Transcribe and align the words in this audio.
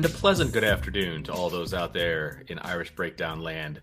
And 0.00 0.06
a 0.06 0.16
pleasant 0.16 0.54
good 0.54 0.64
afternoon 0.64 1.24
to 1.24 1.32
all 1.34 1.50
those 1.50 1.74
out 1.74 1.92
there 1.92 2.42
in 2.48 2.58
Irish 2.60 2.94
Breakdown 2.94 3.42
land. 3.42 3.82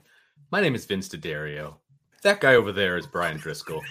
My 0.49 0.61
name 0.61 0.73
is 0.73 0.83
Vince 0.83 1.07
D'Addario. 1.07 1.75
That 2.23 2.41
guy 2.41 2.55
over 2.55 2.71
there 2.71 2.97
is 2.97 3.05
Brian 3.05 3.37
Driscoll. 3.37 3.83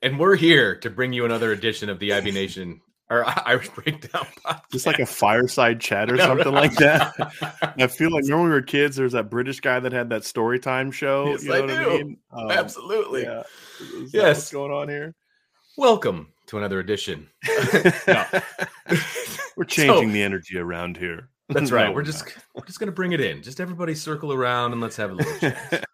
And 0.00 0.18
we're 0.18 0.34
here 0.34 0.76
to 0.76 0.88
bring 0.88 1.12
you 1.12 1.26
another 1.26 1.52
edition 1.52 1.90
of 1.90 1.98
the 1.98 2.14
IB 2.14 2.30
Nation 2.30 2.80
or 3.10 3.26
Irish 3.46 3.68
Breakdown 3.68 4.28
podcast. 4.42 4.62
Just 4.72 4.86
like 4.86 4.98
a 4.98 5.04
fireside 5.04 5.78
chat 5.78 6.10
or 6.10 6.16
something 6.16 6.54
like 6.54 6.76
that. 6.76 7.12
I 7.78 7.86
feel 7.88 8.10
like 8.10 8.24
when 8.24 8.42
we 8.42 8.48
were 8.48 8.62
kids, 8.62 8.96
there's 8.96 9.12
that 9.12 9.28
British 9.28 9.60
guy 9.60 9.78
that 9.78 9.92
had 9.92 10.08
that 10.08 10.24
story 10.24 10.58
time 10.58 10.90
show. 10.90 11.26
Yes, 11.26 11.42
you 11.42 11.50
know 11.50 11.54
I 11.54 11.60
what 11.60 11.68
do. 11.68 11.74
I 11.74 11.98
mean? 11.98 12.16
Um, 12.32 12.50
Absolutely. 12.50 13.24
Yeah. 13.24 13.42
Yes. 14.10 14.38
what's 14.38 14.52
going 14.52 14.72
on 14.72 14.88
here? 14.88 15.14
Welcome 15.76 16.28
to 16.50 16.58
another 16.58 16.80
edition. 16.80 17.28
No. 18.06 18.24
We're 19.56 19.64
changing 19.64 20.08
So- 20.08 20.12
the 20.12 20.22
energy 20.22 20.58
around 20.58 20.96
here. 20.96 21.28
That's 21.48 21.70
No, 21.70 21.76
right. 21.76 21.94
We're 21.94 22.02
just 22.02 22.24
we're 22.54 22.64
just 22.64 22.78
gonna 22.78 22.92
bring 22.92 23.10
it 23.12 23.20
in. 23.20 23.42
Just 23.42 23.60
everybody 23.60 23.94
circle 23.94 24.32
around 24.32 24.70
and 24.72 24.80
let's 24.80 24.96
have 24.96 25.10
a 25.10 25.14
little 25.14 25.38
chat. 25.38 25.84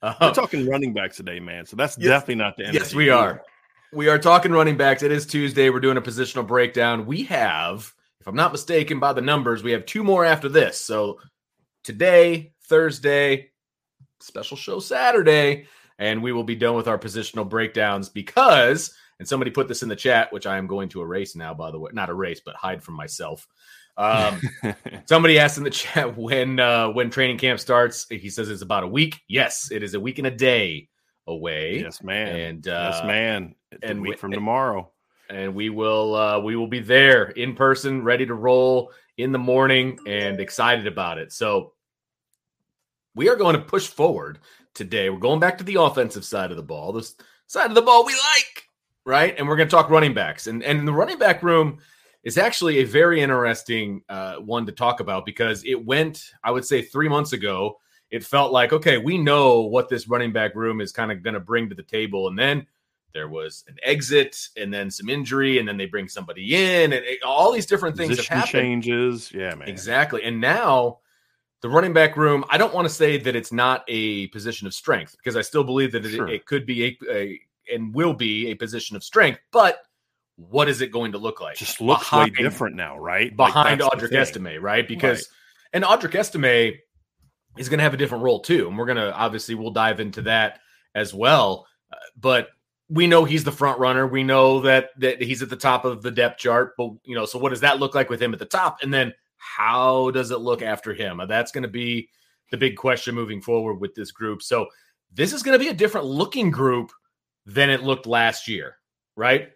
Uh, 0.00 0.14
We're 0.20 0.32
talking 0.32 0.66
running 0.66 0.94
backs 0.94 1.16
today, 1.18 1.38
man. 1.38 1.66
So 1.66 1.76
that's 1.76 1.96
Yes. 1.98 2.08
definitely 2.08 2.36
not 2.36 2.56
the 2.56 2.64
energy. 2.64 2.78
Yes, 2.78 2.94
we 2.94 3.10
are. 3.10 3.42
We 3.92 4.08
are 4.08 4.18
talking 4.18 4.50
running 4.52 4.76
backs. 4.78 5.02
It 5.02 5.12
is 5.12 5.26
Tuesday. 5.26 5.68
We're 5.70 5.80
doing 5.80 5.98
a 5.98 6.02
positional 6.02 6.46
breakdown. 6.46 7.04
We 7.06 7.24
have, 7.24 7.92
if 8.20 8.26
I'm 8.26 8.34
not 8.34 8.52
mistaken 8.52 8.98
by 8.98 9.12
the 9.12 9.20
numbers, 9.20 9.62
we 9.62 9.72
have 9.72 9.84
two 9.86 10.02
more 10.02 10.24
after 10.24 10.48
this. 10.48 10.78
So 10.80 11.20
today, 11.84 12.52
Thursday, 12.64 13.50
special 14.20 14.56
show 14.56 14.80
Saturday, 14.80 15.66
and 15.98 16.22
we 16.22 16.32
will 16.32 16.42
be 16.44 16.56
done 16.56 16.74
with 16.74 16.88
our 16.88 16.98
positional 16.98 17.46
breakdowns 17.48 18.08
because, 18.08 18.94
and 19.22 19.28
somebody 19.28 19.52
put 19.52 19.68
this 19.68 19.84
in 19.84 19.88
the 19.88 19.94
chat, 19.94 20.32
which 20.32 20.46
I 20.48 20.58
am 20.58 20.66
going 20.66 20.88
to 20.88 21.00
erase 21.00 21.36
now, 21.36 21.54
by 21.54 21.70
the 21.70 21.78
way, 21.78 21.92
not 21.94 22.08
erase, 22.08 22.40
but 22.44 22.56
hide 22.56 22.82
from 22.82 22.94
myself. 22.94 23.46
Um, 23.96 24.40
Somebody 25.04 25.38
asked 25.38 25.58
in 25.58 25.62
the 25.62 25.70
chat 25.70 26.16
when 26.18 26.58
uh, 26.58 26.88
when 26.88 27.08
training 27.08 27.38
camp 27.38 27.60
starts. 27.60 28.08
He 28.10 28.28
says 28.30 28.50
it's 28.50 28.62
about 28.62 28.82
a 28.82 28.88
week. 28.88 29.20
Yes, 29.28 29.70
it 29.70 29.84
is 29.84 29.94
a 29.94 30.00
week 30.00 30.18
and 30.18 30.26
a 30.26 30.30
day 30.32 30.88
away. 31.28 31.78
yes, 31.78 32.02
man. 32.02 32.34
And 32.34 32.66
uh, 32.66 32.90
yes, 32.94 33.04
man. 33.06 33.54
It's 33.70 33.84
and 33.84 34.00
a 34.00 34.02
we- 34.02 34.08
week 34.08 34.18
from 34.18 34.32
tomorrow. 34.32 34.90
and 35.30 35.54
we 35.54 35.70
will 35.70 36.16
uh, 36.16 36.40
we 36.40 36.56
will 36.56 36.66
be 36.66 36.80
there 36.80 37.26
in 37.26 37.54
person, 37.54 38.02
ready 38.02 38.26
to 38.26 38.34
roll 38.34 38.90
in 39.18 39.30
the 39.30 39.38
morning, 39.38 40.00
and 40.04 40.40
excited 40.40 40.88
about 40.88 41.18
it. 41.18 41.32
So 41.32 41.74
we 43.14 43.28
are 43.28 43.36
going 43.36 43.54
to 43.54 43.62
push 43.62 43.86
forward 43.86 44.40
today. 44.74 45.10
We're 45.10 45.18
going 45.18 45.38
back 45.38 45.58
to 45.58 45.64
the 45.64 45.80
offensive 45.80 46.24
side 46.24 46.50
of 46.50 46.56
the 46.56 46.62
ball, 46.64 46.92
this 46.92 47.14
side 47.46 47.68
of 47.68 47.74
the 47.74 47.82
ball 47.82 48.04
we 48.06 48.14
like, 48.14 48.64
right? 49.04 49.34
And 49.38 49.48
we're 49.48 49.56
going 49.56 49.68
to 49.68 49.74
talk 49.74 49.90
running 49.90 50.14
backs, 50.14 50.46
and 50.46 50.62
and 50.62 50.86
the 50.86 50.92
running 50.92 51.18
back 51.18 51.42
room 51.42 51.78
is 52.24 52.38
actually 52.38 52.78
a 52.78 52.84
very 52.84 53.20
interesting 53.20 54.02
uh, 54.08 54.36
one 54.36 54.64
to 54.66 54.72
talk 54.72 55.00
about 55.00 55.26
because 55.26 55.64
it 55.64 55.84
went, 55.84 56.30
I 56.44 56.50
would 56.52 56.64
say, 56.64 56.82
three 56.82 57.08
months 57.08 57.32
ago. 57.32 57.78
It 58.10 58.24
felt 58.24 58.52
like 58.52 58.72
okay, 58.72 58.98
we 58.98 59.16
know 59.18 59.60
what 59.62 59.88
this 59.88 60.06
running 60.08 60.32
back 60.32 60.54
room 60.54 60.80
is 60.80 60.92
kind 60.92 61.10
of 61.10 61.22
going 61.22 61.34
to 61.34 61.40
bring 61.40 61.68
to 61.70 61.74
the 61.74 61.82
table, 61.82 62.28
and 62.28 62.38
then 62.38 62.66
there 63.14 63.28
was 63.28 63.64
an 63.68 63.76
exit 63.82 64.36
and 64.56 64.72
then 64.72 64.90
some 64.90 65.10
injury 65.10 65.58
and 65.58 65.68
then 65.68 65.76
they 65.76 65.84
bring 65.84 66.08
somebody 66.08 66.54
in 66.54 66.94
and 66.94 67.04
it- 67.04 67.22
all 67.22 67.52
these 67.52 67.66
different 67.66 67.94
things 67.94 68.08
Position 68.08 68.34
have 68.36 68.44
happened 68.46 68.62
changes. 68.62 69.30
Yeah, 69.34 69.54
man. 69.54 69.68
exactly 69.68 70.22
and 70.22 70.40
now 70.40 71.00
the 71.60 71.68
running 71.68 71.92
back 71.92 72.16
room 72.16 72.42
i 72.48 72.56
don't 72.56 72.72
want 72.72 72.88
to 72.88 72.94
say 72.94 73.18
that 73.18 73.36
it's 73.36 73.52
not 73.52 73.84
a 73.88 74.28
position 74.28 74.66
of 74.66 74.72
strength 74.72 75.14
because 75.18 75.36
i 75.36 75.42
still 75.42 75.62
believe 75.62 75.92
that 75.92 76.06
it, 76.06 76.12
Sure. 76.12 76.26
it 76.26 76.46
could 76.46 76.64
be 76.64 76.84
a, 76.86 76.98
a 77.12 77.40
and 77.72 77.94
will 77.94 78.14
be 78.14 78.48
a 78.50 78.54
position 78.54 78.96
of 78.96 79.02
strength 79.02 79.40
but 79.52 79.78
what 80.36 80.68
is 80.68 80.80
it 80.80 80.90
going 80.90 81.12
to 81.12 81.18
look 81.18 81.40
like 81.40 81.56
Just 81.56 81.80
looks 81.80 82.04
behind- 82.08 82.36
way 82.36 82.42
different 82.42 82.74
now, 82.74 82.98
right? 82.98 83.36
Behind 83.36 83.80
the 83.80 83.84
Audric. 83.84 84.12
Estime, 84.12 84.60
right? 84.60 84.86
Because 84.88 85.28
and 85.72 85.84
Audric 85.84 86.14
Estime 86.14 86.78
is 87.58 87.68
going 87.68 87.78
to 87.78 87.84
have 87.84 87.94
a 87.94 87.98
different 87.98 88.24
role 88.24 88.40
too, 88.40 88.66
and 88.66 88.78
we're 88.78 88.86
going 88.86 88.96
to 88.96 89.14
obviously 89.14 89.54
we'll 89.54 89.70
dive 89.72 90.00
into 90.00 90.22
that 90.22 90.60
as 90.94 91.12
well. 91.12 91.66
Uh, 91.92 91.96
but 92.16 92.48
we 92.88 93.06
know 93.06 93.24
he's 93.24 93.44
the 93.44 93.52
front 93.52 93.78
runner. 93.78 94.06
We 94.06 94.22
know 94.22 94.60
that 94.62 94.88
that 94.98 95.20
he's 95.20 95.42
at 95.42 95.50
the 95.50 95.56
top 95.56 95.84
of 95.84 96.02
the 96.02 96.10
depth 96.10 96.38
chart. 96.38 96.72
But 96.78 96.92
you 97.04 97.14
know, 97.14 97.26
so 97.26 97.38
what 97.38 97.50
does 97.50 97.60
that 97.60 97.78
look 97.78 97.94
like 97.94 98.08
with 98.08 98.20
him 98.20 98.32
at 98.32 98.38
the 98.38 98.46
top? 98.46 98.78
And 98.82 98.92
then 98.92 99.12
how 99.36 100.10
does 100.12 100.30
it 100.30 100.40
look 100.40 100.62
after 100.62 100.94
him? 100.94 101.20
Uh, 101.20 101.26
That's 101.26 101.52
going 101.52 101.62
to 101.62 101.68
be 101.68 102.08
the 102.50 102.56
big 102.56 102.76
question 102.76 103.14
moving 103.14 103.42
forward 103.42 103.74
with 103.74 103.94
this 103.94 104.10
group. 104.12 104.42
So 104.42 104.66
this 105.12 105.32
is 105.34 105.42
going 105.42 105.58
to 105.58 105.64
be 105.64 105.70
a 105.70 105.74
different 105.74 106.06
looking 106.06 106.50
group 106.50 106.90
than 107.46 107.70
it 107.70 107.82
looked 107.82 108.06
last 108.06 108.48
year, 108.48 108.76
right? 109.16 109.52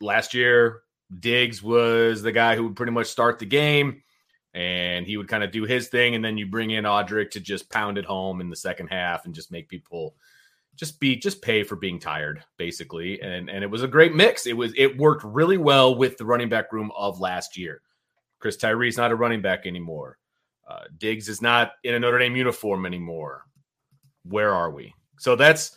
Last 0.00 0.34
year, 0.34 0.82
Diggs 1.18 1.62
was 1.62 2.22
the 2.22 2.32
guy 2.32 2.56
who 2.56 2.64
would 2.64 2.76
pretty 2.76 2.92
much 2.92 3.06
start 3.06 3.38
the 3.38 3.46
game 3.46 4.02
and 4.52 5.06
he 5.06 5.16
would 5.16 5.28
kind 5.28 5.42
of 5.42 5.50
do 5.50 5.64
his 5.64 5.88
thing. 5.88 6.14
And 6.14 6.24
then 6.24 6.38
you 6.38 6.46
bring 6.46 6.70
in 6.70 6.84
Audric 6.84 7.30
to 7.32 7.40
just 7.40 7.70
pound 7.70 7.98
it 7.98 8.04
home 8.04 8.40
in 8.40 8.50
the 8.50 8.56
second 8.56 8.88
half 8.88 9.24
and 9.24 9.34
just 9.34 9.50
make 9.50 9.68
people 9.68 10.14
just 10.76 10.98
be 10.98 11.16
just 11.16 11.42
pay 11.42 11.62
for 11.62 11.76
being 11.76 11.98
tired, 11.98 12.42
basically. 12.56 13.20
And 13.20 13.48
and 13.48 13.62
it 13.62 13.70
was 13.70 13.82
a 13.82 13.88
great 13.88 14.14
mix. 14.14 14.46
It 14.46 14.56
was 14.56 14.72
it 14.76 14.96
worked 14.96 15.24
really 15.24 15.56
well 15.56 15.94
with 15.94 16.16
the 16.16 16.24
running 16.24 16.48
back 16.48 16.72
room 16.72 16.90
of 16.96 17.20
last 17.20 17.56
year. 17.56 17.80
Chris 18.38 18.56
Tyree's 18.56 18.96
not 18.96 19.12
a 19.12 19.16
running 19.16 19.42
back 19.42 19.66
anymore. 19.66 20.18
Uh, 20.68 20.84
Diggs 20.98 21.28
is 21.28 21.42
not 21.42 21.72
in 21.82 21.94
a 21.94 21.98
Notre 21.98 22.18
Dame 22.18 22.36
uniform 22.36 22.86
anymore. 22.86 23.44
Where 24.24 24.52
are 24.52 24.70
we? 24.70 24.94
So 25.18 25.36
that's 25.36 25.76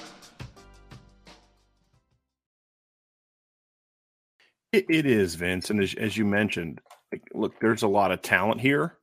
It, 4.71 4.85
it 4.89 5.05
is, 5.05 5.35
Vince. 5.35 5.69
And 5.69 5.81
as, 5.81 5.93
as 5.95 6.15
you 6.17 6.25
mentioned, 6.25 6.79
like, 7.11 7.23
look, 7.33 7.59
there's 7.59 7.83
a 7.83 7.87
lot 7.87 8.11
of 8.11 8.21
talent 8.21 8.61
here, 8.61 8.97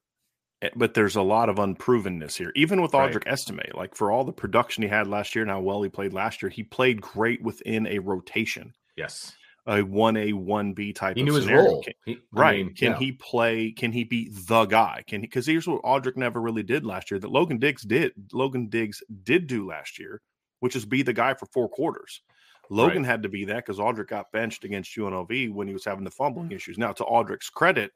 eh, 0.63 0.71
but 0.77 0.95
there's 0.95 1.17
a 1.17 1.23
lot 1.23 1.49
of 1.49 1.57
unprovenness 1.57 2.37
here. 2.37 2.53
Even 2.57 2.81
with 2.81 2.95
Right. 2.95 3.13
Audric 3.13 3.27
Estime, 3.27 3.61
like 3.75 3.95
for 3.95 4.11
all 4.11 4.25
the 4.25 4.33
production 4.33 4.83
he 4.83 4.89
had 4.89 5.07
last 5.07 5.35
year 5.35 5.43
and 5.43 5.51
how 5.51 5.61
well 5.61 5.83
he 5.83 5.91
played 5.91 6.13
last 6.15 6.43
year, 6.43 6.49
he 6.49 6.63
played 6.63 7.01
great 7.03 7.43
within 7.43 7.87
a 7.87 7.99
rotation, 7.99 8.73
Yes. 8.97 9.35
a 9.67 9.83
1A, 9.83 10.33
1B 10.33 10.95
type 10.95 11.17
He 11.17 11.21
of 11.23 11.27
knew 11.29 11.35
his 11.35 11.45
scenario. 11.45 11.65
role. 11.67 11.83
Can- 11.83 11.95
He- 12.07 12.15
I 12.15 12.19
right. 12.41 12.65
mean, 12.65 12.75
can 12.75 12.93
yeah. 12.93 12.99
he 12.99 13.13
play? 13.13 13.71
Can 13.73 13.93
he 13.93 14.05
be 14.05 14.31
the 14.31 14.65
guy? 14.65 15.05
Can 15.07 15.21
he? 15.21 15.27
Because 15.27 15.47
here's 15.47 15.67
what 15.69 15.83
Audric 15.83 16.17
never 16.17 16.41
really 16.41 16.63
did 16.63 16.87
last 16.87 17.11
year 17.11 17.21
that 17.21 17.31
Logan 17.31 17.59
Diggs 17.59 17.83
did. 17.83 18.13
Logan 18.33 18.69
Diggs 18.71 19.03
did 19.23 19.47
do 19.47 19.67
last 19.69 19.99
year, 19.99 20.23
which 20.61 20.75
is 20.77 20.87
be 20.87 21.03
the 21.03 21.13
guy 21.13 21.35
for 21.35 21.45
four 21.45 21.69
quarters. 21.69 22.23
Logan 22.71 23.05
had 23.05 23.23
to 23.23 23.29
be 23.29 23.45
that 23.47 23.65
because 23.67 23.79
Audric 23.79 24.09
got 24.09 24.31
benched 24.33 24.65
against 24.65 24.95
UNLV 24.97 25.53
when 25.53 25.67
he 25.67 25.73
was 25.73 25.85
having 25.85 26.05
the 26.05 26.11
fumbling 26.11 26.53
issues. 26.53 26.79
Now, 26.79 26.93
to 26.93 27.05
Audric's 27.05 27.51
credit, 27.51 27.93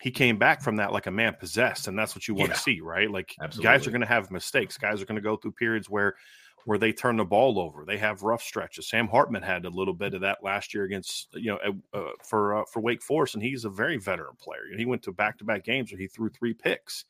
he 0.00 0.10
came 0.10 0.38
back 0.38 0.60
from 0.62 0.76
that 0.76 0.92
like 0.92 1.06
a 1.06 1.10
man 1.10 1.34
possessed, 1.38 1.88
and 1.88 1.98
that's 1.98 2.14
what 2.14 2.26
you 2.28 2.34
want 2.34 2.48
Yeah. 2.50 2.54
to 2.54 2.60
see, 2.60 2.80
right? 2.80 3.10
Like 3.10 3.34
guys 3.62 3.86
are 3.86 3.90
going 3.90 4.00
to 4.00 4.06
have 4.06 4.30
mistakes. 4.30 4.76
Guys 4.76 5.00
are 5.00 5.06
going 5.06 5.16
to 5.16 5.22
go 5.22 5.36
through 5.36 5.52
periods 5.52 5.88
where 5.88 6.14
where 6.66 6.78
they 6.78 6.92
turn 6.92 7.18
the 7.18 7.24
ball 7.24 7.58
over. 7.58 7.84
They 7.84 7.98
have 7.98 8.22
rough 8.22 8.42
stretches. 8.42 8.88
Sam 8.88 9.06
Hartman 9.06 9.42
had 9.42 9.66
a 9.66 9.70
little 9.70 9.92
bit 9.92 10.14
of 10.14 10.22
that 10.22 10.42
last 10.42 10.72
year 10.72 10.84
against 10.84 11.28
you 11.34 11.52
know 11.52 11.58
uh, 11.92 12.10
for 12.22 12.56
uh, 12.56 12.64
for 12.72 12.80
Wake 12.80 13.02
Forest, 13.02 13.34
and 13.34 13.42
he's 13.42 13.64
a 13.64 13.70
very 13.70 13.98
veteran 13.98 14.34
player. 14.38 14.62
He 14.76 14.86
went 14.86 15.02
to 15.04 15.12
back 15.12 15.38
to 15.38 15.44
back 15.44 15.64
games 15.64 15.92
where 15.92 16.00
he 16.00 16.06
threw 16.06 16.28
three 16.30 16.54
picks. 16.54 17.04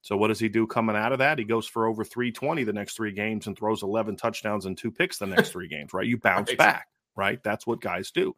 So 0.00 0.16
what 0.16 0.28
does 0.28 0.38
he 0.38 0.48
do 0.48 0.66
coming 0.66 0.96
out 0.96 1.12
of 1.12 1.18
that? 1.18 1.38
He 1.38 1.44
goes 1.44 1.66
for 1.66 1.86
over 1.86 2.04
320 2.04 2.64
the 2.64 2.72
next 2.72 2.96
three 2.96 3.12
games 3.12 3.46
and 3.46 3.56
throws 3.56 3.82
11 3.82 4.16
touchdowns 4.16 4.64
and 4.66 4.78
two 4.78 4.90
picks 4.90 5.18
the 5.18 5.26
next 5.26 5.50
three 5.50 5.68
games, 5.68 5.92
right? 5.92 6.06
You 6.06 6.18
bounce 6.18 6.50
Right. 6.50 6.58
back, 6.58 6.88
right? 7.16 7.42
That's 7.42 7.66
what 7.66 7.80
guys 7.80 8.10
do. 8.10 8.36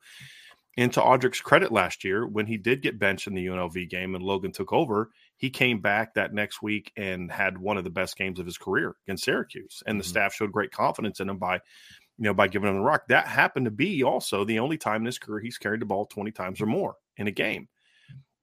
And 0.76 0.92
to 0.94 1.02
Audric's 1.02 1.40
credit 1.40 1.72
last 1.72 2.04
year, 2.04 2.26
when 2.26 2.46
he 2.46 2.56
did 2.56 2.80
get 2.80 2.98
benched 2.98 3.26
in 3.26 3.34
the 3.34 3.44
UNLV 3.46 3.88
game 3.90 4.14
and 4.14 4.24
Logan 4.24 4.52
took 4.52 4.72
over, 4.72 5.10
he 5.36 5.50
came 5.50 5.80
back 5.80 6.14
that 6.14 6.32
next 6.32 6.62
week 6.62 6.92
and 6.96 7.30
had 7.30 7.58
one 7.58 7.76
of 7.76 7.84
the 7.84 7.90
best 7.90 8.16
games 8.16 8.38
of 8.38 8.46
his 8.46 8.56
career 8.56 8.96
against 9.06 9.24
Syracuse. 9.24 9.82
And 9.86 10.00
the 10.00 10.04
Mhm. 10.04 10.08
staff 10.08 10.34
showed 10.34 10.52
great 10.52 10.70
confidence 10.70 11.20
in 11.20 11.28
him 11.28 11.38
by, 11.38 11.54
you 11.56 12.24
know, 12.24 12.34
by 12.34 12.48
giving 12.48 12.68
him 12.70 12.76
the 12.76 12.82
rock. 12.82 13.08
That 13.08 13.26
happened 13.26 13.64
to 13.66 13.70
be 13.70 14.02
also 14.04 14.44
the 14.44 14.60
only 14.60 14.78
time 14.78 15.02
in 15.02 15.06
his 15.06 15.18
career 15.18 15.40
he's 15.40 15.58
carried 15.58 15.80
the 15.82 15.86
ball 15.86 16.06
20 16.06 16.30
times 16.30 16.60
or 16.60 16.66
more 16.66 16.94
in 17.16 17.26
a 17.26 17.32
game. 17.32 17.68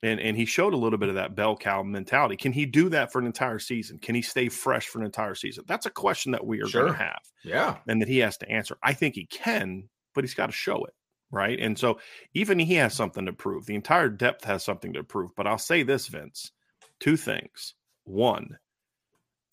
And 0.04 0.20
and 0.20 0.38
he 0.38 0.46
showed 0.46 0.74
a 0.74 0.78
little 0.78 1.00
bit 1.00 1.10
of 1.10 1.16
that 1.16 1.36
bell 1.36 1.58
cow 1.58 1.82
mentality. 1.82 2.36
Can 2.38 2.52
he 2.52 2.66
do 2.68 2.90
that 2.90 3.12
for 3.12 3.20
an 3.20 3.26
entire 3.26 3.58
season? 3.60 3.98
Can 3.98 4.14
he 4.14 4.22
stay 4.22 4.48
fresh 4.48 4.88
for 4.88 5.00
an 5.00 5.06
entire 5.06 5.34
season? 5.34 5.64
That's 5.68 5.88
a 5.88 5.90
question 5.92 6.34
that 6.34 6.46
we 6.46 6.62
are 6.62 6.68
Sure. 6.68 6.84
going 6.84 6.94
to 6.94 7.00
have 7.04 7.22
Yeah. 7.44 7.78
and 7.88 8.02
that 8.02 8.08
he 8.08 8.20
has 8.20 8.38
to 8.38 8.50
answer. 8.50 8.78
I 8.84 8.94
think 8.94 9.16
he 9.16 9.26
can, 9.26 9.90
but 10.14 10.24
he's 10.24 10.36
got 10.36 10.48
to 10.48 10.52
show 10.52 10.84
it, 10.86 10.94
right? 11.32 11.60
And 11.60 11.80
so 11.80 12.00
even 12.36 12.60
he 12.60 12.76
has 12.76 12.94
something 12.94 13.26
to 13.26 13.34
prove. 13.34 13.66
The 13.66 13.74
entire 13.76 14.10
depth 14.10 14.44
has 14.46 14.64
something 14.64 14.94
to 14.94 15.04
prove. 15.04 15.32
But 15.36 15.48
I'll 15.48 15.58
say 15.58 15.82
this, 15.82 16.08
Vince, 16.08 16.52
two 17.00 17.18
things. 17.18 17.74
One, 18.04 18.60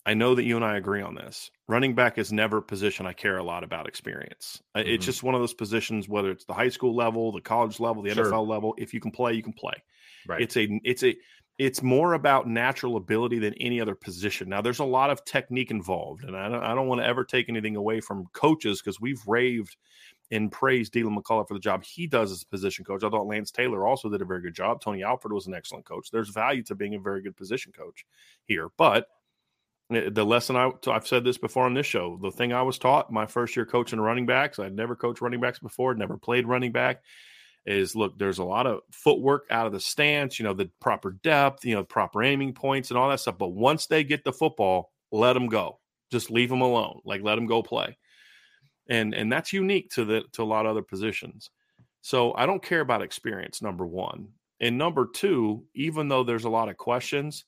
I 0.05 0.13
know 0.13 0.35
that 0.35 0.43
you 0.43 0.55
and 0.55 0.63
I 0.63 0.77
agree 0.77 1.01
on 1.01 1.15
this. 1.15 1.49
Running 1.67 1.95
back 1.95 2.19
is 2.19 2.31
never 2.31 2.57
a 2.57 2.61
position 2.61 3.07
I 3.07 3.13
care 3.13 3.37
a 3.39 3.43
lot 3.43 3.63
about 3.63 3.87
experience. 3.87 4.61
Uh, 4.75 4.83
It's 4.85 5.03
just 5.05 5.23
one 5.23 5.33
of 5.33 5.41
those 5.41 5.55
positions, 5.55 6.07
whether 6.07 6.29
it's 6.29 6.45
the 6.45 6.53
high 6.53 6.69
school 6.69 6.95
level, 6.95 7.31
the 7.31 7.41
college 7.41 7.79
level, 7.79 8.03
the 8.03 8.13
Sure. 8.13 8.25
NFL 8.25 8.47
level. 8.47 8.75
If 8.77 8.93
you 8.93 8.99
can 8.99 9.09
play, 9.09 9.33
you 9.33 9.41
can 9.41 9.53
play. 9.53 9.73
Right. 10.27 10.41
It's 10.41 10.57
a 10.57 10.79
it's 10.83 11.03
a 11.03 11.15
it's 11.57 11.81
more 11.81 12.13
about 12.13 12.47
natural 12.47 12.97
ability 12.97 13.39
than 13.39 13.53
any 13.55 13.79
other 13.79 13.95
position. 13.95 14.49
Now, 14.49 14.61
there's 14.61 14.79
a 14.79 14.85
lot 14.85 15.09
of 15.09 15.23
technique 15.23 15.71
involved, 15.71 16.23
and 16.23 16.35
I 16.35 16.49
don't 16.49 16.63
I 16.63 16.75
don't 16.75 16.87
want 16.87 17.01
to 17.01 17.07
ever 17.07 17.23
take 17.23 17.49
anything 17.49 17.75
away 17.75 18.01
from 18.01 18.25
coaches 18.33 18.81
because 18.81 18.99
we've 18.99 19.21
raved 19.25 19.77
and 20.31 20.51
praised 20.51 20.91
Deland 20.91 21.17
McCullough 21.17 21.47
for 21.47 21.53
the 21.53 21.59
job 21.59 21.83
he 21.83 22.07
does 22.07 22.31
as 22.31 22.41
a 22.41 22.47
position 22.47 22.83
coach. 22.83 23.03
I 23.03 23.09
thought 23.09 23.27
Lance 23.27 23.51
Taylor 23.51 23.85
also 23.85 24.09
did 24.09 24.21
a 24.21 24.25
very 24.25 24.41
good 24.41 24.55
job. 24.55 24.81
Tony 24.81 25.03
Alford 25.03 25.31
was 25.31 25.47
an 25.47 25.53
excellent 25.53 25.85
coach. 25.85 26.09
There's 26.11 26.29
value 26.29 26.63
to 26.63 26.75
being 26.75 26.95
a 26.95 26.99
very 26.99 27.21
good 27.21 27.37
position 27.37 27.71
coach 27.71 28.05
here, 28.45 28.69
but 28.75 29.07
eh, 29.91 30.09
the 30.11 30.25
lesson 30.25 30.55
I, 30.55 30.71
I've 30.87 31.07
said 31.07 31.23
this 31.23 31.37
before 31.37 31.65
on 31.65 31.73
this 31.73 31.85
show. 31.85 32.17
The 32.21 32.31
thing 32.31 32.51
I 32.51 32.63
was 32.63 32.79
taught 32.79 33.11
my 33.11 33.27
first 33.27 33.55
year 33.55 33.65
coaching 33.65 34.01
running 34.01 34.25
backs, 34.25 34.59
I'd 34.59 34.75
never 34.75 34.95
coached 34.95 35.21
running 35.21 35.39
backs 35.39 35.59
before, 35.59 35.93
never 35.93 36.17
played 36.17 36.47
running 36.47 36.71
back 36.73 37.01
is 37.65 37.95
look, 37.95 38.17
there's 38.17 38.37
a 38.37 38.43
lot 38.43 38.67
of 38.67 38.81
footwork 38.91 39.47
out 39.49 39.65
of 39.65 39.73
the 39.73 39.79
stance, 39.79 40.39
you 40.39 40.45
know, 40.45 40.53
the 40.53 40.69
proper 40.79 41.11
depth, 41.23 41.65
you 41.65 41.75
know, 41.75 41.83
proper 41.83 42.23
aiming 42.23 42.53
points 42.53 42.91
and 42.91 42.97
all 42.97 43.09
that 43.09 43.19
stuff. 43.19 43.37
But 43.37 43.53
once 43.53 43.87
they 43.87 44.03
get 44.03 44.23
the 44.23 44.33
football, 44.33 44.91
let 45.11 45.33
them 45.33 45.47
go. 45.47 45.79
Just 46.11 46.29
leave 46.29 46.49
them 46.49 46.61
alone. 46.61 46.99
Like 47.05 47.21
let 47.23 47.35
them 47.35 47.47
go 47.47 47.63
play. 47.63 47.97
And 48.87 49.15
and 49.15 49.31
that's 49.31 49.53
unique 49.53 49.89
to 49.91 50.05
the 50.05 50.23
to 50.33 50.43
a 50.43 50.45
lot 50.45 50.65
of 50.65 50.71
other 50.71 50.83
positions. 50.83 51.49
So 52.01 52.35
I 52.35 52.45
don't 52.45 52.61
care 52.61 52.81
about 52.81 53.01
experience, 53.01 53.61
number 53.61 53.85
one. 53.85 54.27
And 54.59 54.77
number 54.77 55.07
two, 55.11 55.65
even 55.73 56.07
though 56.07 56.23
there's 56.23 56.45
a 56.45 56.49
lot 56.49 56.69
of 56.69 56.77
questions, 56.77 57.45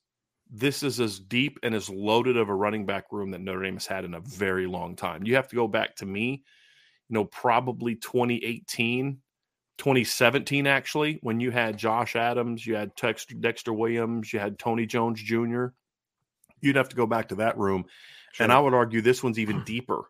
this 0.50 0.82
is 0.82 0.98
as 0.98 1.20
deep 1.20 1.58
and 1.62 1.74
as 1.74 1.88
loaded 1.88 2.36
of 2.36 2.48
a 2.48 2.54
running 2.54 2.84
back 2.84 3.12
room 3.12 3.30
that 3.30 3.40
Notre 3.40 3.62
Dame 3.62 3.74
has 3.74 3.86
had 3.86 4.04
in 4.04 4.14
a 4.14 4.20
very 4.20 4.66
long 4.66 4.96
time. 4.96 5.24
You 5.24 5.36
have 5.36 5.48
to 5.48 5.56
go 5.56 5.68
back 5.68 5.94
to 5.96 6.06
me, 6.06 6.42
you 7.08 7.14
know, 7.14 7.24
probably 7.26 7.94
2018 7.94 9.18
2017 9.78 10.66
actually 10.66 11.18
when 11.22 11.40
you 11.40 11.50
had 11.50 11.78
Josh 11.78 12.16
Adams, 12.16 12.66
you 12.66 12.74
had 12.74 12.94
Dexter, 12.94 13.34
Dexter 13.34 13.72
Williams, 13.72 14.32
you 14.32 14.38
had 14.38 14.58
Tony 14.58 14.86
Jones 14.86 15.22
Jr. 15.22 15.66
You'd 16.60 16.76
have 16.76 16.88
to 16.88 16.96
go 16.96 17.06
back 17.06 17.28
to 17.28 17.36
that 17.36 17.56
room, 17.56 17.84
and 18.38 18.52
I 18.52 18.58
would 18.58 18.74
argue 18.74 19.00
this 19.00 19.22
one's 19.22 19.38
even 19.38 19.62
deeper 19.64 20.02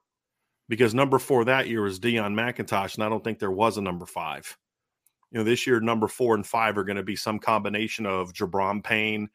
because 0.69 0.95
number 0.95 1.19
four 1.19 1.45
that 1.45 1.69
year 1.69 1.83
was 1.83 2.01
Deon 2.01 2.35
McIntosh, 2.35 2.95
and 2.95 3.05
I 3.05 3.09
don't 3.09 3.23
think 3.23 3.39
there 3.39 3.51
was 3.51 3.77
a 3.77 3.83
number 3.83 4.07
five. 4.07 4.57
You 5.31 5.39
know, 5.39 5.45
this 5.45 5.67
year 5.67 5.81
number 5.81 6.09
four 6.09 6.35
and 6.35 6.47
five 6.47 6.79
are 6.79 6.85
going 6.85 6.97
to 6.97 7.03
be 7.03 7.17
some 7.17 7.39
combination 7.39 8.07
of 8.07 8.33
Gi'Bran 8.33 8.83
Payne, 8.83 9.29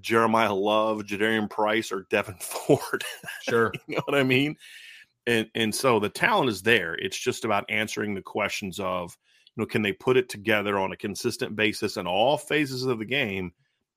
Jeremiyah 0.00 0.58
Love, 0.58 1.00
Jadarian 1.00 1.50
Price, 1.50 1.92
or 1.92 2.06
Devyn 2.10 2.42
Ford. 2.42 3.04
Sure. 3.42 3.72
you 3.86 3.96
know 3.96 4.02
what 4.06 4.18
I 4.18 4.22
mean? 4.22 4.56
And 5.26 5.48
and 5.54 5.74
so 5.74 6.00
the 6.00 6.08
talent 6.08 6.48
is 6.48 6.62
there. 6.62 6.94
It's 6.94 7.18
just 7.18 7.44
about 7.44 7.68
answering 7.68 8.14
the 8.14 8.22
questions 8.22 8.80
of, 8.80 9.16
know, 9.60 9.66
can 9.66 9.82
they 9.82 9.92
put 9.92 10.16
it 10.16 10.28
together 10.28 10.78
on 10.78 10.92
a 10.92 10.96
consistent 10.96 11.54
basis 11.54 11.96
in 11.96 12.06
all 12.06 12.36
phases 12.36 12.84
of 12.84 12.98
the 12.98 13.04
game? 13.04 13.52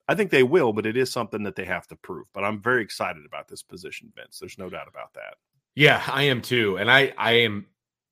I 0.07 0.15
think 0.15 0.31
they 0.31 0.43
will, 0.43 0.73
but 0.73 0.85
it 0.85 0.97
is 0.97 1.11
something 1.11 1.43
that 1.43 1.55
they 1.55 1.65
have 1.65 1.87
to 1.87 1.95
prove. 1.95 2.27
But 2.33 2.43
I'm 2.43 2.61
very 2.61 2.83
excited 2.83 3.25
about 3.25 3.47
this 3.47 3.63
position, 3.63 4.11
Vince. 4.15 4.37
There's 4.39 4.57
no 4.57 4.69
doubt 4.69 4.87
about 4.87 5.13
that. 5.13 5.35
Yeah, 5.75 6.03
I 6.07 6.23
am 6.23 6.41
too, 6.41 6.77
and 6.77 6.91
I 6.91 7.13
I 7.17 7.31
am 7.33 7.65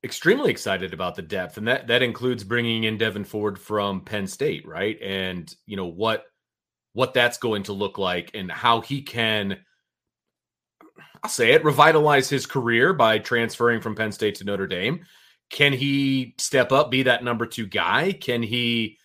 extremely 0.03 0.49
excited 0.49 0.93
about 0.93 1.15
the 1.15 1.21
depth, 1.21 1.57
and 1.57 1.67
that 1.67 1.87
that 1.87 2.01
includes 2.01 2.43
bringing 2.43 2.85
in 2.85 2.97
Devyn 2.97 3.27
Ford 3.27 3.59
from 3.59 4.01
Penn 4.01 4.25
State, 4.25 4.65
right? 4.65 4.97
And 5.01 5.53
you 5.65 5.77
know 5.77 5.85
what 5.85 6.25
what 6.93 7.13
that's 7.13 7.37
going 7.37 7.63
to 7.63 7.73
look 7.73 7.97
like, 7.97 8.31
and 8.33 8.51
how 8.51 8.81
he 8.81 9.01
can, 9.01 9.59
I'll 11.23 11.29
say 11.29 11.51
it, 11.51 11.63
revitalize 11.63 12.29
his 12.29 12.45
career 12.45 12.93
by 12.93 13.19
transferring 13.19 13.81
from 13.81 13.95
Penn 13.95 14.11
State 14.11 14.35
to 14.35 14.43
Notre 14.43 14.67
Dame. 14.67 15.05
Can 15.51 15.73
he 15.73 16.33
step 16.37 16.71
up, 16.71 16.89
be 16.89 17.03
that 17.03 17.23
number 17.23 17.45
two 17.45 17.67
guy? 17.67 18.13
Can 18.13 18.41
he? 18.41 18.97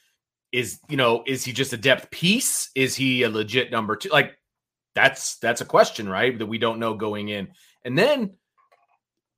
Is 0.52 0.78
you 0.88 0.96
know 0.96 1.22
is 1.26 1.44
he 1.44 1.52
just 1.52 1.72
a 1.72 1.76
depth 1.76 2.10
piece? 2.10 2.70
Is 2.74 2.94
he 2.94 3.24
a 3.24 3.28
legit 3.28 3.70
number 3.70 3.96
two? 3.96 4.08
Like 4.08 4.38
that's 4.94 5.36
that's 5.38 5.60
a 5.60 5.66
question, 5.66 6.08
right? 6.08 6.38
That 6.38 6.46
we 6.46 6.58
don't 6.58 6.78
know 6.78 6.94
going 6.94 7.28
in, 7.28 7.48
and 7.84 7.98
then 7.98 8.36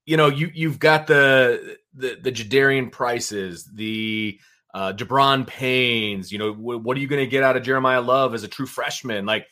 you 0.08 0.16
know, 0.16 0.28
you 0.28 0.50
you've 0.54 0.78
got 0.78 1.06
the 1.06 1.76
the 1.92 2.16
the 2.22 2.32
Jadarian 2.32 2.90
prices, 2.90 3.68
the 3.74 4.40
uh 4.72 4.94
Gi'Bran 4.94 5.46
Paynes, 5.46 6.32
you 6.32 6.38
know, 6.38 6.54
wh- 6.54 6.82
what 6.82 6.96
are 6.96 7.00
you 7.00 7.06
going 7.06 7.22
to 7.22 7.30
get 7.30 7.42
out 7.42 7.58
of 7.58 7.62
Jeremiyah 7.62 8.06
Love 8.06 8.32
as 8.32 8.42
a 8.42 8.48
true 8.48 8.64
freshman? 8.64 9.26
Like 9.26 9.46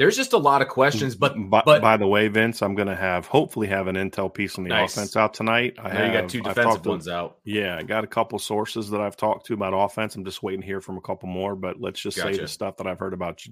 there's 0.00 0.16
just 0.16 0.32
a 0.32 0.38
lot 0.38 0.62
of 0.62 0.68
questions. 0.68 1.14
But 1.14 1.34
by, 1.50 1.60
but 1.62 1.82
by 1.82 1.98
the 1.98 2.06
way, 2.06 2.26
Vince, 2.28 2.62
I'm 2.62 2.74
going 2.74 2.88
to 2.88 2.96
have 2.96 3.26
hopefully 3.26 3.66
have 3.66 3.86
an 3.86 3.96
intel 3.96 4.32
piece 4.32 4.56
on 4.56 4.64
the 4.64 4.70
Nice. 4.70 4.96
offense 4.96 5.14
out 5.14 5.34
tonight. 5.34 5.74
I 5.78 5.92
know 5.92 6.06
you 6.06 6.12
got 6.12 6.30
two 6.30 6.38
defensive 6.40 6.64
talked 6.64 6.82
to- 6.84 6.88
ones 6.88 7.06
out. 7.06 7.36
Yeah, 7.44 7.76
I 7.76 7.82
got 7.82 8.02
a 8.02 8.06
couple 8.06 8.38
sources 8.38 8.88
that 8.90 9.02
I've 9.02 9.18
talked 9.18 9.44
to 9.48 9.52
about 9.52 9.74
offense. 9.74 10.16
I'm 10.16 10.24
just 10.24 10.42
waiting 10.42 10.62
to 10.62 10.66
hear 10.66 10.80
from 10.80 10.96
a 10.96 11.02
couple 11.02 11.28
more, 11.28 11.54
but 11.54 11.82
let's 11.82 12.00
just 12.00 12.16
say 12.16 12.34
the 12.34 12.48
stuff 12.48 12.78
that 12.78 12.86
I've 12.86 12.98
heard 12.98 13.12
about 13.12 13.42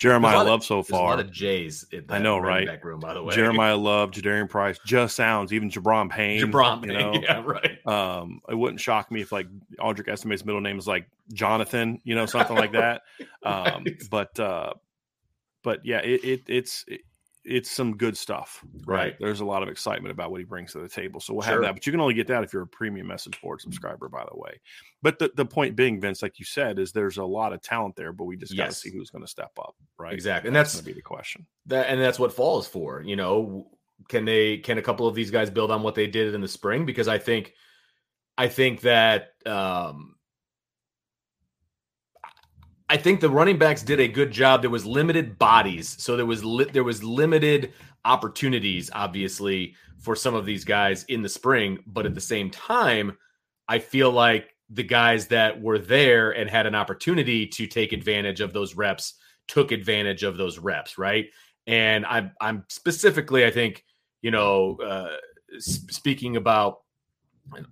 Jeremiyah 0.00 0.22
There's 0.22 0.32
a 0.32 0.36
lot 0.36 0.40
of- 0.40 0.46
Love 0.48 0.64
so 0.64 0.74
There's 0.76 0.88
a 0.88 0.92
far. 0.92 1.10
lot 1.10 1.20
of 1.20 1.30
J's. 1.30 1.84
I 2.08 2.18
know, 2.18 2.38
right? 2.38 2.66
Back 2.66 2.84
room, 2.84 3.00
by 3.00 3.12
the 3.14 3.22
way. 3.22 3.34
Jeremiyah 3.34 3.80
Love, 3.80 4.10
Jadarian 4.12 4.48
Price, 4.48 4.78
just 4.86 5.14
sounds 5.14 5.52
even 5.52 5.68
Gi'Bran 5.70 6.10
Payne. 6.10 6.40
Gi'Bran, 6.42 6.86
you 6.86 6.92
know. 6.94 7.12
yeah, 7.22 7.42
right. 7.44 7.86
Um, 7.86 8.40
it 8.48 8.54
wouldn't 8.54 8.80
shock 8.80 9.10
me 9.10 9.20
if 9.20 9.30
like 9.30 9.46
Audric 9.78 10.08
Estime's 10.08 10.44
middle 10.44 10.62
name 10.62 10.78
is 10.78 10.86
like 10.86 11.06
Jonathan, 11.34 12.00
you 12.04 12.14
know, 12.14 12.24
something 12.26 12.56
like 12.56 12.72
that. 12.72 13.02
Um, 13.42 13.84
Right. 13.84 14.02
but 14.10 14.38
uh, 14.40 14.72
but 15.62 15.80
yeah, 15.84 15.98
it, 15.98 16.24
it 16.24 16.40
it's 16.46 16.84
it, 16.88 17.00
it's 17.44 17.70
some 17.70 17.96
good 17.96 18.16
stuff, 18.16 18.62
right? 18.84 18.96
Right. 18.96 19.16
There's 19.18 19.40
a 19.40 19.44
lot 19.44 19.62
of 19.62 19.68
excitement 19.70 20.12
about 20.12 20.30
what 20.30 20.40
he 20.40 20.44
brings 20.44 20.72
to 20.72 20.78
the 20.78 20.88
table, 20.88 21.20
so 21.20 21.32
we'll 21.32 21.42
Sure. 21.42 21.54
have 21.54 21.62
that. 21.62 21.74
But 21.74 21.86
you 21.86 21.92
can 21.92 22.00
only 22.00 22.12
get 22.14 22.26
that 22.26 22.44
if 22.44 22.52
you're 22.52 22.62
a 22.62 22.66
premium 22.66 23.06
message 23.06 23.40
board 23.40 23.60
subscriber, 23.60 24.08
by 24.10 24.24
the 24.30 24.36
way. 24.38 24.60
But 25.02 25.18
the 25.18 25.30
the 25.36 25.46
point 25.46 25.74
being, 25.76 26.00
Vince, 26.00 26.22
like 26.22 26.38
you 26.38 26.44
said, 26.44 26.78
is 26.78 26.92
there's 26.92 27.16
a 27.16 27.24
lot 27.24 27.52
of 27.54 27.62
talent 27.62 27.96
there, 27.96 28.12
but 28.12 28.24
we 28.24 28.36
just 28.36 28.56
got 28.56 28.66
to 28.70 28.74
see 28.76 28.90
who's 28.90 29.08
going 29.10 29.24
to 29.24 29.30
step 29.30 29.52
up, 29.58 29.74
right? 29.98 30.12
Exactly. 30.12 30.48
And 30.48 30.54
that's 30.56 30.72
that's- 30.72 30.82
going 30.84 30.90
to 30.92 30.94
be 30.96 30.98
the 31.00 31.02
question. 31.02 31.46
that 31.66 31.88
and 31.88 32.00
that's 32.00 32.18
what 32.18 32.32
fall 32.32 32.58
is 32.60 32.66
for 32.66 33.02
you 33.02 33.16
know 33.16 33.70
can 34.08 34.24
they 34.24 34.58
can 34.58 34.78
a 34.78 34.82
couple 34.82 35.06
of 35.06 35.14
these 35.14 35.30
guys 35.30 35.48
build 35.50 35.70
on 35.70 35.82
what 35.82 35.94
they 35.94 36.06
did 36.06 36.34
in 36.34 36.40
the 36.40 36.48
spring 36.48 36.86
because 36.86 37.06
i 37.06 37.18
think 37.18 37.52
i 38.38 38.48
think 38.48 38.80
that 38.80 39.34
um 39.44 40.14
i 42.90 42.96
think 42.96 43.20
the 43.20 43.30
running 43.30 43.58
backs 43.58 43.82
did 43.82 44.00
a 44.00 44.08
good 44.08 44.30
job 44.30 44.60
there 44.60 44.70
was 44.70 44.84
limited 44.84 45.38
bodies 45.38 45.96
so 45.98 46.16
there 46.16 46.26
was 46.26 46.44
li- 46.44 46.70
there 46.72 46.84
was 46.84 47.02
limited 47.02 47.72
opportunities 48.04 48.90
obviously 48.94 49.74
for 49.98 50.16
some 50.16 50.34
of 50.34 50.46
these 50.46 50.64
guys 50.64 51.04
in 51.04 51.22
the 51.22 51.28
spring 51.28 51.78
but 51.86 52.06
at 52.06 52.14
the 52.14 52.20
same 52.20 52.50
time 52.50 53.16
i 53.68 53.78
feel 53.78 54.10
like 54.10 54.54
the 54.72 54.82
guys 54.82 55.26
that 55.26 55.60
were 55.60 55.78
there 55.78 56.30
and 56.32 56.48
had 56.48 56.66
an 56.66 56.74
opportunity 56.74 57.46
to 57.46 57.66
take 57.66 57.92
advantage 57.92 58.40
of 58.40 58.52
those 58.52 58.76
reps 58.76 59.14
took 59.48 59.72
advantage 59.72 60.22
of 60.22 60.36
those 60.36 60.58
reps 60.58 60.98
right 60.98 61.26
and 61.66 62.04
I'm 62.06 62.32
I'm 62.40 62.64
specifically 62.68 63.44
I 63.44 63.50
think 63.50 63.84
you 64.22 64.30
know 64.30 64.76
uh, 64.76 65.16
speaking 65.58 66.36
about 66.36 66.80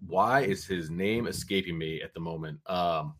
why 0.07 0.43
is 0.43 0.65
his 0.65 0.91
name 0.91 1.27
escaping 1.27 1.77
me 1.77 2.03
at 2.03 2.15
the 2.15 2.21
moment? 2.21 2.61
Um, 2.67 3.15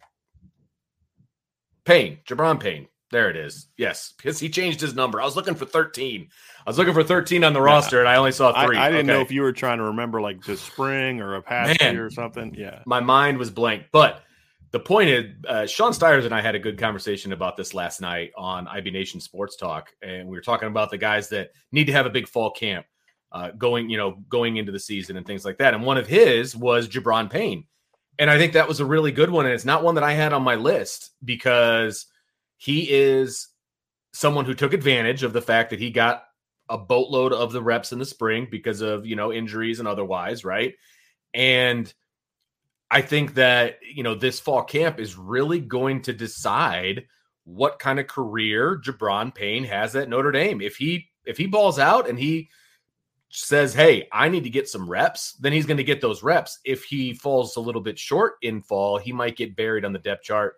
Payne, 1.89 2.19
Gi'Bran 2.29 2.61
Payne. 2.61 2.87
There 3.11 3.31
it 3.31 3.37
is. 3.37 3.69
Yes, 3.79 4.13
because 4.15 4.39
he 4.39 4.51
changed 4.51 4.79
his 4.79 4.95
number. 4.95 5.23
I 5.23 5.25
was 5.25 5.37
looking 5.37 5.55
for 5.55 5.65
13. 5.65 6.29
I 6.67 6.69
was 6.69 6.77
looking 6.77 6.93
for 6.93 7.03
13 7.03 7.43
on 7.45 7.55
the 7.55 7.63
roster, 7.63 8.01
and 8.01 8.07
I 8.07 8.17
only 8.17 8.33
saw 8.33 8.53
three. 8.67 8.77
I 8.77 8.91
didn't 8.91 9.07
know 9.07 9.23
if 9.23 9.33
you 9.33 9.41
were 9.41 9.55
trying 9.55 9.79
to 9.79 9.85
remember 9.85 10.21
like 10.21 10.45
the 10.45 10.59
spring 10.59 11.23
or 11.23 11.37
a 11.37 11.43
past 11.43 11.81
Man. 11.81 11.95
year 11.95 12.05
or 12.05 12.11
something. 12.11 12.55
Yeah. 12.55 12.83
my 12.85 13.01
mind 13.01 13.39
was 13.39 13.51
blank. 13.51 13.85
But 13.91 14.23
the 14.71 14.81
point 14.81 15.09
is, 15.09 15.25
uh, 15.49 15.67
Sean 15.67 15.95
Stiers 15.95 16.27
and 16.27 16.35
I 16.35 16.43
had 16.43 16.55
a 16.55 16.59
good 16.59 16.79
conversation 16.79 17.33
about 17.33 17.57
this 17.57 17.73
last 17.73 18.03
night 18.03 18.33
on 18.37 18.69
IB 18.69 18.91
Nation 18.91 19.19
Sports 19.21 19.57
Talk, 19.57 19.89
and 20.03 20.29
we 20.29 20.37
were 20.37 20.43
talking 20.43 20.69
about 20.69 20.91
the 20.91 20.99
guys 20.99 21.31
that 21.31 21.53
need 21.73 21.87
to 21.87 21.93
have 21.95 22.05
a 22.05 22.11
big 22.11 22.29
fall 22.29 22.51
camp 22.51 22.85
uh, 23.33 23.53
going, 23.53 23.89
you 23.89 23.97
know, 23.97 24.19
going 24.29 24.59
into 24.59 24.73
the 24.73 24.79
season 24.79 25.17
and 25.17 25.27
things 25.27 25.47
like 25.47 25.57
that. 25.57 25.73
And 25.73 25.83
one 25.83 25.97
of 25.97 26.07
his 26.07 26.55
was 26.55 26.87
Gi'Bran 26.87 27.31
Payne, 27.31 27.65
and 28.19 28.31
I 28.31 28.39
think 28.39 28.55
that 28.55 28.69
was 28.69 28.81
a 28.81 28.87
really 28.87 29.13
good 29.13 29.31
one. 29.31 29.47
And 29.47 29.55
it's 29.55 29.65
not 29.65 29.85
one 29.85 29.95
that 29.95 30.05
I 30.05 30.13
had 30.13 30.33
on 30.33 30.43
my 30.43 30.57
list 30.57 31.11
because 31.25 32.07
he 32.57 32.91
is 32.91 33.49
someone 34.13 34.45
who 34.45 34.55
took 34.55 34.73
advantage 34.73 35.23
of 35.23 35.33
the 35.33 35.43
fact 35.43 35.71
that 35.71 35.79
he 35.79 35.91
got 35.91 36.25
a 36.69 36.77
boatload 36.77 37.33
of 37.33 37.53
the 37.53 37.63
reps 37.63 37.93
in 37.93 37.99
the 37.99 38.05
spring 38.05 38.49
because 38.51 38.81
of 38.81 39.07
you 39.07 39.17
know 39.17 39.33
injuries 39.33 39.79
and 39.79 39.89
otherwise, 39.89 40.45
right? 40.45 40.75
And 41.33 41.93
I 42.91 43.03
think 43.03 43.35
that 43.35 43.79
you 43.95 44.03
know 44.03 44.15
this 44.15 44.41
fall 44.41 44.65
camp 44.65 44.99
is 44.99 45.17
really 45.17 45.61
going 45.61 46.03
to 46.03 46.13
decide 46.13 47.07
what 47.45 47.79
kind 47.79 47.99
of 47.99 48.07
career 48.07 48.81
Gi'Bran 48.85 49.35
Payne 49.35 49.65
has 49.65 49.97
at 49.97 50.09
Notre 50.09 50.33
Dame. 50.33 50.61
If 50.61 50.77
he 50.77 51.09
if 51.25 51.39
he 51.39 51.47
balls 51.47 51.79
out 51.79 52.09
and 52.09 52.19
he 52.19 52.51
says, 53.31 53.75
"Hey, 53.75 54.09
I 54.13 54.29
need 54.29 54.45
to 54.45 54.51
get 54.51 54.69
some 54.69 54.89
reps," 54.89 55.35
then 55.35 55.53
he's 55.53 55.67
going 55.67 55.77
to 55.77 55.85
get 55.85 56.01
those 56.01 56.23
reps. 56.23 56.59
If 56.65 56.85
he 56.85 57.13
falls 57.15 57.57
a 57.57 57.61
little 57.61 57.81
bit 57.83 57.99
short 57.99 58.35
in 58.43 58.63
fall, 58.63 58.99
he 58.99 59.13
might 59.13 59.37
get 59.37 59.57
buried 59.57 59.85
on 59.85 59.93
the 59.93 59.99
depth 59.99 60.23
chart, 60.25 60.55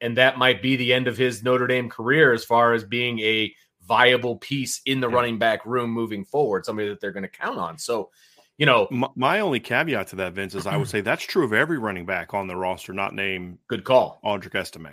and 0.00 0.16
that 0.16 0.38
might 0.38 0.62
be 0.62 0.76
the 0.76 0.92
end 0.92 1.08
of 1.08 1.16
his 1.16 1.42
Notre 1.42 1.66
Dame 1.66 1.88
career 1.90 2.32
as 2.32 2.44
far 2.44 2.72
as 2.72 2.84
being 2.84 3.18
a 3.20 3.54
viable 3.82 4.36
piece 4.36 4.80
in 4.86 5.00
the 5.00 5.08
Yeah. 5.08 5.14
running 5.14 5.38
back 5.38 5.64
room 5.64 5.90
moving 5.90 6.24
forward, 6.24 6.64
somebody 6.64 6.88
that 6.88 7.00
they're 7.00 7.12
going 7.12 7.22
to 7.22 7.28
count 7.28 7.58
on. 7.58 7.78
So, 7.78 8.10
you 8.58 8.66
know, 8.66 8.88
My, 8.90 9.08
my 9.14 9.40
only 9.40 9.60
caveat 9.60 10.08
to 10.08 10.16
that, 10.16 10.32
Vince, 10.32 10.54
is 10.56 10.66
I 10.66 10.76
would 10.76 10.88
say 10.88 11.02
that's 11.02 11.22
true 11.24 11.44
of 11.44 11.52
every 11.52 11.78
running 11.78 12.04
back 12.06 12.34
on 12.34 12.48
the 12.48 12.56
roster, 12.56 12.92
not 12.92 13.14
named 13.14 13.58
good 13.68 13.84
call. 13.84 14.18
Audric 14.24 14.54
Estime. 14.54 14.86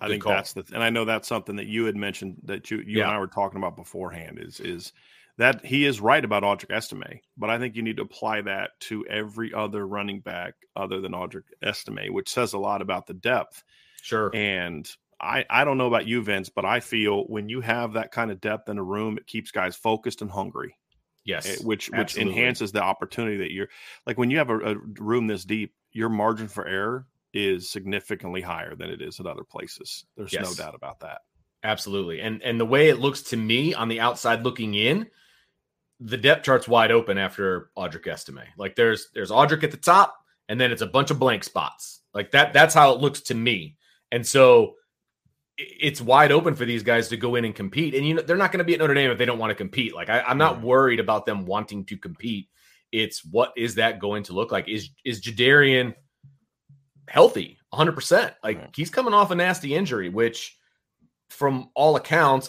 I 0.00 0.06
Good 0.06 0.12
think 0.12 0.22
call. 0.22 0.32
that's 0.32 0.52
the, 0.54 0.64
and 0.72 0.82
I 0.82 0.90
know 0.90 1.04
that's 1.04 1.28
something 1.28 1.56
that 1.56 1.66
you 1.66 1.84
had 1.84 1.96
mentioned 1.96 2.36
that 2.44 2.70
you 2.70 2.78
you 2.78 2.98
Yeah. 2.98 3.04
and 3.04 3.12
I 3.12 3.18
were 3.18 3.26
talking 3.26 3.58
about 3.58 3.76
beforehand. 3.76 4.38
Is 4.40 4.58
is 4.60 4.92
that 5.38 5.64
he 5.64 5.84
is 5.84 6.00
right 6.00 6.24
about 6.24 6.42
Audric 6.42 6.70
Estime, 6.70 7.20
but 7.36 7.50
I 7.50 7.58
think 7.58 7.74
you 7.74 7.82
need 7.82 7.96
to 7.96 8.04
apply 8.04 8.42
that 8.42 8.70
to 8.80 9.04
every 9.06 9.52
other 9.52 9.86
running 9.86 10.20
back 10.20 10.54
other 10.76 11.00
than 11.00 11.12
Audric 11.12 11.44
Estime, 11.62 12.12
which 12.12 12.30
says 12.30 12.52
a 12.52 12.58
lot 12.58 12.82
about 12.82 13.06
the 13.06 13.14
depth. 13.14 13.64
Sure. 14.02 14.30
And 14.34 14.88
I, 15.20 15.44
I 15.50 15.64
don't 15.64 15.78
know 15.78 15.86
about 15.86 16.06
you, 16.06 16.22
Vince, 16.22 16.50
but 16.50 16.64
I 16.64 16.80
feel 16.80 17.24
when 17.24 17.48
you 17.48 17.60
have 17.62 17.94
that 17.94 18.12
kind 18.12 18.30
of 18.30 18.40
depth 18.40 18.68
in 18.68 18.78
a 18.78 18.82
room, 18.82 19.18
it 19.18 19.26
keeps 19.26 19.50
guys 19.50 19.74
focused 19.74 20.22
and 20.22 20.30
hungry, 20.30 20.76
yes. 21.24 21.46
eh, 21.46 21.56
which 21.64 21.90
which 21.90 21.98
absolutely. 21.98 22.32
enhances 22.32 22.72
the 22.72 22.82
opportunity 22.82 23.38
that 23.38 23.52
you're 23.52 23.68
like 24.06 24.18
when 24.18 24.30
you 24.30 24.38
have 24.38 24.50
a, 24.50 24.58
a 24.58 24.76
room 25.00 25.26
this 25.26 25.44
deep, 25.44 25.74
your 25.92 26.08
margin 26.08 26.48
for 26.48 26.66
error 26.66 27.06
is 27.32 27.68
significantly 27.68 28.40
higher 28.40 28.76
than 28.76 28.90
it 28.90 29.02
is 29.02 29.18
at 29.18 29.26
other 29.26 29.44
places. 29.44 30.04
There's 30.16 30.32
no 30.32 30.54
doubt 30.54 30.76
about 30.76 31.00
that. 31.00 31.22
Absolutely. 31.64 32.20
And 32.20 32.42
and 32.42 32.60
the 32.60 32.66
way 32.66 32.88
it 32.88 33.00
looks 33.00 33.22
to 33.22 33.36
me 33.36 33.74
on 33.74 33.88
the 33.88 34.00
outside 34.00 34.44
looking 34.44 34.74
in, 34.74 35.08
the 36.00 36.16
depth 36.16 36.44
chart's 36.44 36.68
wide 36.68 36.90
open 36.90 37.18
after 37.18 37.70
Audric 37.76 38.06
Estime. 38.06 38.44
Like 38.56 38.76
there's 38.76 39.08
there's 39.14 39.30
Audric 39.30 39.62
at 39.62 39.70
the 39.70 39.76
top, 39.76 40.16
and 40.48 40.60
then 40.60 40.72
it's 40.72 40.82
a 40.82 40.86
bunch 40.86 41.10
of 41.10 41.18
blank 41.18 41.44
spots. 41.44 42.00
Like 42.12 42.30
that 42.32 42.52
that's 42.52 42.74
how 42.74 42.92
it 42.92 43.00
looks 43.00 43.20
to 43.22 43.34
me. 43.34 43.76
And 44.12 44.26
so 44.26 44.74
it's 45.56 46.00
wide 46.00 46.32
open 46.32 46.54
for 46.54 46.64
these 46.64 46.82
guys 46.82 47.08
to 47.08 47.16
go 47.16 47.36
in 47.36 47.44
and 47.44 47.54
compete. 47.54 47.94
And 47.94 48.06
you 48.06 48.14
know 48.14 48.22
they're 48.22 48.36
not 48.36 48.52
going 48.52 48.58
to 48.58 48.64
be 48.64 48.74
at 48.74 48.80
Notre 48.80 48.94
Dame 48.94 49.10
if 49.10 49.18
they 49.18 49.24
don't 49.24 49.38
want 49.38 49.50
to 49.50 49.54
compete. 49.54 49.94
Like 49.94 50.08
I, 50.08 50.20
I'm 50.20 50.38
not 50.38 50.62
worried 50.62 51.00
about 51.00 51.26
them 51.26 51.46
wanting 51.46 51.84
to 51.86 51.96
compete. 51.96 52.48
It's 52.92 53.24
what 53.24 53.52
is 53.56 53.76
that 53.76 53.98
going 53.98 54.24
to 54.24 54.32
look 54.32 54.52
like? 54.52 54.68
Is 54.68 54.90
is 55.04 55.22
Jadarian 55.22 55.94
healthy 57.08 57.58
100%? 57.72 58.34
Like 58.42 58.74
he's 58.74 58.90
coming 58.90 59.14
off 59.14 59.30
a 59.30 59.34
nasty 59.34 59.74
injury, 59.74 60.08
which 60.08 60.56
from 61.30 61.70
all 61.74 61.96
accounts, 61.96 62.48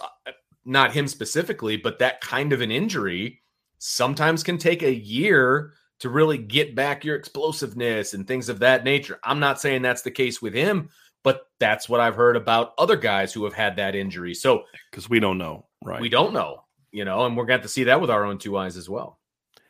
not 0.66 0.94
him 0.94 1.08
specifically, 1.08 1.78
but 1.78 2.00
that 2.00 2.22
kind 2.22 2.52
of 2.54 2.62
an 2.62 2.72
injury 2.72 3.42
sometimes 3.78 4.44
can 4.44 4.58
take 4.58 4.82
a 4.84 4.94
year 4.94 5.74
to 6.00 6.10
really 6.10 6.38
get 6.38 6.76
back 6.76 7.06
your 7.06 7.16
explosiveness 7.16 8.14
and 8.14 8.28
things 8.28 8.50
of 8.50 8.60
that 8.60 8.84
nature. 8.84 9.20
I'm 9.24 9.40
not 9.40 9.62
saying 9.62 9.82
that's 9.82 10.02
the 10.02 10.12
case 10.12 10.42
with 10.42 10.54
him, 10.54 10.90
but 11.24 11.48
that's 11.60 11.88
what 11.88 12.00
I've 12.02 12.16
heard 12.16 12.36
about 12.36 12.74
other 12.78 12.98
guys 12.98 13.32
who 13.32 13.44
have 13.46 13.54
had 13.54 13.76
that 13.78 13.96
injury. 13.96 14.34
So 14.34 14.64
Because 14.92 15.10
we 15.10 15.20
don't 15.20 15.38
know, 15.38 15.66
right? 15.84 16.02
we 16.02 16.10
don't 16.10 16.34
know, 16.34 16.64
you 16.92 17.06
know, 17.06 17.26
and 17.26 17.38
we're 17.38 17.44
going 17.46 17.58
to 17.60 17.62
have 17.62 17.70
to 17.70 17.70
see 17.74 17.86
that 17.86 18.02
with 18.02 18.10
our 18.10 18.26
own 18.26 18.38
two 18.38 18.58
eyes 18.58 18.76
as 18.76 18.90
well. 18.90 19.20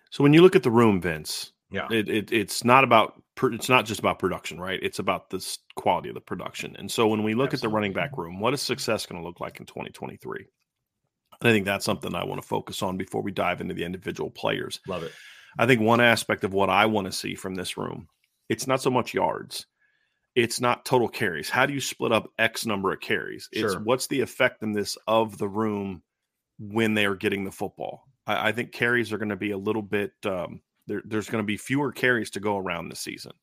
So 0.09 0.23
when 0.23 0.33
you 0.33 0.41
look 0.41 0.55
at 0.55 0.63
the 0.63 0.71
room, 0.71 1.01
Vince, 1.01 1.51
Yeah. 1.71 1.87
it, 1.91 2.09
it 2.09 2.31
it's 2.31 2.63
not 2.63 2.83
about 2.83 3.21
it's 3.43 3.67
not 3.69 3.85
just 3.85 3.99
about 3.99 4.17
production, 4.17 4.59
right? 4.59 4.79
It's 4.81 4.99
about 4.99 5.29
the 5.29 5.45
quality 5.75 6.07
of 6.07 6.15
the 6.15 6.21
production. 6.21 6.73
And 6.77 6.89
so 6.89 7.05
when 7.07 7.21
we 7.21 7.35
look 7.35 7.53
at 7.53 7.59
the 7.59 7.67
running 7.67 7.91
back 7.91 8.17
room, 8.17 8.39
what 8.39 8.53
is 8.53 8.61
success 8.61 9.05
going 9.05 9.21
to 9.21 9.27
look 9.27 9.41
like 9.41 9.59
in 9.59 9.65
2023? 9.65 10.47
And 11.45 11.51
I 11.51 11.53
think 11.53 11.67
that's 11.67 11.85
something 11.85 12.15
I 12.15 12.25
want 12.25 12.41
to 12.41 12.47
focus 12.47 12.81
on 12.81 12.97
before 12.97 13.21
we 13.21 13.31
dive 13.31 13.61
into 13.61 13.75
the 13.75 13.83
individual 13.83 14.31
players. 14.31 14.79
Love 14.87 15.03
it. 15.03 15.11
I 15.59 15.67
think 15.67 15.79
one 15.79 16.01
aspect 16.01 16.43
of 16.43 16.53
what 16.53 16.71
I 16.71 16.87
want 16.87 17.05
to 17.05 17.11
see 17.13 17.35
from 17.35 17.53
this 17.53 17.77
room, 17.77 18.07
it's 18.49 18.65
not 18.65 18.81
so 18.81 18.89
much 18.89 19.13
yards. 19.13 19.67
It's 20.33 20.59
not 20.59 20.85
total 20.85 21.07
carries. 21.07 21.51
How 21.51 21.67
do 21.67 21.73
you 21.73 21.79
split 21.79 22.11
up 22.11 22.31
X 22.39 22.65
number 22.65 22.91
of 22.91 22.99
carries? 22.99 23.47
It's 23.51 23.73
Sure. 23.73 23.79
what's 23.83 24.07
the 24.07 24.21
effectiveness 24.21 24.97
of 25.07 25.37
the 25.37 25.47
room 25.47 26.01
when 26.57 26.95
they 26.95 27.05
are 27.05 27.15
getting 27.15 27.45
the 27.45 27.51
football. 27.51 28.05
I, 28.25 28.49
I 28.49 28.51
think 28.51 28.71
carries 28.71 29.13
are 29.13 29.19
going 29.19 29.29
to 29.29 29.35
be 29.35 29.51
a 29.51 29.57
little 29.57 29.83
bit. 29.83 30.13
Um, 30.25 30.61
there, 30.87 31.03
there's 31.05 31.29
going 31.29 31.43
to 31.43 31.47
be 31.47 31.57
fewer 31.57 31.91
carries 31.91 32.31
to 32.31 32.39
go 32.39 32.57
around 32.57 32.89
this 32.89 33.01
season. 33.01 33.33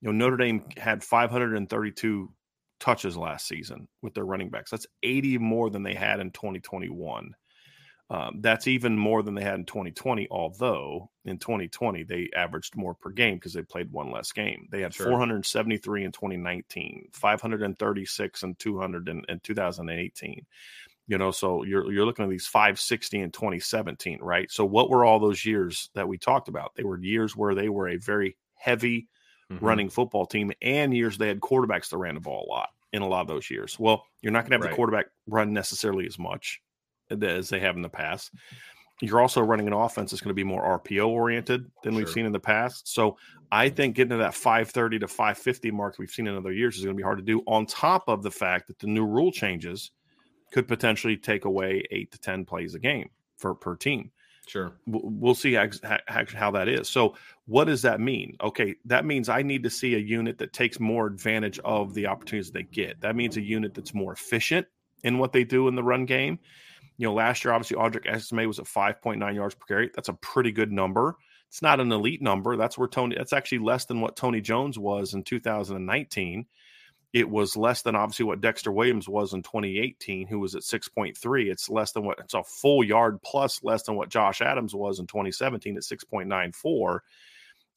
You 0.00 0.08
know, 0.08 0.18
Notre 0.18 0.36
Dame 0.36 0.64
had 0.76 1.04
532 1.04 2.32
touches 2.80 3.16
last 3.16 3.46
season 3.46 3.86
with 4.02 4.14
their 4.14 4.24
running 4.24 4.50
backs. 4.50 4.70
That's 4.70 4.86
80 5.02 5.38
more 5.38 5.70
than 5.70 5.82
they 5.82 5.94
had 5.94 6.18
in 6.20 6.30
2021. 6.30 7.34
Um, 8.10 8.40
that's 8.40 8.66
even 8.66 8.98
more 8.98 9.22
than 9.22 9.36
they 9.36 9.44
had 9.44 9.54
in 9.54 9.64
2020, 9.64 10.26
although 10.32 11.08
in 11.24 11.38
2020 11.38 12.02
they 12.02 12.28
averaged 12.34 12.76
more 12.76 12.92
per 12.92 13.10
game 13.10 13.36
because 13.36 13.52
they 13.52 13.62
played 13.62 13.92
one 13.92 14.10
less 14.10 14.32
game. 14.32 14.66
They 14.72 14.80
had 14.80 14.92
sure. 14.92 15.06
473 15.06 16.04
in 16.04 16.10
2019, 16.10 17.08
536 17.12 18.42
and 18.42 18.58
200 18.58 19.08
in, 19.08 19.22
in 19.28 19.38
2018. 19.40 20.44
You 21.06 21.18
know, 21.18 21.30
so 21.30 21.62
you're 21.62 21.90
you're 21.92 22.04
looking 22.04 22.24
at 22.24 22.30
these 22.30 22.48
560 22.48 23.20
in 23.20 23.30
2017, 23.30 24.18
right? 24.20 24.50
So 24.50 24.64
what 24.64 24.90
were 24.90 25.04
all 25.04 25.20
those 25.20 25.44
years 25.44 25.90
that 25.94 26.08
we 26.08 26.18
talked 26.18 26.48
about? 26.48 26.72
They 26.74 26.84
were 26.84 27.00
years 27.00 27.36
where 27.36 27.54
they 27.54 27.68
were 27.68 27.88
a 27.88 27.96
very 27.96 28.36
heavy 28.54 29.08
mm-hmm. 29.50 29.64
running 29.64 29.88
football 29.88 30.26
team 30.26 30.52
and 30.62 30.94
years 30.94 31.18
they 31.18 31.28
had 31.28 31.40
quarterbacks 31.40 31.90
that 31.90 31.98
ran 31.98 32.14
the 32.14 32.20
ball 32.20 32.46
a 32.46 32.50
lot 32.50 32.70
in 32.92 33.02
a 33.02 33.08
lot 33.08 33.20
of 33.20 33.28
those 33.28 33.50
years. 33.50 33.78
Well, 33.78 34.04
you're 34.20 34.32
not 34.32 34.40
going 34.40 34.50
to 34.50 34.54
have 34.56 34.62
right. 34.62 34.70
the 34.70 34.76
quarterback 34.76 35.06
run 35.26 35.52
necessarily 35.52 36.06
as 36.06 36.18
much 36.18 36.60
as 37.10 37.48
they 37.48 37.60
have 37.60 37.76
in 37.76 37.82
the 37.82 37.88
past. 37.88 38.32
You're 39.00 39.20
also 39.20 39.40
running 39.40 39.66
an 39.66 39.72
offense 39.72 40.10
that's 40.10 40.20
going 40.20 40.30
to 40.30 40.34
be 40.34 40.44
more 40.44 40.78
RPO 40.78 41.08
oriented 41.08 41.70
than 41.82 41.94
sure. 41.94 41.98
we've 41.98 42.10
seen 42.10 42.26
in 42.26 42.32
the 42.32 42.40
past. 42.40 42.92
So 42.92 43.16
I 43.50 43.68
think 43.70 43.96
getting 43.96 44.10
to 44.10 44.16
that 44.18 44.34
530 44.34 44.98
to 44.98 45.08
550 45.08 45.70
mark 45.70 45.98
we've 45.98 46.10
seen 46.10 46.26
in 46.26 46.36
other 46.36 46.52
years 46.52 46.76
is 46.76 46.84
going 46.84 46.94
to 46.94 47.00
be 47.00 47.04
hard 47.04 47.18
to 47.18 47.24
do. 47.24 47.42
On 47.46 47.64
top 47.64 48.04
of 48.08 48.22
the 48.22 48.30
fact 48.30 48.66
that 48.68 48.78
the 48.78 48.86
new 48.86 49.06
rule 49.06 49.32
changes 49.32 49.90
could 50.52 50.68
potentially 50.68 51.16
take 51.16 51.46
away 51.46 51.82
eight 51.90 52.10
to 52.12 52.18
10 52.18 52.44
plays 52.44 52.74
a 52.74 52.78
game 52.78 53.08
for 53.38 53.54
per 53.54 53.74
team. 53.74 54.10
Sure. 54.50 54.72
We'll 54.84 55.36
see 55.36 55.54
how, 55.54 56.50
that 56.50 56.68
is. 56.68 56.88
So, 56.88 57.14
what 57.46 57.66
does 57.66 57.82
that 57.82 58.00
mean? 58.00 58.36
Okay, 58.42 58.74
that 58.84 59.04
means 59.04 59.28
I 59.28 59.42
need 59.42 59.62
to 59.62 59.70
see 59.70 59.94
a 59.94 59.98
unit 59.98 60.38
that 60.38 60.52
takes 60.52 60.80
more 60.80 61.06
advantage 61.06 61.60
of 61.60 61.94
the 61.94 62.08
opportunities 62.08 62.50
they 62.50 62.64
get. 62.64 63.00
That 63.00 63.14
means 63.14 63.36
a 63.36 63.40
unit 63.40 63.74
that's 63.74 63.94
more 63.94 64.12
efficient 64.12 64.66
in 65.04 65.18
what 65.18 65.32
they 65.32 65.44
do 65.44 65.68
in 65.68 65.76
the 65.76 65.84
run 65.84 66.04
game. 66.04 66.40
You 66.96 67.06
know, 67.06 67.14
last 67.14 67.44
year, 67.44 67.54
obviously, 67.54 67.76
Audric 67.76 68.12
Estime 68.12 68.48
was 68.48 68.58
at 68.58 68.64
5.9 68.64 69.34
yards 69.36 69.54
per 69.54 69.66
carry. 69.66 69.90
That's 69.94 70.08
a 70.08 70.14
pretty 70.14 70.50
good 70.50 70.72
number. 70.72 71.14
It's 71.46 71.62
not 71.62 71.78
an 71.78 71.92
elite 71.92 72.20
number. 72.20 72.56
That's 72.56 72.76
where 72.76 72.88
Tony, 72.88 73.14
that's 73.16 73.32
actually 73.32 73.58
less 73.58 73.84
than 73.84 74.00
what 74.00 74.16
Tony 74.16 74.40
Jones 74.40 74.80
was 74.80 75.14
in 75.14 75.22
2019. 75.22 76.44
It 77.12 77.28
was 77.28 77.56
less 77.56 77.82
than 77.82 77.96
obviously 77.96 78.24
what 78.24 78.40
Dexter 78.40 78.70
Williams 78.70 79.08
was 79.08 79.32
in 79.32 79.42
2018, 79.42 80.28
who 80.28 80.38
was 80.38 80.54
at 80.54 80.62
6.3. 80.62 81.50
It's 81.50 81.68
less 81.68 81.92
than 81.92 82.04
what 82.04 82.20
it's 82.20 82.34
a 82.34 82.44
full 82.44 82.84
yard 82.84 83.20
plus 83.22 83.64
less 83.64 83.82
than 83.82 83.96
what 83.96 84.10
Josh 84.10 84.40
Adams 84.40 84.74
was 84.74 85.00
in 85.00 85.06
2017 85.06 85.76
at 85.76 85.82
6.94 85.82 87.00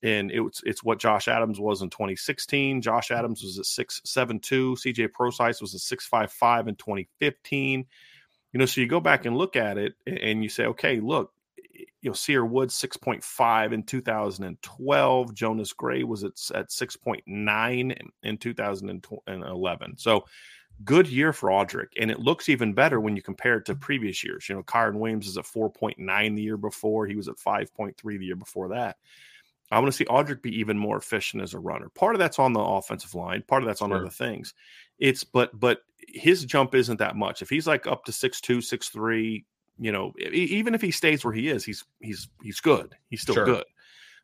and 0.04 0.32
it's 0.32 0.62
it's 0.66 0.84
what 0.84 1.00
Josh 1.00 1.28
Adams 1.28 1.60
was 1.60 1.82
in 1.82 1.90
2016. 1.90 2.82
Josh 2.82 3.10
Adams 3.10 3.42
was 3.42 3.58
at 3.58 3.66
672. 3.66 4.75
CJ 4.75 5.13
Prosise 5.13 5.62
was 5.62 5.74
at 5.74 5.80
655 5.80 6.68
in 6.68 6.75
2015. 6.75 7.86
You 8.52 8.60
know, 8.60 8.66
so 8.66 8.82
you 8.82 8.88
go 8.88 9.00
back 9.00 9.25
and 9.25 9.38
look 9.38 9.56
at 9.56 9.78
it 9.78 9.96
and 10.06 10.44
you 10.44 10.50
say, 10.50 10.66
okay, 10.66 11.00
look, 11.00 11.32
you 11.74 12.10
know, 12.10 12.13
Cierre 12.13 12.46
Woods 12.46 12.80
6.5 12.80 13.74
in 13.74 13.84
2012. 13.84 15.34
Jonas 15.34 15.74
Gray 15.74 16.03
was 16.03 16.24
at, 16.24 16.32
at 16.53 16.70
6.9 16.70 18.10
in 18.24 18.38
2011. 18.38 19.98
So 19.98 20.25
good 20.84 21.08
year 21.08 21.34
for 21.34 21.50
Audric. 21.50 21.88
And 22.00 22.12
it 22.12 22.20
looks 22.20 22.50
even 22.50 22.74
better 22.74 23.00
when 23.00 23.15
you 23.15 23.22
compare 23.22 23.58
it 23.58 23.65
to 23.65 23.75
previous 23.75 24.24
years. 24.24 24.48
You 24.48 24.56
know, 24.56 24.63
Kyren 24.63 25.00
Williams 25.00 25.27
is 25.27 25.38
at 25.38 25.46
4.9 25.46 26.36
the 26.36 26.42
year 26.42 26.58
before. 26.58 27.08
He 27.08 27.15
was 27.15 27.27
at 27.27 27.38
5.3 27.38 27.96
the 28.03 28.25
year 28.25 28.36
before 28.36 28.70
that. 28.70 28.98
I 29.72 29.80
want 29.80 29.92
to 29.92 29.98
see 29.98 30.06
Audric 30.06 30.42
be 30.42 30.60
even 30.60 30.77
more 30.77 30.98
efficient 30.98 31.42
as 31.42 31.53
a 31.53 31.60
runner. 31.60 31.89
Part 31.89 32.13
of 32.13 32.20
that's 32.20 32.38
on 32.38 32.53
the 32.53 32.60
offensive 32.60 33.15
line, 33.15 33.44
part 33.48 33.63
of 33.63 33.68
that's 33.68 33.82
on 33.82 33.89
sure. 33.89 33.98
other 33.98 34.10
things. 34.10 34.53
It's 35.00 35.24
but 35.24 35.58
but 35.60 35.80
his 35.98 36.46
jump 36.46 36.75
isn't 36.75 37.00
that 37.00 37.15
much. 37.15 37.42
If 37.42 37.50
he's 37.50 37.65
like 37.65 37.88
up 37.88 38.06
to 38.06 38.12
six 38.12 38.39
two, 38.39 38.62
six 38.62 38.89
three, 38.89 39.46
you 39.84 39.92
know, 39.92 40.13
even 40.32 40.74
if 40.74 40.82
he 40.82 40.92
stays 40.92 41.25
where 41.25 41.34
he 41.34 41.50
is, 41.50 41.66
he's 41.66 41.84
he's 42.00 42.30
he's 42.42 42.60
good. 42.60 42.96
He's 43.10 43.22
still 43.22 43.36
sure. 43.36 43.46
good. 43.46 43.66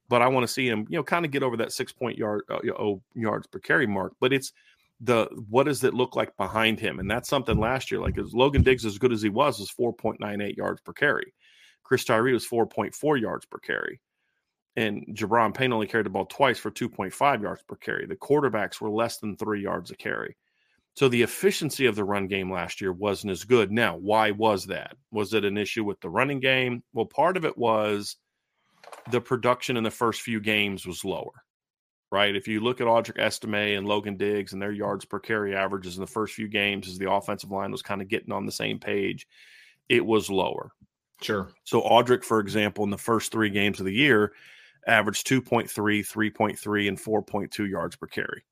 But 0.08 0.22
I 0.22 0.28
want 0.28 0.46
to 0.46 0.52
see 0.52 0.68
him, 0.68 0.88
you 0.90 0.98
know, 0.98 1.04
kind 1.04 1.26
of 1.26 1.32
get 1.32 1.44
over 1.44 1.58
that 1.58 1.74
six 1.74 1.92
point 1.92 2.18
yard 2.18 2.44
uh, 2.50 2.60
oh, 2.78 3.02
yards 3.14 3.46
per 3.48 3.60
carry 3.60 3.86
mark. 3.86 4.14
But 4.20 4.32
it's 4.32 4.54
the 5.02 5.28
what 5.50 5.66
does 5.66 5.84
it 5.84 5.94
look 5.94 6.16
like 6.16 6.36
behind 6.38 6.80
him? 6.80 7.00
And 7.00 7.12
that's 7.12 7.28
something 7.28 7.60
last 7.60 7.92
year. 7.92 8.00
Like 8.00 8.18
as 8.18 8.34
Logan 8.34 8.64
Diggs, 8.64 8.86
as 8.86 8.98
good 8.98 9.12
as 9.12 9.22
he 9.22 9.30
was, 9.30 9.60
was 9.60 9.70
four 9.70 9.92
point 9.92 10.20
nine 10.22 10.40
eight 10.40 10.58
yards 10.58 10.82
per 10.82 10.94
carry. 10.94 11.34
Chris 11.84 12.06
Tyree 12.06 12.34
was 12.34 12.46
four 12.46 12.66
point 12.66 12.96
four 12.96 13.18
yards 13.18 13.46
per 13.46 13.60
carry 13.60 14.00
and 14.76 15.06
Gi'Bran 15.12 15.54
Payne 15.54 15.74
only 15.74 15.88
carried 15.88 16.06
the 16.06 16.12
ball 16.12 16.26
twice 16.26 16.58
for 16.58 16.72
2.5 16.72 17.42
yards 17.42 17.62
per 17.64 17.76
carry. 17.76 18.06
The 18.06 18.16
quarterbacks 18.16 18.80
were 18.80 18.90
less 18.90 19.18
than 19.18 19.36
three 19.36 19.62
yards 19.62 19.92
a 19.92 19.96
carry. 19.96 20.38
So 21.00 21.08
the 21.08 21.22
efficiency 21.22 21.86
of 21.86 21.96
the 21.96 22.04
run 22.04 22.28
game 22.28 22.52
last 22.52 22.82
year 22.82 22.92
wasn't 22.92 23.32
as 23.32 23.46
good. 23.46 23.72
Now, 23.72 23.96
why 23.96 24.32
was 24.32 24.66
that? 24.66 24.98
Was 25.12 25.34
it 25.34 25.46
an 25.46 25.58
issue 25.58 25.86
with 25.86 26.02
the 26.02 26.10
running 26.10 26.42
game? 26.42 26.84
Well, 26.92 27.06
part 27.06 27.38
of 27.38 27.46
it 27.46 27.58
was 27.58 28.18
the 29.10 29.22
production 29.22 29.78
in 29.78 29.86
the 29.86 29.92
first 29.92 30.20
few 30.20 30.42
games 30.42 30.86
was 30.86 31.06
lower, 31.06 31.46
right? 32.12 32.36
If 32.36 32.50
you 32.50 32.60
look 32.60 32.82
at 32.82 32.88
Audric 32.88 33.18
Estime 33.18 33.78
and 33.78 33.88
Logan 33.88 34.18
Diggs 34.18 34.52
and 34.52 34.62
their 34.62 34.74
yards 34.74 35.06
per 35.06 35.22
carry 35.22 35.56
averages 35.56 35.96
in 35.96 36.02
the 36.02 36.06
first 36.06 36.34
few 36.34 36.50
games 36.50 36.90
as 36.90 36.98
the 36.98 37.10
offensive 37.10 37.50
line 37.50 37.72
was 37.72 37.82
kind 37.82 38.02
of 38.02 38.10
getting 38.10 38.34
on 38.34 38.46
the 38.46 38.52
same 38.52 38.78
page, 38.78 39.26
it 39.88 40.06
was 40.06 40.30
lower. 40.30 40.74
Sure. 41.22 41.48
So 41.64 41.82
Audric, 41.82 42.26
for 42.26 42.42
example, 42.42 42.84
in 42.84 42.90
the 42.90 42.98
first 42.98 43.32
three 43.32 43.52
games 43.52 43.80
of 43.80 43.86
the 43.86 43.94
year, 43.94 44.34
averaged 44.86 45.26
2.3, 45.28 45.70
3.3, 45.72 46.88
and 46.90 47.00
4.2 47.00 47.70
yards 47.70 47.96
per 47.96 48.08
carry. 48.08 48.44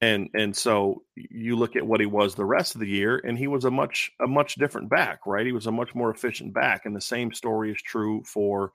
And 0.00 0.28
and 0.34 0.54
so 0.54 1.02
you 1.14 1.56
look 1.56 1.74
at 1.74 1.86
what 1.86 2.00
he 2.00 2.06
was 2.06 2.34
the 2.34 2.44
rest 2.44 2.74
of 2.74 2.80
the 2.80 2.88
year, 2.88 3.18
and 3.24 3.38
he 3.38 3.46
was 3.46 3.64
a 3.64 3.70
much 3.70 4.10
a 4.20 4.26
much 4.26 4.56
different 4.56 4.90
back, 4.90 5.20
right? 5.26 5.46
He 5.46 5.52
was 5.52 5.66
a 5.66 5.72
much 5.72 5.94
more 5.94 6.10
efficient 6.10 6.52
back, 6.52 6.84
and 6.84 6.94
the 6.94 7.00
same 7.00 7.32
story 7.32 7.70
is 7.72 7.80
true 7.80 8.22
for 8.24 8.72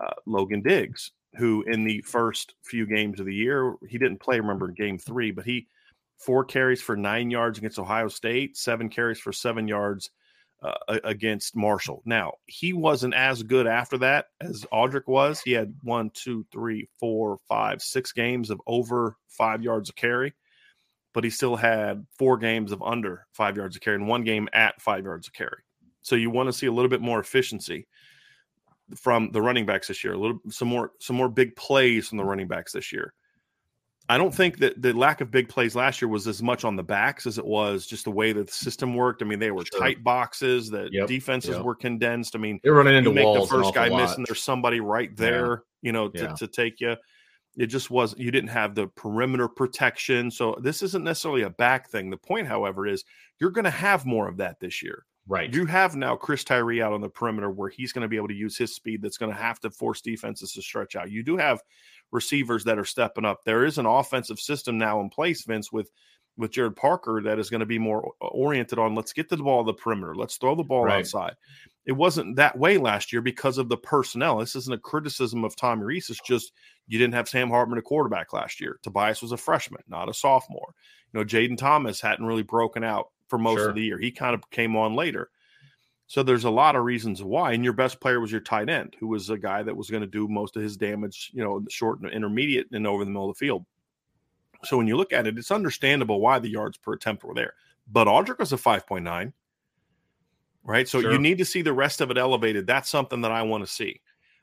uh, 0.00 0.14
Logan 0.26 0.62
Diggs, 0.62 1.10
who 1.36 1.64
in 1.66 1.84
the 1.84 2.00
first 2.02 2.54
few 2.62 2.86
games 2.86 3.18
of 3.18 3.26
the 3.26 3.34
year 3.34 3.74
he 3.88 3.98
didn't 3.98 4.20
play. 4.20 4.38
Remember, 4.38 4.68
game 4.68 4.96
three, 4.96 5.32
but 5.32 5.44
he 5.44 5.66
four 6.18 6.44
carries 6.44 6.82
for 6.82 6.96
nine 6.96 7.30
yards 7.30 7.58
against 7.58 7.78
Ohio 7.78 8.08
State, 8.08 8.56
seven 8.56 8.88
carries 8.88 9.18
for 9.18 9.32
seven 9.32 9.66
yards 9.66 10.10
uh, 10.62 10.98
against 11.04 11.56
Marshall. 11.56 12.02
Now, 12.04 12.34
he 12.46 12.72
wasn't 12.72 13.14
as 13.14 13.42
good 13.42 13.66
after 13.66 13.98
that 13.98 14.26
as 14.40 14.66
Audric 14.72 15.06
was. 15.06 15.40
He 15.40 15.52
had 15.52 15.74
one, 15.82 16.10
two, 16.10 16.44
three, 16.52 16.88
four, 16.98 17.38
five, 17.48 17.82
six 17.82 18.12
games 18.12 18.50
of 18.50 18.60
over 18.66 19.16
five 19.28 19.62
yards 19.62 19.88
of 19.88 19.96
carry, 19.96 20.34
but 21.12 21.24
he 21.24 21.30
still 21.30 21.56
had 21.56 22.06
four 22.18 22.38
games 22.38 22.72
of 22.72 22.82
under 22.82 23.26
five 23.32 23.56
yards 23.56 23.76
of 23.76 23.82
carry 23.82 23.96
and 23.96 24.08
one 24.08 24.24
game 24.24 24.48
at 24.52 24.80
five 24.80 25.04
yards 25.04 25.26
of 25.26 25.32
carry. 25.32 25.62
So 26.02 26.16
you 26.16 26.30
want 26.30 26.48
to 26.48 26.52
see 26.52 26.66
a 26.66 26.72
little 26.72 26.88
bit 26.88 27.00
more 27.00 27.20
efficiency 27.20 27.86
from 28.96 29.30
the 29.32 29.42
running 29.42 29.66
backs 29.66 29.88
this 29.88 30.02
year, 30.02 30.14
a 30.14 30.18
little 30.18 30.38
some 30.48 30.68
more 30.68 30.92
some 31.00 31.16
more 31.16 31.28
big 31.28 31.54
plays 31.56 32.08
from 32.08 32.18
the 32.18 32.24
running 32.24 32.48
backs 32.48 32.72
this 32.72 32.92
year. 32.92 33.12
I 34.08 34.18
don't 34.18 34.34
think 34.34 34.58
that 34.58 34.82
the 34.82 34.92
lack 34.92 35.20
of 35.20 35.30
big 35.30 35.48
plays 35.48 35.76
last 35.76 36.02
year 36.02 36.08
was 36.08 36.26
as 36.26 36.42
much 36.42 36.64
on 36.64 36.74
the 36.74 36.82
backs 36.82 37.26
as 37.26 37.38
it 37.38 37.46
was 37.46 37.86
just 37.86 38.04
the 38.04 38.10
way 38.10 38.32
that 38.32 38.48
the 38.48 38.52
system 38.52 38.96
worked. 38.96 39.22
I 39.22 39.24
mean, 39.24 39.38
they 39.38 39.52
were 39.52 39.64
sure. 39.72 39.80
tight 39.80 40.02
boxes, 40.02 40.68
that 40.70 40.92
yep. 40.92 41.06
defenses 41.06 41.54
yep. 41.54 41.64
were 41.64 41.76
condensed. 41.76 42.34
I 42.34 42.40
mean, 42.40 42.58
they're 42.64 42.72
running 42.72 42.96
into 42.96 43.10
you 43.10 43.14
make 43.14 43.24
walls 43.24 43.48
the 43.48 43.56
first 43.56 43.72
guy 43.72 43.88
miss, 43.88 44.16
and 44.16 44.26
there's 44.26 44.42
somebody 44.42 44.80
right 44.80 45.16
there, 45.16 45.62
yeah. 45.82 45.86
you 45.86 45.92
know, 45.92 46.08
to, 46.08 46.22
yeah. 46.22 46.32
to 46.32 46.48
take 46.48 46.80
you. 46.80 46.96
It 47.56 47.66
just 47.66 47.90
was 47.90 48.14
you 48.16 48.30
didn't 48.30 48.50
have 48.50 48.74
the 48.74 48.86
perimeter 48.88 49.48
protection. 49.48 50.30
So 50.30 50.56
this 50.62 50.82
isn't 50.82 51.04
necessarily 51.04 51.42
a 51.42 51.50
back 51.50 51.90
thing. 51.90 52.10
The 52.10 52.16
point, 52.16 52.46
however, 52.46 52.86
is 52.86 53.04
you're 53.40 53.50
going 53.50 53.64
to 53.64 53.70
have 53.70 54.06
more 54.06 54.28
of 54.28 54.36
that 54.38 54.60
this 54.60 54.82
year. 54.82 55.04
Right. 55.28 55.52
You 55.52 55.66
have 55.66 55.94
now 55.94 56.16
Chris 56.16 56.42
Tyree 56.42 56.82
out 56.82 56.92
on 56.92 57.00
the 57.00 57.08
perimeter 57.08 57.50
where 57.50 57.68
he's 57.68 57.92
going 57.92 58.02
to 58.02 58.08
be 58.08 58.16
able 58.16 58.28
to 58.28 58.34
use 58.34 58.56
his 58.56 58.74
speed 58.74 59.02
that's 59.02 59.18
going 59.18 59.32
to 59.32 59.40
have 59.40 59.60
to 59.60 59.70
force 59.70 60.00
defenses 60.00 60.52
to 60.52 60.62
stretch 60.62 60.96
out. 60.96 61.10
You 61.10 61.22
do 61.22 61.36
have 61.36 61.60
receivers 62.10 62.64
that 62.64 62.78
are 62.78 62.84
stepping 62.84 63.24
up. 63.24 63.44
There 63.44 63.64
is 63.64 63.78
an 63.78 63.86
offensive 63.86 64.40
system 64.40 64.78
now 64.78 65.00
in 65.00 65.08
place, 65.08 65.44
Vince, 65.44 65.70
with 65.70 65.90
with 66.40 66.52
Gerad 66.52 66.76
Parker 66.76 67.20
that 67.22 67.38
is 67.38 67.50
going 67.50 67.60
to 67.60 67.66
be 67.66 67.78
more 67.78 68.12
oriented 68.20 68.78
on 68.78 68.94
let's 68.94 69.12
get 69.12 69.28
to 69.28 69.36
the 69.36 69.42
ball 69.42 69.62
the 69.62 69.74
perimeter, 69.74 70.14
let's 70.14 70.36
throw 70.36 70.54
the 70.54 70.64
ball 70.64 70.84
right. 70.84 70.98
outside. 70.98 71.34
It 71.86 71.92
wasn't 71.92 72.36
that 72.36 72.58
way 72.58 72.78
last 72.78 73.12
year 73.12 73.22
because 73.22 73.58
of 73.58 73.68
the 73.68 73.76
personnel. 73.76 74.38
This 74.38 74.54
isn't 74.54 74.74
a 74.74 74.78
criticism 74.78 75.44
of 75.44 75.56
Tommy 75.56 75.84
Rees. 75.84 76.10
It's 76.10 76.20
just 76.20 76.52
you 76.86 76.98
didn't 76.98 77.14
have 77.14 77.28
Sam 77.28 77.48
Hartman 77.48 77.78
a 77.78 77.82
quarterback 77.82 78.32
last 78.32 78.60
year. 78.60 78.78
Tobias 78.82 79.22
was 79.22 79.32
a 79.32 79.36
freshman, 79.36 79.82
not 79.88 80.08
a 80.08 80.14
sophomore. 80.14 80.74
You 81.12 81.20
know, 81.20 81.24
Jayden 81.24 81.56
Thomas 81.56 82.00
hadn't 82.00 82.26
really 82.26 82.42
broken 82.42 82.84
out 82.84 83.08
for 83.28 83.38
most 83.38 83.58
sure. 83.58 83.68
of 83.70 83.74
the 83.74 83.82
year. 83.82 83.98
He 83.98 84.10
kind 84.10 84.34
of 84.34 84.48
came 84.50 84.76
on 84.76 84.94
later. 84.94 85.30
So 86.10 86.24
there's 86.24 86.44
a 86.44 86.50
lot 86.50 86.74
of 86.74 86.84
reasons 86.84 87.22
why. 87.22 87.52
And 87.52 87.62
your 87.62 87.72
best 87.72 88.00
player 88.00 88.18
was 88.18 88.32
your 88.32 88.40
tight 88.40 88.68
end, 88.68 88.96
who 88.98 89.06
was 89.06 89.30
a 89.30 89.38
guy 89.38 89.62
that 89.62 89.76
was 89.76 89.90
going 89.90 90.00
to 90.00 90.08
do 90.08 90.26
most 90.26 90.56
of 90.56 90.62
his 90.62 90.76
damage, 90.76 91.30
you 91.32 91.42
know, 91.42 91.62
short 91.70 92.00
and 92.00 92.10
intermediate 92.10 92.66
and 92.72 92.84
over 92.84 93.04
the 93.04 93.10
middle 93.12 93.30
of 93.30 93.36
the 93.36 93.38
field. 93.38 93.64
So 94.64 94.76
when 94.76 94.86
you 94.86 94.96
look 94.96 95.12
at 95.12 95.26
it, 95.26 95.38
it's 95.38 95.50
understandable 95.50 96.20
why 96.20 96.38
the 96.38 96.50
yards 96.50 96.76
per 96.76 96.92
attempt 96.92 97.24
were 97.24 97.34
there. 97.34 97.54
But 97.90 98.06
Audric 98.06 98.38
was 98.38 98.52
a 98.52 98.56
5.9, 98.56 99.32
right? 100.64 100.88
So 100.88 101.00
sure. 101.00 101.12
you 101.12 101.18
need 101.18 101.38
to 101.38 101.44
see 101.44 101.62
the 101.62 101.72
rest 101.72 102.00
of 102.00 102.10
it 102.10 102.18
elevated. 102.18 102.66
That's 102.66 102.88
something 102.88 103.20
that 103.22 103.32
I 103.32 103.42
want 103.42 103.64
to 103.64 103.70
see. 103.70 104.00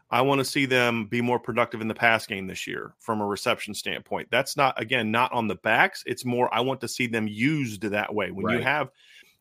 I 0.10 0.22
want 0.22 0.40
to 0.40 0.46
see 0.46 0.66
them 0.66 1.06
be 1.06 1.22
more 1.22 1.40
productive 1.40 1.82
in 1.82 1.88
the 1.88 1.94
pass 1.94 2.26
game 2.26 2.48
this 2.48 2.66
year 2.66 2.94
from 3.00 3.20
a 3.20 3.26
reception 3.26 3.74
standpoint. 3.74 4.30
That's 4.32 4.56
not, 4.56 4.82
again, 4.82 5.12
not 5.12 5.34
on 5.34 5.48
the 5.48 5.56
backs. 5.56 6.04
It's 6.06 6.24
more, 6.24 6.54
I 6.54 6.62
want 6.62 6.80
to 6.82 6.88
see 6.88 7.08
them 7.08 7.28
used 7.28 7.82
that 7.82 8.14
way. 8.14 8.32
When 8.32 8.46
right. 8.46 8.58
you 8.58 8.64
have 8.64 8.90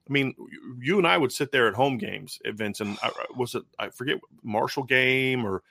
I 0.09 0.12
mean, 0.12 0.35
you 0.81 0.99
and 0.99 1.07
I 1.07 1.19
would 1.19 1.33
sit 1.33 1.51
there 1.51 1.67
at 1.67 1.75
home 1.75 1.99
games, 1.99 2.39
Vince, 2.45 2.81
and 2.81 2.97
I, 3.03 3.11
was 3.37 3.55
it 3.55 3.65
I 3.79 3.89
forget 3.89 4.19
Marshall 4.43 4.85
game 4.85 5.45
or 5.45 5.62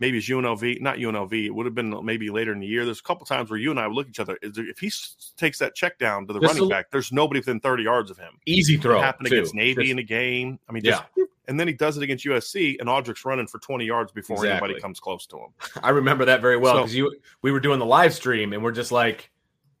maybe 0.00 0.18
it's 0.18 0.28
UNLV, 0.28 0.80
not 0.80 0.96
UNLV. 0.96 1.46
It 1.46 1.50
would 1.50 1.66
have 1.66 1.74
been 1.74 2.04
maybe 2.04 2.30
later 2.30 2.52
in 2.52 2.58
the 2.58 2.66
year. 2.66 2.84
There's 2.84 3.00
a 3.00 3.04
couple 3.04 3.26
times 3.26 3.50
where 3.50 3.58
you 3.58 3.70
and 3.70 3.78
I 3.78 3.86
would 3.86 3.94
look 3.94 4.06
at 4.06 4.10
each 4.10 4.20
other. 4.20 4.38
If 4.42 4.78
he 4.78 4.90
takes 5.36 5.58
that 5.58 5.74
check 5.74 5.98
down 5.98 6.26
to 6.26 6.32
the 6.32 6.40
running 6.40 6.68
back, 6.68 6.90
there's 6.90 7.12
nobody 7.12 7.40
within 7.40 7.60
30 7.60 7.84
yards 7.84 8.10
of 8.10 8.18
him. 8.18 8.40
Easy 8.46 8.76
throw. 8.76 8.98
It 8.98 9.02
happened 9.02 9.28
too. 9.28 9.36
against 9.36 9.54
Navy 9.54 9.82
just, 9.82 9.92
in 9.92 9.98
a 9.98 10.02
game. 10.02 10.58
I 10.68 10.72
mean, 10.72 10.82
just, 10.82 11.02
yeah. 11.16 11.24
And 11.46 11.58
then 11.58 11.66
he 11.66 11.74
does 11.74 11.96
it 11.96 12.02
against 12.02 12.24
USC, 12.24 12.78
and 12.78 12.88
Audric's 12.88 13.24
running 13.24 13.46
for 13.46 13.58
20 13.58 13.84
yards 13.84 14.12
before 14.12 14.36
exactly. 14.36 14.68
anybody 14.68 14.80
comes 14.80 15.00
close 15.00 15.26
to 15.26 15.36
him. 15.36 15.48
I 15.82 15.90
remember 15.90 16.24
that 16.24 16.40
very 16.40 16.56
well 16.56 16.76
because 16.76 16.92
so, 16.92 16.96
you 16.96 17.16
we 17.42 17.52
were 17.52 17.60
doing 17.60 17.78
the 17.78 17.86
live 17.86 18.14
stream, 18.14 18.52
and 18.52 18.62
we're 18.62 18.72
just 18.72 18.92
like, 18.92 19.30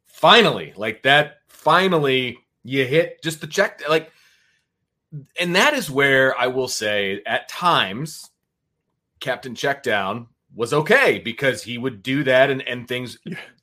finally, 0.06 0.72
like 0.76 1.02
that. 1.04 1.38
Finally, 1.48 2.38
you 2.64 2.84
hit 2.86 3.22
just 3.22 3.40
the 3.40 3.46
check, 3.46 3.82
like, 3.88 4.10
and 5.38 5.54
that 5.56 5.74
is 5.74 5.90
where 5.90 6.38
I 6.38 6.48
will 6.48 6.68
say 6.68 7.22
at 7.26 7.48
times, 7.48 8.29
Captain 9.20 9.54
Checkdown 9.54 10.26
was 10.54 10.72
okay 10.72 11.18
because 11.18 11.62
he 11.62 11.78
would 11.78 12.02
do 12.02 12.24
that 12.24 12.50
and, 12.50 12.62
and 12.62 12.88
things 12.88 13.18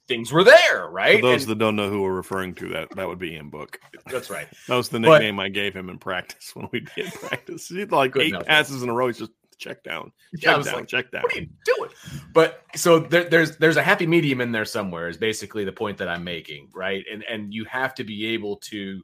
things 0.07 0.31
were 0.31 0.43
there, 0.43 0.87
right? 0.89 1.19
For 1.19 1.27
those 1.27 1.43
and, 1.43 1.51
that 1.51 1.59
don't 1.59 1.75
know 1.75 1.89
who 1.89 2.01
we're 2.01 2.13
referring 2.13 2.55
to, 2.55 2.69
that 2.69 2.95
that 2.95 3.07
would 3.07 3.19
be 3.19 3.33
Ian 3.33 3.49
Book. 3.49 3.79
That's 4.09 4.29
right. 4.29 4.47
that 4.67 4.75
was 4.75 4.89
the 4.89 4.99
nickname 4.99 5.37
but, 5.37 5.43
I 5.43 5.49
gave 5.49 5.75
him 5.75 5.89
in 5.89 5.97
practice 5.97 6.55
when 6.55 6.69
we 6.71 6.81
did 6.95 7.13
practice. 7.13 7.67
He 7.67 7.85
like 7.85 8.15
eight 8.15 8.29
enough. 8.29 8.45
passes 8.45 8.83
in 8.83 8.89
a 8.89 8.93
row. 8.93 9.07
He's 9.07 9.19
just 9.19 9.31
check 9.57 9.83
down, 9.83 10.11
check 10.37 10.57
yeah, 10.57 10.63
down, 10.63 10.75
like, 10.75 10.87
check 10.87 11.11
down. 11.11 11.23
What 11.23 11.35
are 11.35 11.39
you 11.39 11.49
doing? 11.65 11.89
But 12.33 12.63
so 12.75 12.99
there, 12.99 13.25
there's 13.25 13.57
there's 13.57 13.77
a 13.77 13.83
happy 13.83 14.07
medium 14.07 14.39
in 14.41 14.51
there 14.51 14.65
somewhere. 14.65 15.09
Is 15.09 15.17
basically 15.17 15.65
the 15.65 15.71
point 15.71 15.97
that 15.97 16.07
I'm 16.07 16.23
making, 16.23 16.69
right? 16.73 17.03
And 17.11 17.23
and 17.23 17.53
you 17.53 17.65
have 17.65 17.93
to 17.95 18.03
be 18.03 18.27
able 18.27 18.57
to 18.57 19.03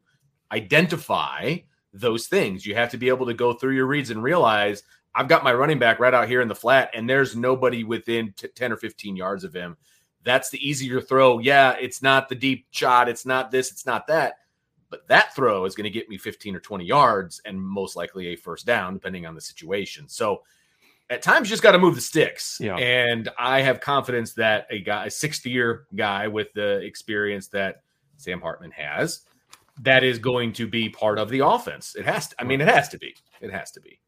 identify 0.51 1.57
those 1.93 2.27
things. 2.27 2.65
You 2.65 2.75
have 2.75 2.91
to 2.91 2.97
be 2.97 3.09
able 3.09 3.25
to 3.27 3.33
go 3.33 3.53
through 3.53 3.75
your 3.75 3.85
reads 3.85 4.09
and 4.09 4.23
realize 4.23 4.83
I've 5.15 5.27
got 5.27 5.43
my 5.43 5.53
running 5.53 5.79
back 5.79 5.99
right 5.99 6.13
out 6.13 6.27
here 6.27 6.41
in 6.41 6.47
the 6.47 6.55
flat, 6.55 6.89
and 6.93 7.09
there's 7.09 7.35
nobody 7.35 7.83
within 7.83 8.33
t- 8.35 8.47
10 8.47 8.71
or 8.71 8.77
15 8.77 9.15
yards 9.15 9.43
of 9.43 9.53
him. 9.53 9.77
That's 10.23 10.49
the 10.49 10.67
easier 10.67 11.01
throw. 11.01 11.39
Yeah, 11.39 11.75
it's 11.79 12.01
not 12.01 12.29
the 12.29 12.35
deep 12.35 12.65
shot. 12.71 13.09
It's 13.09 13.25
not 13.25 13.51
this. 13.51 13.71
It's 13.71 13.85
not 13.85 14.07
that. 14.07 14.39
But 14.89 15.07
that 15.07 15.35
throw 15.35 15.65
is 15.65 15.75
going 15.75 15.85
to 15.85 15.89
get 15.89 16.09
me 16.09 16.17
15 16.17 16.55
or 16.55 16.59
20 16.59 16.85
yards 16.85 17.41
and 17.45 17.61
most 17.61 17.95
likely 17.95 18.27
a 18.27 18.35
first 18.35 18.65
down, 18.65 18.93
depending 18.93 19.25
on 19.25 19.35
the 19.35 19.41
situation. 19.41 20.07
So 20.07 20.43
at 21.09 21.21
times, 21.21 21.47
you 21.47 21.53
just 21.53 21.63
got 21.63 21.73
to 21.73 21.79
move 21.79 21.95
the 21.95 22.01
sticks. 22.01 22.57
Yeah. 22.61 22.75
And 22.77 23.29
I 23.37 23.61
have 23.61 23.81
confidence 23.81 24.33
that 24.33 24.67
a 24.69 24.79
guy, 24.79 25.07
a 25.07 25.11
sixth 25.11 25.45
year 25.45 25.85
guy 25.95 26.27
with 26.27 26.53
the 26.53 26.77
experience 26.77 27.47
that 27.49 27.83
Sam 28.17 28.39
Hartman 28.39 28.71
has, 28.71 29.21
that 29.81 30.03
is 30.03 30.19
going 30.19 30.53
to 30.53 30.67
be 30.67 30.89
part 30.89 31.19
of 31.19 31.29
the 31.29 31.39
offense. 31.39 31.95
It 31.95 32.05
has 32.05 32.29
to. 32.29 32.35
I 32.39 32.43
mean, 32.43 32.61
it 32.61 32.67
has 32.67 32.89
to 32.89 32.97
be. 32.97 33.15
It 33.41 33.51
has 33.51 33.71
to 33.71 33.81
be 33.81 33.99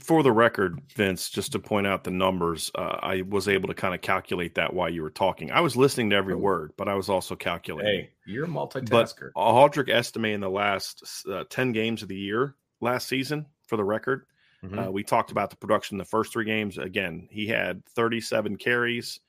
for 0.00 0.22
the 0.22 0.32
record, 0.32 0.80
Vince, 0.94 1.30
just 1.30 1.52
to 1.52 1.58
point 1.58 1.86
out 1.86 2.04
the 2.04 2.10
numbers, 2.10 2.70
uh, 2.74 2.98
I 3.00 3.22
was 3.22 3.48
able 3.48 3.68
to 3.68 3.74
kind 3.74 3.94
of 3.94 4.00
calculate 4.00 4.54
that 4.56 4.72
while 4.72 4.88
you 4.88 5.02
were 5.02 5.10
talking. 5.10 5.50
I 5.50 5.60
was 5.60 5.76
listening 5.76 6.10
to 6.10 6.16
every 6.16 6.34
oh. 6.34 6.38
word, 6.38 6.72
but 6.76 6.88
I 6.88 6.94
was 6.94 7.08
also 7.08 7.36
calculating. 7.36 8.02
Hey, 8.02 8.10
you're 8.26 8.44
a 8.44 8.48
multitasker. 8.48 9.30
But 9.34 9.40
Audric 9.40 9.88
Estime 9.88 10.26
in 10.26 10.40
the 10.40 10.50
last 10.50 11.24
uh, 11.30 11.44
10 11.48 11.72
games 11.72 12.02
of 12.02 12.08
the 12.08 12.16
year 12.16 12.54
last 12.80 13.08
season, 13.08 13.46
for 13.66 13.76
the 13.76 13.84
record, 13.84 14.26
mm-hmm. 14.64 14.78
uh, 14.78 14.90
we 14.90 15.02
talked 15.02 15.30
about 15.30 15.50
the 15.50 15.56
production 15.56 15.98
the 15.98 16.04
first 16.04 16.32
three 16.32 16.44
games. 16.44 16.78
Again, 16.78 17.28
he 17.30 17.46
had 17.46 17.84
37 17.86 18.56
carries 18.56 19.20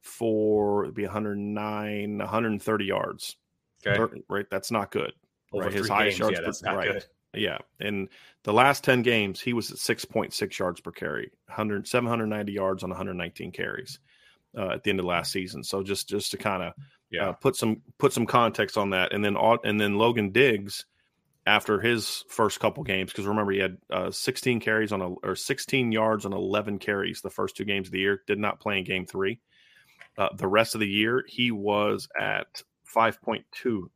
for 0.00 0.84
it'd 0.84 0.94
be 0.94 1.04
109, 1.04 2.18
130 2.18 2.84
yards. 2.84 3.36
Okay. 3.86 4.22
Right. 4.28 4.46
That's 4.50 4.70
not 4.70 4.90
good. 4.90 5.12
Over 5.52 5.64
right. 5.64 5.72
His 5.72 5.88
highest 5.88 6.18
games, 6.18 6.38
yards 6.38 6.62
yeah, 6.64 6.70
per, 6.70 6.76
right. 6.76 6.92
Good. 6.92 7.06
Yeah. 7.34 7.58
And 7.80 8.08
the 8.44 8.52
last 8.52 8.84
10 8.84 9.02
games, 9.02 9.40
he 9.40 9.52
was 9.52 9.70
at 9.70 9.78
6.6 9.78 10.58
yards 10.58 10.80
per 10.80 10.92
carry, 10.92 11.32
100, 11.46 11.88
790 11.88 12.52
yards 12.52 12.82
on 12.82 12.90
119 12.90 13.52
carries 13.52 13.98
uh, 14.56 14.70
at 14.70 14.82
the 14.82 14.90
end 14.90 15.00
of 15.00 15.06
last 15.06 15.32
season. 15.32 15.64
So 15.64 15.82
just 15.82 16.08
just 16.08 16.30
to 16.32 16.36
kind 16.36 16.62
of 16.62 16.72
yeah. 17.10 17.28
Uh, 17.28 17.32
put 17.32 17.56
some 17.56 17.82
put 17.98 18.12
some 18.14 18.24
context 18.24 18.78
on 18.78 18.90
that, 18.90 19.12
and 19.12 19.22
then 19.22 19.36
and 19.64 19.78
then 19.78 19.98
Logan 19.98 20.30
Diggs 20.30 20.86
after 21.44 21.80
his 21.80 22.24
first 22.28 22.58
couple 22.58 22.82
games 22.84 23.12
because 23.12 23.26
remember 23.26 23.52
he 23.52 23.58
had 23.58 23.76
uh, 23.90 24.10
16 24.10 24.60
carries 24.60 24.92
on 24.92 25.02
a 25.02 25.08
or 25.08 25.36
16 25.36 25.92
yards 25.92 26.24
on 26.24 26.32
11 26.32 26.78
carries 26.78 27.20
the 27.20 27.30
first 27.30 27.56
two 27.56 27.64
games 27.64 27.88
of 27.88 27.92
the 27.92 27.98
year. 27.98 28.22
Did 28.26 28.38
not 28.38 28.60
play 28.60 28.78
in 28.78 28.84
game 28.84 29.06
three. 29.06 29.40
Uh, 30.16 30.28
the 30.36 30.48
rest 30.48 30.74
of 30.74 30.80
the 30.80 30.88
year 30.88 31.24
he 31.26 31.50
was 31.50 32.08
at 32.18 32.62
5.2 32.94 33.42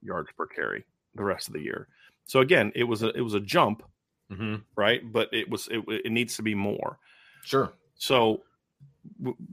yards 0.02 0.30
per 0.36 0.46
carry 0.46 0.84
the 1.14 1.24
rest 1.24 1.48
of 1.48 1.54
the 1.54 1.62
year. 1.62 1.88
So 2.26 2.40
again, 2.40 2.72
it 2.74 2.84
was 2.84 3.02
a 3.02 3.08
it 3.10 3.22
was 3.22 3.34
a 3.34 3.40
jump, 3.40 3.82
mm-hmm. 4.30 4.56
right? 4.76 5.00
But 5.10 5.28
it 5.32 5.48
was 5.48 5.68
it, 5.68 5.82
it 5.88 6.12
needs 6.12 6.36
to 6.36 6.42
be 6.42 6.54
more. 6.54 6.98
Sure. 7.44 7.72
So 7.94 8.42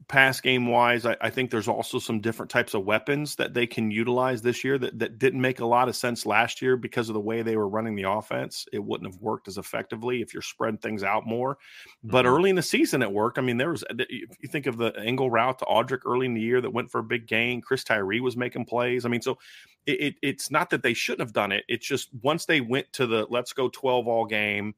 pass 0.07 0.41
game 0.41 0.67
wise, 0.67 1.05
I, 1.05 1.17
I, 1.21 1.29
think 1.29 1.49
there's 1.49 1.67
also 1.67 1.99
some 1.99 2.19
different 2.19 2.49
types 2.49 2.73
of 2.73 2.85
weapons 2.85 3.35
that 3.35 3.53
they 3.53 3.67
can 3.67 3.91
utilize 3.91 4.41
this 4.41 4.63
year 4.63 4.77
that, 4.77 4.99
that 4.99 5.19
didn't 5.19 5.41
make 5.41 5.59
a 5.59 5.65
lot 5.65 5.87
of 5.89 5.95
sense 5.95 6.25
last 6.25 6.61
year 6.61 6.77
because 6.77 7.09
of 7.09 7.13
the 7.13 7.19
way 7.19 7.41
they 7.41 7.57
were 7.57 7.67
running 7.67 7.95
the 7.95 8.09
offense. 8.09 8.65
It 8.71 8.83
wouldn't 8.83 9.11
have 9.11 9.21
worked 9.21 9.47
as 9.47 9.57
effectively 9.57 10.21
if 10.21 10.33
you're 10.33 10.41
spreading 10.41 10.77
things 10.77 11.03
out 11.03 11.25
more. 11.25 11.55
Mm-hmm. 11.55 12.09
But 12.09 12.25
early 12.25 12.49
in 12.49 12.55
the 12.55 12.61
season, 12.61 13.01
it 13.01 13.11
worked. 13.11 13.37
I 13.37 13.41
mean, 13.41 13.57
there 13.57 13.71
was, 13.71 13.83
if 13.89 14.09
you 14.09 14.49
think 14.49 14.67
of 14.67 14.77
the 14.77 14.93
angle 14.97 15.29
route 15.29 15.59
to 15.59 15.65
Audric 15.65 16.01
early 16.05 16.25
in 16.25 16.33
the 16.33 16.41
year 16.41 16.61
that 16.61 16.71
went 16.71 16.91
for 16.91 16.99
a 16.99 17.03
big 17.03 17.27
gain. 17.27 17.61
Chris 17.61 17.83
Tyree 17.83 18.21
was 18.21 18.37
making 18.37 18.65
plays. 18.65 19.05
I 19.05 19.09
mean, 19.09 19.21
so 19.21 19.37
it, 19.85 20.01
it, 20.01 20.15
it's 20.21 20.51
not 20.51 20.69
that 20.69 20.83
they 20.83 20.93
shouldn't 20.93 21.27
have 21.27 21.33
done 21.33 21.51
it. 21.51 21.63
It's 21.67 21.85
just 21.85 22.09
once 22.21 22.45
they 22.45 22.61
went 22.61 22.91
to 22.93 23.07
the 23.07 23.27
let's 23.29 23.53
go 23.53 23.69
12 23.69 24.07
all 24.07 24.25
game 24.25 24.75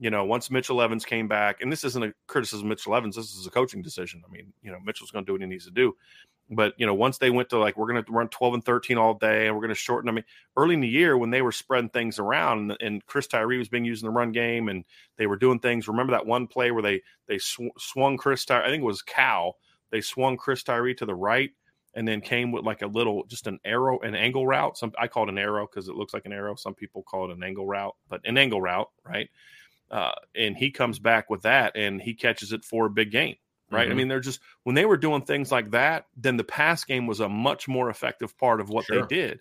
you 0.00 0.08
know, 0.08 0.24
once 0.24 0.50
Mitchell 0.50 0.80
Evans 0.80 1.04
came 1.04 1.28
back, 1.28 1.60
and 1.60 1.70
this 1.70 1.84
isn't 1.84 2.02
a 2.02 2.14
criticism 2.26 2.66
of 2.66 2.70
Mitchell 2.70 2.96
Evans, 2.96 3.16
this 3.16 3.34
is 3.34 3.46
a 3.46 3.50
coaching 3.50 3.82
decision. 3.82 4.22
I 4.26 4.32
mean, 4.32 4.50
you 4.62 4.72
know, 4.72 4.78
Mitchell's 4.82 5.10
going 5.10 5.26
to 5.26 5.28
do 5.28 5.34
what 5.34 5.42
he 5.42 5.46
needs 5.46 5.66
to 5.66 5.70
do. 5.70 5.94
But, 6.48 6.72
you 6.78 6.86
know, 6.86 6.94
once 6.94 7.18
they 7.18 7.28
went 7.28 7.50
to 7.50 7.58
like, 7.58 7.76
we're 7.76 7.92
going 7.92 8.02
to 8.02 8.10
run 8.10 8.28
12 8.28 8.54
and 8.54 8.64
13 8.64 8.96
all 8.96 9.12
day 9.12 9.46
and 9.46 9.54
we're 9.54 9.60
going 9.60 9.68
to 9.68 9.74
shorten. 9.74 10.08
I 10.08 10.12
mean, 10.12 10.24
early 10.56 10.74
in 10.74 10.80
the 10.80 10.88
year 10.88 11.18
when 11.18 11.28
they 11.28 11.42
were 11.42 11.52
spreading 11.52 11.90
things 11.90 12.18
around 12.18 12.70
and, 12.70 12.76
and 12.80 13.06
Chris 13.06 13.26
Tyree 13.26 13.58
was 13.58 13.68
being 13.68 13.84
used 13.84 14.02
in 14.02 14.06
the 14.06 14.12
run 14.12 14.32
game 14.32 14.70
and 14.70 14.84
they 15.18 15.26
were 15.26 15.36
doing 15.36 15.60
things. 15.60 15.86
Remember 15.86 16.12
that 16.12 16.26
one 16.26 16.46
play 16.46 16.70
where 16.70 16.82
they, 16.82 17.02
they 17.28 17.38
sw- 17.38 17.76
swung 17.78 18.16
Chris 18.16 18.46
Tyree, 18.46 18.64
I 18.64 18.68
think 18.68 18.82
it 18.82 18.86
was 18.86 19.02
Cal. 19.02 19.58
They 19.92 20.00
swung 20.00 20.38
Chris 20.38 20.62
Tyree 20.62 20.94
to 20.94 21.06
the 21.06 21.14
right 21.14 21.50
and 21.94 22.08
then 22.08 22.20
came 22.20 22.52
with 22.52 22.64
like 22.64 22.82
a 22.82 22.86
little 22.86 23.24
just 23.26 23.46
an 23.46 23.58
arrow 23.64 23.98
an 24.00 24.14
angle 24.14 24.46
route 24.46 24.78
some 24.78 24.92
i 24.96 25.08
call 25.08 25.24
it 25.24 25.28
an 25.28 25.38
arrow 25.38 25.66
because 25.66 25.88
it 25.88 25.96
looks 25.96 26.14
like 26.14 26.24
an 26.24 26.32
arrow 26.32 26.54
some 26.54 26.72
people 26.72 27.02
call 27.02 27.28
it 27.28 27.36
an 27.36 27.42
angle 27.42 27.66
route 27.66 27.96
but 28.08 28.20
an 28.24 28.38
angle 28.38 28.60
route 28.60 28.88
right 29.04 29.28
uh, 29.90 30.12
and 30.34 30.56
he 30.56 30.70
comes 30.70 30.98
back 30.98 31.28
with 31.30 31.42
that 31.42 31.76
and 31.76 32.00
he 32.00 32.14
catches 32.14 32.52
it 32.52 32.64
for 32.64 32.86
a 32.86 32.90
big 32.90 33.10
game 33.10 33.36
right? 33.70 33.84
Mm-hmm. 33.84 33.92
i 33.92 33.94
mean 33.94 34.08
they're 34.08 34.20
just 34.20 34.40
when 34.64 34.74
they 34.74 34.84
were 34.84 34.96
doing 34.96 35.22
things 35.22 35.50
like 35.52 35.70
that 35.72 36.06
then 36.16 36.36
the 36.36 36.44
pass 36.44 36.84
game 36.84 37.06
was 37.06 37.20
a 37.20 37.28
much 37.28 37.68
more 37.68 37.90
effective 37.90 38.36
part 38.36 38.60
of 38.60 38.68
what 38.68 38.86
sure. 38.86 39.00
they 39.00 39.14
did. 39.14 39.40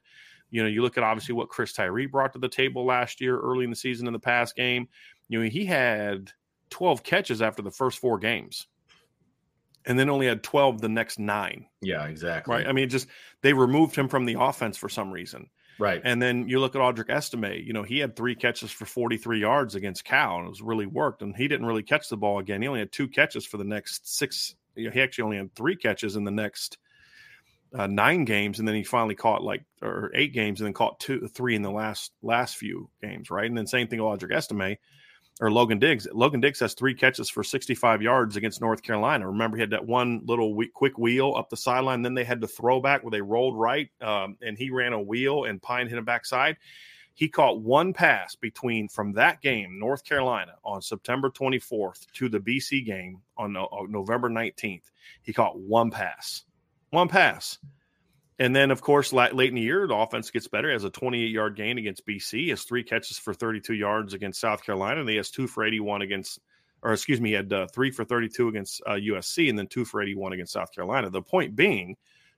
You 0.52 0.64
know 0.64 0.70
you 0.70 0.82
look 0.82 0.98
at 0.98 1.04
obviously 1.04 1.36
what 1.36 1.50
chris 1.50 1.74
tyree 1.74 2.08
brought 2.08 2.34
to 2.34 2.40
the 2.40 2.50
table 2.50 2.86
last 2.86 3.22
year 3.22 3.40
early 3.40 3.64
in 3.64 3.70
the 3.70 3.76
season 3.76 4.08
in 4.08 4.14
the 4.14 4.20
pass 4.20 4.54
game. 4.54 4.88
You 5.28 5.40
know 5.44 5.50
he 5.50 5.66
had 5.66 6.32
12 6.72 7.04
catches 7.04 7.42
after 7.42 7.62
the 7.62 7.72
first 7.72 8.00
four 8.00 8.18
games 8.18 8.68
and 9.86 9.98
then 9.98 10.10
only 10.10 10.28
had 10.28 10.44
12 10.44 10.82
the 10.82 10.90
next 10.90 11.20
nine. 11.20 11.66
Yeah 11.82 12.06
exactly. 12.06 12.56
Right? 12.56 12.68
I 12.68 12.72
mean 12.72 12.90
just 12.90 13.08
they 13.42 13.54
removed 13.54 13.96
him 13.96 14.08
from 14.08 14.26
the 14.26 14.38
offense 14.40 14.78
for 14.78 14.90
some 14.90 15.12
reason 15.12 15.50
Right. 15.80 16.02
And 16.04 16.22
then 16.22 16.50
you 16.50 16.60
look 16.60 16.76
at 16.76 16.82
Audric 16.82 17.10
Estime, 17.10 17.66
you 17.66 17.72
know, 17.72 17.84
he 17.84 18.00
had 18.00 18.16
three 18.16 18.36
catches 18.36 18.70
for 18.70 18.86
43 18.86 19.40
yards 19.40 19.76
against 19.76 20.04
Cal 20.04 20.38
and 20.38 20.46
it 20.46 20.50
was 20.50 20.62
really 20.62 20.86
worked. 20.86 21.22
And 21.22 21.36
he 21.36 21.48
didn't 21.48 21.66
really 21.66 21.84
catch 21.84 22.10
the 22.10 22.18
ball 22.18 22.40
again. 22.40 22.62
He 22.62 22.68
only 22.68 22.82
had 22.82 22.92
two 22.92 23.08
catches 23.08 23.46
for 23.46 23.58
the 23.58 23.64
next 23.64 24.18
six. 24.18 24.56
You 24.76 24.86
know, 24.86 24.92
he 24.92 25.02
actually 25.02 25.24
only 25.24 25.38
had 25.38 25.56
three 25.56 25.78
catches 25.78 26.18
in 26.18 26.26
the 26.26 26.32
next 26.32 26.78
uh, 27.74 27.88
nine 27.88 28.26
games. 28.26 28.60
And 28.60 28.68
then 28.68 28.76
he 28.76 28.84
finally 28.84 29.16
caught 29.16 29.42
like, 29.42 29.64
or 29.82 30.12
eight 30.14 30.34
games 30.34 30.60
and 30.60 30.66
then 30.66 30.74
caught 30.74 31.00
two, 31.00 31.28
three 31.28 31.56
in 31.56 31.62
the 31.62 31.72
last, 31.72 32.12
last 32.22 32.58
few 32.58 32.90
games. 33.02 33.32
Right. 33.32 33.48
And 33.48 33.58
then 33.58 33.66
same 33.66 33.88
thing 33.88 34.04
with 34.04 34.20
Audric 34.20 34.36
Estime 34.36 34.78
or 35.40 35.52
Logan 35.52 35.80
Diggs. 35.80 36.08
Logan 36.14 36.42
Diggs 36.42 36.60
has 36.60 36.74
three 36.74 36.94
catches 36.94 37.30
for 37.30 37.44
65 37.44 38.02
yards 38.02 38.36
against 38.36 38.60
North 38.60 38.84
Carolina. 38.84 39.28
Remember, 39.28 39.56
he 39.56 39.62
had 39.62 39.70
that 39.70 39.86
one 39.86 40.22
little 40.26 40.56
quick 40.74 40.98
wheel 40.98 41.34
up 41.38 41.50
the 41.50 41.58
sideline. 41.58 42.02
Then 42.02 42.14
they 42.14 42.26
had 42.26 42.42
to 42.42 42.48
the 42.48 42.54
throwback 42.54 43.04
where 43.04 43.12
they 43.12 43.22
rolled 43.22 43.58
right, 43.58 43.90
um, 44.02 44.38
and 44.42 44.58
he 44.58 44.70
ran 44.70 44.94
a 44.94 45.02
wheel 45.02 45.46
and 45.46 45.62
Pyne 45.62 45.88
hit 45.88 45.98
him 45.98 46.06
backside. 46.06 46.58
He 47.14 47.28
caught 47.28 47.62
one 47.62 47.94
pass 47.94 48.36
between 48.36 48.88
from 48.88 49.12
that 49.14 49.42
game, 49.42 49.78
North 49.78 50.06
Carolina, 50.06 50.56
on 50.64 50.82
September 50.82 51.30
24th 51.30 52.06
to 52.14 52.30
the 52.30 52.40
BC 52.40 52.86
game 52.86 53.22
on, 53.38 53.58
on 53.58 53.92
November 53.92 54.30
19th. 54.30 54.92
He 55.22 55.34
caught 55.34 55.60
one 55.60 55.92
pass, 55.92 56.46
one 56.92 57.10
pass. 57.10 57.58
And 58.40 58.56
then, 58.56 58.72
of 58.72 58.82
course, 58.82 59.12
late 59.12 59.50
in 59.50 59.56
the 59.56 59.62
year, 59.62 59.86
the 59.86 59.96
offense 59.96 60.32
gets 60.32 60.48
better. 60.48 60.72
Has 60.72 60.86
a 60.86 60.90
28 60.90 61.30
yard 61.30 61.56
gain 61.58 61.78
against 61.78 62.08
BC. 62.08 62.50
Has 62.50 62.64
three 62.64 62.84
catches 62.84 63.18
for 63.20 63.34
32 63.34 63.74
yards 63.74 64.14
against 64.14 64.40
South 64.40 64.64
Carolina. 64.64 65.02
And 65.02 65.10
he 65.10 65.18
has 65.18 65.30
two 65.30 65.46
for 65.46 65.66
81 65.66 66.02
against, 66.02 66.40
or 66.82 66.94
excuse 66.94 67.20
me, 67.20 67.30
he 67.30 67.36
had 67.36 67.52
uh, 67.52 67.68
three 67.68 67.92
for 67.92 68.06
32 68.06 68.48
against 68.48 68.82
uh, 68.88 68.92
USC 68.92 69.50
and 69.50 69.60
then 69.60 69.68
two 69.68 69.84
for 69.84 70.02
81 70.02 70.32
against 70.34 70.54
South 70.54 70.72
Carolina. 70.74 71.10
The 71.10 71.22
point 71.22 71.54
being, 71.56 71.98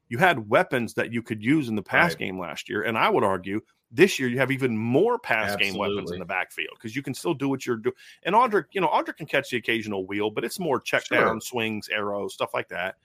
you 0.10 0.18
had 0.18 0.50
weapons 0.50 0.96
that 0.96 1.14
you 1.14 1.22
could 1.22 1.44
use 1.44 1.70
in 1.70 1.76
the 1.76 1.84
pass 1.84 2.12
right. 2.12 2.20
game 2.20 2.40
last 2.40 2.68
year. 2.68 2.82
And 2.82 2.98
I 2.98 3.08
would 3.08 3.24
argue 3.24 3.62
This 3.92 4.20
year, 4.20 4.28
you 4.30 4.40
have 4.40 4.52
even 4.52 4.78
more 4.78 5.20
pass 5.20 5.56
game 5.58 5.78
weapons 5.78 6.12
in 6.12 6.20
the 6.20 6.26
backfield 6.26 6.76
because 6.76 6.96
you 6.96 7.02
can 7.04 7.14
still 7.14 7.34
do 7.34 7.48
what 7.48 7.66
you're 7.66 7.78
doing. 7.78 7.96
And 8.24 8.34
Audric, 8.34 8.66
you 8.72 8.82
know, 8.82 8.88
Audric 8.88 9.18
can 9.18 9.28
catch 9.28 9.52
the 9.52 9.58
occasional 9.58 10.08
wheel, 10.08 10.32
but 10.32 10.44
it's 10.46 10.60
more 10.60 10.80
check 10.80 11.06
Sure. 11.06 11.20
down, 11.20 11.42
swings, 11.42 11.90
arrows, 11.90 12.34
stuff 12.34 12.54
like 12.54 12.70
that. 12.70 12.96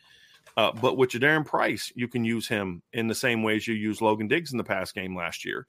Uh, 0.57 0.73
but 0.73 0.97
with 0.97 1.11
Jadarian 1.11 1.45
Price, 1.45 1.93
you 1.95 2.09
can 2.09 2.25
use 2.25 2.49
him 2.49 2.83
in 2.93 3.09
the 3.09 3.15
same 3.15 3.43
ways 3.43 3.67
you 3.67 3.75
used 3.75 4.01
Logan 4.01 4.29
Diggs 4.29 4.53
in 4.53 4.59
the 4.59 4.65
pass 4.65 4.91
game 4.91 5.15
last 5.15 5.45
year. 5.45 5.67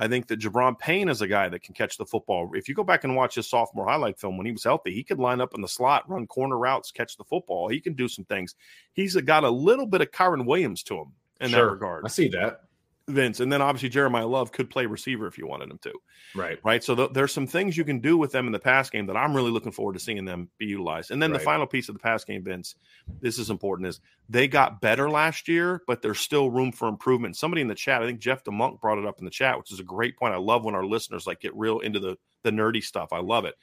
I 0.00 0.06
think 0.06 0.28
that 0.28 0.38
Gi'Bran 0.38 0.78
Payne 0.78 1.08
is 1.08 1.22
a 1.22 1.26
guy 1.26 1.48
that 1.48 1.62
can 1.62 1.74
catch 1.74 1.96
the 1.96 2.06
football. 2.06 2.50
If 2.54 2.68
you 2.68 2.74
go 2.74 2.84
back 2.84 3.02
and 3.02 3.16
watch 3.16 3.34
his 3.34 3.48
sophomore 3.48 3.88
highlight 3.88 4.20
film 4.20 4.36
when 4.36 4.46
he 4.46 4.52
was 4.52 4.62
healthy, 4.62 4.94
he 4.94 5.02
could 5.02 5.18
line 5.18 5.40
up 5.40 5.54
in 5.54 5.60
the 5.60 5.66
slot, 5.66 6.08
run 6.08 6.28
corner 6.28 6.56
routes, 6.56 6.92
catch 6.92 7.16
the 7.16 7.24
football. 7.24 7.68
He 7.68 7.80
can 7.80 7.94
do 7.94 8.06
some 8.06 8.24
things. 8.24 8.54
He's 8.92 9.16
got 9.16 9.42
a 9.42 9.50
little 9.50 9.86
bit 9.86 10.00
of 10.00 10.12
Kyren 10.12 10.46
Williams 10.46 10.84
to 10.84 10.98
him 10.98 11.12
in 11.40 11.50
that 11.50 11.64
regard, 11.64 12.04
I 12.04 12.08
see 12.08 12.28
that. 12.28 12.62
Vince. 13.08 13.40
And 13.40 13.52
then 13.52 13.60
obviously 13.62 13.90
Jeremiyah 13.90 14.28
Love 14.28 14.52
could 14.52 14.70
play 14.70 14.86
receiver 14.86 15.26
if 15.26 15.38
you 15.38 15.46
wanted 15.46 15.70
him 15.70 15.78
to 15.82 15.92
Right. 16.34 16.58
right? 16.62 16.84
So 16.84 16.94
th- 16.94 17.10
there's 17.12 17.32
some 17.32 17.46
things 17.46 17.76
you 17.76 17.84
can 17.84 18.00
do 18.00 18.16
with 18.16 18.32
them 18.32 18.46
in 18.46 18.52
the 18.52 18.58
pass 18.58 18.90
game 18.90 19.06
that 19.06 19.16
I'm 19.16 19.34
really 19.34 19.50
looking 19.50 19.72
forward 19.72 19.94
to 19.94 19.98
seeing 19.98 20.24
them 20.24 20.48
be 20.58 20.66
utilized. 20.66 21.10
And 21.10 21.22
then 21.22 21.32
the 21.32 21.38
final 21.44 21.66
piece 21.66 21.88
of 21.88 21.94
the 21.94 22.00
pass 22.00 22.24
game, 22.24 22.44
Vince, 22.44 22.74
this 23.20 23.38
is 23.38 23.50
important, 23.50 23.88
is 23.88 24.00
they 24.28 24.46
got 24.46 24.80
better 24.80 25.08
last 25.10 25.48
year, 25.48 25.82
but 25.86 26.02
there's 26.02 26.20
still 26.20 26.50
room 26.50 26.70
for 26.72 26.88
improvement. 26.88 27.36
Somebody 27.36 27.62
in 27.62 27.68
the 27.68 27.74
chat, 27.74 28.02
I 28.02 28.06
think 28.06 28.20
Jeff 28.20 28.44
DeMonk 28.44 28.80
brought 28.80 28.98
it 28.98 29.06
up 29.06 29.18
in 29.18 29.24
the 29.24 29.30
chat, 29.30 29.58
which 29.58 29.72
is 29.72 29.80
a 29.80 29.84
great 29.84 30.16
point. 30.16 30.34
I 30.34 30.38
love 30.38 30.64
when 30.64 30.74
our 30.74 30.84
listeners 30.86 31.26
like 31.26 31.40
get 31.40 31.54
real 31.56 31.80
into 31.80 32.00
the 32.00 32.16
the 32.42 32.50
nerdy 32.50 32.82
stuff. 32.82 33.12
I 33.12 33.18
love 33.20 33.44
it. 33.44 33.54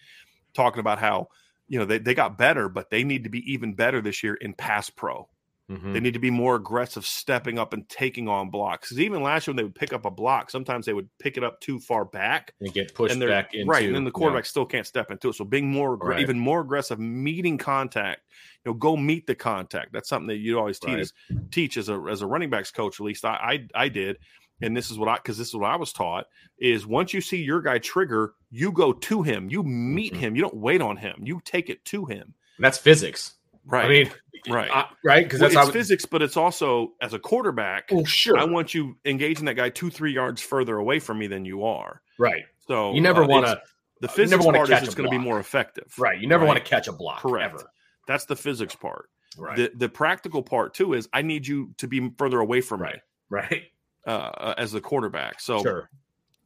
Talking 0.53 0.79
about 0.79 0.99
how 0.99 1.29
you 1.67 1.79
know 1.79 1.85
they, 1.85 1.97
they 1.97 2.13
got 2.13 2.37
better, 2.37 2.69
but 2.69 2.89
they 2.89 3.03
need 3.03 3.23
to 3.23 3.29
be 3.29 3.51
even 3.51 3.73
better 3.73 4.01
this 4.01 4.23
year 4.23 4.35
in 4.35 4.53
pass 4.53 4.89
pro. 4.89 5.27
Mhm. 5.69 5.93
They 5.93 5.99
need 5.99 6.13
to 6.13 6.19
be 6.19 6.29
more 6.29 6.55
aggressive, 6.55 7.03
stepping 7.05 7.57
up 7.57 7.73
and 7.73 7.89
taking 7.89 8.27
on 8.27 8.51
blocks. 8.51 8.89
Because 8.89 8.99
even 8.99 9.23
last 9.23 9.47
year, 9.47 9.51
when 9.53 9.57
they 9.57 9.63
would 9.63 9.73
pick 9.73 9.93
up 9.93 10.05
a 10.05 10.11
block, 10.11 10.51
sometimes 10.51 10.85
they 10.85 10.93
would 10.93 11.09
pick 11.17 11.37
it 11.37 11.43
up 11.43 11.59
too 11.59 11.79
far 11.79 12.05
back, 12.05 12.53
And 12.61 12.71
get 12.71 12.93
pushed 12.93 13.15
and 13.15 13.21
back 13.27 13.55
into 13.55 13.65
right, 13.67 13.83
and 13.85 13.95
then 13.95 14.03
the 14.03 14.09
yeah. 14.09 14.13
quarterback 14.13 14.45
still 14.45 14.65
can't 14.65 14.85
step 14.85 15.09
into 15.09 15.29
it. 15.29 15.33
So 15.33 15.43
being 15.43 15.71
more, 15.71 15.95
Right. 15.95 16.19
even 16.19 16.37
more 16.37 16.61
aggressive, 16.61 16.99
meeting 16.99 17.57
contact, 17.57 18.21
you 18.63 18.71
know, 18.71 18.73
go 18.75 18.95
meet 18.95 19.25
the 19.25 19.33
contact. 19.33 19.91
That's 19.91 20.07
something 20.07 20.27
that 20.27 20.37
you 20.37 20.59
always 20.59 20.79
Right. 20.85 20.97
teach 20.99 21.11
teach 21.51 21.77
as 21.77 21.89
a 21.89 21.95
as 22.11 22.21
a 22.21 22.27
running 22.27 22.51
backs 22.51 22.69
coach. 22.71 22.99
At 22.99 23.05
least 23.05 23.25
I 23.25 23.67
I, 23.75 23.85
I 23.85 23.89
did, 23.89 24.19
and 24.61 24.77
this 24.77 24.91
is 24.91 24.99
what 24.99 25.09
I 25.09 25.15
because 25.15 25.39
this 25.39 25.47
is 25.47 25.55
what 25.55 25.71
I 25.71 25.77
was 25.77 25.91
taught 25.91 26.27
is 26.59 26.85
once 26.85 27.11
you 27.11 27.21
see 27.21 27.41
your 27.41 27.61
guy 27.61 27.79
trigger, 27.79 28.35
you 28.51 28.71
go 28.71 28.93
to 28.93 29.23
him, 29.23 29.49
you 29.49 29.63
meet 29.63 30.13
Mhm. 30.13 30.17
him, 30.17 30.35
you 30.35 30.43
don't 30.43 30.57
wait 30.57 30.81
on 30.81 30.95
him, 30.97 31.21
you 31.23 31.41
take 31.43 31.71
it 31.71 31.83
to 31.85 32.05
him. 32.05 32.35
That's 32.59 32.77
physics. 32.77 33.37
Right, 33.67 33.85
I 33.85 33.89
mean, 33.89 34.11
right. 34.49 34.69
I- 34.71 34.89
right? 35.03 35.23
Because 35.25 35.39
Well, 35.41 35.49
that's 35.49 35.59
it's 35.59 35.67
how. 35.67 35.71
physics, 35.71 36.05
but 36.05 36.21
it's 36.21 36.37
also 36.37 36.93
as 37.01 37.13
a 37.13 37.19
quarterback. 37.19 37.89
oh, 37.91 38.03
sure. 38.05 38.37
I 38.37 38.43
want 38.45 38.73
you 38.73 38.97
engaging 39.05 39.45
that 39.45 39.55
guy 39.55 39.69
two, 39.69 39.89
three 39.89 40.13
yards 40.13 40.41
further 40.41 40.77
away 40.77 40.99
from 40.99 41.19
me 41.19 41.27
than 41.27 41.45
you 41.45 41.63
are. 41.65 42.01
right. 42.17 42.43
So 42.67 42.93
You 42.93 43.01
never 43.01 43.23
uh, 43.23 43.27
want 43.27 43.45
to. 43.45 43.61
The 44.01 44.07
physics 44.07 44.31
never 44.31 44.43
wanna 44.43 44.57
part 44.57 44.69
catch 44.69 44.87
is 44.87 44.95
going 44.95 45.05
to 45.09 45.11
be 45.11 45.23
more 45.23 45.39
effective. 45.39 45.93
Right. 45.97 46.19
You 46.19 46.27
never 46.27 46.43
Right. 46.43 46.47
want 46.53 46.63
to 46.63 46.69
catch 46.69 46.87
a 46.87 46.91
block. 46.91 47.19
Correct. 47.21 47.53
Ever. 47.53 47.63
That's 48.07 48.25
the 48.25 48.35
physics 48.35 48.75
part. 48.75 49.09
Right. 49.37 49.55
The 49.57 49.71
the 49.75 49.89
practical 49.89 50.41
part 50.43 50.73
too 50.73 50.93
is 50.93 51.07
I 51.13 51.21
need 51.21 51.45
you 51.47 51.73
to 51.77 51.87
be 51.87 52.11
further 52.17 52.39
away 52.39 52.61
from 52.61 52.81
Right. 52.81 52.95
me 52.95 53.01
right. 53.29 53.63
uh, 54.07 54.53
as 54.57 54.71
the 54.71 54.81
quarterback. 54.81 55.39
So 55.39 55.61
sure. 55.61 55.89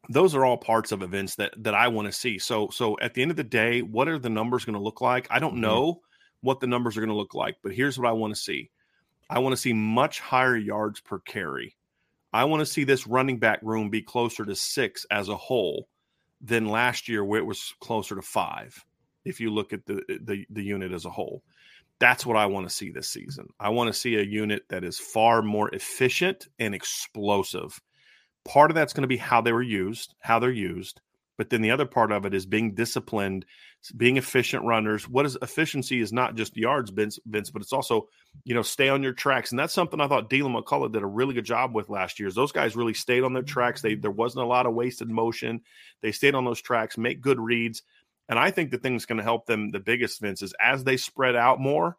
those 0.09 0.35
are 0.35 0.43
all 0.45 0.57
parts 0.57 0.91
of 0.91 1.01
events 1.01 1.35
that 1.35 1.53
that 1.63 1.73
I 1.73 1.87
want 1.87 2.07
to 2.07 2.11
see. 2.11 2.37
So 2.37 2.69
so 2.69 2.97
at 2.99 3.13
the 3.13 3.21
end 3.21 3.31
of 3.31 3.37
the 3.37 3.43
day, 3.43 3.81
what 3.81 4.07
are 4.09 4.19
the 4.19 4.29
numbers 4.29 4.65
going 4.65 4.75
to 4.77 4.81
look 4.83 5.01
like? 5.01 5.27
I 5.31 5.39
don't 5.39 5.55
Mhm. 5.55 5.59
know 5.61 6.01
what 6.41 6.59
the 6.59 6.67
numbers 6.67 6.97
are 6.97 7.01
going 7.01 7.09
to 7.09 7.15
look 7.15 7.33
like, 7.33 7.57
but 7.63 7.73
here's 7.73 7.97
what 7.97 8.07
I 8.07 8.13
want 8.13 8.33
to 8.33 8.39
see. 8.39 8.69
I 9.29 9.39
want 9.39 9.53
to 9.53 9.61
see 9.61 9.73
much 9.73 10.19
higher 10.19 10.57
yards 10.57 11.01
per 11.01 11.19
carry. 11.19 11.75
I 12.31 12.45
want 12.45 12.61
to 12.61 12.65
see 12.65 12.83
this 12.83 13.07
running 13.07 13.39
back 13.39 13.59
room 13.61 13.89
be 13.89 14.01
closer 14.01 14.45
to 14.45 14.55
6 14.55 15.05
as 15.11 15.29
a 15.29 15.37
whole 15.37 15.87
than 16.41 16.67
last 16.67 17.09
year 17.09 17.23
where 17.23 17.39
it 17.39 17.45
was 17.45 17.73
closer 17.79 18.15
to 18.15 18.21
5 18.21 18.85
if 19.25 19.39
you 19.39 19.51
look 19.51 19.73
at 19.73 19.85
the 19.85 20.01
the 20.23 20.45
the 20.49 20.63
unit 20.63 20.91
as 20.91 21.05
a 21.05 21.09
whole. 21.09 21.43
That's 21.99 22.25
what 22.25 22.37
I 22.37 22.45
want 22.45 22.67
to 22.67 22.73
see 22.73 22.91
this 22.91 23.09
season. 23.09 23.47
I 23.59 23.69
want 23.69 23.93
to 23.93 23.99
see 23.99 24.15
a 24.15 24.23
unit 24.23 24.63
that 24.69 24.85
is 24.85 24.97
far 24.97 25.41
more 25.41 25.69
efficient 25.75 26.47
and 26.57 26.73
explosive 26.73 27.79
part 28.45 28.71
of 28.71 28.75
that's 28.75 28.93
going 28.93 29.03
to 29.03 29.07
be 29.07 29.17
how 29.17 29.41
they 29.41 29.51
were 29.51 29.61
used, 29.61 30.15
how 30.19 30.39
they're 30.39 30.51
used. 30.51 31.01
But 31.39 31.49
then 31.49 31.61
the 31.61 31.71
other 31.71 31.85
part 31.85 32.11
of 32.11 32.25
it 32.25 32.33
is 32.33 32.45
being 32.45 32.75
disciplined, 32.75 33.45
being 33.95 34.17
efficient 34.17 34.65
runners. 34.65 35.07
What 35.07 35.25
is 35.25 35.37
efficiency 35.41 36.01
is 36.01 36.11
not 36.11 36.35
just 36.35 36.57
yards, 36.57 36.91
Vince, 36.91 37.17
Vince, 37.25 37.49
but 37.49 37.61
it's 37.61 37.71
also, 37.71 38.09
you 38.43 38.53
know, 38.53 38.61
stay 38.61 38.89
on 38.89 39.03
your 39.03 39.13
tracks. 39.13 39.51
And 39.51 39.57
that's 39.57 39.73
something 39.73 40.01
I 40.01 40.09
thought 40.09 40.29
Deland 40.29 40.53
McCullough 40.53 40.91
did 40.91 41.01
a 41.01 41.05
really 41.07 41.33
good 41.33 41.45
job 41.45 41.73
with 41.73 41.87
last 41.89 42.19
year. 42.19 42.27
Is 42.27 42.35
those 42.35 42.51
guys 42.51 42.75
really 42.75 42.93
stayed 42.93 43.23
on 43.23 43.31
their 43.31 43.41
tracks. 43.41 43.81
They 43.81 43.95
there 43.95 44.11
wasn't 44.11 44.43
a 44.43 44.47
lot 44.49 44.65
of 44.65 44.73
wasted 44.73 45.09
motion. 45.09 45.61
They 46.01 46.11
stayed 46.11 46.35
on 46.35 46.43
those 46.43 46.59
tracks, 46.61 46.97
make 46.97 47.21
good 47.21 47.39
reads. 47.39 47.83
And 48.27 48.37
I 48.37 48.51
think 48.51 48.69
the 48.71 48.77
thing 48.77 48.95
that's 48.95 49.05
going 49.05 49.19
to 49.19 49.23
help 49.23 49.45
them 49.45 49.71
the 49.71 49.79
biggest, 49.79 50.19
Vince, 50.19 50.41
is 50.41 50.53
as 50.61 50.83
they 50.83 50.97
spread 50.97 51.37
out 51.37 51.61
more, 51.61 51.95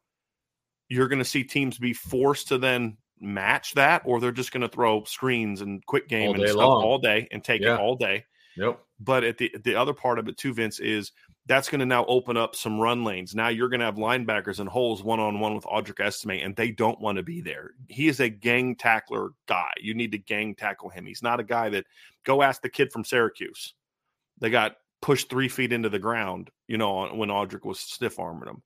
you're 0.90 1.08
going 1.08 1.18
to 1.20 1.24
see 1.24 1.44
teams 1.44 1.78
be 1.78 1.94
forced 1.94 2.48
to 2.48 2.58
then 2.58 2.98
match 3.18 3.72
that, 3.72 4.02
or 4.04 4.20
they're 4.20 4.32
just 4.32 4.52
going 4.52 4.60
to 4.60 4.68
throw 4.68 5.04
screens 5.04 5.62
and 5.62 5.84
quick 5.86 6.08
game 6.08 6.28
All 6.28 6.34
and 6.34 6.42
day 6.42 6.48
stuff 6.50 6.58
long. 6.60 6.82
all 6.84 6.98
day 6.98 7.26
and 7.32 7.42
take 7.42 7.62
Yeah. 7.62 7.76
it 7.76 7.80
all 7.80 7.96
day. 7.96 8.26
Yep. 8.56 8.80
But 9.00 9.24
at 9.24 9.38
the 9.38 9.54
the 9.64 9.74
other 9.74 9.94
part 9.94 10.18
of 10.18 10.28
it 10.28 10.36
too, 10.36 10.52
Vince, 10.52 10.80
is 10.80 11.12
that's 11.46 11.68
going 11.68 11.80
to 11.80 11.86
now 11.86 12.04
open 12.06 12.36
up 12.36 12.54
some 12.54 12.78
run 12.78 13.04
lanes. 13.04 13.34
Now 13.34 13.48
you're 13.48 13.68
going 13.68 13.80
to 13.80 13.86
have 13.86 13.96
linebackers 13.96 14.60
and 14.60 14.68
holes 14.68 15.02
one 15.02 15.20
on 15.20 15.40
one 15.40 15.54
with 15.54 15.64
Audric 15.64 16.04
Estime, 16.04 16.42
and 16.42 16.54
they 16.54 16.70
don't 16.70 17.00
want 17.00 17.16
to 17.16 17.22
be 17.22 17.40
there. 17.40 17.72
He 17.88 18.08
is 18.08 18.20
a 18.20 18.28
gang 18.28 18.76
tackler 18.76 19.30
guy. 19.46 19.72
You 19.80 19.94
need 19.94 20.12
to 20.12 20.18
gang 20.18 20.54
tackle 20.54 20.90
him. 20.90 21.06
He's 21.06 21.22
not 21.22 21.40
a 21.40 21.44
guy 21.44 21.70
that 21.70 21.86
go 22.24 22.42
ask 22.42 22.60
the 22.62 22.68
kid 22.68 22.92
from 22.92 23.04
Syracuse. 23.04 23.74
They 24.40 24.50
got 24.50 24.76
pushed 25.00 25.30
three 25.30 25.48
feet 25.48 25.72
into 25.72 25.88
the 25.88 25.98
ground, 25.98 26.50
you 26.68 26.76
know, 26.76 27.06
when 27.14 27.30
Audric 27.30 27.64
was 27.64 27.80
stiff 27.80 28.18
arming 28.18 28.48
him. 28.48 28.62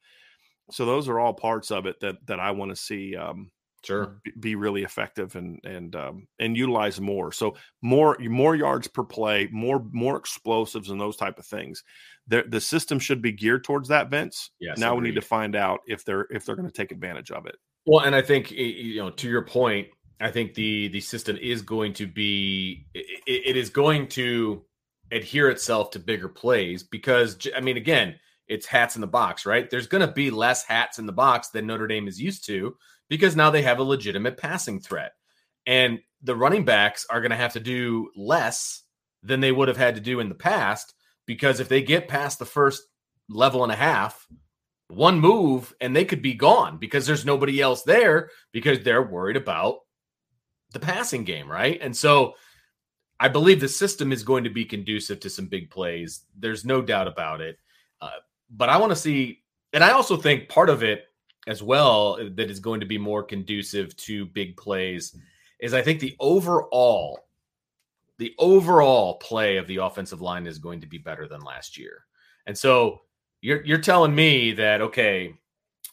So 0.70 0.84
those 0.84 1.08
are 1.08 1.20
all 1.20 1.34
parts 1.34 1.70
of 1.70 1.86
it 1.86 2.00
that 2.00 2.26
that 2.26 2.40
I 2.40 2.50
want 2.50 2.70
to 2.70 2.76
see 2.76 3.16
um, 3.16 3.50
Sure. 3.84 4.20
be- 4.40 4.54
really 4.54 4.82
effective 4.82 5.36
and 5.36 5.60
and 5.64 5.94
um, 5.94 6.26
and 6.38 6.56
utilize 6.56 7.00
more. 7.00 7.32
So 7.32 7.56
more 7.82 8.16
more 8.20 8.56
yards 8.56 8.88
per 8.88 9.04
play, 9.04 9.48
more 9.52 9.84
more 9.92 10.16
explosives 10.16 10.90
and 10.90 11.00
those 11.00 11.16
type 11.16 11.38
of 11.38 11.46
things. 11.46 11.82
The 12.28 12.44
the 12.48 12.60
system 12.60 12.98
should 12.98 13.20
be 13.20 13.32
geared 13.32 13.64
towards 13.64 13.88
that, 13.88 14.10
Vince. 14.10 14.50
Yes, 14.60 14.78
now 14.78 14.94
we 14.94 15.02
need 15.02 15.14
to 15.16 15.20
find 15.20 15.54
out 15.54 15.80
if 15.86 16.04
they're 16.04 16.26
if 16.30 16.44
they're 16.44 16.56
going 16.56 16.68
to 16.68 16.74
take 16.74 16.92
advantage 16.92 17.30
of 17.30 17.46
it. 17.46 17.56
Well, 17.86 18.04
and 18.04 18.14
I 18.14 18.22
think 18.22 18.50
you 18.50 18.96
know, 18.96 19.10
to 19.10 19.28
your 19.28 19.44
point, 19.44 19.88
I 20.20 20.30
think 20.30 20.54
the 20.54 20.88
the 20.88 21.00
system 21.00 21.36
is 21.36 21.60
going 21.62 21.92
to 21.94 22.06
be 22.06 22.86
it, 22.94 23.20
it 23.26 23.56
is 23.56 23.68
going 23.68 24.08
to 24.08 24.64
adhere 25.12 25.50
itself 25.50 25.90
to 25.90 25.98
bigger 25.98 26.28
plays 26.28 26.82
because 26.82 27.46
i 27.56 27.60
mean, 27.60 27.76
again, 27.76 28.14
it's 28.48 28.66
hats 28.66 28.94
in 28.94 29.00
the 29.00 29.06
box, 29.06 29.46
right? 29.46 29.70
There's 29.70 29.86
going 29.86 30.06
to 30.06 30.12
be 30.12 30.30
less 30.30 30.64
hats 30.64 30.98
in 30.98 31.06
the 31.06 31.12
box 31.12 31.48
than 31.48 31.66
Notre 31.66 31.86
Dame 31.86 32.08
is 32.08 32.20
used 32.20 32.46
to 32.46 32.76
because 33.14 33.36
now 33.36 33.50
they 33.50 33.62
have 33.62 33.78
a 33.78 33.84
legitimate 33.84 34.36
passing 34.36 34.80
threat, 34.80 35.12
and 35.66 36.00
the 36.22 36.34
running 36.34 36.64
backs 36.64 37.06
are 37.08 37.20
going 37.20 37.30
to 37.30 37.36
have 37.36 37.52
to 37.52 37.60
do 37.60 38.10
less 38.16 38.82
than 39.22 39.40
they 39.40 39.52
would 39.52 39.68
have 39.68 39.76
had 39.76 39.94
to 39.94 40.00
do 40.00 40.18
in 40.18 40.28
the 40.28 40.34
past 40.34 40.94
because 41.26 41.60
if 41.60 41.68
they 41.68 41.80
get 41.80 42.08
past 42.08 42.38
the 42.38 42.44
first 42.44 42.82
level 43.28 43.62
and 43.62 43.72
a 43.72 43.76
half 43.76 44.26
one 44.88 45.20
move 45.20 45.72
and 45.80 45.94
they 45.94 46.04
could 46.04 46.22
be 46.22 46.34
gone 46.34 46.76
because 46.78 47.06
there's 47.06 47.24
nobody 47.24 47.60
else 47.60 47.82
there 47.82 48.30
because 48.52 48.80
they're 48.80 49.02
worried 49.02 49.36
about 49.36 49.78
the 50.72 50.80
passing 50.80 51.24
game, 51.24 51.50
right? 51.50 51.78
And 51.80 51.96
so 51.96 52.34
I 53.20 53.28
believe 53.28 53.60
the 53.60 53.68
system 53.68 54.12
is 54.12 54.22
going 54.22 54.44
to 54.44 54.50
be 54.50 54.64
conducive 54.64 55.20
to 55.20 55.30
some 55.30 55.46
big 55.46 55.70
plays. 55.70 56.22
There's 56.36 56.64
no 56.64 56.82
doubt 56.82 57.08
about 57.08 57.40
it. 57.40 57.58
Uh, 58.00 58.10
but 58.50 58.68
I 58.68 58.76
want 58.76 58.90
to 58.90 58.96
see, 58.96 59.42
and 59.72 59.84
I 59.84 59.92
also 59.92 60.16
think 60.16 60.48
part 60.48 60.68
of 60.68 60.82
it 60.82 61.04
as 61.46 61.62
well 61.62 62.16
that 62.16 62.50
is 62.50 62.60
going 62.60 62.80
to 62.80 62.86
be 62.86 62.98
more 62.98 63.22
conducive 63.22 63.96
to 63.96 64.26
big 64.26 64.56
plays 64.56 65.16
is 65.60 65.74
I 65.74 65.82
think 65.82 66.00
the 66.00 66.16
overall 66.18 67.20
the 68.18 68.34
overall 68.38 69.14
play 69.14 69.56
of 69.56 69.66
the 69.66 69.78
offensive 69.78 70.20
line 70.20 70.46
is 70.46 70.58
going 70.58 70.80
to 70.80 70.86
be 70.86 70.98
better 70.98 71.26
than 71.26 71.40
last 71.40 71.76
year. 71.76 72.04
And 72.46 72.56
so 72.56 73.02
you're 73.40 73.64
you're 73.64 73.78
telling 73.78 74.14
me 74.14 74.52
that 74.52 74.80
okay, 74.80 75.34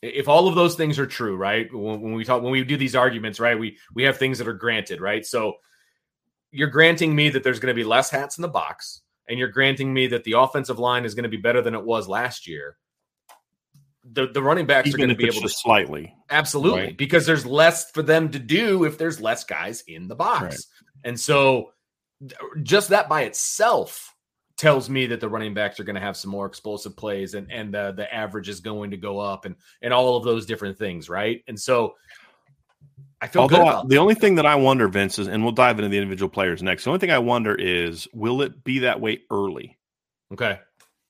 if 0.02 0.28
all 0.28 0.48
of 0.48 0.56
those 0.56 0.76
things 0.76 1.00
are 1.00 1.08
true, 1.08 1.36
right? 1.36 1.74
When, 1.74 2.02
when 2.02 2.14
we 2.14 2.24
talk 2.24 2.42
when 2.42 2.52
we 2.52 2.64
do 2.64 2.78
these 2.78 2.96
arguments, 2.96 3.40
right? 3.40 3.60
We 3.60 3.78
we 3.94 4.04
have 4.04 4.18
things 4.18 4.38
that 4.38 4.48
are 4.48 4.54
granted, 4.54 5.02
right? 5.02 5.26
So 5.26 5.56
you're 6.52 6.68
granting 6.68 7.16
me 7.16 7.30
that 7.30 7.44
there's 7.44 7.60
going 7.60 7.74
to 7.74 7.80
be 7.80 7.88
less 7.88 8.10
hats 8.10 8.38
in 8.38 8.42
the 8.42 8.48
box 8.48 9.02
and 9.28 9.40
you're 9.40 9.48
granting 9.48 9.94
me 9.94 10.08
that 10.08 10.26
the 10.26 10.34
offensive 10.34 10.80
line 10.80 11.06
is 11.06 11.16
going 11.16 11.24
to 11.24 11.30
be 11.30 11.38
better 11.38 11.62
than 11.62 11.74
it 11.74 11.84
was 11.84 12.08
last 12.08 12.48
year. 12.48 12.78
The 14.04 14.28
the 14.28 14.42
running 14.42 14.66
backs 14.66 14.94
are 14.94 14.98
going 14.98 15.10
to 15.10 15.16
be 15.16 15.26
able 15.28 15.42
to 15.42 15.50
slightly. 15.50 16.14
Absolutely, 16.30 16.82
Right. 16.82 16.98
because 16.98 17.26
there's 17.26 17.46
less 17.46 17.92
for 17.92 18.02
them 18.02 18.30
to 18.32 18.40
do 18.40 18.84
if 18.86 18.98
there's 18.98 19.22
less 19.22 19.44
guys 19.44 19.84
in 19.88 20.08
the 20.08 20.16
box. 20.16 20.42
Right. 20.44 20.60
And 21.04 21.20
so 21.20 21.72
just 22.64 22.90
that 22.90 23.08
by 23.10 23.22
itself 23.24 24.16
tells 24.58 24.90
me 24.90 25.08
that 25.08 25.20
the 25.20 25.30
running 25.30 25.54
backs 25.54 25.80
are 25.80 25.84
going 25.84 25.96
to 25.96 26.02
have 26.02 26.16
some 26.18 26.30
more 26.32 26.46
explosive 26.46 26.96
plays 26.96 27.34
and 27.36 27.52
and 27.52 27.74
the 27.74 27.94
the 27.96 28.12
average 28.14 28.50
is 28.50 28.60
going 28.60 28.92
to 28.92 28.98
go 28.98 29.20
up 29.20 29.46
and 29.46 29.56
and 29.82 29.94
all 29.94 30.18
of 30.18 30.24
those 30.24 30.46
different 30.46 30.78
things, 30.78 31.08
right? 31.10 31.44
And 31.48 31.60
so 31.60 31.96
I 33.22 33.28
feel 33.28 33.44
Although 33.44 33.58
good 33.58 33.68
I- 33.68 33.84
the 33.88 33.98
only 33.98 34.16
thing 34.16 34.36
that 34.36 34.46
I 34.48 34.56
wonder, 34.56 34.88
Vince, 34.88 35.20
is, 35.20 35.28
and 35.28 35.44
we'll 35.44 35.52
dive 35.52 35.78
into 35.78 35.90
the 35.90 35.98
individual 35.98 36.30
players 36.30 36.64
next. 36.64 36.84
The 36.86 36.90
only 36.90 37.00
thing 37.00 37.12
I 37.12 37.20
wonder 37.20 37.54
is, 37.54 38.08
will 38.14 38.42
it 38.42 38.64
be 38.64 38.80
that 38.80 39.00
way 39.00 39.20
early? 39.30 39.78
Okay. 40.34 40.60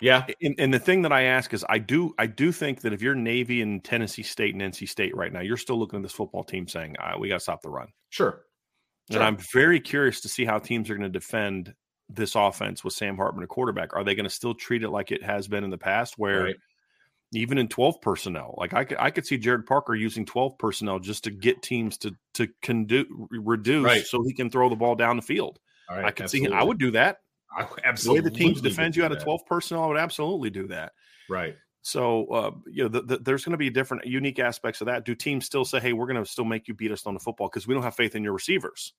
Yeah. 0.01 0.25
And, 0.41 0.55
and 0.57 0.73
the 0.73 0.79
thing 0.79 1.03
that 1.03 1.11
I 1.13 1.23
ask 1.23 1.53
is, 1.53 1.63
I 1.69 1.77
do, 1.77 2.13
I 2.17 2.25
do 2.25 2.51
think 2.51 2.81
that 2.81 2.91
if 2.93 3.01
you're 3.01 3.15
Navy 3.15 3.61
and 3.61 3.83
Tennessee 3.83 4.23
State 4.23 4.53
and 4.55 4.61
NC 4.61 4.89
State 4.89 5.15
right 5.15 5.31
now, 5.31 5.41
you're 5.41 5.57
still 5.57 5.77
looking 5.79 5.97
at 5.97 6.03
this 6.03 6.11
football 6.11 6.43
team 6.43 6.67
saying, 6.67 6.95
uh, 6.99 7.13
"We 7.19 7.29
got 7.29 7.35
to 7.35 7.39
stop 7.39 7.61
the 7.61 7.69
run." 7.69 7.87
Sure. 8.09 8.41
And 9.09 9.15
Sure. 9.15 9.23
I'm 9.23 9.37
very 9.37 9.79
curious 9.79 10.21
to 10.21 10.29
see 10.29 10.43
how 10.45 10.59
teams 10.59 10.89
are 10.89 10.95
going 10.95 11.11
to 11.11 11.19
defend 11.19 11.73
this 12.09 12.35
offense 12.35 12.83
with 12.83 12.93
Sam 12.93 13.15
Hartman, 13.15 13.43
a 13.43 13.47
quarterback. 13.47 13.95
Are 13.95 14.03
they 14.03 14.15
going 14.15 14.25
to 14.25 14.29
still 14.29 14.53
treat 14.53 14.83
it 14.83 14.89
like 14.89 15.11
it 15.11 15.23
has 15.23 15.47
been 15.47 15.63
in 15.63 15.69
the 15.69 15.77
past, 15.77 16.15
where 16.17 16.43
Right. 16.43 16.55
even 17.33 17.57
in 17.57 17.67
12 17.69 18.01
personnel, 18.01 18.55
like 18.57 18.73
I 18.73 18.83
could, 18.83 18.97
I 18.99 19.11
could 19.11 19.25
see 19.25 19.37
Gerad 19.37 19.65
Parker 19.65 19.95
using 19.95 20.25
12 20.25 20.57
personnel 20.57 20.99
just 20.99 21.23
to 21.25 21.31
get 21.31 21.61
teams 21.61 21.97
to 21.99 22.15
to 22.33 22.47
condu- 22.63 23.05
reduce 23.29 23.85
Right. 23.85 24.05
so 24.05 24.23
he 24.23 24.33
can 24.33 24.49
throw 24.49 24.67
the 24.69 24.75
ball 24.75 24.95
down 24.95 25.15
the 25.15 25.21
field. 25.21 25.59
Right. 25.89 26.05
I 26.05 26.11
could 26.11 26.29
see. 26.29 26.47
I 26.47 26.63
would 26.63 26.77
do 26.79 26.91
that. 26.91 27.17
I 27.55 27.61
would 27.63 27.69
The 27.69 27.75
way 27.75 27.81
absolutely. 27.85 28.29
the 28.29 28.37
teams 28.37 28.61
defend 28.61 28.95
you 28.95 29.03
out 29.03 29.11
of 29.11 29.21
12 29.21 29.45
personnel, 29.45 29.83
I 29.83 29.87
would 29.87 29.97
absolutely 29.97 30.49
do 30.49 30.67
that. 30.67 30.93
Right. 31.29 31.55
So, 31.83 32.27
uh, 32.27 32.51
you 32.67 32.83
know, 32.83 32.89
the, 32.89 33.01
the, 33.01 33.17
there's 33.17 33.43
going 33.43 33.53
to 33.53 33.57
be 33.57 33.69
different, 33.69 34.05
unique 34.05 34.39
aspects 34.39 34.81
of 34.81 34.85
that. 34.85 35.03
Do 35.03 35.15
teams 35.15 35.45
still 35.45 35.65
say, 35.65 35.79
"Hey, 35.79 35.93
we're 35.93 36.05
going 36.05 36.23
to 36.23 36.29
still 36.29 36.45
make 36.45 36.67
you 36.67 36.75
beat 36.75 36.91
us 36.91 37.07
on 37.07 37.15
the 37.15 37.19
football 37.19 37.47
because 37.47 37.67
we 37.67 37.73
don't 37.73 37.83
have 37.83 37.95
faith 37.95 38.15
in 38.15 38.23
your 38.23 38.33
receivers"? 38.33 38.93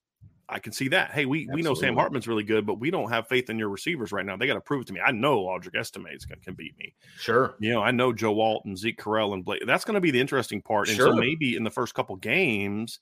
I 0.49 0.59
can 0.59 0.73
see 0.73 0.89
that. 0.89 1.13
Hey, 1.13 1.25
we 1.25 1.49
we 1.53 1.63
know 1.63 1.75
Sam 1.75 1.95
Hartman's 1.95 2.27
really 2.27 2.43
good, 2.43 2.67
but 2.67 2.81
we 2.81 2.91
don't 2.91 3.09
have 3.09 3.29
faith 3.29 3.49
in 3.49 3.59
your 3.59 3.69
receivers 3.69 4.13
right 4.13 4.27
now. 4.27 4.37
They 4.37 4.47
got 4.47 4.55
to 4.55 4.61
prove 4.61 4.83
it 4.83 4.87
to 4.89 4.93
me. 4.93 5.01
I 5.01 5.13
know 5.13 5.45
Audric 5.45 5.79
Estimates 5.79 6.25
can, 6.27 6.41
can 6.41 6.55
beat 6.55 6.77
me. 6.77 6.95
Sure. 7.19 7.55
You 7.61 7.73
know, 7.73 7.83
I 7.83 7.91
know 7.93 8.13
Joe 8.13 8.33
Walton, 8.33 8.77
Zeke 8.77 9.01
Correll, 9.01 9.33
and 9.33 9.45
Blake. 9.45 9.63
That's 9.67 9.85
going 9.85 9.95
to 9.95 10.01
be 10.01 10.11
the 10.11 10.21
interesting 10.21 10.61
part. 10.61 10.89
And 10.89 10.99
so 10.99 11.15
maybe 11.15 11.57
in 11.57 11.65
the 11.65 11.71
first 11.71 11.95
couple 11.95 12.17
games, 12.17 12.99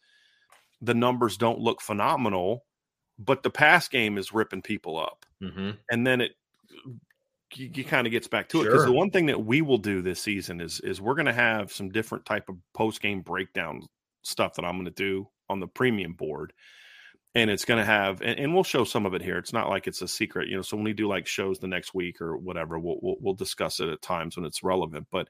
the 0.82 0.94
numbers 0.94 1.36
don't 1.36 1.58
look 1.58 1.80
phenomenal, 1.80 2.66
but 3.20 3.42
the 3.42 3.50
pass 3.50 3.86
game 3.86 4.18
is 4.18 4.32
ripping 4.32 4.62
people 4.62 4.98
up 4.98 5.24
Mm-hmm. 5.42 5.70
and 5.90 6.06
then 6.06 6.20
it 6.20 6.32
you, 7.54 7.70
you 7.74 7.84
kind 7.84 8.06
of 8.06 8.10
gets 8.10 8.28
back 8.28 8.48
to 8.50 8.62
it 8.62 8.64
because 8.64 8.84
the 8.84 8.92
one 8.92 9.10
thing 9.10 9.26
that 9.26 9.44
we 9.44 9.62
will 9.62 9.78
do 9.78 10.02
this 10.02 10.20
season 10.20 10.60
is 10.60 10.80
is 10.80 11.00
we're 11.00 11.14
going 11.14 11.26
to 11.26 11.32
have 11.32 11.72
some 11.72 11.90
different 11.90 12.24
type 12.24 12.48
of 12.48 12.56
post 12.74 13.00
game 13.00 13.22
breakdown 13.22 13.82
stuff 14.22 14.54
that 14.54 14.64
I'm 14.64 14.74
going 14.74 14.84
to 14.84 14.90
do 14.90 15.28
on 15.48 15.60
the 15.60 15.66
premium 15.66 16.12
board, 16.12 16.52
and 17.34 17.50
it's 17.50 17.64
going 17.64 17.78
to 17.78 17.84
have 17.84 18.22
and, 18.22 18.38
and 18.38 18.54
we'll 18.54 18.64
show 18.64 18.84
some 18.84 19.06
of 19.06 19.14
it 19.14 19.22
here. 19.22 19.38
It's 19.38 19.52
not 19.52 19.68
like 19.68 19.86
it's 19.86 20.02
a 20.02 20.08
secret, 20.08 20.48
you 20.48 20.56
know. 20.56 20.62
So 20.62 20.76
when 20.76 20.84
we 20.84 20.92
do 20.92 21.08
like 21.08 21.26
shows 21.26 21.58
the 21.58 21.66
next 21.66 21.94
week 21.94 22.20
or 22.20 22.36
whatever, 22.36 22.78
we'll 22.78 22.98
we'll, 23.02 23.16
we'll 23.20 23.34
discuss 23.34 23.80
it 23.80 23.88
at 23.88 24.02
times 24.02 24.36
when 24.36 24.46
it's 24.46 24.62
relevant. 24.62 25.08
But 25.10 25.28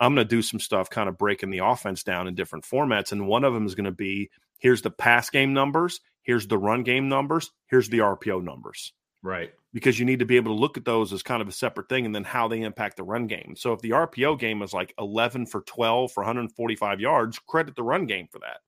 I'm 0.00 0.14
going 0.14 0.26
to 0.26 0.36
do 0.36 0.42
some 0.42 0.60
stuff, 0.60 0.88
kind 0.88 1.08
of 1.08 1.18
breaking 1.18 1.50
the 1.50 1.58
offense 1.58 2.02
down 2.02 2.28
in 2.28 2.34
different 2.34 2.64
formats, 2.64 3.12
and 3.12 3.26
one 3.26 3.44
of 3.44 3.52
them 3.52 3.66
is 3.66 3.74
going 3.74 3.84
to 3.84 3.90
be 3.90 4.30
here's 4.58 4.82
the 4.82 4.90
pass 4.90 5.30
game 5.30 5.52
numbers, 5.52 6.00
here's 6.28 6.46
the 6.46 6.58
run 6.58 6.82
game 6.82 7.08
numbers, 7.08 7.50
here's 7.68 7.88
the 7.88 7.98
RPO 8.00 8.44
numbers 8.44 8.92
Right. 9.22 9.50
because 9.72 9.98
you 9.98 10.04
need 10.04 10.18
to 10.18 10.26
be 10.26 10.36
able 10.36 10.54
to 10.54 10.60
look 10.60 10.76
at 10.76 10.84
those 10.84 11.10
as 11.12 11.22
kind 11.22 11.40
of 11.40 11.48
a 11.48 11.52
separate 11.52 11.88
thing 11.88 12.04
and 12.04 12.14
then 12.14 12.22
how 12.22 12.46
they 12.48 12.60
impact 12.60 12.98
the 12.98 13.02
run 13.02 13.26
game. 13.26 13.54
So 13.56 13.72
if 13.72 13.80
the 13.80 13.90
RPO 13.90 14.38
game 14.38 14.60
is 14.60 14.74
like 14.74 14.92
11 14.98 15.46
for 15.46 15.62
12 15.62 16.12
for 16.12 16.20
145 16.22 17.00
yards, 17.00 17.38
credit 17.38 17.74
the 17.76 17.82
run 17.82 18.04
game 18.06 18.28
for 18.30 18.38
that 18.40 18.58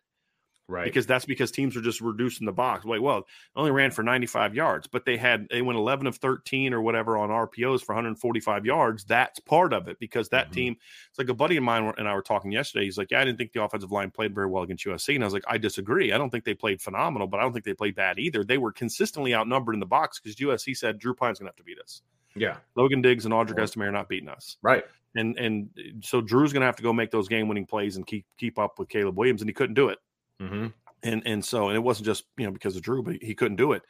Right. 0.70 0.85
because 0.85 1.06
that's 1.06 1.24
because 1.24 1.50
teams 1.50 1.76
are 1.76 1.80
just 1.80 2.00
reducing 2.00 2.46
the 2.46 2.52
box. 2.52 2.85
Like, 2.85 3.00
well, 3.00 3.26
only 3.56 3.70
ran 3.72 3.90
for 3.90 4.02
95 4.02 4.54
yards, 4.54 4.87
but 4.87 5.04
they 5.04 5.16
had 5.16 5.48
they 5.50 5.62
went 5.62 5.78
11 5.78 6.06
of 6.06 6.16
13 6.16 6.72
or 6.72 6.80
whatever 6.80 7.16
on 7.16 7.28
RPOs 7.30 7.83
for 7.83 7.94
145 7.94 8.64
yards. 8.64 9.04
That's 9.04 9.40
part 9.40 9.72
of 9.72 9.88
it 9.88 9.98
because 9.98 10.28
that 10.28 10.48
Mhm. 10.50 10.52
team. 10.52 10.76
It's 11.11 11.18
like 11.18 11.28
a 11.28 11.35
buddy 11.35 11.56
of 11.56 11.64
mine 11.64 11.92
and 11.98 12.06
I 12.09 12.14
were 12.14 12.22
talking 12.22 12.52
yesterday. 12.52 12.85
He's 12.85 12.96
like, 12.96 13.11
"Yeah, 13.11 13.20
I 13.20 13.24
didn't 13.24 13.38
think 13.38 13.52
the 13.52 13.62
offensive 13.62 13.90
line 13.90 14.11
played 14.11 14.35
very 14.35 14.46
well 14.46 14.62
against 14.62 14.85
USC," 14.87 15.14
and 15.16 15.24
I 15.24 15.26
was 15.26 15.35
like, 15.35 15.44
"I 15.48 15.59
disagree. 15.59 16.12
I 16.12 16.18
don't 16.18 16.30
think 16.30 16.44
they 16.44 16.54
played 16.54 16.80
phenomenal, 16.80 17.26
but 17.26 17.40
I 17.40 17.42
don't 17.42 17.52
think 17.52 17.64
they 17.64 17.74
played 17.74 17.96
bad 17.96 18.18
either. 18.18 18.44
They 18.44 18.59
were 18.59 18.72
consistently 18.72 19.35
outnumbered 19.35 19.74
in 19.74 19.80
the 19.80 19.87
box 19.87 20.20
because 20.20 20.38
USC 20.40 20.74
said 20.74 20.98
Drew 20.98 21.14
Pyne's 21.14 21.38
going 21.40 21.46
to 21.46 21.50
have 21.50 21.56
to 21.56 21.64
beat 21.64 21.80
us. 21.80 22.02
yeah. 22.37 22.59
Logan 22.76 23.02
Diggs 23.02 23.24
and 23.24 23.35
Audric 23.35 23.59
Estime 23.59 23.83
are 23.83 23.90
not 23.90 24.09
beating 24.09 24.28
us." 24.28 24.56
Right. 24.62 24.85
and 25.16 25.37
and 25.37 25.68
so 26.02 26.20
Drew's 26.20 26.52
going 26.52 26.61
to 26.61 26.66
have 26.66 26.76
to 26.76 26.85
go 26.85 26.92
make 26.92 27.11
those 27.11 27.26
game 27.26 27.48
winning 27.48 27.66
plays 27.66 27.96
and 27.96 28.06
keep 28.06 28.24
keep 28.38 28.56
up 28.61 28.78
with 28.78 28.88
Caleb 28.88 29.16
Williams, 29.18 29.42
and 29.42 29.48
he 29.48 29.52
couldn't 29.52 29.74
do 29.74 29.88
it. 29.88 29.98
Mm-hmm. 30.40 30.66
And 31.03 31.22
and 31.26 31.44
so 31.44 31.68
and 31.68 31.76
it 31.76 31.81
wasn't 31.81 32.07
just 32.07 32.24
you 32.37 32.44
know 32.46 32.53
because 32.53 32.76
of 32.76 32.83
Drew, 32.83 33.03
but 33.03 33.16
he 33.22 33.35
couldn't 33.35 33.57
do 33.57 33.72
it. 33.72 33.83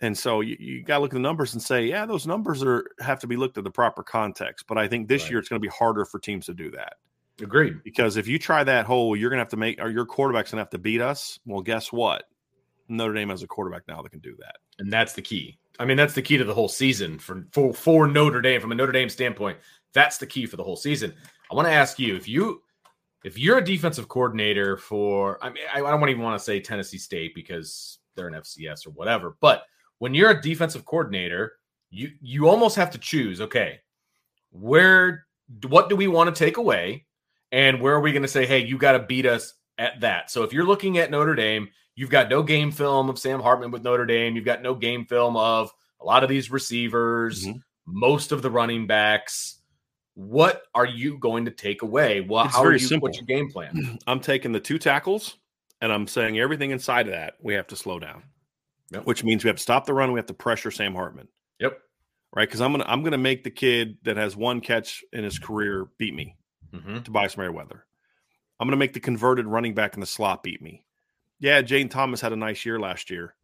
And 0.00 0.16
so 0.16 0.42
you, 0.42 0.56
you 0.60 0.82
got 0.82 0.96
to 0.96 1.02
look 1.02 1.12
at 1.12 1.14
the 1.14 1.20
numbers 1.20 1.54
and 1.54 1.62
say, 1.62 1.86
yeah, 1.86 2.04
those 2.04 2.26
numbers 2.26 2.62
are 2.62 2.84
have 3.00 3.20
to 3.20 3.26
be 3.26 3.36
looked 3.36 3.56
at 3.58 3.64
the 3.64 3.70
proper 3.70 4.02
context. 4.02 4.66
But 4.66 4.76
I 4.78 4.88
think 4.88 5.08
this 5.08 5.22
Right. 5.22 5.30
year 5.30 5.38
it's 5.40 5.48
going 5.48 5.60
to 5.60 5.66
be 5.66 5.72
harder 5.74 6.04
for 6.04 6.18
teams 6.18 6.46
to 6.46 6.54
do 6.54 6.70
that 6.72 6.94
Agreed. 7.42 7.82
because 7.82 8.16
if 8.18 8.28
you 8.28 8.38
try 8.38 8.62
that 8.64 8.84
whole, 8.86 9.16
you're 9.16 9.30
going 9.30 9.38
to 9.38 9.42
have 9.42 9.50
to 9.50 9.56
make 9.56 9.80
or 9.80 9.88
your 9.88 10.04
quarterback's 10.06 10.50
going 10.50 10.58
to 10.58 10.62
have 10.62 10.70
to 10.70 10.78
beat 10.78 11.00
us. 11.00 11.38
Well, 11.46 11.62
guess 11.62 11.90
what? 11.92 12.24
Notre 12.88 13.14
Dame 13.14 13.30
has 13.30 13.42
a 13.42 13.46
quarterback 13.46 13.82
now 13.88 14.02
that 14.02 14.10
can 14.10 14.20
do 14.20 14.36
that. 14.38 14.56
And 14.78 14.92
that's 14.92 15.14
the 15.14 15.22
key. 15.22 15.58
I 15.78 15.84
mean, 15.84 15.96
that's 15.96 16.14
the 16.14 16.22
key 16.22 16.36
to 16.38 16.44
the 16.44 16.54
whole 16.54 16.68
season 16.68 17.18
for 17.18 17.46
for, 17.52 17.72
for 17.74 18.06
Notre 18.06 18.40
Dame 18.42 18.60
from 18.60 18.72
a 18.72 18.74
Notre 18.74 18.92
Dame 18.92 19.08
standpoint. 19.08 19.58
That's 19.92 20.18
the 20.18 20.26
key 20.26 20.46
for 20.46 20.56
the 20.56 20.64
whole 20.64 20.76
season. 20.76 21.14
I 21.50 21.54
want 21.54 21.68
to 21.68 21.72
ask 21.72 21.98
you 21.98 22.16
if 22.16 22.28
you 22.28 22.62
if 23.24 23.38
you're 23.38 23.58
a 23.58 23.64
defensive 23.64 24.08
coordinator 24.08 24.76
for 24.76 25.38
I 25.42 25.50
mean 25.50 25.64
I, 25.72 25.82
I 25.82 25.90
don't 25.90 26.08
even 26.08 26.22
want 26.22 26.38
to 26.38 26.44
say 26.44 26.60
Tennessee 26.60 26.98
State 26.98 27.34
because 27.34 27.98
they're 28.14 28.28
an 28.28 28.34
FCS 28.34 28.86
or 28.86 28.90
whatever, 28.90 29.36
but 29.40 29.64
when 29.98 30.14
you're 30.14 30.30
a 30.30 30.40
defensive 30.40 30.84
coordinator, 30.84 31.52
you 31.90 32.10
you 32.20 32.48
almost 32.48 32.76
have 32.76 32.90
to 32.92 32.98
choose, 32.98 33.40
okay, 33.40 33.80
where 34.50 35.26
what 35.68 35.88
do 35.88 35.96
we 35.96 36.08
want 36.08 36.34
to 36.34 36.44
take 36.44 36.56
away 36.56 37.06
and 37.52 37.80
where 37.80 37.94
are 37.94 38.00
we 38.00 38.12
going 38.12 38.22
to 38.22 38.28
say, 38.28 38.46
hey, 38.46 38.64
you 38.64 38.76
got 38.78 38.92
to 38.92 38.98
beat 39.00 39.26
us 39.26 39.54
at 39.78 40.00
that. 40.00 40.30
So 40.30 40.42
if 40.42 40.52
you're 40.52 40.64
looking 40.66 40.98
at 40.98 41.10
Notre 41.10 41.34
Dame, 41.34 41.68
you've 41.94 42.10
got 42.10 42.28
no 42.28 42.42
game 42.42 42.72
film 42.72 43.08
of 43.08 43.18
Sam 43.18 43.40
Hartman 43.40 43.70
with 43.70 43.82
Notre 43.82 44.06
Dame. 44.06 44.34
You've 44.34 44.44
got 44.44 44.62
no 44.62 44.74
game 44.74 45.04
film 45.06 45.36
of 45.36 45.70
a 46.00 46.04
lot 46.04 46.22
of 46.24 46.28
these 46.28 46.50
receivers, 46.50 47.46
Mhm. 47.46 47.60
most 47.86 48.32
of 48.32 48.42
the 48.42 48.50
running 48.50 48.86
backs. 48.86 49.55
What 50.16 50.62
are 50.74 50.86
you 50.86 51.18
going 51.18 51.44
to 51.44 51.50
take 51.50 51.82
away? 51.82 52.22
Well, 52.22 52.46
It's 52.46 52.54
how 52.56 52.64
are 52.64 52.72
you, 52.72 52.78
simple. 52.78 53.06
What's 53.08 53.18
your 53.18 53.26
game 53.26 53.50
plan? 53.50 53.98
I'm 54.06 54.18
taking 54.20 54.50
the 54.52 54.60
two 54.60 54.78
tackles 54.78 55.36
and 55.82 55.92
I'm 55.92 56.06
saying 56.06 56.38
everything 56.38 56.70
inside 56.70 57.06
of 57.06 57.12
that 57.12 57.34
we 57.42 57.52
have 57.54 57.66
to 57.68 57.76
slow 57.76 57.98
down, 57.98 58.22
Yep. 58.92 59.04
which 59.04 59.22
means 59.22 59.44
we 59.44 59.48
have 59.48 59.56
to 59.56 59.62
stop 59.62 59.84
the 59.84 59.92
run. 59.92 60.12
We 60.12 60.18
have 60.18 60.26
to 60.26 60.34
pressure 60.34 60.70
Sam 60.70 60.94
Hartman. 60.94 61.28
Yep. 61.60 61.78
right? 62.34 62.48
Because 62.48 62.60
I'm 62.62 62.72
gonna 62.72 62.84
I'm 62.88 63.02
gonna 63.02 63.18
make 63.18 63.44
the 63.44 63.50
kid 63.50 63.98
that 64.04 64.16
has 64.16 64.34
one 64.36 64.60
catch 64.60 65.04
in 65.12 65.22
his 65.22 65.38
career 65.38 65.86
beat 65.98 66.14
me, 66.14 66.36
Mhm. 66.72 67.04
Tobias 67.04 67.36
Merriweather. 67.36 67.84
I'm 68.58 68.66
gonna 68.66 68.76
make 68.78 68.94
the 68.94 69.00
converted 69.00 69.46
running 69.46 69.74
back 69.74 69.94
in 69.94 70.00
the 70.00 70.06
slot 70.06 70.42
beat 70.42 70.60
me. 70.62 70.82
Yeah, 71.40 71.60
Jayden 71.60 71.90
Thomas 71.90 72.22
had 72.22 72.32
a 72.32 72.36
nice 72.36 72.64
year 72.64 72.80
last 72.80 73.10
year, 73.10 73.34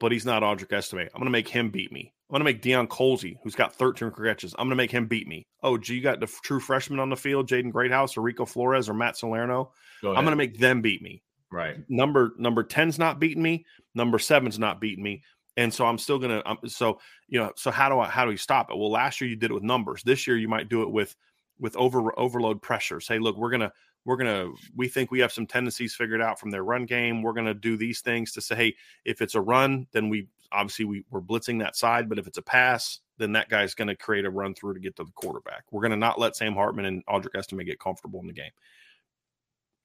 but 0.00 0.10
he's 0.12 0.26
not 0.26 0.42
Audric 0.42 0.72
Estime. 0.72 1.08
I'm 1.14 1.20
gonna 1.20 1.30
make 1.30 1.48
him 1.48 1.70
beat 1.70 1.92
me. 1.92 2.12
I'm 2.30 2.34
gonna 2.34 2.44
make 2.44 2.62
Deion 2.62 2.88
Colzie, 2.88 3.36
who's 3.42 3.54
got 3.54 3.74
13 3.74 4.10
catches. 4.10 4.54
I'm 4.58 4.66
gonna 4.66 4.76
make 4.76 4.90
him 4.90 5.06
beat 5.06 5.26
me. 5.26 5.46
Oh, 5.62 5.78
gee, 5.78 5.94
you 5.94 6.02
got 6.02 6.20
the 6.20 6.26
f- 6.26 6.40
true 6.42 6.60
freshman 6.60 7.00
on 7.00 7.08
the 7.08 7.16
field, 7.16 7.48
Jaden 7.48 7.72
Greathouse 7.72 8.16
or 8.16 8.20
Rico 8.22 8.44
Flores 8.44 8.88
or 8.88 8.94
Matt 8.94 9.16
Salerno. 9.16 9.72
Go 10.02 10.14
I'm 10.14 10.24
gonna 10.24 10.36
make 10.36 10.58
them 10.58 10.82
beat 10.82 11.00
me 11.02 11.22
right. 11.50 11.76
number 11.88 12.34
number 12.38 12.62
10's 12.62 12.98
not 12.98 13.18
beating 13.18 13.42
me 13.42 13.64
number 13.94 14.18
seven's 14.18 14.58
not 14.58 14.80
beating 14.80 15.02
me 15.02 15.22
and 15.56 15.72
so 15.72 15.86
i'm 15.86 15.98
still 15.98 16.18
gonna 16.18 16.42
um, 16.46 16.58
so 16.66 17.00
you 17.26 17.38
know 17.38 17.50
so 17.56 17.70
how 17.70 17.88
do 17.88 17.98
i 17.98 18.06
how 18.08 18.24
do 18.24 18.30
we 18.30 18.36
stop 18.36 18.70
it 18.70 18.76
well 18.76 18.90
last 18.90 19.20
year 19.20 19.28
you 19.30 19.36
did 19.36 19.50
it 19.50 19.54
with 19.54 19.62
numbers 19.62 20.02
this 20.02 20.26
year 20.26 20.36
you 20.36 20.48
might 20.48 20.68
do 20.68 20.82
it 20.82 20.90
with 20.90 21.16
with 21.58 21.76
over 21.76 22.16
overload 22.18 22.60
pressures 22.62 23.08
hey 23.08 23.18
look 23.18 23.36
we're 23.36 23.50
gonna 23.50 23.72
we're 24.08 24.16
gonna 24.16 24.50
we 24.74 24.88
think 24.88 25.10
we 25.10 25.20
have 25.20 25.30
some 25.30 25.46
tendencies 25.46 25.94
figured 25.94 26.22
out 26.22 26.40
from 26.40 26.50
their 26.50 26.64
run 26.64 26.86
game 26.86 27.22
we're 27.22 27.34
gonna 27.34 27.52
do 27.52 27.76
these 27.76 28.00
things 28.00 28.32
to 28.32 28.40
say 28.40 28.56
hey 28.56 28.76
if 29.04 29.20
it's 29.20 29.34
a 29.34 29.40
run 29.40 29.86
then 29.92 30.08
we 30.08 30.26
obviously 30.50 30.86
we, 30.86 31.04
we're 31.10 31.20
blitzing 31.20 31.58
that 31.60 31.76
side 31.76 32.08
but 32.08 32.18
if 32.18 32.26
it's 32.26 32.38
a 32.38 32.42
pass 32.42 33.00
then 33.18 33.32
that 33.32 33.50
guy's 33.50 33.74
gonna 33.74 33.94
create 33.94 34.24
a 34.24 34.30
run 34.30 34.54
through 34.54 34.72
to 34.72 34.80
get 34.80 34.96
to 34.96 35.04
the 35.04 35.12
quarterback 35.12 35.62
we're 35.70 35.82
gonna 35.82 35.94
not 35.94 36.18
let 36.18 36.34
sam 36.34 36.54
hartman 36.54 36.86
and 36.86 37.04
audric 37.04 37.36
estime 37.36 37.62
get 37.64 37.78
comfortable 37.78 38.18
in 38.20 38.26
the 38.26 38.32
game 38.32 38.50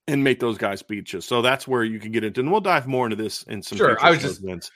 and 0.07 0.23
make 0.23 0.39
those 0.39 0.57
guys 0.57 0.81
beat 0.81 1.13
you. 1.13 1.21
So 1.21 1.41
that's 1.41 1.65
where 1.65 1.83
you 1.83 1.97
can 1.97 2.11
get 2.11 2.25
into, 2.25 2.41
and 2.41 2.51
we'll 2.51 2.59
dive 2.59 2.87
more 2.87 3.05
into 3.05 3.15
this 3.15 3.43
in 3.43 3.61
some 3.63 3.77
Sure, 3.77 3.91
future 3.91 4.05
I 4.05 4.09
was 4.09 4.21
just- 4.21 4.41
Vince. 4.41 4.69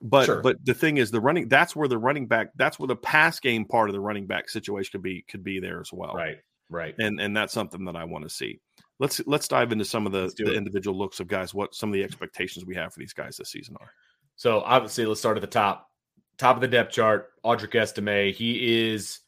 But 0.00 0.26
Sure. 0.26 0.42
but 0.42 0.64
the 0.64 0.74
thing 0.74 0.96
is, 0.96 1.10
the 1.10 1.20
running 1.20 1.48
that's 1.48 1.74
where 1.76 1.88
the 1.88 1.98
running 1.98 2.26
back 2.26 2.50
that's 2.56 2.78
where 2.78 2.86
the 2.86 2.96
pass 2.96 3.40
game 3.40 3.64
part 3.64 3.88
of 3.88 3.92
the 3.94 4.00
running 4.00 4.26
back 4.26 4.48
situation 4.48 4.90
could 4.92 5.02
be 5.02 5.22
could 5.22 5.42
be 5.42 5.58
there 5.58 5.80
as 5.80 5.92
well. 5.92 6.14
Right. 6.14 6.38
Right. 6.70 6.94
and 6.98 7.20
and 7.20 7.36
that's 7.36 7.52
something 7.52 7.84
that 7.86 7.96
I 7.96 8.04
want 8.04 8.24
to 8.24 8.30
see. 8.30 8.60
Let's 8.98 9.20
let's 9.26 9.48
dive 9.48 9.72
into 9.72 9.84
some 9.84 10.06
of 10.06 10.12
the, 10.12 10.32
the 10.36 10.52
it. 10.52 10.56
individual 10.56 10.96
looks 10.96 11.20
of 11.20 11.28
guys. 11.28 11.54
What 11.54 11.74
some 11.74 11.88
of 11.88 11.94
the 11.94 12.02
expectations 12.02 12.64
we 12.64 12.74
have 12.74 12.92
for 12.92 13.00
these 13.00 13.12
guys 13.12 13.36
this 13.36 13.50
season 13.50 13.76
are. 13.80 13.92
So 14.36 14.60
obviously, 14.60 15.06
let's 15.06 15.20
start 15.20 15.36
at 15.36 15.40
the 15.40 15.46
top. 15.46 15.88
Top 16.36 16.56
of 16.56 16.60
the 16.60 16.68
depth 16.68 16.92
chart, 16.92 17.30
Audric 17.44 17.74
Estime. 17.74 18.32
He 18.32 18.90
is 18.90 19.20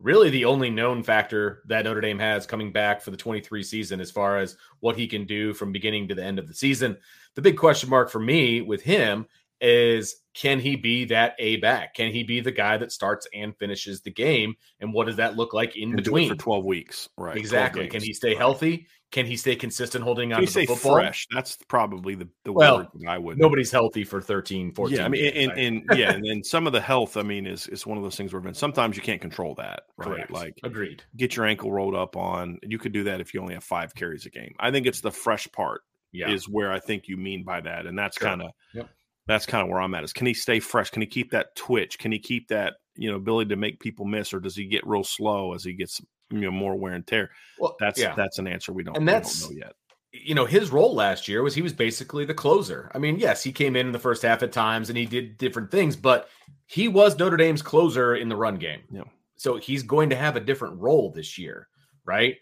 really 0.00 0.30
the 0.30 0.44
only 0.44 0.68
known 0.68 1.02
factor 1.02 1.62
that 1.66 1.84
Notre 1.84 2.00
Dame 2.00 2.18
has 2.18 2.46
coming 2.46 2.72
back 2.72 3.00
for 3.00 3.10
the 3.10 3.16
23 3.16 3.62
season 3.62 4.00
as 4.00 4.10
far 4.10 4.38
as 4.38 4.56
what 4.80 4.96
he 4.96 5.06
can 5.06 5.24
do 5.24 5.54
from 5.54 5.72
beginning 5.72 6.08
to 6.08 6.14
the 6.14 6.24
end 6.24 6.38
of 6.38 6.48
the 6.48 6.54
season. 6.54 6.96
The 7.34 7.42
big 7.42 7.56
question 7.56 7.88
mark 7.88 8.10
for 8.10 8.20
me 8.20 8.60
with 8.60 8.82
him 8.82 9.26
is 9.60 10.22
can 10.34 10.60
he 10.60 10.76
be 10.76 11.06
that 11.06 11.34
A 11.38 11.56
back? 11.56 11.94
Can 11.94 12.12
he 12.12 12.22
be 12.22 12.40
the 12.40 12.52
guy 12.52 12.76
that 12.76 12.92
starts 12.92 13.26
and 13.34 13.56
finishes 13.58 14.02
the 14.02 14.10
game? 14.10 14.54
And 14.80 14.92
what 14.92 15.06
does 15.06 15.16
that 15.16 15.36
look 15.36 15.54
like 15.54 15.76
in 15.76 15.90
And 15.90 15.96
between? 15.96 16.28
for 16.28 16.34
12 16.36 16.64
weeks. 16.64 17.08
Right. 17.16 17.36
exactly. 17.36 17.88
Can 17.88 18.02
he 18.02 18.12
stay 18.12 18.28
Right. 18.30 18.36
healthy? 18.38 18.86
Can 19.12 19.24
he 19.24 19.36
stay 19.36 19.56
consistent 19.56 20.04
holding 20.04 20.32
on 20.34 20.44
to 20.44 20.52
the 20.52 20.66
football? 20.66 20.96
fresh? 20.96 21.26
That's 21.32 21.56
probably 21.68 22.16
the, 22.16 22.28
the 22.44 22.52
Well, 22.52 22.78
word 22.78 23.08
I 23.08 23.16
would. 23.18 23.38
Nobody's 23.38 23.70
healthy 23.70 24.04
for 24.04 24.20
13, 24.20 24.72
14 24.74 24.96
Yeah, 24.98 25.04
I 25.04 25.08
mean, 25.08 25.24
and, 25.34 25.48
right? 25.48 25.58
and 25.58 25.98
yeah, 25.98 26.12
and 26.12 26.24
then 26.28 26.42
some 26.44 26.66
of 26.66 26.72
the 26.74 26.80
health. 26.80 27.16
I 27.16 27.22
mean, 27.22 27.46
is 27.46 27.66
is 27.68 27.86
one 27.86 27.96
of 27.96 28.04
those 28.04 28.16
things 28.16 28.34
where 28.34 28.52
sometimes 28.52 28.96
you 28.96 29.02
can't 29.02 29.20
control 29.20 29.54
that, 29.54 29.84
right? 29.96 30.08
Correct. 30.08 30.30
Like 30.32 30.54
agreed. 30.64 31.02
get 31.16 31.36
your 31.36 31.46
ankle 31.46 31.72
rolled 31.72 31.94
up 31.94 32.16
on. 32.16 32.58
You 32.62 32.78
could 32.78 32.92
do 32.92 33.04
that 33.04 33.20
if 33.20 33.32
you 33.32 33.40
only 33.40 33.54
have 33.54 33.64
five 33.64 33.94
carries 33.94 34.26
a 34.26 34.30
game. 34.30 34.54
I 34.58 34.70
think 34.72 34.86
it's 34.86 35.00
the 35.00 35.12
fresh 35.12 35.48
part 35.52 35.82
Yeah. 36.12 36.28
is 36.30 36.46
where 36.48 36.72
I 36.72 36.80
think 36.80 37.06
you 37.08 37.16
mean 37.16 37.44
by 37.44 37.60
that, 37.60 37.86
and 37.86 37.96
that's 37.98 38.18
Sure. 38.18 38.28
kind 38.28 38.42
of 38.42 38.50
Yep. 38.74 38.90
That's 39.26 39.46
kind 39.46 39.62
of 39.62 39.68
where 39.68 39.80
I'm 39.80 39.94
at. 39.94 40.04
Is 40.04 40.12
can 40.12 40.26
he 40.26 40.34
stay 40.34 40.60
fresh? 40.60 40.90
Can 40.90 41.02
he 41.02 41.06
keep 41.06 41.30
that 41.32 41.54
twitch? 41.56 41.98
Can 41.98 42.12
he 42.12 42.18
keep 42.18 42.48
that 42.48 42.74
you 42.94 43.10
know 43.10 43.16
ability 43.16 43.48
to 43.50 43.56
make 43.56 43.80
people 43.80 44.04
miss, 44.06 44.32
or 44.32 44.40
does 44.40 44.56
he 44.56 44.66
get 44.66 44.86
real 44.86 45.04
slow 45.04 45.52
as 45.54 45.64
he 45.64 45.72
gets 45.72 46.00
you 46.30 46.40
know 46.40 46.50
more 46.50 46.76
wear 46.76 46.92
and 46.94 47.06
tear? 47.06 47.30
well, 47.58 47.76
That's 47.80 48.00
yeah. 48.00 48.14
that's 48.14 48.38
an 48.38 48.46
answer 48.46 48.72
we 48.72 48.82
don't, 48.84 48.96
And 48.96 49.08
that's- 49.08 49.40
don't 49.42 49.52
know 49.52 49.58
yet. 49.66 49.72
you 50.12 50.34
know, 50.34 50.46
his 50.46 50.70
role 50.70 50.94
last 50.94 51.28
year 51.28 51.42
was 51.42 51.54
he 51.54 51.60
was 51.62 51.72
basically 51.74 52.24
the 52.24 52.32
closer. 52.34 52.90
I 52.94 52.98
mean, 52.98 53.18
yes, 53.18 53.42
he 53.42 53.52
came 53.52 53.76
in 53.76 53.86
in 53.86 53.92
the 53.92 53.98
first 53.98 54.22
half 54.22 54.42
at 54.42 54.50
times 54.52 54.88
and 54.88 54.96
he 54.96 55.04
did 55.04 55.36
different 55.36 55.70
things, 55.70 55.94
but 55.94 56.28
he 56.66 56.88
was 56.88 57.18
Notre 57.18 57.36
Dame's 57.36 57.60
closer 57.62 58.16
in 58.16 58.28
the 58.30 58.36
run 58.36 58.56
game. 58.56 58.80
Yeah. 58.90 59.02
So 59.36 59.58
he's 59.58 59.82
going 59.82 60.08
to 60.10 60.16
have 60.16 60.34
a 60.36 60.40
different 60.40 60.80
role 60.80 61.10
this 61.12 61.36
year, 61.36 61.68
right? 62.06 62.36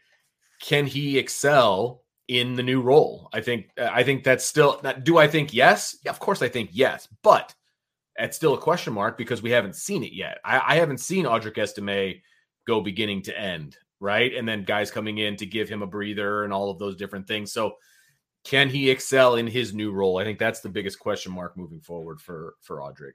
Can 0.62 0.87
he 0.87 1.18
excel 1.18 2.04
in 2.29 2.55
the 2.55 2.62
new 2.62 2.81
role? 2.81 3.29
I 3.33 3.41
think 3.41 3.70
I 3.79 4.03
think 4.03 4.25
that's 4.25 4.45
still 4.45 4.83
do 5.03 5.18
I 5.18 5.29
think 5.29 5.53
yes? 5.53 5.97
Yeah, 6.05 6.11
of 6.11 6.20
course 6.20 6.43
I 6.43 6.49
think 6.49 6.70
yes, 6.72 7.09
but 7.22 7.55
it's 8.16 8.37
still 8.37 8.55
a 8.55 8.59
question 8.59 8.93
mark 8.93 9.18
because 9.18 9.43
we 9.43 9.51
haven't 9.51 9.77
seen 9.77 10.05
it 10.05 10.12
yet. 10.12 10.39
I, 10.45 10.75
I 10.75 10.77
haven't 10.77 11.01
seen 11.01 11.25
Audric 11.25 11.59
Estime 11.59 12.20
go 12.66 12.81
beginning 12.81 13.22
to 13.22 13.39
end, 13.39 13.77
right? 14.01 14.33
And 14.35 14.49
then 14.49 14.62
guys 14.64 14.91
coming 14.91 15.18
in 15.18 15.37
to 15.37 15.47
give 15.47 15.68
him 15.68 15.83
a 15.83 15.87
breather 15.87 16.45
and 16.45 16.53
all 16.53 16.70
of 16.70 16.79
those 16.79 16.97
different 16.97 17.27
things. 17.27 17.53
So 17.53 17.75
can 18.45 18.68
he 18.68 18.91
excel 18.91 19.37
in 19.37 19.47
his 19.47 19.75
new 19.75 19.91
role? 19.91 20.18
I 20.18 20.25
think 20.25 20.39
that's 20.39 20.61
the 20.61 20.68
biggest 20.68 20.99
question 20.99 21.33
mark 21.33 21.57
moving 21.57 21.81
forward 21.81 22.20
for 22.20 22.55
for 22.61 22.79
Audric. 22.79 23.14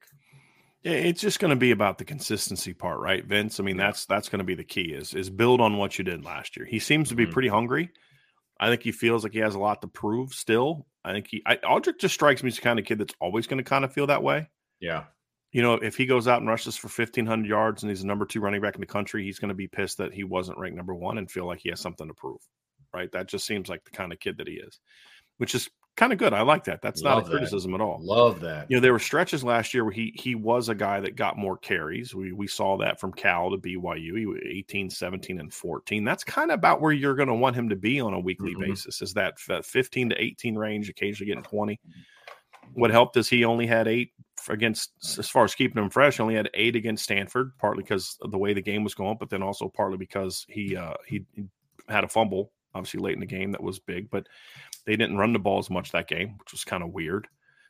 Yeah, 0.83 0.93
it's 0.93 1.21
just 1.21 1.39
going 1.39 1.49
to 1.49 1.57
be 1.57 1.71
about 1.71 1.97
the 1.97 2.05
consistency 2.05 2.73
part, 2.73 2.99
right, 2.99 3.25
Vince? 3.25 3.59
I 3.59 3.63
mean, 3.63 3.75
that's 3.77 4.05
that's 4.05 4.29
going 4.29 4.39
to 4.39 4.45
be 4.45 4.55
the 4.55 4.63
key 4.63 4.93
is 4.93 5.13
is 5.13 5.29
build 5.29 5.61
on 5.61 5.77
what 5.77 5.97
you 5.97 6.03
did 6.05 6.23
last 6.23 6.55
year. 6.55 6.65
He 6.65 6.79
seems 6.79 7.09
to 7.09 7.15
be 7.15 7.25
Mhm. 7.25 7.31
pretty 7.31 7.47
hungry. 7.49 7.89
I 8.59 8.69
think 8.69 8.83
he 8.83 8.91
feels 8.91 9.23
like 9.23 9.33
he 9.33 9.39
has 9.39 9.55
a 9.55 9.59
lot 9.59 9.81
to 9.81 9.87
prove 9.87 10.33
still. 10.33 10.85
I 11.03 11.13
think 11.13 11.27
he 11.29 11.41
I, 11.45 11.57
Audric 11.57 11.99
just 11.99 12.13
strikes 12.13 12.43
me 12.43 12.49
as 12.49 12.55
the 12.55 12.61
kind 12.61 12.79
of 12.79 12.85
kid 12.85 12.99
that's 12.99 13.13
always 13.21 13.47
going 13.47 13.57
to 13.59 13.63
kind 13.63 13.85
of 13.85 13.93
feel 13.93 14.07
that 14.07 14.23
way. 14.23 14.49
Yeah. 14.79 15.05
You 15.51 15.61
know, 15.61 15.75
if 15.75 15.95
he 15.95 16.05
goes 16.05 16.27
out 16.27 16.41
and 16.41 16.49
rushes 16.49 16.75
for 16.75 16.89
fifteen 16.89 17.25
hundred 17.25 17.47
yards 17.47 17.83
and 17.83 17.89
he's 17.89 18.01
the 18.01 18.07
number 18.07 18.25
two 18.25 18.41
running 18.41 18.61
back 18.61 18.75
in 18.75 18.81
the 18.81 18.87
country, 18.87 19.23
he's 19.23 19.39
going 19.39 19.49
to 19.49 19.55
be 19.55 19.67
pissed 19.67 19.97
that 19.97 20.13
he 20.13 20.23
wasn't 20.23 20.59
ranked 20.59 20.77
number 20.77 20.93
one 20.93 21.17
and 21.17 21.31
feel 21.31 21.47
like 21.47 21.59
he 21.59 21.69
has 21.69 21.79
something 21.79 22.07
to 22.07 22.13
prove. 22.13 22.41
Right? 22.93 23.11
That 23.11 23.27
just 23.27 23.45
seems 23.45 23.69
like 23.69 23.83
the 23.85 23.91
kind 23.91 24.11
of 24.11 24.19
kid 24.19 24.37
that 24.37 24.47
he 24.47 24.55
is, 24.55 24.79
which 25.37 25.55
is 25.55 25.69
kind 25.99 26.13
of 26.13 26.17
good. 26.17 26.33
I 26.33 26.41
like 26.41 26.63
that. 26.63 26.81
That's 26.81 27.03
not 27.03 27.19
a 27.19 27.21
that. 27.25 27.31
criticism 27.31 27.75
at 27.75 27.81
all 27.81 27.99
Love 28.01 28.39
that. 28.39 28.65
you 28.71 28.77
know 28.77 28.81
there 28.81 28.93
were 28.93 28.99
stretches 28.99 29.43
last 29.43 29.73
year 29.73 29.83
where 29.83 29.91
he 29.93 30.13
he 30.15 30.33
was 30.33 30.69
a 30.69 30.75
guy 30.75 30.99
that 31.01 31.15
got 31.15 31.37
more 31.37 31.57
carries 31.57 32.15
we 32.15 32.31
we 32.31 32.47
saw 32.47 32.77
that 32.77 32.99
from 32.99 33.11
cal 33.11 33.51
to 33.51 33.57
byu 33.57 34.17
he 34.17 34.25
was 34.25 34.39
18 34.45 34.89
17 34.89 35.39
and 35.39 35.53
14 35.53 36.03
that's 36.05 36.23
kind 36.23 36.51
of 36.51 36.55
about 36.55 36.79
where 36.81 36.91
you're 36.93 37.15
going 37.15 37.27
to 37.27 37.33
want 37.35 37.55
him 37.55 37.69
to 37.69 37.75
be 37.75 37.99
on 37.99 38.13
a 38.13 38.19
weekly 38.19 38.55
Mhm. 38.55 38.61
basis 38.69 39.01
is 39.01 39.13
that 39.13 39.37
15 39.39 40.09
to 40.11 40.21
18 40.21 40.55
range 40.57 40.89
occasionally 40.89 41.27
getting 41.27 41.43
20 41.43 41.79
what 42.73 42.91
helped 42.91 43.17
is 43.17 43.27
he 43.27 43.43
only 43.45 43.65
had 43.67 43.87
eight 43.87 44.11
against 44.47 44.91
as 45.19 45.27
far 45.29 45.43
as 45.43 45.53
keeping 45.53 45.81
him 45.83 45.89
fresh 45.89 46.19
only 46.19 46.35
had 46.35 46.49
eight 46.53 46.75
against 46.75 47.03
stanford 47.03 47.51
partly 47.57 47.83
because 47.83 48.17
of 48.21 48.31
the 48.31 48.37
way 48.37 48.53
the 48.53 48.61
game 48.61 48.83
was 48.85 48.95
going 48.95 49.17
but 49.19 49.29
then 49.29 49.43
also 49.43 49.67
partly 49.67 49.97
because 49.97 50.45
he 50.47 50.77
uh 50.77 50.93
he 51.05 51.25
had 51.89 52.03
a 52.03 52.07
fumble 52.07 52.51
obviously 52.75 52.99
late 52.99 53.15
in 53.15 53.19
the 53.19 53.25
game 53.25 53.51
that 53.51 53.61
was 53.63 53.79
big 53.79 54.09
but 54.11 54.27
they 54.85 54.95
didn't 54.95 55.17
run 55.17 55.33
the 55.33 55.39
ball 55.39 55.59
as 55.59 55.69
much 55.69 55.91
that 55.91 56.07
game 56.07 56.35
which 56.39 56.51
was 56.51 56.63
kind 56.63 56.83
of 56.83 56.93
weird 56.93 57.27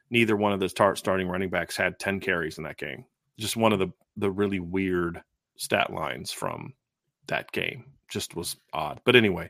neither 0.09 0.35
one 0.35 0.53
of 0.53 0.59
those 0.59 0.71
start 0.71 0.97
starting 0.97 1.27
running 1.27 1.49
backs 1.49 1.77
had 1.77 1.99
10 1.99 2.19
carries 2.19 2.57
in 2.57 2.63
that 2.63 2.77
game. 2.77 3.05
Just 3.37 3.57
one 3.57 3.73
of 3.73 3.79
the 3.79 3.89
the 4.17 4.29
really 4.29 4.59
weird 4.59 5.21
stat 5.55 5.93
lines 5.93 6.31
from 6.31 6.73
that 7.27 7.51
game. 7.51 7.85
Just 8.09 8.35
was 8.35 8.57
odd. 8.73 8.99
But 9.05 9.15
anyway, 9.15 9.49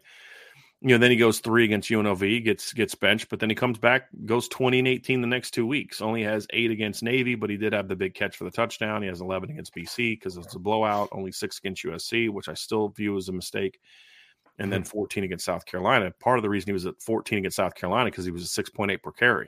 you 0.81 0.89
know, 0.89 0.97
then 0.99 1.11
he 1.11 1.17
goes 1.17 1.39
three 1.39 1.65
against 1.65 1.89
UNLV, 1.89 2.43
gets 2.43 2.71
gets 2.73 2.93
benched, 2.93 3.29
but 3.29 3.39
then 3.39 3.49
he 3.49 3.55
comes 3.55 3.79
back, 3.79 4.09
goes 4.25 4.47
20 4.49 4.79
and 4.79 4.87
18 4.87 5.21
the 5.21 5.27
next 5.27 5.51
two 5.51 5.65
weeks. 5.65 6.01
Only 6.01 6.23
has 6.23 6.45
eight 6.51 6.71
against 6.71 7.01
Navy, 7.01 7.35
but 7.35 7.49
he 7.49 7.57
did 7.57 7.73
have 7.73 7.87
the 7.87 7.95
big 7.95 8.13
catch 8.13 8.37
for 8.37 8.43
the 8.43 8.51
touchdown. 8.51 9.01
He 9.01 9.07
has 9.07 9.21
11 9.21 9.49
against 9.49 9.73
BC 9.73 10.19
because 10.19 10.37
it's 10.37 10.55
a 10.55 10.59
blowout, 10.59 11.09
only 11.11 11.31
six 11.31 11.57
against 11.57 11.83
USC, 11.83 12.29
which 12.29 12.49
I 12.49 12.53
still 12.53 12.89
view 12.89 13.17
as 13.17 13.29
a 13.29 13.33
mistake. 13.33 13.79
And 14.59 14.71
then 14.73 14.83
14 14.83 15.23
against 15.23 15.45
South 15.45 15.65
Carolina. 15.65 16.11
Part 16.19 16.37
of 16.37 16.43
the 16.43 16.49
reason 16.49 16.67
he 16.69 16.73
was 16.73 16.85
at 16.85 17.01
14 17.01 17.39
against 17.39 17.55
South 17.57 17.75
Carolina 17.75 18.09
because 18.11 18.25
he 18.25 18.31
was 18.31 18.43
a 18.43 18.63
6.8 18.63 19.01
per 19.01 19.11
carry. 19.11 19.47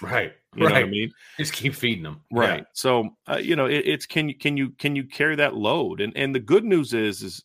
Right. 0.00 0.32
You 0.54 0.64
know 0.64 0.66
right. 0.66 0.82
what 0.82 0.88
I 0.88 0.90
mean? 0.90 1.10
Just 1.38 1.54
keep 1.54 1.74
feeding 1.74 2.02
them. 2.02 2.20
right 2.30 2.66
so 2.74 3.08
uh, 3.26 3.38
you 3.38 3.56
know 3.56 3.64
it, 3.64 3.84
it's 3.86 4.04
can 4.04 4.28
you 4.28 4.36
can 4.36 4.58
you 4.58 4.68
can 4.78 4.94
you 4.96 5.04
carry 5.04 5.36
that 5.36 5.54
load 5.54 6.02
and 6.02 6.12
and 6.14 6.34
the 6.34 6.40
good 6.40 6.62
news 6.62 6.92
is 6.92 7.22
is 7.22 7.42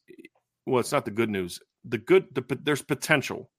well 0.65 0.81
it's 0.81 0.91
not 0.91 1.05
the 1.05 1.11
good 1.11 1.29
news 1.29 1.57
the 1.85 1.97
good 1.97 2.25
the, 2.35 2.43
there's 2.63 2.81
potential 2.81 3.49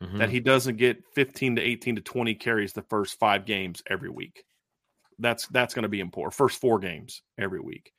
Yeah. 0.00 0.08
Mhm. 0.08 0.18
that 0.20 0.30
he 0.30 0.40
doesn't 0.40 0.76
get 0.78 1.04
15 1.14 1.56
to 1.56 1.62
18 1.62 1.96
to 1.96 2.00
20 2.00 2.34
carries 2.36 2.72
the 2.72 2.80
first 2.88 3.18
five 3.18 3.44
games 3.44 3.82
every 3.86 4.08
week 4.08 4.44
that's 5.18 5.46
that's 5.48 5.74
going 5.74 5.82
to 5.82 5.90
be 5.90 6.00
important 6.00 6.32
first 6.32 6.58
four 6.58 6.78
games 6.78 7.20
every 7.36 7.60
week 7.60 7.92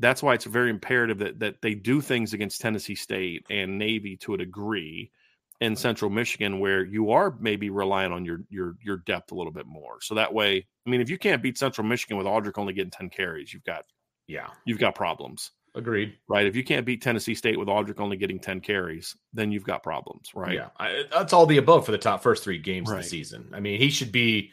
that's 0.00 0.22
why 0.22 0.34
it's 0.34 0.44
very 0.44 0.70
imperative 0.70 1.18
that 1.18 1.38
that 1.40 1.62
they 1.62 1.74
do 1.74 2.00
things 2.00 2.32
against 2.32 2.60
tennessee 2.60 2.94
state 2.94 3.44
and 3.50 3.78
navy 3.78 4.16
to 4.16 4.34
a 4.34 4.38
degree 4.38 5.10
in 5.60 5.74
central 5.76 6.10
michigan 6.10 6.60
where 6.60 6.84
you 6.84 7.10
are 7.10 7.36
maybe 7.40 7.70
relying 7.70 8.12
on 8.12 8.24
your 8.24 8.40
your 8.48 8.76
your 8.82 8.98
depth 8.98 9.32
a 9.32 9.34
little 9.34 9.52
bit 9.52 9.66
more 9.66 10.00
so 10.00 10.14
that 10.14 10.32
way 10.32 10.66
i 10.86 10.90
mean 10.90 11.00
if 11.00 11.10
you 11.10 11.18
can't 11.18 11.42
beat 11.42 11.58
central 11.58 11.86
michigan 11.86 12.16
with 12.16 12.26
audric 12.26 12.58
only 12.58 12.72
getting 12.72 12.90
10 12.90 13.10
carries 13.10 13.52
you've 13.52 13.64
got 13.64 13.84
yeah. 14.26 14.48
you've 14.64 14.78
got 14.78 14.94
problems 14.94 15.52
Agreed. 15.74 16.14
right 16.28 16.46
if 16.46 16.56
you 16.56 16.64
can't 16.64 16.84
beat 16.86 17.02
tennessee 17.02 17.34
state 17.34 17.58
with 17.58 17.68
audric 17.68 18.00
only 18.00 18.16
getting 18.16 18.38
10 18.38 18.60
carries 18.60 19.16
then 19.32 19.52
you've 19.52 19.64
got 19.64 19.82
problems 19.82 20.30
right 20.34 20.54
Yeah. 20.54 20.68
I, 20.78 21.04
that's 21.12 21.32
all 21.32 21.46
the 21.46 21.58
above 21.58 21.86
for 21.86 21.92
the 21.92 21.98
top 21.98 22.22
first 22.22 22.42
three 22.42 22.58
games 22.58 22.90
of 22.90 22.96
the 22.96 23.02
season. 23.02 23.50
I 23.54 23.60
mean, 23.60 23.78
he 23.78 23.90
should 23.90 24.10
be 24.10 24.50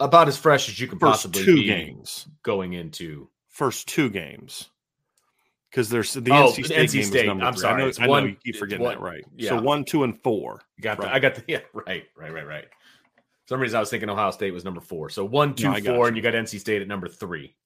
about 0.00 0.28
as 0.28 0.36
fresh 0.36 0.68
as 0.68 0.78
you 0.80 0.86
can 0.86 0.98
first 0.98 1.10
possibly 1.10 1.44
two 1.44 1.54
be 1.56 1.64
games 1.64 2.26
going 2.42 2.72
into. 2.72 3.28
first 3.48 3.88
two 3.88 4.10
games 4.10 4.70
because 5.74 5.88
there's 5.88 6.12
the 6.14 6.30
Oh, 6.30 6.52
NC 6.52 6.64
State 6.66 6.78
NC 6.88 7.04
State. 7.04 7.28
I'm 7.28 7.40
three. 7.40 7.60
sorry, 7.60 7.74
I 7.74 7.78
know, 7.78 7.88
it's 7.88 7.98
I 7.98 8.04
know 8.04 8.10
one- 8.10 8.28
you 8.28 8.36
keep 8.44 8.54
forgetting 8.56 8.84
one- 8.84 8.94
that, 8.94 9.00
right? 9.02 9.24
yeah. 9.34 9.48
So 9.48 9.60
one, 9.60 9.84
two, 9.84 10.04
and 10.04 10.16
four. 10.22 10.62
Got 10.80 10.98
the, 10.98 11.06
Right. 11.06 11.14
I 11.14 11.18
got 11.18 11.34
the 11.34 11.42
yeah, 11.48 11.60
right, 11.72 12.04
right, 12.16 12.32
right, 12.32 12.46
right. 12.46 12.64
For 12.66 13.48
some 13.48 13.60
reason 13.60 13.76
I 13.76 13.80
was 13.80 13.90
thinking 13.90 14.08
Ohio 14.08 14.30
State 14.30 14.52
was 14.52 14.64
number 14.64 14.80
four. 14.80 15.08
So 15.10 15.24
one, 15.24 15.52
two, 15.52 15.64
No, 15.64 15.74
four, 15.80 15.94
you. 15.96 16.04
and 16.04 16.16
you 16.16 16.22
got 16.22 16.34
NC 16.34 16.60
State 16.60 16.80
at 16.80 16.86
number 16.86 17.08
three. 17.08 17.56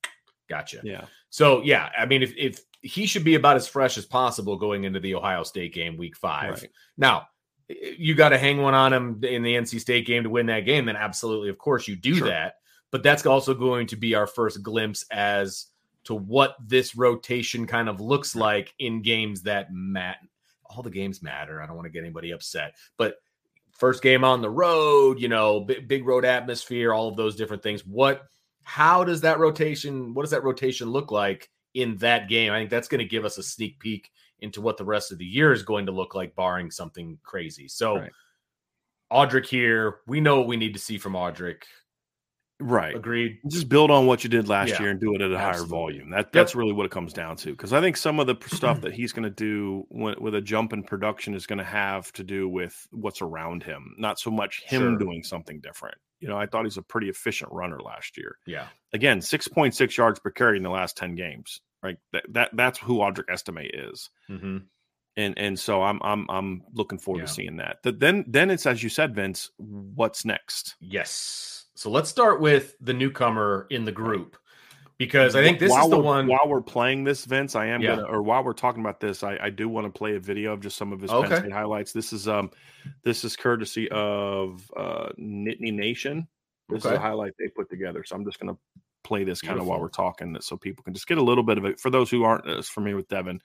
Gotcha. 0.48 0.80
Yeah, 0.82 1.04
So 1.28 1.62
yeah, 1.62 1.90
I 1.96 2.06
mean, 2.06 2.22
if 2.22 2.32
if 2.34 2.60
he 2.80 3.04
should 3.04 3.24
be 3.24 3.34
about 3.34 3.56
as 3.56 3.68
fresh 3.68 3.98
as 3.98 4.06
possible 4.06 4.56
going 4.56 4.84
into 4.84 5.00
the 5.00 5.14
Ohio 5.14 5.42
State 5.42 5.74
game, 5.74 5.98
week 5.98 6.16
five. 6.16 6.54
right. 6.62 6.70
Now, 6.96 7.28
you 7.68 8.14
got 8.14 8.30
to 8.30 8.38
hang 8.38 8.62
one 8.62 8.72
on 8.72 8.94
him 8.94 9.22
in 9.22 9.42
the 9.42 9.54
NC 9.54 9.78
State 9.80 10.06
game 10.06 10.22
to 10.22 10.30
win 10.30 10.46
that 10.46 10.60
game. 10.60 10.86
Then 10.86 10.96
absolutely, 10.96 11.50
of 11.50 11.58
course, 11.58 11.86
you 11.86 11.96
do 11.96 12.14
Sure. 12.14 12.28
that. 12.28 12.54
But 12.90 13.02
that's 13.02 13.26
also 13.26 13.52
going 13.52 13.88
to 13.88 13.96
be 13.96 14.14
our 14.14 14.26
first 14.26 14.62
glimpse 14.62 15.04
as 15.10 15.66
to 16.08 16.14
what 16.14 16.56
this 16.66 16.96
rotation 16.96 17.66
kind 17.66 17.86
of 17.86 18.00
looks 18.00 18.34
like 18.34 18.72
in 18.78 19.02
games 19.02 19.42
that 19.42 19.70
matter. 19.70 20.18
All 20.64 20.82
the 20.82 20.88
games 20.88 21.22
matter. 21.22 21.60
I 21.60 21.66
don't 21.66 21.76
want 21.76 21.84
to 21.84 21.90
get 21.90 22.02
anybody 22.02 22.30
upset, 22.30 22.76
but 22.96 23.16
first 23.72 24.02
game 24.02 24.24
on 24.24 24.40
the 24.40 24.48
road, 24.48 25.20
you 25.20 25.28
know, 25.28 25.60
big, 25.60 25.86
big 25.86 26.06
road 26.06 26.24
atmosphere, 26.24 26.94
all 26.94 27.08
of 27.08 27.16
those 27.16 27.36
different 27.36 27.62
things. 27.62 27.86
What, 27.86 28.22
how 28.62 29.04
does 29.04 29.20
that 29.20 29.38
rotation, 29.38 30.14
what 30.14 30.22
does 30.22 30.30
that 30.30 30.44
rotation 30.44 30.88
look 30.88 31.12
like 31.12 31.50
in 31.74 31.98
that 31.98 32.26
game? 32.26 32.52
I 32.52 32.58
think 32.58 32.70
that's 32.70 32.88
going 32.88 33.00
to 33.00 33.04
give 33.04 33.26
us 33.26 33.36
a 33.36 33.42
sneak 33.42 33.78
peek 33.78 34.10
into 34.40 34.62
what 34.62 34.78
the 34.78 34.86
rest 34.86 35.12
of 35.12 35.18
the 35.18 35.26
year 35.26 35.52
is 35.52 35.62
going 35.62 35.84
to 35.84 35.92
look 35.92 36.14
like, 36.14 36.34
barring 36.34 36.70
something 36.70 37.18
crazy. 37.22 37.68
So, 37.68 37.98
Right. 37.98 38.12
Audric 39.12 39.46
here, 39.46 40.00
we 40.06 40.20
know 40.20 40.38
what 40.38 40.48
we 40.48 40.56
need 40.56 40.74
to 40.74 40.80
see 40.80 40.96
from 40.96 41.12
Audric. 41.12 41.64
Right. 42.60 42.94
Agreed. 42.96 43.38
Just 43.46 43.68
build 43.68 43.90
on 43.90 44.06
what 44.06 44.24
you 44.24 44.30
did 44.30 44.48
last 44.48 44.70
Yeah, 44.70 44.82
year 44.82 44.90
and 44.90 45.00
do 45.00 45.14
it 45.14 45.20
at 45.20 45.30
a 45.30 45.38
higher 45.38 45.62
volume. 45.64 46.10
That 46.10 46.32
that's 46.32 46.54
really 46.56 46.72
what 46.72 46.86
it 46.86 46.90
comes 46.92 47.12
down 47.12 47.36
to. 47.36 47.50
Because 47.52 47.72
I 47.72 47.80
think 47.80 47.96
some 47.96 48.18
of 48.18 48.26
the 48.26 48.34
stuff 48.48 48.80
that 48.82 48.92
he's 48.92 49.12
going 49.12 49.22
to 49.24 49.30
do 49.30 49.86
when, 49.90 50.16
with 50.20 50.34
a 50.34 50.40
jump 50.40 50.72
in 50.72 50.82
production 50.82 51.34
is 51.34 51.46
going 51.46 51.58
to 51.60 51.64
have 51.64 52.10
to 52.14 52.24
do 52.24 52.48
with 52.48 52.88
what's 52.90 53.22
around 53.22 53.62
him, 53.62 53.94
not 53.98 54.18
so 54.18 54.30
much 54.30 54.62
him 54.64 54.80
Sure. 54.82 54.96
doing 54.98 55.22
something 55.22 55.60
different. 55.60 55.96
You 56.20 56.26
know, 56.26 56.36
I 56.36 56.46
thought 56.46 56.64
he's 56.64 56.76
a 56.76 56.82
pretty 56.82 57.08
efficient 57.08 57.52
runner 57.52 57.78
last 57.80 58.16
year. 58.18 58.38
Yeah. 58.44 58.66
Again, 58.92 59.20
six 59.20 59.46
point 59.46 59.76
six 59.76 59.96
yards 59.96 60.18
per 60.18 60.30
carry 60.30 60.56
in 60.56 60.64
the 60.64 60.70
last 60.70 60.96
ten 60.96 61.14
games. 61.14 61.60
Right. 61.80 61.98
That, 62.12 62.24
that 62.30 62.50
that's 62.54 62.78
who 62.80 62.96
Audric 62.98 63.30
Estime 63.30 63.70
is. 63.72 64.10
Mm-hmm. 64.28 64.56
and 65.16 65.38
and 65.38 65.56
so 65.56 65.80
I'm 65.80 66.00
I'm 66.02 66.26
I'm 66.28 66.62
looking 66.74 66.98
forward 66.98 67.20
Yeah. 67.20 67.26
to 67.26 67.32
seeing 67.32 67.56
that. 67.58 67.76
But 67.84 68.00
then 68.00 68.24
then 68.26 68.50
it's 68.50 68.66
as 68.66 68.82
you 68.82 68.88
said, 68.88 69.14
Vince. 69.14 69.52
What's 69.58 70.24
next? 70.24 70.74
Yes. 70.80 71.57
So 71.78 71.92
let's 71.92 72.10
start 72.10 72.40
with 72.40 72.74
the 72.80 72.92
newcomer 72.92 73.68
in 73.70 73.84
the 73.84 73.92
group 73.92 74.36
because 74.96 75.36
I 75.36 75.44
think 75.44 75.60
this 75.60 75.70
while 75.70 75.84
is 75.84 75.90
the 75.90 75.96
we're- 75.96 76.06
one. 76.06 76.26
While 76.26 76.48
we're 76.48 76.60
playing 76.60 77.04
this, 77.04 77.24
Vince, 77.24 77.54
I 77.54 77.66
am 77.66 77.80
Yeah. 77.80 77.94
gonna, 77.94 78.08
or 78.08 78.20
while 78.20 78.42
we're 78.42 78.52
talking 78.52 78.80
about 78.80 78.98
this, 78.98 79.22
I, 79.22 79.38
I 79.40 79.50
do 79.50 79.68
want 79.68 79.86
to 79.86 79.96
play 79.96 80.16
a 80.16 80.18
video 80.18 80.52
of 80.52 80.60
just 80.60 80.76
some 80.76 80.92
of 80.92 81.00
his 81.00 81.12
Okay. 81.12 81.28
Penn 81.28 81.38
State 81.38 81.52
highlights. 81.52 81.92
This 81.92 82.12
is 82.12 82.26
um, 82.26 82.50
this 83.04 83.22
is 83.22 83.36
courtesy 83.36 83.88
of 83.92 84.68
uh, 84.76 85.10
Nittany 85.20 85.72
Nation. 85.72 86.26
This 86.68 86.84
is 86.84 86.90
a 86.90 86.98
highlight 86.98 87.34
they 87.38 87.46
put 87.46 87.70
together. 87.70 88.02
So 88.02 88.16
I'm 88.16 88.24
just 88.24 88.40
gonna 88.40 88.58
play 89.04 89.22
this 89.22 89.40
kind 89.40 89.60
of 89.60 89.66
while 89.68 89.80
we're 89.80 89.88
talking, 89.88 90.36
so 90.40 90.56
people 90.56 90.82
can 90.82 90.94
just 90.94 91.06
get 91.06 91.18
a 91.18 91.22
little 91.22 91.44
bit 91.44 91.58
of 91.58 91.64
it. 91.64 91.78
For 91.78 91.90
those 91.90 92.10
who 92.10 92.24
aren't 92.24 92.48
as 92.48 92.68
familiar 92.68 92.96
with 92.96 93.06
Devyn, 93.06 93.38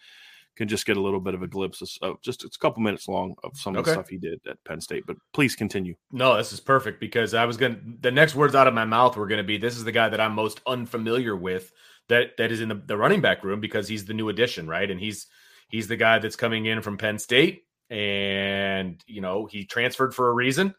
can 0.55 0.67
just 0.67 0.85
get 0.85 0.97
a 0.97 1.01
little 1.01 1.19
bit 1.19 1.33
of 1.33 1.41
a 1.41 1.47
glimpse 1.47 1.81
of, 1.81 1.89
of 2.11 2.21
just 2.21 2.43
it's 2.43 2.55
a 2.55 2.59
couple 2.59 2.81
minutes 2.83 3.07
long 3.07 3.35
of 3.43 3.57
some 3.57 3.75
of 3.75 3.79
Okay. 3.81 3.89
the 3.89 3.93
stuff 3.95 4.09
he 4.09 4.17
did 4.17 4.39
at 4.47 4.63
Penn 4.65 4.79
State. 4.81 5.03
But 5.07 5.17
please 5.33 5.55
continue. 5.55 5.95
No, 6.11 6.37
this 6.37 6.53
is 6.53 6.59
perfect 6.59 6.99
because 6.99 7.33
I 7.33 7.45
was 7.45 7.57
going 7.57 7.75
to 7.75 7.81
the 8.01 8.11
next 8.11 8.35
words 8.35 8.53
out 8.55 8.67
of 8.67 8.73
my 8.73 8.85
mouth 8.85 9.17
were 9.17 9.27
going 9.27 9.37
to 9.39 9.43
be 9.43 9.57
this 9.57 9.77
is 9.77 9.83
the 9.83 9.91
guy 9.91 10.09
that 10.09 10.21
I'm 10.21 10.33
most 10.33 10.61
unfamiliar 10.67 11.35
with 11.35 11.71
that 12.09 12.37
that 12.37 12.51
is 12.51 12.61
in 12.61 12.69
the, 12.69 12.75
the 12.85 12.97
running 12.97 13.21
back 13.21 13.43
room 13.43 13.59
because 13.61 13.87
he's 13.87 14.05
the 14.05 14.13
new 14.13 14.29
addition, 14.29 14.67
right? 14.67 14.89
And 14.91 14.99
he's 14.99 15.27
he's 15.69 15.87
the 15.87 15.95
guy 15.97 16.19
that's 16.19 16.35
coming 16.35 16.65
in 16.67 16.81
from 16.81 16.97
Penn 16.97 17.17
State 17.17 17.63
and 17.89 19.01
you 19.07 19.21
know, 19.21 19.45
he 19.45 19.65
transferred 19.65 20.13
for 20.13 20.29
a 20.29 20.33
reason. 20.33 20.73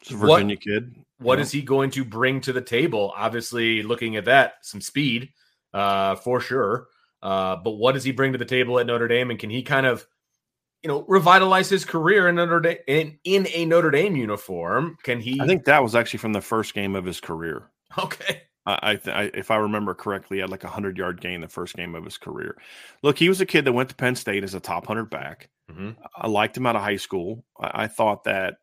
It's 0.00 0.10
a 0.10 0.16
What- 0.16 0.36
Virginia 0.36 0.56
kid. 0.56 0.94
What 1.18 1.38
is 1.38 1.52
he 1.52 1.60
going 1.60 1.90
to 1.90 2.02
bring 2.04 2.40
to 2.40 2.52
the 2.54 2.62
table? 2.62 3.12
Obviously, 3.14 3.82
looking 3.82 4.16
at 4.16 4.24
that, 4.24 4.54
some 4.62 4.80
speed 4.80 5.28
uh 5.74 6.16
for 6.16 6.40
sure. 6.40 6.88
Uh 7.22 7.56
but 7.56 7.72
what 7.72 7.92
does 7.92 8.04
he 8.04 8.12
bring 8.12 8.32
to 8.32 8.38
the 8.38 8.44
table 8.44 8.78
at 8.78 8.86
Notre 8.86 9.08
Dame 9.08 9.30
and 9.30 9.38
can 9.38 9.50
he 9.50 9.62
kind 9.62 9.86
of 9.86 10.06
you 10.82 10.88
know, 10.88 11.04
revitalize 11.08 11.68
his 11.68 11.84
career 11.84 12.26
in 12.26 12.36
Notre 12.36 12.60
Dame 12.60 12.78
in, 12.86 13.18
in 13.24 13.46
a 13.52 13.66
Notre 13.66 13.90
Dame 13.90 14.16
uniform? 14.16 14.96
Can 15.02 15.20
he 15.20 15.38
I 15.40 15.46
think 15.46 15.64
that 15.66 15.82
was 15.82 15.94
actually 15.94 16.18
from 16.18 16.32
the 16.32 16.40
first 16.40 16.74
game 16.74 16.96
of 16.96 17.04
his 17.04 17.20
career. 17.20 17.64
Okay. 17.98 18.42
I, 18.66 18.96
th- 18.96 19.14
I 19.14 19.22
if 19.34 19.50
I 19.50 19.56
remember 19.56 19.94
correctly, 19.94 20.36
he 20.36 20.40
had 20.42 20.50
like 20.50 20.62
a 20.64 20.68
hundred 20.68 20.96
yard 20.96 21.20
gain 21.20 21.40
the 21.40 21.48
first 21.48 21.74
game 21.74 21.94
of 21.94 22.04
his 22.04 22.18
career. 22.18 22.56
Look, 23.02 23.18
he 23.18 23.28
was 23.28 23.40
a 23.40 23.46
kid 23.46 23.64
that 23.64 23.72
went 23.72 23.88
to 23.88 23.96
Penn 23.96 24.14
State 24.14 24.44
as 24.44 24.54
a 24.54 24.60
top 24.60 24.86
hundred 24.86 25.10
back. 25.10 25.48
Mhm. 25.72 25.96
I 26.14 26.28
liked 26.28 26.56
him 26.56 26.66
out 26.66 26.76
of 26.76 26.82
high 26.82 26.98
school. 26.98 27.44
I, 27.58 27.84
I 27.84 27.88
thought 27.88 28.24
that 28.24 28.58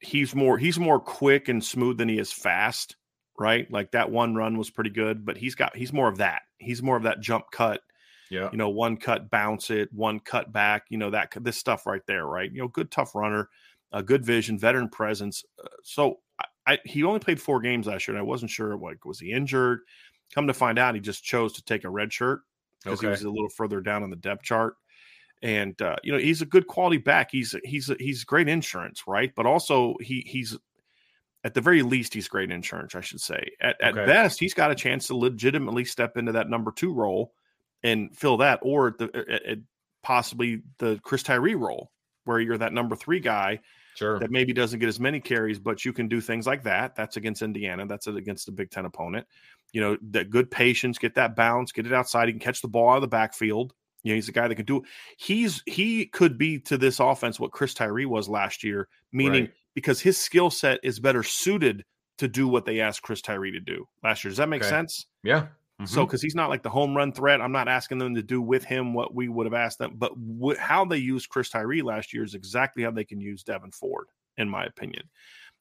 he's 0.00 0.34
more 0.34 0.58
he's 0.58 0.78
more 0.78 0.98
quick 0.98 1.48
and 1.48 1.62
smooth 1.62 1.98
than 1.98 2.08
he 2.08 2.18
is 2.18 2.32
fast. 2.32 2.96
Right, 3.38 3.70
like 3.70 3.92
that 3.92 4.10
one 4.10 4.34
run 4.34 4.58
was 4.58 4.68
pretty 4.70 4.90
good, 4.90 5.24
but 5.24 5.36
he's 5.36 5.54
got 5.54 5.76
he's 5.76 5.92
more 5.92 6.08
of 6.08 6.18
that. 6.18 6.42
He's 6.58 6.82
more 6.82 6.96
of 6.96 7.04
that 7.04 7.20
jump 7.20 7.44
cut. 7.52 7.82
Yeah. 8.32 8.48
You 8.50 8.56
know, 8.56 8.70
one 8.70 8.96
cut, 8.96 9.30
bounce 9.30 9.68
it, 9.68 9.92
one 9.92 10.18
cut 10.18 10.50
back. 10.54 10.86
You 10.88 10.96
know 10.96 11.10
that 11.10 11.32
this 11.42 11.58
stuff 11.58 11.84
right 11.86 12.00
there. 12.06 12.26
Right. 12.26 12.50
You 12.50 12.62
know, 12.62 12.68
good 12.68 12.90
tough 12.90 13.14
runner, 13.14 13.50
a 13.92 14.02
good 14.02 14.24
vision, 14.24 14.58
veteran 14.58 14.88
presence. 14.88 15.44
Uh, 15.62 15.68
so 15.84 16.20
I, 16.38 16.44
I 16.66 16.78
he 16.86 17.04
only 17.04 17.20
played 17.20 17.42
four 17.42 17.60
games 17.60 17.86
last 17.86 18.08
year, 18.08 18.16
and 18.16 18.20
I 18.20 18.26
wasn't 18.26 18.50
sure 18.50 18.74
like 18.74 19.04
was 19.04 19.20
he 19.20 19.32
injured. 19.32 19.80
Come 20.34 20.46
to 20.46 20.54
find 20.54 20.78
out, 20.78 20.94
he 20.94 21.00
just 21.02 21.22
chose 21.22 21.52
to 21.52 21.64
take 21.64 21.84
a 21.84 21.90
red 21.90 22.10
shirt 22.10 22.40
because 22.82 23.00
he 23.00 23.06
was 23.06 23.22
a 23.22 23.30
little 23.30 23.50
further 23.50 23.82
down 23.82 24.02
on 24.02 24.08
the 24.08 24.16
depth 24.16 24.44
chart. 24.44 24.76
And 25.42 25.80
uh, 25.82 25.96
you 26.02 26.10
know 26.10 26.18
he's 26.18 26.40
a 26.40 26.46
good 26.46 26.66
quality 26.66 26.96
back. 26.96 27.30
He's 27.32 27.54
he's 27.64 27.92
he's 28.00 28.24
great 28.24 28.48
insurance, 28.48 29.02
right? 29.06 29.30
But 29.36 29.44
also 29.44 29.96
he 30.00 30.24
he's 30.26 30.56
at 31.44 31.52
the 31.52 31.60
very 31.60 31.82
least 31.82 32.14
he's 32.14 32.28
great 32.28 32.50
insurance, 32.50 32.94
I 32.94 33.02
should 33.02 33.20
say. 33.20 33.50
At, 33.60 33.78
at 33.82 33.92
Okay. 33.92 34.06
best, 34.06 34.40
he's 34.40 34.54
got 34.54 34.70
a 34.70 34.74
chance 34.74 35.08
to 35.08 35.16
legitimately 35.16 35.84
step 35.84 36.16
into 36.16 36.32
that 36.32 36.48
number 36.48 36.72
two 36.72 36.94
role 36.94 37.34
and 37.82 38.16
fill 38.16 38.36
that, 38.38 38.60
or 38.62 38.94
the 38.98 39.10
at, 39.28 39.46
at 39.46 39.58
possibly 40.02 40.62
the 40.78 40.98
Chris 41.02 41.22
Tyree 41.22 41.54
role, 41.54 41.90
where 42.24 42.40
you're 42.40 42.58
that 42.58 42.72
number 42.72 42.96
three 42.96 43.20
guy 43.20 43.60
Sure. 43.94 44.18
that 44.20 44.30
maybe 44.30 44.52
doesn't 44.54 44.78
get 44.80 44.88
as 44.88 44.98
many 44.98 45.20
carries, 45.20 45.58
but 45.58 45.84
you 45.84 45.92
can 45.92 46.08
do 46.08 46.20
things 46.20 46.46
like 46.46 46.62
that. 46.62 46.94
That's 46.96 47.18
against 47.18 47.42
Indiana. 47.42 47.86
That's 47.86 48.06
against 48.06 48.48
a 48.48 48.52
Big 48.52 48.70
Ten 48.70 48.86
opponent. 48.86 49.26
You 49.72 49.80
know, 49.82 49.98
that 50.12 50.30
good 50.30 50.50
patience, 50.50 50.96
get 50.98 51.14
that 51.16 51.36
bounce, 51.36 51.72
get 51.72 51.86
it 51.86 51.92
outside. 51.92 52.28
He 52.28 52.32
can 52.32 52.40
catch 52.40 52.62
the 52.62 52.68
ball 52.68 52.90
out 52.90 52.96
of 52.96 53.02
the 53.02 53.08
backfield. 53.08 53.74
You 54.02 54.12
know, 54.12 54.14
he's 54.16 54.28
a 54.28 54.32
guy 54.32 54.48
that 54.48 54.54
can 54.54 54.64
do 54.64 54.78
it. 54.78 54.84
He's 55.18 55.62
he 55.66 56.06
could 56.06 56.36
be 56.38 56.58
to 56.60 56.78
this 56.78 57.00
offense 57.00 57.38
what 57.38 57.52
Chris 57.52 57.74
Tyree 57.74 58.06
was 58.06 58.28
last 58.28 58.64
year, 58.64 58.88
meaning 59.12 59.44
Right. 59.44 59.52
because 59.74 60.00
his 60.00 60.18
skill 60.18 60.50
set 60.50 60.80
is 60.82 60.98
better 60.98 61.22
suited 61.22 61.84
to 62.18 62.28
do 62.28 62.48
what 62.48 62.64
they 62.64 62.80
asked 62.80 63.02
Chris 63.02 63.20
Tyree 63.22 63.52
to 63.52 63.60
do 63.60 63.86
last 64.02 64.24
year. 64.24 64.30
Does 64.30 64.38
that 64.38 64.48
make 64.48 64.62
Okay. 64.62 64.70
sense? 64.70 65.06
Yeah. 65.22 65.48
So, 65.84 66.04
Mhm. 66.04 66.06
because 66.06 66.22
he's 66.22 66.34
not 66.36 66.48
like 66.48 66.62
the 66.62 66.70
home 66.70 66.96
run 66.96 67.12
threat, 67.12 67.40
I'm 67.40 67.52
not 67.52 67.68
asking 67.68 67.98
them 67.98 68.14
to 68.14 68.22
do 68.22 68.40
with 68.40 68.64
him 68.64 68.94
what 68.94 69.14
we 69.14 69.28
would 69.28 69.46
have 69.46 69.54
asked 69.54 69.78
them, 69.78 69.94
but 69.96 70.12
wh- 70.40 70.56
how 70.56 70.84
they 70.84 70.98
used 70.98 71.28
Chris 71.28 71.50
Tyree 71.50 71.82
last 71.82 72.12
year 72.14 72.22
is 72.22 72.34
exactly 72.34 72.84
how 72.84 72.92
they 72.92 73.04
can 73.04 73.20
use 73.20 73.42
Devyn 73.42 73.74
Ford, 73.74 74.08
in 74.36 74.48
my 74.48 74.64
opinion, 74.64 75.10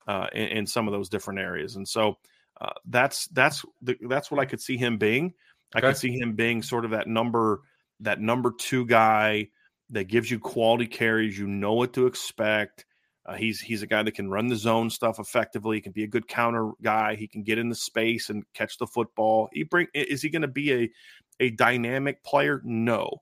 uh, 0.07 0.27
in, 0.33 0.47
in 0.49 0.67
some 0.67 0.87
of 0.87 0.93
those 0.93 1.09
different 1.09 1.39
areas. 1.39 1.75
And 1.75 1.87
so, 1.87 2.17
uh, 2.59 2.73
that's 2.85 3.27
that's 3.29 3.65
the, 3.81 3.97
that's 4.07 4.29
what 4.31 4.39
I 4.39 4.45
could 4.45 4.61
see 4.61 4.77
him 4.77 4.97
being. 4.97 5.33
I 5.73 5.81
Okay. 5.81 5.93
could 5.93 5.97
see 5.97 6.11
him 6.19 6.35
being 6.35 6.61
sort 6.61 6.85
of 6.85 6.91
that 6.91 7.07
number 7.07 7.61
that 8.01 8.19
number 8.19 8.51
two 8.57 8.85
guy 8.85 9.49
that 9.89 10.05
gives 10.05 10.29
you 10.31 10.39
quality 10.39 10.87
carries. 10.87 11.37
You 11.37 11.47
know 11.47 11.73
what 11.73 11.93
to 11.93 12.07
expect. 12.07 12.85
Uh, 13.25 13.35
he's 13.35 13.61
he's 13.61 13.83
a 13.83 13.87
guy 13.87 14.01
that 14.01 14.15
can 14.15 14.29
run 14.29 14.47
the 14.47 14.55
zone 14.55 14.89
stuff 14.89 15.19
effectively. 15.19 15.77
He 15.77 15.81
can 15.81 15.91
be 15.91 16.03
a 16.03 16.07
good 16.07 16.27
counter 16.27 16.71
guy. 16.81 17.15
He 17.15 17.27
can 17.27 17.43
get 17.43 17.59
in 17.59 17.69
the 17.69 17.75
space 17.75 18.29
and 18.29 18.43
catch 18.53 18.77
the 18.77 18.87
football. 18.87 19.47
He 19.53 19.63
bring 19.63 19.87
is 19.93 20.21
he 20.21 20.29
going 20.29 20.41
to 20.41 20.47
be 20.47 20.73
a 20.73 20.91
a 21.39 21.49
dynamic 21.51 22.23
player? 22.23 22.61
No. 22.63 23.21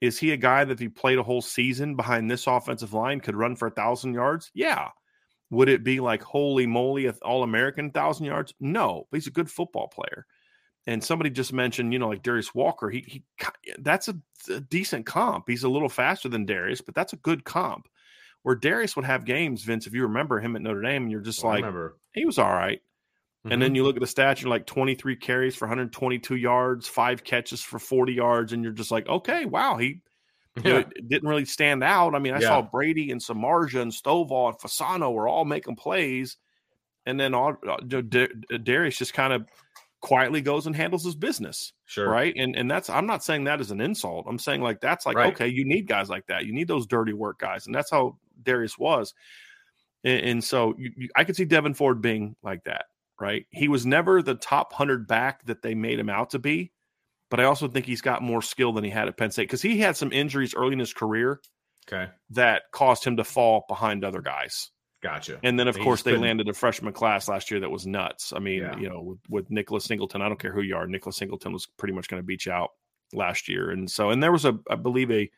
Is 0.00 0.18
he 0.18 0.32
a 0.32 0.36
guy 0.36 0.64
that 0.64 0.74
if 0.74 0.78
he 0.78 0.88
played 0.88 1.18
a 1.18 1.22
whole 1.22 1.42
season 1.42 1.96
behind 1.96 2.30
this 2.30 2.46
offensive 2.46 2.92
line 2.92 3.20
could 3.20 3.34
run 3.34 3.56
for 3.56 3.68
a 3.68 3.72
thousand 3.72 4.14
yards? 4.14 4.50
Yeah. 4.54 4.90
Would 5.50 5.68
it 5.68 5.82
be 5.82 5.98
like 5.98 6.22
holy 6.22 6.66
moly, 6.66 7.08
all 7.22 7.42
American 7.42 7.90
thousand 7.90 8.26
yards? 8.26 8.52
No, 8.60 9.06
but 9.10 9.16
he's 9.16 9.26
a 9.26 9.32
good 9.32 9.50
football 9.50 9.88
player. 9.88 10.26
And 10.86 11.02
somebody 11.02 11.30
just 11.30 11.52
mentioned, 11.52 11.92
you 11.92 11.98
know, 11.98 12.08
like 12.08 12.22
Darius 12.22 12.54
Walker. 12.54 12.90
He 12.90 13.00
he 13.06 13.24
that's 13.78 14.08
a, 14.08 14.16
a 14.50 14.60
decent 14.60 15.06
comp. 15.06 15.44
He's 15.48 15.64
a 15.64 15.68
little 15.68 15.88
faster 15.88 16.28
than 16.28 16.46
Darius, 16.46 16.80
but 16.82 16.94
that's 16.94 17.14
a 17.14 17.18
good 17.18 17.44
comp. 17.44 17.86
Where 18.42 18.54
Darius 18.54 18.96
would 18.96 19.04
have 19.04 19.24
games, 19.24 19.62
Vince, 19.64 19.86
if 19.86 19.94
you 19.94 20.02
remember 20.04 20.40
him 20.40 20.56
at 20.56 20.62
Notre 20.62 20.80
Dame, 20.82 21.02
and 21.04 21.10
you're 21.10 21.20
just 21.20 21.44
I 21.44 21.48
like, 21.48 21.64
remember. 21.64 21.96
he 22.12 22.24
was 22.24 22.38
all 22.38 22.50
right. 22.50 22.80
And 23.44 23.52
Mm-hmm. 23.52 23.60
then 23.62 23.74
you 23.74 23.84
look 23.84 23.96
at 23.96 24.00
the 24.00 24.06
stats, 24.06 24.42
you're 24.42 24.50
like 24.50 24.66
23 24.66 25.16
carries 25.16 25.56
for 25.56 25.66
122 25.66 26.36
yards, 26.36 26.86
five 26.88 27.24
catches 27.24 27.62
for 27.62 27.78
40 27.78 28.12
yards, 28.12 28.52
and 28.52 28.62
you're 28.62 28.72
just 28.72 28.90
like, 28.90 29.08
okay, 29.08 29.44
wow, 29.44 29.76
he 29.76 30.02
you 30.64 30.72
know, 30.72 30.84
didn't 31.08 31.28
really 31.28 31.44
stand 31.44 31.82
out. 31.84 32.14
I 32.14 32.18
mean, 32.18 32.34
I 32.34 32.40
Yeah. 32.40 32.48
saw 32.48 32.62
Brady 32.62 33.10
and 33.10 33.20
Samardzija 33.20 33.80
and 33.80 33.92
Stovall 33.92 34.48
and 34.48 34.58
Fasano 34.58 35.12
were 35.12 35.28
all 35.28 35.44
making 35.44 35.76
plays, 35.76 36.36
and 37.06 37.18
then 37.18 37.32
all 37.32 37.56
uh, 37.66 37.76
D- 37.86 38.02
D- 38.02 38.58
Darius 38.62 38.98
just 38.98 39.14
kind 39.14 39.32
of 39.32 39.46
quietly 40.00 40.40
goes 40.40 40.66
and 40.66 40.76
handles 40.76 41.04
his 41.04 41.14
business, 41.14 41.72
Sure. 41.86 42.08
right? 42.10 42.34
And 42.36 42.54
and 42.56 42.70
that's 42.70 42.90
I'm 42.90 43.06
not 43.06 43.24
saying 43.24 43.44
that 43.44 43.60
as 43.60 43.70
an 43.70 43.80
insult. 43.80 44.26
I'm 44.28 44.38
saying 44.38 44.60
like 44.60 44.80
that's 44.80 45.06
like 45.06 45.16
Right. 45.16 45.32
okay, 45.32 45.48
you 45.48 45.64
need 45.64 45.86
guys 45.86 46.10
like 46.10 46.26
that. 46.26 46.44
You 46.44 46.52
need 46.52 46.68
those 46.68 46.86
dirty 46.86 47.12
work 47.12 47.38
guys, 47.38 47.66
and 47.66 47.74
that's 47.74 47.90
how 47.90 48.18
Darius 48.48 48.78
was. 48.78 49.14
And, 50.04 50.20
and 50.26 50.44
so 50.44 50.74
you, 50.78 50.92
you, 50.96 51.08
I 51.16 51.24
could 51.24 51.36
see 51.36 51.46
Devyn 51.46 51.76
Ford 51.76 52.00
being 52.00 52.36
like 52.42 52.64
that, 52.64 52.86
right? 53.20 53.46
He 53.50 53.68
was 53.68 53.84
never 53.86 54.22
the 54.22 54.34
top 54.34 54.72
hundred 54.72 55.06
back 55.06 55.44
that 55.46 55.62
they 55.62 55.74
made 55.74 55.98
him 55.98 56.08
out 56.10 56.30
to 56.30 56.38
be, 56.38 56.72
but 57.30 57.40
I 57.40 57.44
also 57.44 57.68
think 57.68 57.86
he's 57.86 58.00
got 58.00 58.22
more 58.22 58.42
skill 58.42 58.72
than 58.72 58.84
he 58.84 58.90
had 58.90 59.08
at 59.08 59.16
Penn 59.16 59.30
State 59.30 59.44
because 59.44 59.62
he 59.62 59.78
had 59.78 59.96
some 59.96 60.12
injuries 60.12 60.54
early 60.54 60.72
in 60.72 60.78
his 60.78 60.94
career 60.94 61.40
Okay. 61.90 62.10
that 62.30 62.62
caused 62.72 63.02
him 63.04 63.16
to 63.16 63.24
fall 63.24 63.64
behind 63.68 64.04
other 64.04 64.20
guys. 64.20 64.70
Gotcha. 65.02 65.38
And 65.42 65.58
then, 65.58 65.68
of 65.68 65.76
He 65.76 65.82
course, 65.82 66.00
just 66.00 66.04
they 66.06 66.16
landed 66.16 66.48
a 66.48 66.52
freshman 66.52 66.92
class 66.92 67.28
last 67.28 67.50
year 67.50 67.60
that 67.60 67.70
was 67.70 67.86
nuts. 67.86 68.32
I 68.34 68.40
mean, 68.40 68.60
Yeah. 68.60 68.76
you 68.78 68.88
know, 68.88 69.00
with, 69.00 69.18
with 69.28 69.50
Nicholas 69.50 69.84
Singleton, 69.84 70.20
I 70.22 70.28
don't 70.28 70.40
care 70.40 70.52
who 70.52 70.62
you 70.62 70.76
are, 70.76 70.86
Nicholas 70.86 71.16
Singleton 71.16 71.52
was 71.52 71.66
pretty 71.66 71.94
much 71.94 72.08
going 72.08 72.20
to 72.20 72.26
beat 72.26 72.46
you 72.46 72.52
out 72.52 72.70
last 73.12 73.48
year. 73.48 73.70
And 73.70 73.88
so, 73.90 74.10
and 74.10 74.22
there 74.22 74.32
was 74.32 74.44
a, 74.44 74.58
I 74.68 74.74
believe, 74.74 75.10
a 75.10 75.30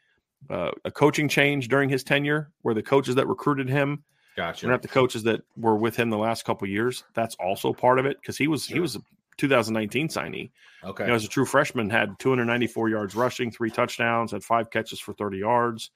uh, 0.48 0.70
a 0.84 0.90
coaching 0.90 1.28
change 1.28 1.68
during 1.68 1.88
his 1.88 2.02
tenure 2.02 2.50
where 2.62 2.74
the 2.74 2.82
coaches 2.82 3.14
that 3.16 3.26
recruited 3.26 3.68
him 3.68 4.02
Gotcha. 4.36 4.66
not 4.66 4.82
the 4.82 4.88
coaches 4.88 5.24
that 5.24 5.42
were 5.56 5.76
with 5.76 5.96
him 5.96 6.10
the 6.10 6.16
last 6.16 6.44
couple 6.44 6.66
years. 6.68 7.04
That's 7.14 7.34
also 7.36 7.72
part 7.72 7.98
of 7.98 8.06
it 8.06 8.18
because 8.20 8.38
he 8.38 8.48
was 8.48 8.66
he 8.66 8.80
was 8.80 8.96
a 8.96 9.00
2019 9.36 10.08
signee. 10.08 10.50
okay. 10.84 11.04
You 11.04 11.08
know, 11.08 11.14
as 11.14 11.24
a 11.24 11.28
true 11.28 11.46
freshman, 11.46 11.90
had 11.90 12.18
294 12.18 12.88
yards 12.88 13.14
rushing, 13.14 13.50
three 13.50 13.70
touchdowns, 13.70 14.32
had 14.32 14.44
five 14.44 14.70
catches 14.70 15.00
for 15.00 15.12
30 15.14 15.38
yards. 15.38 15.90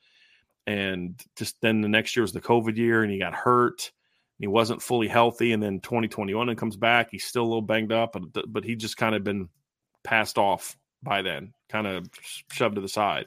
And 0.67 1.21
just 1.37 1.61
then 1.61 1.83
the 1.83 1.89
next 1.89 2.17
year 2.17 2.23
was 2.23 2.33
the 2.33 2.41
COVID 2.41 2.77
year 2.77 3.03
and 3.03 3.13
he 3.13 3.19
got 3.19 3.35
hurt. 3.35 3.93
He 4.39 4.47
wasn't 4.47 4.83
fully 4.83 5.09
healthy. 5.09 5.53
And 5.53 5.63
then 5.63 5.81
2021 5.81 6.49
and 6.49 6.59
comes 6.59 6.77
back. 6.77 7.09
He's 7.11 7.25
still 7.25 7.43
a 7.43 7.47
little 7.47 7.63
banged 7.63 7.93
up, 7.93 8.15
but, 8.15 8.51
but 8.51 8.65
he 8.65 8.77
just 8.77 8.97
kind 8.97 9.15
of 9.15 9.23
been 9.23 9.49
passed 10.03 10.39
off 10.39 10.77
by 11.03 11.21
then, 11.21 11.53
kind 11.69 11.87
of 11.87 12.09
shoved 12.51 12.77
to 12.77 12.81
the 12.81 12.89
side. 12.89 13.27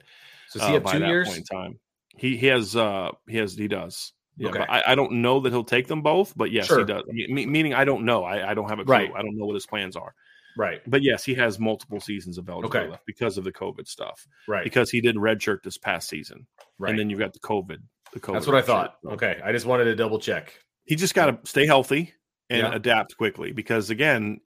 So 0.50 0.60
does 0.60 0.68
he 0.70 0.76
uh, 0.76 0.80
have 0.82 0.92
two 0.92 1.06
years? 1.06 1.28
point 1.28 1.40
in 1.40 1.44
time. 1.46 1.80
He, 2.16 2.38
he 2.38 2.48
has, 2.48 2.76
uh, 2.76 3.12
he 3.28 3.38
has, 3.38 3.56
he 3.56 3.68
does. 3.68 4.14
Yeah, 4.38 4.50
Okay. 4.50 4.60
but 4.60 4.70
I, 4.70 4.84
I 4.88 4.96
don't 4.96 5.14
know 5.14 5.40
that 5.40 5.52
he'll 5.52 5.64
take 5.64 5.88
them 5.88 6.02
both, 6.02 6.34
but 6.36 6.52
yes, 6.52 6.68
Sure. 6.68 6.80
he 6.80 6.86
does. 6.86 7.04
Me- 7.08 7.46
meaning, 7.46 7.74
I 7.74 7.86
don't 7.86 8.06
know. 8.06 8.24
I, 8.24 8.52
I 8.52 8.54
don't 8.54 8.70
have 8.70 8.80
a 8.80 8.84
clue. 8.86 8.94
Right. 8.94 9.12
I 9.16 9.22
don't 9.22 9.36
know 9.38 9.46
what 9.46 9.56
his 9.56 9.66
plans 9.66 9.96
are. 9.96 10.14
Right. 10.58 10.82
But 10.88 11.04
yes, 11.04 11.24
he 11.24 11.34
has 11.36 11.60
multiple 11.60 12.00
seasons 12.00 12.38
of 12.40 12.50
eligibility 12.50 12.80
Okay. 12.86 12.92
left 12.92 13.06
because 13.06 13.38
of 13.38 13.44
the 13.44 13.52
COVID 13.52 13.88
stuff. 13.88 14.28
Right. 14.48 14.64
Because 14.64 14.90
he 14.90 15.02
did 15.02 15.16
redshirt 15.16 15.62
this 15.64 15.78
past 15.78 16.10
season, 16.10 16.48
right. 16.80 16.90
and 16.92 17.00
then 17.00 17.10
you've 17.10 17.20
got 17.20 17.34
the 17.34 17.40
COVID. 17.40 17.78
The 18.14 18.20
COVID. 18.20 18.34
That's 18.34 18.48
what 18.48 18.56
I 18.56 18.62
thought. 18.62 18.96
Okay. 19.06 19.40
I 19.44 19.52
just 19.52 19.66
wanted 19.68 19.84
to 19.86 19.96
double 19.96 20.18
check. 20.20 20.54
He 20.86 20.96
just 20.96 21.14
got 21.14 21.26
to 21.44 21.50
stay 21.50 21.66
healthy. 21.66 22.14
and 22.50 22.62
Yeah. 22.62 22.74
adapt 22.74 23.18
quickly. 23.18 23.52
Because 23.52 23.90
again, 23.90 24.40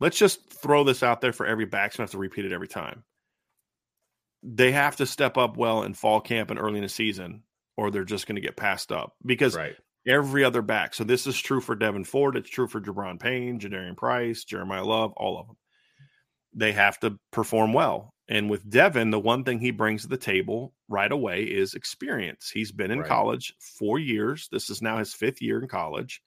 let's 0.00 0.18
just 0.18 0.52
throw 0.52 0.82
this 0.84 1.02
out 1.02 1.20
there 1.20 1.32
for 1.32 1.46
every 1.46 1.64
back. 1.66 1.98
I 1.98 2.02
have 2.02 2.10
to 2.10 2.18
repeat 2.18 2.44
it 2.44 2.52
every 2.52 2.66
time. 2.68 3.04
They 4.42 4.72
have 4.72 4.96
to 4.96 5.06
step 5.06 5.36
up 5.36 5.56
well 5.56 5.82
in 5.82 5.94
fall 5.94 6.20
camp 6.20 6.50
and 6.50 6.58
early 6.58 6.76
in 6.78 6.82
the 6.82 6.88
season, 6.88 7.44
or 7.76 7.90
they're 7.90 8.04
just 8.04 8.26
going 8.26 8.36
to 8.36 8.42
get 8.42 8.56
passed 8.56 8.90
up. 8.90 9.14
Because 9.24 9.56
Right. 9.56 9.76
every 10.06 10.42
other 10.44 10.62
back. 10.62 10.94
So 10.94 11.04
this 11.04 11.26
is 11.26 11.38
true 11.40 11.60
for 11.60 11.76
Devyn 11.76 12.06
Ford. 12.06 12.36
It's 12.36 12.50
true 12.50 12.66
for 12.66 12.80
Gi'Bran 12.80 13.20
Payne, 13.20 13.60
Jadarian 13.60 13.96
Price, 13.96 14.44
Jeremiyah 14.44 14.84
Love, 14.86 15.12
all 15.16 15.38
of 15.38 15.46
them. 15.46 15.56
They 16.54 16.72
have 16.72 16.98
to 17.00 17.18
perform 17.30 17.72
well. 17.72 18.12
And 18.28 18.50
with 18.50 18.68
Devyn, 18.68 19.10
the 19.10 19.20
one 19.20 19.44
thing 19.44 19.58
he 19.58 19.70
brings 19.70 20.02
to 20.02 20.08
the 20.08 20.16
table 20.16 20.74
right 20.88 21.10
away 21.10 21.44
is 21.44 21.74
experience. 21.74 22.50
He's 22.50 22.72
been 22.72 22.90
in 22.90 23.00
Right. 23.00 23.08
college 23.08 23.54
four 23.60 23.98
years. 23.98 24.48
This 24.50 24.70
is 24.70 24.82
now 24.82 24.98
his 24.98 25.14
fifth 25.14 25.40
year 25.42 25.60
in 25.60 25.68
college. 25.68 26.22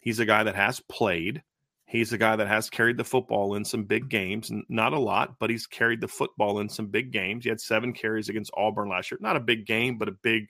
He's 0.00 0.20
a 0.20 0.26
guy 0.26 0.42
that 0.44 0.54
has 0.54 0.80
played. 0.88 1.42
He's 1.88 2.12
a 2.12 2.18
guy 2.18 2.36
that 2.36 2.46
has 2.48 2.68
carried 2.68 2.98
the 2.98 3.04
football 3.04 3.54
in 3.54 3.64
some 3.64 3.84
big 3.84 4.10
games, 4.10 4.52
not 4.68 4.92
a 4.92 4.98
lot, 4.98 5.36
but 5.38 5.48
he's 5.48 5.66
carried 5.66 6.02
the 6.02 6.08
football 6.08 6.60
in 6.60 6.68
some 6.68 6.88
big 6.88 7.10
games. 7.12 7.44
He 7.44 7.48
had 7.48 7.62
seven 7.62 7.94
carries 7.94 8.28
against 8.28 8.50
Auburn 8.54 8.90
last 8.90 9.10
year. 9.10 9.18
Not 9.22 9.36
a 9.36 9.40
big 9.40 9.64
game, 9.66 9.96
but 9.96 10.08
a 10.08 10.12
big 10.12 10.48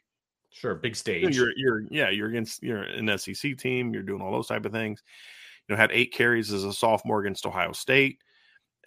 Sure. 0.50 0.74
Big 0.74 0.90
you 1.06 1.22
know, 1.22 1.28
stage. 1.30 1.36
you're 1.36 1.52
you're 1.56 1.82
yeah 1.90 2.08
you're 2.10 2.28
against 2.28 2.62
you're 2.62 2.82
an 2.82 3.16
SEC 3.18 3.56
team. 3.58 3.92
You're 3.92 4.02
doing 4.02 4.20
all 4.22 4.32
those 4.32 4.48
type 4.48 4.64
of 4.64 4.72
things. 4.72 5.02
You 5.68 5.74
know, 5.74 5.80
had 5.80 5.92
eight 5.92 6.12
carries 6.12 6.52
as 6.52 6.64
a 6.64 6.72
sophomore 6.72 7.20
against 7.20 7.46
Ohio 7.46 7.72
State. 7.72 8.18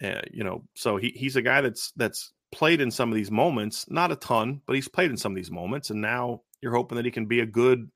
Uh, 0.02 0.20
you 0.30 0.44
know, 0.44 0.64
so 0.74 0.96
he 0.96 1.10
he's 1.10 1.36
a 1.36 1.42
guy 1.42 1.60
that's 1.62 1.92
that's 1.92 2.32
played 2.50 2.80
in 2.80 2.90
some 2.90 3.10
of 3.10 3.14
these 3.14 3.30
moments, 3.30 3.86
not 3.88 4.12
a 4.12 4.16
ton, 4.16 4.60
but 4.66 4.74
he's 4.74 4.88
played 4.88 5.10
in 5.10 5.16
some 5.16 5.32
of 5.32 5.36
these 5.36 5.50
moments, 5.50 5.88
and 5.90 6.00
now 6.02 6.42
you're 6.60 6.74
hoping 6.74 6.96
that 6.96 7.04
he 7.04 7.10
can 7.10 7.26
be 7.26 7.40
a 7.40 7.46
good 7.46 7.88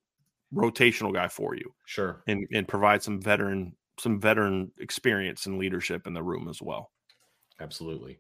rotational 0.55 1.13
guy 1.13 1.29
for 1.29 1.55
you 1.57 1.75
sure. 1.85 2.23
and 2.29 2.47
and 2.55 2.69
provide 2.69 3.03
some 3.03 3.21
veteran 3.21 3.76
some 3.99 4.21
veteran 4.21 4.73
experience 4.79 5.47
and 5.47 5.59
leadership 5.59 6.07
in 6.07 6.15
the 6.15 6.23
room 6.23 6.49
as 6.49 6.61
well. 6.61 6.91
Absolutely. 7.61 8.19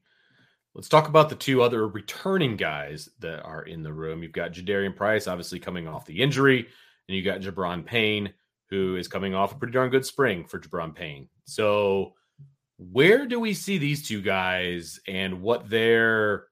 Let's 0.74 0.88
talk 0.88 1.08
about 1.08 1.30
the 1.30 1.36
two 1.36 1.62
other 1.62 1.88
returning 1.88 2.56
guys 2.56 3.08
that 3.20 3.42
are 3.42 3.62
in 3.62 3.82
the 3.82 3.92
room. 3.92 4.22
You've 4.22 4.32
got 4.32 4.52
Jadarian 4.52 4.94
Price, 4.94 5.26
obviously 5.26 5.58
coming 5.58 5.88
off 5.88 6.04
the 6.04 6.20
injury, 6.20 6.66
and 7.08 7.16
you 7.16 7.22
got 7.22 7.40
Gi'Bran 7.40 7.84
Payne, 7.86 8.34
who 8.68 8.96
is 8.96 9.08
coming 9.08 9.34
off 9.34 9.52
a 9.52 9.56
pretty 9.56 9.72
darn 9.72 9.90
good 9.90 10.04
spring 10.04 10.44
for 10.44 10.58
Gi'Bran 10.58 10.94
Payne. 10.94 11.28
So, 11.46 12.12
where 12.78 13.26
do 13.26 13.40
we 13.40 13.54
see 13.54 13.78
these 13.78 14.06
two 14.06 14.20
guys 14.20 15.00
and 15.08 15.40
what 15.40 15.70
their 15.70 16.48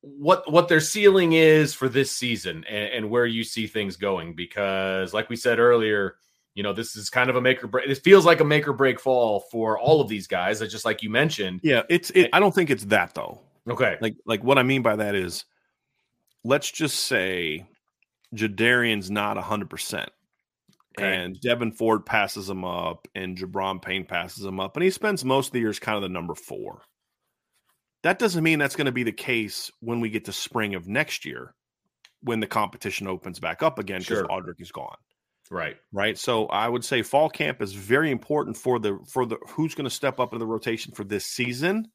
what 0.00 0.50
what 0.50 0.66
their 0.66 0.80
ceiling 0.80 1.32
is 1.34 1.74
for 1.74 1.88
this 1.88 2.10
season 2.10 2.64
and, 2.68 2.92
and 2.92 3.10
where 3.10 3.26
you 3.26 3.44
see 3.44 3.68
things 3.68 3.96
going? 3.96 4.34
Because, 4.34 5.14
like 5.14 5.28
we 5.28 5.36
said 5.36 5.60
earlier, 5.60 6.16
you 6.60 6.62
know, 6.62 6.74
this 6.74 6.94
is 6.94 7.08
kind 7.08 7.30
of 7.30 7.36
a 7.36 7.40
make 7.40 7.64
or 7.64 7.68
break. 7.68 7.88
It 7.88 8.04
feels 8.04 8.26
like 8.26 8.40
a 8.40 8.44
make 8.44 8.68
or 8.68 8.74
break 8.74 9.00
fall 9.00 9.46
for 9.50 9.78
all 9.78 10.02
of 10.02 10.08
these 10.08 10.26
guys. 10.26 10.60
Just 10.60 10.84
like 10.84 11.02
you 11.02 11.08
mentioned. 11.08 11.60
Yeah, 11.62 11.84
it's 11.88 12.10
it, 12.10 12.28
I 12.34 12.38
don't 12.38 12.54
think 12.54 12.68
it's 12.68 12.84
that 12.84 13.14
though. 13.14 13.40
Okay. 13.66 13.96
like 14.02 14.16
like 14.26 14.44
what 14.44 14.58
I 14.58 14.62
mean 14.62 14.82
by 14.82 14.96
that 14.96 15.14
is 15.14 15.46
let's 16.44 16.70
just 16.70 17.00
say 17.00 17.66
Jadarian's 18.36 19.10
not 19.10 19.38
hundred 19.38 19.70
percent. 19.70 20.10
Okay. 20.98 21.16
And 21.16 21.40
Devyn 21.40 21.74
Ford 21.74 22.04
passes 22.04 22.50
him 22.50 22.62
up 22.62 23.08
and 23.14 23.38
Gi'Bran 23.38 23.80
Payne 23.80 24.04
passes 24.04 24.44
him 24.44 24.60
up, 24.60 24.76
and 24.76 24.84
he 24.84 24.90
spends 24.90 25.24
most 25.24 25.46
of 25.46 25.52
the 25.54 25.60
year 25.60 25.70
as 25.70 25.78
kind 25.78 25.96
of 25.96 26.02
the 26.02 26.10
number 26.10 26.34
four. 26.34 26.82
That 28.02 28.18
doesn't 28.18 28.44
mean 28.44 28.58
that's 28.58 28.76
going 28.76 28.84
to 28.84 28.92
be 28.92 29.04
the 29.04 29.12
case 29.12 29.70
when 29.80 30.00
we 30.00 30.10
get 30.10 30.26
to 30.26 30.32
spring 30.32 30.74
of 30.74 30.86
next 30.86 31.24
year 31.24 31.54
when 32.20 32.40
the 32.40 32.46
competition 32.46 33.06
opens 33.06 33.40
back 33.40 33.62
up 33.62 33.78
again 33.78 34.00
because 34.00 34.18
Sure. 34.18 34.26
Audric 34.26 34.60
is 34.60 34.72
gone 34.72 34.98
Right. 35.50 35.76
right? 35.92 36.16
So 36.16 36.46
i 36.46 36.68
would 36.68 36.84
say 36.84 37.02
fall 37.02 37.28
camp 37.28 37.60
is 37.60 37.72
very 37.72 38.10
important 38.10 38.56
for 38.56 38.78
the 38.78 38.98
for 39.08 39.26
the 39.26 39.36
who's 39.48 39.74
going 39.74 39.84
to 39.84 39.90
step 39.90 40.20
up 40.20 40.32
in 40.32 40.38
the 40.38 40.46
rotation 40.46 40.94
for 40.94 41.04
this 41.04 41.26
season. 41.26 41.90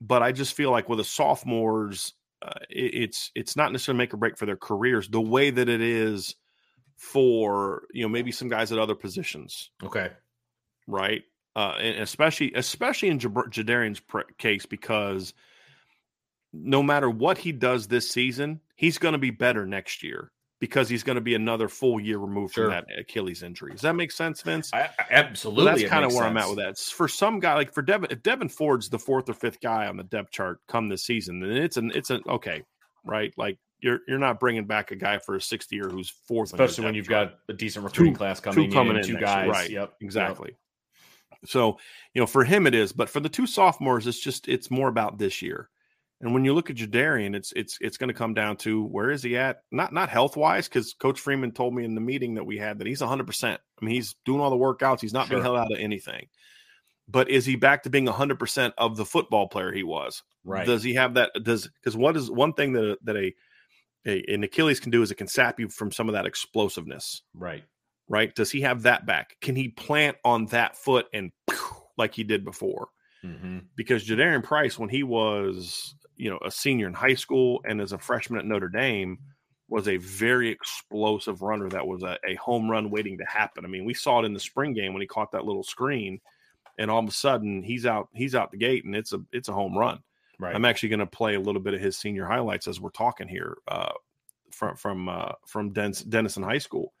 But 0.00 0.22
i 0.22 0.30
just 0.32 0.54
feel 0.54 0.70
like 0.70 0.88
with 0.88 0.98
the 0.98 1.04
sophomores 1.04 2.14
uh, 2.40 2.52
it, 2.70 2.94
it's 2.94 3.30
it's 3.34 3.56
not 3.56 3.72
necessarily 3.72 3.98
make 3.98 4.14
or 4.14 4.16
break 4.16 4.38
for 4.38 4.46
their 4.46 4.56
careers 4.56 5.08
the 5.08 5.20
way 5.20 5.50
that 5.50 5.68
it 5.68 5.80
is 5.80 6.36
for 6.96 7.82
you 7.92 8.02
know 8.02 8.08
maybe 8.08 8.30
some 8.30 8.48
guys 8.48 8.70
at 8.70 8.78
other 8.78 8.94
positions. 8.94 9.70
Okay. 9.82 10.10
right? 10.86 11.22
Uh 11.56 11.74
and 11.80 12.00
especially 12.00 12.52
especially 12.54 13.08
in 13.08 13.18
jadarian's 13.18 14.00
pr- 14.00 14.20
case 14.38 14.64
because 14.66 15.34
no 16.52 16.82
matter 16.82 17.10
what 17.10 17.36
he 17.36 17.50
does 17.50 17.88
this 17.88 18.08
season 18.10 18.60
he's 18.76 18.98
going 18.98 19.12
to 19.12 19.18
be 19.18 19.30
better 19.30 19.66
next 19.66 20.02
year 20.04 20.30
because 20.60 20.88
he's 20.88 21.02
going 21.04 21.14
to 21.16 21.20
be 21.22 21.34
another 21.34 21.68
full 21.68 22.00
year 22.00 22.18
removed 22.18 22.54
Sure. 22.54 22.64
from 22.64 22.72
that 22.72 22.86
Achilles 22.98 23.42
injury. 23.42 23.72
Does 23.72 23.82
that 23.82 23.94
make 23.94 24.10
sense, 24.10 24.42
Vince? 24.42 24.70
I, 24.72 24.90
I- 24.98 25.06
absolutely. 25.10 25.64
That's 25.64 25.84
kind 25.90 26.04
of 26.04 26.12
where 26.14 26.24
I'm 26.24 26.36
at 26.36 26.48
with 26.48 26.58
that. 26.58 26.78
For 26.78 27.06
some 27.08 27.38
guy, 27.40 27.54
like 27.54 27.72
for 27.72 27.82
Devyn, 27.82 28.10
if 28.10 28.22
Devyn 28.22 28.50
Ford's 28.50 28.88
the 28.88 28.98
fourth 28.98 29.28
or 29.28 29.34
fifth 29.34 29.60
guy 29.60 29.86
on 29.86 29.96
the 29.96 30.02
depth 30.04 30.32
chart 30.32 30.60
come 30.68 30.88
this 30.88 31.04
season, 31.04 31.40
then 31.40 31.50
it's 31.52 31.76
an 31.76 31.92
it's 31.94 32.10
an 32.10 32.22
okay, 32.28 32.62
right? 33.04 33.32
Like 33.36 33.58
you're 33.80 34.00
you're 34.08 34.18
not 34.18 34.40
bringing 34.40 34.64
back 34.66 34.90
a 34.90 34.96
guy 34.96 35.18
for 35.18 35.36
a 35.36 35.40
sixth 35.40 35.70
year 35.72 35.88
who's 35.88 36.10
fourth, 36.26 36.52
Especially 36.52 36.84
when 36.84 36.94
you've 36.94 37.08
chart. 37.08 37.30
got 37.30 37.38
a 37.54 37.56
decent 37.56 37.84
recruiting 37.84 38.14
class 38.14 38.40
coming, 38.40 38.68
two 38.68 38.74
coming 38.74 38.94
in, 38.96 39.02
in 39.02 39.06
two 39.06 39.12
next 39.12 39.24
guys. 39.24 39.48
right, 39.48 39.70
Yep. 39.70 39.94
exactly. 40.00 40.56
So 41.44 41.78
you 42.14 42.20
know, 42.20 42.26
for 42.26 42.42
him 42.42 42.66
it 42.66 42.74
is, 42.74 42.92
but 42.92 43.08
for 43.08 43.20
the 43.20 43.28
two 43.28 43.46
sophomores, 43.46 44.06
it's 44.08 44.18
just 44.18 44.48
it's 44.48 44.70
more 44.70 44.88
about 44.88 45.18
this 45.18 45.40
year. 45.40 45.70
And 46.20 46.34
when 46.34 46.44
you 46.44 46.52
look 46.52 46.68
at 46.68 46.76
Jadarian, 46.76 47.36
it's 47.36 47.52
it's 47.52 47.78
it's 47.80 47.96
going 47.96 48.08
to 48.08 48.14
come 48.14 48.34
down 48.34 48.56
to 48.58 48.84
where 48.84 49.10
is 49.10 49.22
he 49.22 49.36
at? 49.36 49.62
Not 49.70 49.92
not 49.92 50.08
health 50.08 50.36
wise, 50.36 50.68
because 50.68 50.94
Coach 50.94 51.20
Freeman 51.20 51.52
told 51.52 51.74
me 51.74 51.84
in 51.84 51.94
the 51.94 52.00
meeting 52.00 52.34
that 52.34 52.44
we 52.44 52.58
had 52.58 52.78
that 52.78 52.88
he's 52.88 53.00
100. 53.00 53.26
percent 53.26 53.60
I 53.80 53.84
mean, 53.84 53.94
he's 53.94 54.16
doing 54.24 54.40
all 54.40 54.50
the 54.50 54.56
workouts. 54.56 55.00
He's 55.00 55.12
not 55.12 55.28
being 55.28 55.42
held 55.42 55.56
out 55.56 55.72
of 55.72 55.78
anything. 55.78 56.26
But 57.06 57.30
is 57.30 57.46
he 57.46 57.56
back 57.56 57.84
to 57.84 57.90
being 57.90 58.06
100 58.06 58.38
percent 58.38 58.74
of 58.78 58.96
the 58.96 59.04
football 59.04 59.46
player 59.48 59.72
he 59.72 59.84
was? 59.84 60.22
Right. 60.44 60.66
Does 60.66 60.82
he 60.82 60.94
have 60.94 61.14
that? 61.14 61.30
Does 61.42 61.68
because 61.80 61.96
what 61.96 62.16
is 62.16 62.30
one 62.30 62.52
thing 62.52 62.72
that 62.72 62.84
a, 62.84 62.98
that 63.04 63.16
a, 63.16 63.34
a 64.06 64.34
an 64.34 64.42
Achilles 64.42 64.80
can 64.80 64.90
do 64.90 65.02
is 65.02 65.12
it 65.12 65.16
can 65.16 65.28
sap 65.28 65.60
you 65.60 65.68
from 65.68 65.92
some 65.92 66.08
of 66.08 66.14
that 66.14 66.26
explosiveness 66.26 67.22
right. 67.32 67.62
right? 68.08 68.34
Does 68.34 68.50
he 68.50 68.62
have 68.62 68.82
that 68.82 69.06
back? 69.06 69.36
Can 69.40 69.54
he 69.54 69.68
plant 69.68 70.16
on 70.24 70.46
that 70.46 70.76
foot 70.76 71.06
and 71.12 71.30
like 71.96 72.14
he 72.14 72.24
did 72.24 72.44
before? 72.44 72.88
hmm 73.22 73.58
Because 73.76 74.04
Jadarian 74.04 74.42
Price, 74.42 74.78
when 74.78 74.88
he 74.88 75.02
was, 75.02 75.94
you 76.18 76.28
know, 76.28 76.38
a 76.44 76.50
senior 76.50 76.86
in 76.86 76.94
high 76.94 77.14
school 77.14 77.60
and 77.64 77.80
as 77.80 77.92
a 77.92 77.98
freshman 77.98 78.40
at 78.40 78.44
Notre 78.44 78.68
Dame, 78.68 79.18
was 79.68 79.86
a 79.86 79.98
very 79.98 80.48
explosive 80.48 81.42
runner 81.42 81.68
that 81.68 81.86
was 81.86 82.02
a, 82.02 82.18
a 82.26 82.34
home 82.36 82.70
run 82.70 82.90
waiting 82.90 83.18
to 83.18 83.24
happen. 83.24 83.64
I 83.64 83.68
mean, 83.68 83.84
we 83.84 83.94
saw 83.94 84.20
it 84.20 84.24
in 84.24 84.32
the 84.32 84.40
spring 84.40 84.72
game 84.72 84.92
when 84.92 85.02
he 85.02 85.06
caught 85.06 85.32
that 85.32 85.44
little 85.44 85.62
screen, 85.62 86.20
and 86.78 86.90
all 86.90 87.00
of 87.00 87.08
a 87.08 87.12
sudden 87.12 87.62
he's 87.62 87.86
out, 87.86 88.08
he's 88.14 88.34
out 88.34 88.50
the 88.50 88.56
gate, 88.56 88.84
and 88.84 88.96
it's 88.96 89.12
a 89.12 89.20
it's 89.32 89.48
a 89.48 89.52
home 89.52 89.76
run. 89.76 90.00
Right. 90.38 90.54
I'm 90.54 90.64
actually 90.64 90.90
going 90.90 91.00
to 91.00 91.06
play 91.06 91.34
a 91.34 91.40
little 91.40 91.60
bit 91.60 91.74
of 91.74 91.80
his 91.80 91.98
senior 91.98 92.24
highlights 92.24 92.68
as 92.68 92.80
we're 92.80 92.90
talking 92.90 93.28
here 93.28 93.58
uh, 93.66 93.92
from 94.52 94.76
from 94.76 95.08
uh, 95.08 95.32
from 95.46 95.72
Dennis, 95.72 96.02
Denison 96.02 96.42
High 96.42 96.58
School. 96.58 96.92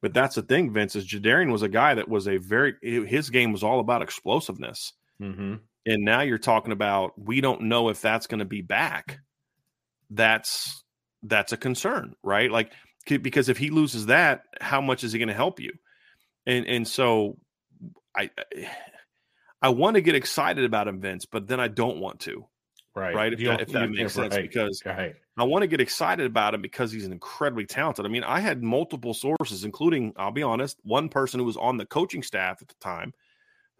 But 0.00 0.14
that's 0.14 0.36
the 0.36 0.42
thing, 0.42 0.72
Vince. 0.72 0.96
Is 0.96 1.06
Jadarian 1.06 1.50
was 1.50 1.62
a 1.62 1.68
guy 1.68 1.94
that 1.94 2.08
was 2.08 2.28
a 2.28 2.38
very 2.38 2.74
his 2.82 3.30
game 3.30 3.52
was 3.52 3.62
all 3.62 3.80
about 3.80 4.02
explosiveness, 4.02 4.92
hmm 5.18 5.56
and 5.86 6.04
now 6.04 6.20
you're 6.20 6.38
talking 6.38 6.72
about 6.72 7.12
we 7.18 7.40
don't 7.40 7.62
know 7.62 7.88
if 7.88 8.00
that's 8.00 8.26
going 8.26 8.40
to 8.40 8.44
be 8.44 8.62
back. 8.62 9.18
That's 10.10 10.84
that's 11.22 11.52
a 11.52 11.56
concern, 11.56 12.14
right? 12.22 12.50
Like 12.50 12.72
because 13.06 13.48
if 13.48 13.56
he 13.56 13.70
loses 13.70 14.06
that, 14.06 14.42
how 14.60 14.80
much 14.80 15.04
is 15.04 15.12
he 15.12 15.18
going 15.18 15.28
to 15.28 15.34
help 15.34 15.60
you? 15.60 15.72
And 16.44 16.66
and 16.66 16.86
so 16.86 17.38
I 18.16 18.30
I 19.62 19.70
want 19.70 19.94
to 19.94 20.00
get 20.00 20.14
excited 20.14 20.64
about 20.64 20.88
him, 20.88 21.00
Vince, 21.00 21.24
but 21.24 21.46
then 21.46 21.60
I 21.60 21.68
don't 21.68 21.98
want 21.98 22.20
to 22.20 22.46
Right. 22.96 23.14
right? 23.14 23.32
If 23.32 23.40
You 23.40 23.48
that, 23.48 23.60
if 23.60 23.68
that 23.72 23.90
makes 23.90 24.14
sense, 24.14 24.34
right. 24.34 24.42
because 24.42 24.82
Right. 24.84 25.14
I 25.36 25.44
want 25.44 25.62
to 25.62 25.66
get 25.66 25.82
excited 25.82 26.24
about 26.24 26.54
him 26.54 26.62
because 26.62 26.90
he's 26.90 27.04
incredibly 27.04 27.66
talented. 27.66 28.06
I 28.06 28.08
mean, 28.08 28.24
I 28.24 28.40
had 28.40 28.62
multiple 28.62 29.12
sources, 29.12 29.64
including, 29.64 30.14
I'll 30.16 30.32
be 30.32 30.42
honest, 30.42 30.78
one 30.82 31.10
person 31.10 31.38
who 31.38 31.44
was 31.44 31.58
on 31.58 31.76
the 31.76 31.84
coaching 31.84 32.22
staff 32.22 32.62
at 32.62 32.68
the 32.68 32.74
time 32.80 33.12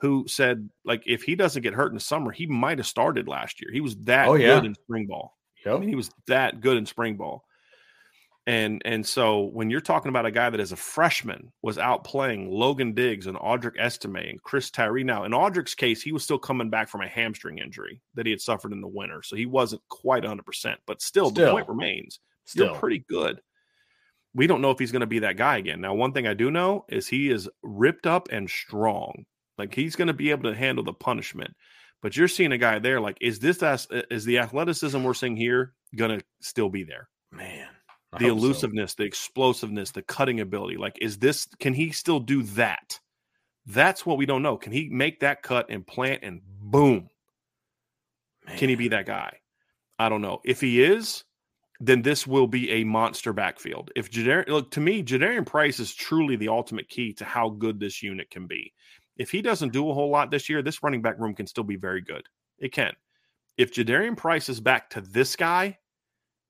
who 0.01 0.25
said, 0.29 0.69
like, 0.85 1.03
if 1.07 1.23
he 1.23 1.35
doesn't 1.35 1.63
get 1.63 1.75
hurt 1.75 1.89
in 1.89 1.95
the 1.95 2.01
summer, 2.01 2.31
he 2.33 2.47
might 2.47 2.79
have 2.79 2.87
started 2.87 3.29
last 3.29 3.61
year. 3.63 3.71
He 3.73 3.81
was 3.81 3.97
that 4.05 4.29
Oh, 4.29 4.35
yeah. 4.35 4.57
good 4.57 4.67
in 4.67 4.75
spring 4.75 5.07
ball. 5.07 5.37
I 5.67 5.79
mean, 5.79 5.89
he 5.89 5.95
was 5.97 6.11
that 6.29 6.61
good 6.61 6.77
in 6.77 6.87
spring 6.87 7.17
ball. 7.17 7.45
And 8.49 8.81
and 8.85 9.05
so 9.05 9.41
when 9.47 9.71
you're 9.71 9.81
talking 9.81 10.09
about 10.09 10.25
a 10.25 10.31
guy 10.31 10.49
that 10.51 10.61
as 10.61 10.71
a 10.71 10.77
freshman 10.77 11.53
was 11.63 11.79
out 11.79 12.05
playing 12.05 12.49
Logan 12.49 12.93
Diggs 12.93 13.27
and 13.27 13.37
Audric 13.37 13.77
Estime 13.77 14.15
and 14.31 14.41
Chris 14.41 14.71
Tyree. 14.71 15.03
Now, 15.03 15.25
in 15.25 15.33
Audric's 15.33 15.75
case, 15.75 16.01
he 16.01 16.13
was 16.13 16.23
still 16.23 16.39
coming 16.39 16.71
back 16.71 16.89
from 16.89 17.01
a 17.01 17.09
hamstring 17.09 17.59
injury 17.59 18.01
that 18.15 18.25
he 18.25 18.31
had 18.31 18.41
suffered 18.41 18.73
in 18.73 18.81
the 18.81 18.87
winter. 18.87 19.21
So 19.25 19.35
he 19.35 19.47
wasn't 19.47 19.83
quite 19.89 20.23
100%, 20.23 20.77
but 20.87 21.03
still, 21.03 21.31
the 21.33 21.51
point 21.51 21.69
remains 21.69 22.21
Still. 22.45 22.67
you're 22.67 22.75
pretty 22.77 23.05
good. 23.09 23.41
We 24.33 24.47
don't 24.47 24.61
know 24.61 24.71
if 24.71 24.79
he's 24.79 24.93
going 24.93 25.01
to 25.01 25.07
be 25.09 25.19
that 25.21 25.37
guy 25.37 25.57
again. 25.57 25.81
Now, 25.81 25.95
one 25.95 26.13
thing 26.13 26.29
I 26.29 26.35
do 26.35 26.49
know 26.53 26.85
is 26.89 27.09
he 27.09 27.31
is 27.31 27.49
ripped 27.65 28.07
up 28.07 28.29
and 28.31 28.49
strong. 28.49 29.25
Like 29.59 29.75
he's 29.75 29.97
going 29.97 30.09
to 30.09 30.15
be 30.15 30.31
able 30.31 30.51
to 30.51 30.57
handle 30.57 30.85
the 30.85 30.93
punishment. 30.93 31.55
But 32.03 32.17
you're 32.17 32.29
seeing 32.29 32.53
a 32.53 32.59
guy 32.59 32.79
there. 32.79 33.01
Like, 33.01 33.19
is 33.21 33.39
this 33.39 33.63
as- 33.63 33.89
uh, 33.91 34.03
is 34.11 34.25
the 34.25 34.39
athleticism 34.39 35.03
we're 35.03 35.15
seeing 35.15 35.37
here 35.37 35.73
going 35.95 36.19
to 36.19 36.25
still 36.41 36.69
be 36.69 36.85
there? 36.85 37.09
Man. 37.33 37.69
I 38.13 38.19
the 38.19 38.29
hope 38.29 38.39
so. 38.39 38.45
elusiveness, 38.45 38.95
the 38.95 39.05
explosiveness, 39.05 39.91
the 39.91 40.03
cutting 40.03 40.41
ability. 40.41 40.77
Like, 40.77 40.99
is 41.01 41.19
this, 41.19 41.49
can 41.59 41.75
he 41.75 41.91
still 41.91 42.21
do 42.21 42.43
that? 42.43 43.01
That's 43.67 44.07
what 44.07 44.19
we 44.19 44.27
don't 44.27 44.43
know. 44.43 44.57
Can 44.57 44.73
he 44.73 44.89
make 44.89 45.21
that 45.21 45.43
cut 45.43 45.67
and 45.71 45.87
plant 45.87 46.21
and 46.23 46.41
boom? 46.45 47.09
Can 48.57 48.69
he 48.69 48.77
be 48.77 48.89
that 48.89 49.07
guy? 49.07 49.39
I 49.99 50.09
don't 50.09 50.23
know. 50.23 50.41
If 50.45 50.61
he 50.61 50.83
is, 50.83 51.25
then 51.81 52.03
this 52.03 52.27
will 52.27 52.47
be 52.47 52.71
a 52.71 52.85
monster 52.85 53.33
backfield. 53.33 53.91
If 53.97 54.11
Jadarian, 54.11 54.49
look 54.49 54.71
to 54.73 54.81
me, 54.81 55.03
Jadarian 55.03 55.45
Price 55.45 55.81
is 55.81 55.95
truly 55.95 56.37
the 56.37 56.49
ultimate 56.49 56.89
key 56.89 57.13
to 57.15 57.25
how 57.25 57.49
good 57.51 57.81
this 57.81 58.03
unit 58.03 58.31
can 58.31 58.47
be. 58.47 58.73
If 59.17 59.31
he 59.31 59.43
doesn't 59.43 59.73
do 59.73 59.91
a 59.91 59.95
whole 59.95 60.11
lot 60.11 60.31
this 60.31 60.49
year, 60.49 60.63
this 60.63 60.83
running 60.83 61.03
back 61.03 61.19
room 61.19 61.35
can 61.35 61.47
still 61.47 61.65
be 61.65 61.77
very 61.77 62.01
good. 62.01 62.25
It 62.59 62.73
can. 62.73 62.93
If 63.57 63.73
Jadarian 63.73 64.17
Price 64.17 64.49
is 64.49 64.61
back 64.61 64.91
to 64.91 65.01
this 65.01 65.37
guy, 65.37 65.79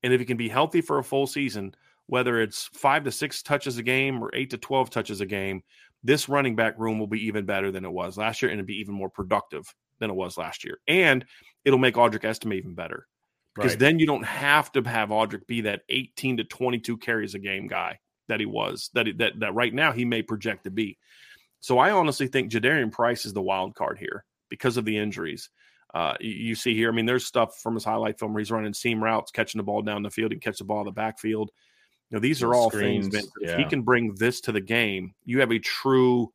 and 0.03 0.13
if 0.13 0.19
he 0.19 0.25
can 0.25 0.37
be 0.37 0.49
healthy 0.49 0.81
for 0.81 0.99
a 0.99 1.03
full 1.03 1.27
season, 1.27 1.73
whether 2.07 2.41
it's 2.41 2.69
five 2.73 3.03
to 3.05 3.11
six 3.11 3.41
touches 3.41 3.77
a 3.77 3.83
game 3.83 4.21
or 4.23 4.29
eight 4.33 4.49
to 4.51 4.57
12 4.57 4.89
touches 4.89 5.21
a 5.21 5.25
game, 5.25 5.63
this 6.03 6.29
running 6.29 6.55
back 6.55 6.77
room 6.77 6.99
will 6.99 7.07
be 7.07 7.25
even 7.25 7.45
better 7.45 7.71
than 7.71 7.85
it 7.85 7.91
was 7.91 8.17
last 8.17 8.41
year 8.41 8.51
and 8.51 8.59
it'll 8.59 8.67
be 8.67 8.79
even 8.79 8.93
more 8.93 9.09
productive 9.09 9.73
than 9.99 10.09
it 10.09 10.15
was 10.15 10.37
last 10.37 10.63
year. 10.63 10.79
And 10.87 11.25
it'll 11.65 11.79
make 11.79 11.95
Audric 11.95 12.23
Estime 12.23 12.53
even 12.53 12.75
better 12.75 13.07
because 13.55 13.73
Right. 13.73 13.79
then 13.79 13.99
you 13.99 14.05
don't 14.05 14.25
have 14.25 14.71
to 14.73 14.81
have 14.83 15.09
Audric 15.09 15.47
be 15.47 15.61
that 15.61 15.81
18 15.89 16.37
to 16.37 16.43
22 16.43 16.97
carries 16.97 17.33
a 17.33 17.39
game 17.39 17.67
guy 17.67 17.99
that 18.27 18.39
he 18.39 18.45
was 18.45 18.89
that 18.93 19.07
he, 19.07 19.13
that 19.13 19.39
that 19.39 19.53
right 19.53 19.73
now 19.73 19.91
he 19.91 20.05
may 20.05 20.21
project 20.21 20.65
to 20.65 20.71
be. 20.71 20.97
So 21.67 21.79
I 21.79 21.91
honestly 21.91 22.27
think 22.27 22.49
Jadarian 22.49 22.93
Price 22.93 23.25
is 23.25 23.33
the 23.33 23.41
wild 23.41 23.75
card 23.75 23.97
here 23.97 24.23
because 24.49 24.77
of 24.77 24.85
the 24.85 24.97
injuries. 24.97 25.49
Uh, 25.93 26.13
you, 26.21 26.55
see 26.55 26.73
here, 26.73 26.89
I 26.89 26.95
mean, 26.95 27.05
there's 27.05 27.25
stuff 27.25 27.59
from 27.61 27.73
his 27.73 27.83
highlight 27.83 28.17
film 28.17 28.33
where 28.33 28.39
he's 28.39 28.51
running 28.51 28.73
seam 28.73 29.03
routes, 29.03 29.31
catching 29.31 29.59
the 29.59 29.65
ball 29.65 29.81
down 29.81 30.01
the 30.01 30.09
field, 30.09 30.31
and 30.31 30.41
catch 30.41 30.59
the 30.59 30.63
ball 30.63 30.79
in 30.79 30.85
the 30.85 30.93
backfield. 30.93 31.51
You 32.09 32.15
know, 32.15 32.21
these 32.21 32.41
are 32.41 32.53
all 32.53 32.69
screens, 32.69 33.09
things. 33.09 33.15
Vince, 33.15 33.31
If 33.41 33.57
he 33.57 33.65
can 33.65 33.81
bring 33.81 34.15
this 34.15 34.39
to 34.41 34.53
the 34.53 34.61
game, 34.61 35.13
you 35.25 35.41
have 35.41 35.51
a 35.51 35.59
true 35.59 36.31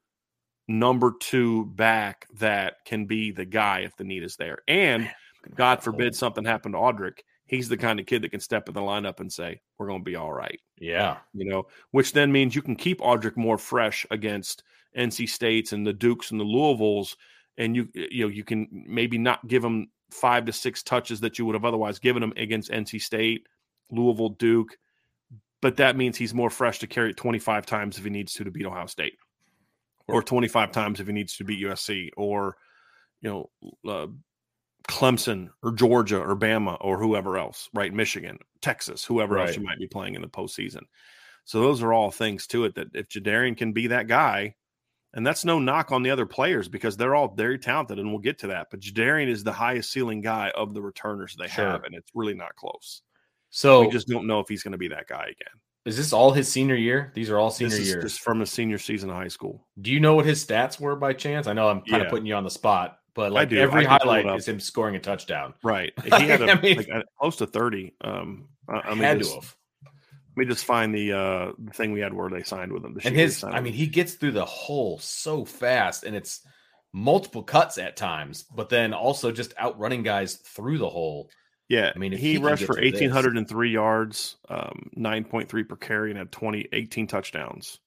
number 0.68 1.14
two 1.18 1.64
back 1.64 2.26
that 2.34 2.84
can 2.84 3.06
be 3.06 3.30
the 3.30 3.46
guy 3.46 3.80
if 3.86 3.96
the 3.96 4.04
need 4.04 4.24
is 4.24 4.36
there. 4.36 4.58
And 4.68 5.10
God 5.54 5.82
forbid 5.82 6.14
something 6.14 6.44
happened 6.44 6.74
to 6.74 6.78
Audric, 6.78 7.20
he's 7.46 7.70
the 7.70 7.78
kind 7.78 7.98
of 7.98 8.04
kid 8.04 8.20
that 8.20 8.32
can 8.32 8.40
step 8.40 8.68
in 8.68 8.74
the 8.74 8.82
lineup 8.82 9.20
and 9.20 9.32
say, 9.32 9.62
"We're 9.78 9.86
going 9.86 10.00
to 10.00 10.10
be 10.10 10.16
all 10.16 10.32
right." 10.32 10.60
Yeah. 10.78 11.20
You 11.32 11.46
know, 11.46 11.68
which 11.92 12.12
then 12.12 12.30
means 12.30 12.54
you 12.54 12.60
can 12.60 12.76
keep 12.76 13.00
Audric 13.00 13.38
more 13.38 13.56
fresh 13.56 14.04
against 14.10 14.62
NC 14.96 15.28
States 15.28 15.72
and 15.72 15.86
the 15.86 15.92
Dukes 15.92 16.30
and 16.30 16.40
the 16.40 16.44
Louisvilles, 16.44 17.16
and 17.56 17.76
you 17.76 17.88
you 17.94 18.24
know 18.24 18.28
you 18.28 18.44
can 18.44 18.68
maybe 18.70 19.18
not 19.18 19.46
give 19.46 19.64
him 19.64 19.88
five 20.10 20.44
to 20.46 20.52
six 20.52 20.82
touches 20.82 21.20
that 21.20 21.38
you 21.38 21.46
would 21.46 21.54
have 21.54 21.64
otherwise 21.64 21.98
given 21.98 22.22
him 22.22 22.32
against 22.36 22.70
NC 22.70 23.00
State, 23.00 23.46
Louisville, 23.90 24.30
Duke, 24.30 24.76
but 25.60 25.76
that 25.76 25.96
means 25.96 26.16
he's 26.16 26.34
more 26.34 26.50
fresh 26.50 26.80
to 26.80 26.86
carry 26.86 27.10
it 27.10 27.16
25 27.16 27.64
times 27.64 27.98
if 27.98 28.04
he 28.04 28.10
needs 28.10 28.34
to 28.34 28.44
to 28.44 28.50
beat 28.50 28.66
Ohio 28.66 28.86
State, 28.86 29.14
or 30.08 30.22
25 30.22 30.72
times 30.72 31.00
if 31.00 31.06
he 31.06 31.12
needs 31.12 31.36
to 31.36 31.44
beat 31.44 31.64
USC, 31.64 32.10
or 32.16 32.56
you 33.20 33.30
know. 33.30 33.90
Uh, 33.90 34.06
Clemson 34.88 35.50
or 35.62 35.72
Georgia 35.72 36.18
or 36.18 36.36
Bama 36.36 36.76
or 36.80 36.98
whoever 36.98 37.38
else, 37.38 37.68
right? 37.72 37.92
Michigan, 37.92 38.38
Texas, 38.60 39.04
whoever 39.04 39.38
else 39.38 39.56
you 39.56 39.62
might 39.62 39.78
be 39.78 39.86
playing 39.86 40.14
in 40.14 40.22
the 40.22 40.28
postseason. 40.28 40.82
So 41.44 41.60
those 41.60 41.82
are 41.82 41.92
all 41.92 42.10
things 42.10 42.46
to 42.48 42.64
it 42.64 42.74
that 42.76 42.88
if 42.94 43.08
Jadarian 43.08 43.56
can 43.56 43.72
be 43.72 43.88
that 43.88 44.06
guy, 44.06 44.54
and 45.14 45.26
that's 45.26 45.44
no 45.44 45.58
knock 45.58 45.92
on 45.92 46.02
the 46.02 46.10
other 46.10 46.26
players 46.26 46.68
because 46.68 46.96
they're 46.96 47.14
all 47.14 47.34
very 47.34 47.58
talented, 47.58 47.98
and 47.98 48.08
we'll 48.10 48.18
get 48.20 48.38
to 48.40 48.46
that. 48.48 48.68
But 48.70 48.80
Jadarian 48.80 49.28
is 49.28 49.44
the 49.44 49.52
highest 49.52 49.92
ceiling 49.92 50.20
guy 50.20 50.50
of 50.54 50.74
the 50.74 50.82
returners 50.82 51.36
they 51.38 51.48
Sure. 51.48 51.64
have, 51.68 51.84
and 51.84 51.94
it's 51.94 52.10
really 52.14 52.34
not 52.34 52.54
close. 52.56 53.02
So 53.50 53.82
we 53.82 53.90
just 53.90 54.08
don't 54.08 54.26
know 54.26 54.40
if 54.40 54.48
he's 54.48 54.62
going 54.62 54.72
to 54.72 54.78
be 54.78 54.88
that 54.88 55.06
guy 55.08 55.24
again. 55.24 55.60
is 55.84 55.96
this 55.96 56.12
all 56.12 56.30
his 56.32 56.50
senior 56.50 56.76
year? 56.76 57.10
These 57.14 57.28
are 57.28 57.38
all 57.38 57.50
senior 57.50 57.70
this 57.70 57.80
is 57.80 57.88
years. 57.88 58.04
just 58.04 58.20
from 58.20 58.40
his 58.40 58.50
senior 58.50 58.78
season 58.78 59.10
of 59.10 59.16
high 59.16 59.28
school. 59.28 59.66
Do 59.80 59.90
you 59.90 59.98
know 60.00 60.14
what 60.14 60.24
his 60.24 60.44
stats 60.46 60.78
were 60.80 60.94
by 60.96 61.12
chance? 61.12 61.46
I 61.48 61.52
know 61.52 61.68
I'm 61.68 61.80
kind 61.80 62.00
Yeah. 62.02 62.06
of 62.06 62.08
putting 62.10 62.24
you 62.26 62.34
on 62.36 62.44
the 62.44 62.50
spot, 62.50 62.98
but 63.14 63.32
like 63.32 63.52
every 63.52 63.84
I 63.86 63.98
can 63.98 63.98
pull 63.98 64.12
it 64.12 64.22
highlight 64.24 64.38
is 64.38 64.46
him 64.48 64.60
scoring 64.60 64.94
a 64.96 65.00
touchdown. 65.00 65.54
Right. 65.64 65.92
He 66.04 66.10
had 66.10 66.40
a, 66.40 66.52
I 66.52 66.60
mean- 66.60 66.76
like, 66.78 66.88
a- 66.88 67.02
close 67.18 67.36
to 67.36 67.46
30. 67.46 67.94
Um, 68.00 68.48
I, 68.68 68.72
I 68.80 68.90
mean, 68.94 69.02
Had 69.02 69.22
to 69.22 69.28
have. 69.34 69.56
Let 70.36 70.46
me 70.46 70.46
just 70.46 70.64
find 70.64 70.94
the 70.94 71.12
uh 71.12 71.52
the 71.58 71.72
thing 71.72 71.92
we 71.92 72.00
had 72.00 72.14
where 72.14 72.30
they 72.30 72.42
signed 72.42 72.72
with 72.72 72.84
him. 72.84 72.98
And 73.04 73.14
his, 73.14 73.44
I 73.44 73.60
mean, 73.60 73.74
he 73.74 73.86
gets 73.86 74.14
through 74.14 74.32
the 74.32 74.44
hole 74.44 74.98
so 74.98 75.44
fast, 75.44 76.04
and 76.04 76.16
it's 76.16 76.40
multiple 76.92 77.42
cuts 77.42 77.78
at 77.78 77.96
times, 77.96 78.44
but 78.54 78.68
then 78.68 78.92
also 78.92 79.32
just 79.32 79.54
outrunning 79.58 80.02
guys 80.02 80.36
through 80.36 80.78
the 80.78 80.88
hole. 80.88 81.30
yeah. 81.68 81.90
I 81.94 81.98
mean, 81.98 82.12
he, 82.12 82.32
he 82.32 82.38
rushed 82.38 82.64
for 82.64 82.76
1,803 82.76 83.70
yards, 83.70 84.36
um, 84.48 84.90
9.3 84.96 85.68
per 85.68 85.76
carry, 85.76 86.10
and 86.10 86.18
had 86.18 86.32
20, 86.32 86.68
18 86.72 87.06
touchdowns. 87.06 87.78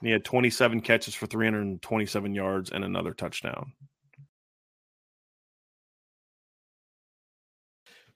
And 0.00 0.08
he 0.08 0.12
had 0.12 0.24
27 0.24 0.80
catches 0.80 1.14
for 1.14 1.26
327 1.26 2.34
yards 2.34 2.70
and 2.70 2.84
another 2.84 3.14
touchdown. 3.14 3.72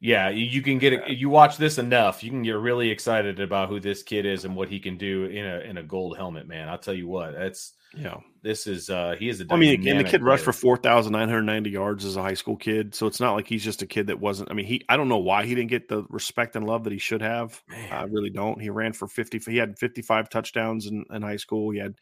Yeah, 0.04 0.28
you, 0.28 0.60
can 0.60 0.76
get 0.76 0.92
it. 0.92 1.08
You 1.08 1.30
watch 1.30 1.56
this 1.56 1.78
enough, 1.78 2.22
you 2.22 2.28
can 2.28 2.42
get 2.42 2.58
really 2.58 2.90
excited 2.90 3.40
about 3.40 3.70
who 3.70 3.80
this 3.80 4.02
kid 4.02 4.26
is 4.26 4.44
and 4.44 4.54
what 4.54 4.68
he 4.68 4.78
can 4.78 4.98
do 4.98 5.24
in 5.24 5.46
a 5.46 5.60
in 5.60 5.78
a 5.78 5.82
gold 5.82 6.18
helmet. 6.18 6.46
Man, 6.46 6.68
I'll 6.68 6.76
tell 6.76 6.92
you 6.92 7.08
what, 7.08 7.32
that's 7.32 7.72
Yeah. 7.96 8.18
this 8.42 8.66
is 8.66 8.90
uh 8.90 9.16
he 9.18 9.30
is 9.30 9.40
a. 9.40 9.46
I 9.48 9.56
mean, 9.56 9.88
and 9.88 9.98
the 9.98 10.04
kid 10.04 10.22
rushed 10.22 10.44
for 10.44 10.52
4,990 10.52 11.70
yards 11.70 12.04
as 12.04 12.16
a 12.16 12.22
high 12.22 12.34
school 12.34 12.54
kid. 12.54 12.94
So 12.94 13.06
it's 13.06 13.18
not 13.18 13.32
like 13.32 13.46
he's 13.46 13.64
just 13.64 13.80
a 13.80 13.86
kid 13.86 14.08
that 14.08 14.20
wasn't. 14.20 14.50
I 14.50 14.54
mean, 14.54 14.66
he, 14.66 14.84
I 14.90 14.98
don't 14.98 15.08
know 15.08 15.16
why 15.16 15.46
he 15.46 15.54
didn't 15.54 15.70
get 15.70 15.88
the 15.88 16.04
respect 16.10 16.54
and 16.54 16.66
love 16.66 16.84
that 16.84 16.92
he 16.92 16.98
should 16.98 17.22
have. 17.22 17.62
Man. 17.70 17.90
I 17.90 18.02
really 18.02 18.28
don't. 18.28 18.60
He 18.60 18.68
ran 18.68 18.92
for 18.92 19.08
50, 19.08 19.50
he 19.50 19.56
had 19.56 19.78
55 19.78 20.28
touchdowns 20.28 20.84
in, 20.84 21.06
in 21.14 21.22
high 21.22 21.38
school. 21.38 21.70
He 21.70 21.78
had 21.78 21.94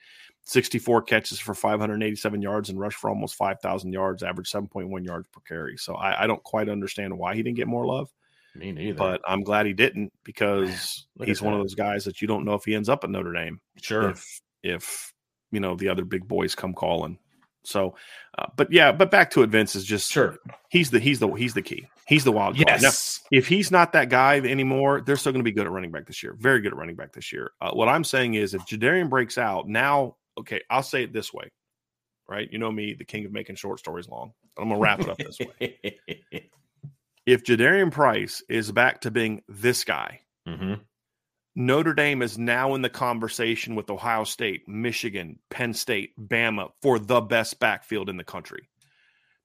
64 0.44 1.02
catches 1.02 1.38
for 1.38 1.54
587 1.54 2.42
yards 2.42 2.68
and 2.68 2.78
rushed 2.78 2.98
for 2.98 3.08
almost 3.10 3.36
5,000 3.36 3.92
yards, 3.92 4.22
average 4.22 4.50
7.1 4.50 5.04
yards 5.06 5.28
per 5.28 5.40
carry. 5.46 5.76
So 5.76 5.94
I, 5.94 6.24
I 6.24 6.26
don't 6.26 6.42
quite 6.42 6.68
understand 6.68 7.16
why 7.16 7.34
he 7.34 7.42
didn't 7.42 7.56
get 7.56 7.68
more 7.68 7.86
love, 7.86 8.10
Me 8.56 8.72
neither. 8.72 8.98
but 8.98 9.20
I'm 9.26 9.42
glad 9.44 9.66
he 9.66 9.72
didn't 9.72 10.12
because 10.24 11.06
he's 11.24 11.40
one 11.42 11.54
of 11.54 11.60
those 11.60 11.74
guys 11.76 12.04
that 12.04 12.20
you 12.20 12.28
don't 12.28 12.44
know 12.44 12.54
if 12.54 12.64
he 12.64 12.74
ends 12.74 12.88
up 12.88 13.04
at 13.04 13.10
Notre 13.10 13.32
Dame 13.32 13.60
sure, 13.80 14.10
if 14.10 14.40
if 14.62 15.12
you 15.52 15.60
know 15.60 15.76
the 15.76 15.88
other 15.88 16.04
big 16.04 16.26
boys 16.26 16.54
come 16.54 16.74
calling. 16.74 17.18
So, 17.64 17.94
uh, 18.36 18.46
but 18.56 18.72
yeah, 18.72 18.90
but 18.90 19.12
back 19.12 19.30
to 19.32 19.42
it. 19.44 19.50
Vince 19.50 19.76
is 19.76 19.84
just 19.84 20.10
sure. 20.10 20.38
He's 20.68 20.90
the 20.90 20.98
he's 20.98 21.20
the 21.20 21.28
he's 21.28 21.54
the 21.54 21.62
key. 21.62 21.86
He's 22.08 22.24
the 22.24 22.32
wild 22.32 22.56
card. 22.56 22.66
Now, 22.66 22.74
Yes, 22.80 23.20
if 23.30 23.46
he's 23.46 23.70
not 23.70 23.92
that 23.92 24.08
guy 24.08 24.38
anymore, 24.38 25.00
they're 25.06 25.16
still 25.16 25.30
going 25.30 25.44
to 25.44 25.48
be 25.48 25.52
good 25.52 25.66
at 25.66 25.72
running 25.72 25.92
back 25.92 26.06
this 26.06 26.24
year. 26.24 26.34
Very 26.40 26.60
good 26.60 26.72
at 26.72 26.76
running 26.76 26.96
back 26.96 27.12
this 27.12 27.32
year. 27.32 27.52
Uh, 27.60 27.70
what 27.70 27.88
I'm 27.88 28.02
saying 28.02 28.34
is, 28.34 28.54
if 28.54 28.62
Jadarian 28.62 29.08
breaks 29.08 29.38
out 29.38 29.68
now, 29.68 30.16
okay, 30.38 30.60
I'll 30.70 30.82
say 30.82 31.04
it 31.04 31.12
this 31.12 31.32
way, 31.32 31.50
right? 32.28 32.48
You 32.50 32.58
know 32.58 32.70
me, 32.70 32.94
the 32.94 33.04
king 33.04 33.24
of 33.24 33.32
making 33.32 33.56
short 33.56 33.78
stories 33.78 34.08
long. 34.08 34.32
I'm 34.58 34.68
gonna 34.68 34.80
wrap 34.80 35.00
it 35.00 35.08
up 35.08 35.18
this 35.18 35.38
way. 35.38 36.00
If 37.24 37.44
Jadarian 37.44 37.92
Price 37.92 38.42
is 38.48 38.72
back 38.72 39.02
to 39.02 39.12
being 39.12 39.42
this 39.48 39.84
guy, 39.84 40.22
hmm 40.46 40.74
Notre 41.54 41.92
Dame 41.92 42.22
is 42.22 42.38
now 42.38 42.74
in 42.74 42.82
the 42.82 42.88
conversation 42.88 43.74
with 43.74 43.90
Ohio 43.90 44.24
State, 44.24 44.66
Michigan, 44.66 45.38
Penn 45.50 45.74
State, 45.74 46.14
Bama 46.18 46.70
for 46.80 46.98
the 46.98 47.20
best 47.20 47.60
backfield 47.60 48.08
in 48.08 48.16
the 48.16 48.24
country. 48.24 48.70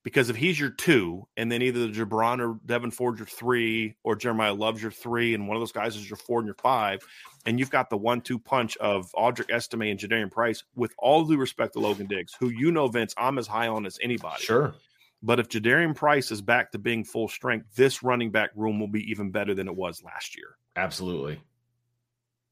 Because 0.07 0.29
if 0.29 0.37
he's 0.37 0.57
your 0.57 0.69
two, 0.69 1.27
and 1.35 1.51
then 1.51 1.61
either 1.61 1.85
the 1.85 1.91
Gi'Bran 1.91 2.39
or 2.39 2.53
Devyn 2.65 2.93
Ford 2.93 3.19
your 3.19 3.25
three, 3.25 3.97
or 4.05 4.15
Jeremiyah 4.15 4.57
loves 4.57 4.81
your 4.81 4.89
three, 4.89 5.33
and 5.33 5.49
one 5.49 5.57
of 5.57 5.61
those 5.61 5.73
guys 5.73 5.97
is 5.97 6.09
your 6.09 6.15
four 6.15 6.39
and 6.39 6.45
your 6.45 6.55
five, 6.55 7.01
and 7.45 7.59
you've 7.59 7.69
got 7.69 7.89
the 7.89 7.97
one-two 7.97 8.39
punch 8.39 8.77
of 8.77 9.11
Audric 9.17 9.51
Estime 9.51 9.91
and 9.91 9.99
Jadarian 9.99 10.31
Price, 10.31 10.63
with 10.75 10.93
all 10.97 11.25
due 11.25 11.35
respect 11.35 11.73
to 11.73 11.79
Logan 11.79 12.07
Diggs, 12.07 12.33
who 12.39 12.47
you 12.47 12.71
know, 12.71 12.87
Vince, 12.87 13.13
I'm 13.17 13.37
as 13.37 13.47
high 13.47 13.67
on 13.67 13.85
as 13.85 13.99
anybody. 14.01 14.41
Sure. 14.45 14.75
But 15.21 15.41
if 15.41 15.49
Jadarian 15.49 15.93
Price 15.93 16.31
is 16.31 16.41
back 16.41 16.71
to 16.71 16.79
being 16.79 17.03
full 17.03 17.27
strength, 17.27 17.75
this 17.75 18.01
running 18.01 18.31
back 18.31 18.51
room 18.55 18.79
will 18.79 18.87
be 18.87 19.11
even 19.11 19.29
better 19.29 19.53
than 19.53 19.67
it 19.67 19.75
was 19.75 20.01
last 20.03 20.37
year. 20.37 20.55
Absolutely. 20.77 21.41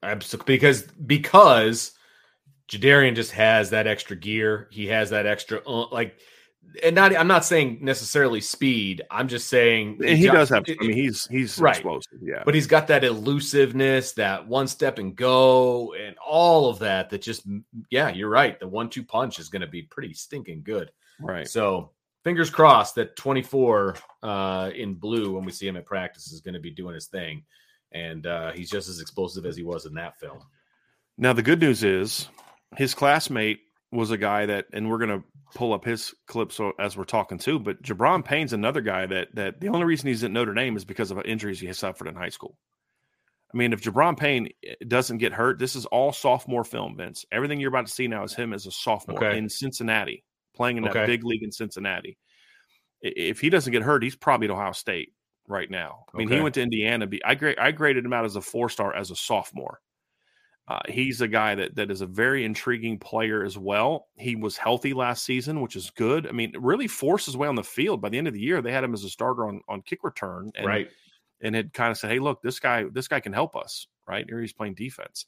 Absolutely. 0.03 0.55
Because 0.55 0.81
because 0.81 1.93
Jadarian 2.67 3.15
just 3.15 3.31
has 3.31 3.69
that 3.69 3.87
extra 3.87 4.17
gear. 4.17 4.67
He 4.71 4.87
has 4.87 5.11
that 5.11 5.25
extra 5.25 5.61
uh, 5.65 5.87
like 5.89 6.19
and 6.83 6.95
not 6.95 7.15
I'm 7.15 7.27
not 7.27 7.45
saying 7.45 7.79
necessarily 7.81 8.41
speed. 8.41 9.01
I'm 9.09 9.27
just 9.27 9.47
saying 9.47 9.99
he 10.03 10.27
does 10.27 10.49
have. 10.49 10.65
I 10.67 10.75
mean, 10.85 10.93
he's 10.93 11.25
he's 11.27 11.57
Right. 11.59 11.75
explosive. 11.75 12.19
Yeah, 12.21 12.43
but 12.45 12.53
he's 12.53 12.67
got 12.67 12.87
that 12.87 13.03
elusiveness, 13.03 14.13
that 14.13 14.47
one 14.47 14.67
step 14.67 14.99
and 14.99 15.15
go, 15.15 15.93
and 15.93 16.15
all 16.17 16.69
of 16.69 16.79
that. 16.79 17.09
That 17.09 17.21
just, 17.21 17.43
yeah, 17.89 18.09
you're 18.09 18.29
right. 18.29 18.59
The 18.59 18.67
one 18.67 18.89
two 18.89 19.03
punch 19.03 19.39
is 19.39 19.49
going 19.49 19.61
to 19.61 19.67
be 19.67 19.83
pretty 19.83 20.13
stinking 20.13 20.63
good. 20.63 20.91
right. 21.19 21.47
So 21.47 21.91
fingers 22.23 22.49
crossed 22.49 22.95
that 22.95 23.15
24 23.15 23.95
uh, 24.23 24.71
in 24.75 24.95
blue 24.95 25.33
when 25.33 25.45
we 25.45 25.51
see 25.51 25.67
him 25.67 25.77
at 25.77 25.85
practice 25.85 26.31
is 26.31 26.41
going 26.41 26.55
to 26.55 26.59
be 26.59 26.71
doing 26.71 26.95
his 26.95 27.05
thing, 27.07 27.43
and 27.91 28.25
uh, 28.27 28.51
he's 28.51 28.69
just 28.69 28.89
as 28.89 28.99
explosive 28.99 29.45
as 29.45 29.55
he 29.55 29.63
was 29.63 29.85
in 29.85 29.93
that 29.93 30.19
film. 30.19 30.39
Now 31.17 31.31
the 31.33 31.43
good 31.43 31.61
news 31.61 31.83
is 31.83 32.27
his 32.75 32.93
classmate 32.93 33.59
was 33.91 34.11
a 34.11 34.17
guy 34.17 34.45
that, 34.47 34.65
and 34.73 34.89
we're 34.89 34.97
gonna 34.97 35.23
pull 35.53 35.73
up 35.73 35.85
his 35.85 36.13
clip 36.27 36.51
so 36.51 36.73
as 36.79 36.97
we're 36.97 37.03
talking 37.03 37.37
too. 37.37 37.59
But 37.59 37.81
Gi'Bran 37.81 38.23
Payne's 38.25 38.53
another 38.53 38.81
guy 38.81 39.05
that 39.05 39.33
that 39.35 39.61
the 39.61 39.69
only 39.69 39.85
reason 39.85 40.07
he's 40.07 40.23
at 40.23 40.31
Notre 40.31 40.53
Dame 40.53 40.75
is 40.77 40.85
because 40.85 41.11
of 41.11 41.19
injuries 41.25 41.59
he 41.59 41.67
has 41.67 41.77
suffered 41.77 42.07
in 42.07 42.15
high 42.15 42.29
school. 42.29 42.57
I 43.53 43.57
mean, 43.57 43.71
if 43.71 43.81
Gi'Bran 43.81 44.17
Payne 44.17 44.49
eh, 44.65 44.73
doesn't 44.87 45.19
get 45.19 45.31
hurt, 45.31 45.59
this 45.59 45.75
is 45.75 45.85
all 45.85 46.11
sophomore 46.11 46.63
film, 46.63 46.97
Vince. 46.97 47.25
Everything 47.31 47.59
you're 47.59 47.69
about 47.69 47.85
to 47.85 47.93
see 47.93 48.07
now 48.07 48.23
is 48.23 48.33
him 48.33 48.53
as 48.53 48.65
a 48.65 48.71
sophomore 48.71 49.23
Okay. 49.23 49.37
in 49.37 49.47
Cincinnati, 49.47 50.23
playing 50.55 50.77
in 50.77 50.83
that 50.83 50.95
Okay. 50.95 51.05
big 51.05 51.23
league 51.23 51.43
in 51.43 51.51
Cincinnati. 51.51 52.17
If 53.01 53.39
he 53.39 53.49
doesn't 53.49 53.71
get 53.71 53.83
hurt, 53.83 54.03
he's 54.03 54.15
probably 54.15 54.47
at 54.47 54.51
Ohio 54.51 54.71
State 54.71 55.13
right 55.47 55.69
now. 55.69 56.05
I 56.13 56.17
mean, 56.17 56.27
he 56.27 56.41
went 56.41 56.55
to 56.55 56.61
Indiana. 56.61 57.07
I, 57.23 57.35
gra- 57.35 57.55
I 57.61 57.71
graded 57.71 58.03
him 58.03 58.13
out 58.13 58.25
as 58.25 58.35
a 58.35 58.41
four 58.41 58.67
star 58.67 58.95
as 58.95 59.11
a 59.11 59.15
sophomore. 59.15 59.79
Uh, 60.67 60.79
he's 60.89 61.21
a 61.21 61.27
guy 61.27 61.53
that 61.53 61.75
that 61.75 61.91
is 61.91 62.01
a 62.01 62.07
very 62.07 62.43
intriguing 62.43 62.97
player 62.97 63.43
as 63.43 63.55
well. 63.57 64.07
He 64.17 64.35
was 64.35 64.57
healthy 64.57 64.93
last 64.93 65.23
season, 65.23 65.61
which 65.61 65.75
is 65.75 65.91
good. 65.91 66.25
I 66.27 66.31
mean, 66.31 66.53
really 66.57 66.87
forced 66.87 67.27
his 67.27 67.37
way 67.37 67.47
on 67.47 67.55
the 67.55 67.63
field. 67.63 68.01
By 68.01 68.09
the 68.09 68.17
end 68.17 68.27
of 68.27 68.33
the 68.33 68.39
year, 68.39 68.61
they 68.61 68.71
had 68.71 68.83
him 68.83 68.93
as 68.93 69.03
a 69.03 69.09
starter 69.09 69.47
on 69.47 69.61
on 69.67 69.83
kick 69.83 70.03
return, 70.03 70.51
and, 70.55 70.65
right. 70.65 70.89
and 71.41 71.53
had 71.53 71.71
kind 71.71 71.91
of 71.91 71.97
said, 71.97 72.09
"Hey, 72.09 72.17
look, 72.19 72.41
this 72.41 72.59
guy 72.59 72.83
this 72.91 73.07
guy 73.07 73.19
can 73.19 73.33
help 73.33 73.55
us." 73.55 73.85
Right 74.07 74.25
here, 74.27 74.41
he's 74.41 74.53
playing 74.53 74.73
defense. 74.73 75.27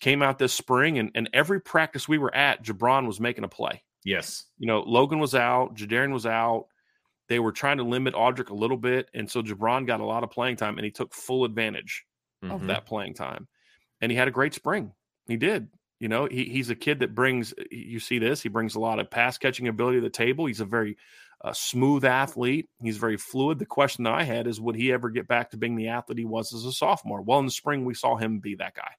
Came 0.00 0.22
out 0.22 0.38
this 0.38 0.54
spring, 0.54 0.98
and 0.98 1.10
and 1.14 1.28
every 1.34 1.60
practice 1.60 2.08
we 2.08 2.16
were 2.18 2.34
at, 2.34 2.64
Gi'Bran 2.64 3.06
was 3.06 3.20
making 3.20 3.44
a 3.44 3.48
play. 3.48 3.82
Yes. 4.04 4.46
You 4.58 4.66
know, 4.66 4.80
Logan 4.80 5.18
was 5.18 5.34
out, 5.34 5.76
Jadarian 5.76 6.12
was 6.12 6.26
out. 6.26 6.66
They 7.28 7.38
were 7.38 7.52
trying 7.52 7.76
to 7.76 7.84
limit 7.84 8.14
Audric 8.14 8.48
a 8.48 8.54
little 8.54 8.76
bit, 8.78 9.08
and 9.14 9.30
so 9.30 9.42
Gi'Bran 9.42 9.86
got 9.86 10.00
a 10.00 10.04
lot 10.04 10.24
of 10.24 10.30
playing 10.30 10.56
time, 10.56 10.76
and 10.78 10.84
he 10.84 10.90
took 10.90 11.12
full 11.14 11.44
advantage 11.44 12.04
of 12.42 12.62
Mhm. 12.62 12.66
that 12.68 12.86
playing 12.86 13.14
time. 13.14 13.46
And 14.02 14.12
he 14.12 14.18
had 14.18 14.28
a 14.28 14.32
great 14.32 14.52
spring. 14.52 14.92
He 15.26 15.38
did. 15.38 15.68
You 16.00 16.08
know, 16.08 16.26
he, 16.26 16.44
he's 16.44 16.68
a 16.68 16.74
kid 16.74 16.98
that 16.98 17.14
brings, 17.14 17.54
you 17.70 18.00
see 18.00 18.18
this, 18.18 18.42
he 18.42 18.50
brings 18.50 18.74
a 18.74 18.80
lot 18.80 18.98
of 18.98 19.08
pass 19.10 19.38
catching 19.38 19.68
ability 19.68 19.98
to 19.98 20.02
the 20.02 20.10
table. 20.10 20.46
He's 20.46 20.60
a 20.60 20.66
very 20.66 20.98
uh, 21.42 21.52
smooth 21.52 22.04
athlete. 22.04 22.68
He's 22.82 22.96
very 22.96 23.16
fluid. 23.16 23.58
The 23.58 23.66
question 23.66 24.04
that 24.04 24.12
I 24.12 24.24
had 24.24 24.48
is 24.48 24.60
would 24.60 24.74
he 24.74 24.92
ever 24.92 25.08
get 25.08 25.28
back 25.28 25.50
to 25.50 25.56
being 25.56 25.76
the 25.76 25.88
athlete 25.88 26.18
he 26.18 26.24
was 26.24 26.52
as 26.52 26.64
a 26.64 26.72
sophomore? 26.72 27.22
Well, 27.22 27.38
in 27.38 27.46
the 27.46 27.52
spring, 27.52 27.84
we 27.84 27.94
saw 27.94 28.16
him 28.16 28.40
be 28.40 28.56
that 28.56 28.74
guy. 28.74 28.90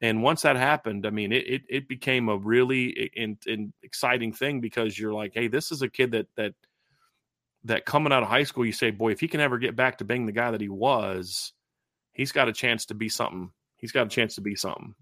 And 0.00 0.22
once 0.22 0.42
that 0.42 0.56
happened, 0.56 1.06
I 1.06 1.10
mean, 1.10 1.32
it 1.32 1.46
it, 1.46 1.62
it 1.68 1.88
became 1.88 2.28
a 2.28 2.36
really 2.36 3.10
in, 3.14 3.36
in 3.46 3.72
exciting 3.82 4.32
thing 4.32 4.60
because 4.60 4.98
you're 4.98 5.12
like, 5.12 5.32
hey, 5.34 5.48
this 5.48 5.72
is 5.72 5.82
a 5.82 5.88
kid 5.88 6.12
that 6.12 6.28
that 6.36 6.54
that 7.64 7.84
coming 7.84 8.12
out 8.12 8.22
of 8.22 8.28
high 8.28 8.44
school, 8.44 8.64
you 8.64 8.72
say, 8.72 8.90
boy, 8.92 9.10
if 9.10 9.20
he 9.20 9.28
can 9.28 9.40
ever 9.40 9.58
get 9.58 9.74
back 9.74 9.98
to 9.98 10.04
being 10.04 10.24
the 10.24 10.32
guy 10.32 10.52
that 10.52 10.60
he 10.60 10.68
was, 10.68 11.52
he's 12.12 12.32
got 12.32 12.48
a 12.48 12.52
chance 12.52 12.86
to 12.86 12.94
be 12.94 13.08
something. 13.08 13.50
He's 13.78 13.92
got 13.92 14.06
a 14.06 14.10
chance 14.10 14.34
to 14.34 14.40
be 14.40 14.54
something. 14.54 14.94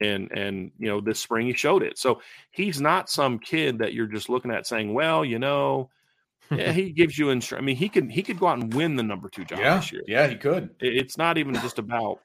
And 0.00 0.30
and 0.30 0.70
you 0.78 0.88
know, 0.88 1.00
this 1.00 1.18
spring 1.18 1.46
he 1.48 1.54
showed 1.54 1.82
it. 1.82 1.98
So 1.98 2.20
he's 2.52 2.80
not 2.80 3.10
some 3.10 3.38
kid 3.38 3.78
that 3.78 3.94
you're 3.94 4.06
just 4.06 4.28
looking 4.28 4.52
at 4.52 4.66
saying, 4.66 4.94
well, 4.94 5.24
you 5.24 5.38
know, 5.40 5.90
yeah, 6.50 6.72
he 6.72 6.92
gives 6.92 7.18
you 7.18 7.26
instru- 7.26 7.58
I 7.58 7.60
mean, 7.62 7.76
he 7.76 7.88
could 7.88 8.10
he 8.10 8.22
could 8.22 8.38
go 8.38 8.46
out 8.46 8.58
and 8.58 8.72
win 8.72 8.94
the 8.96 9.02
number 9.02 9.28
two 9.28 9.44
job 9.44 9.58
yeah. 9.58 9.76
this 9.76 9.90
year. 9.92 10.02
Yeah, 10.06 10.26
he 10.28 10.36
could. 10.36 10.70
It- 10.80 10.96
It's 10.96 11.18
not 11.18 11.36
even 11.36 11.54
just 11.54 11.78
about, 11.80 12.20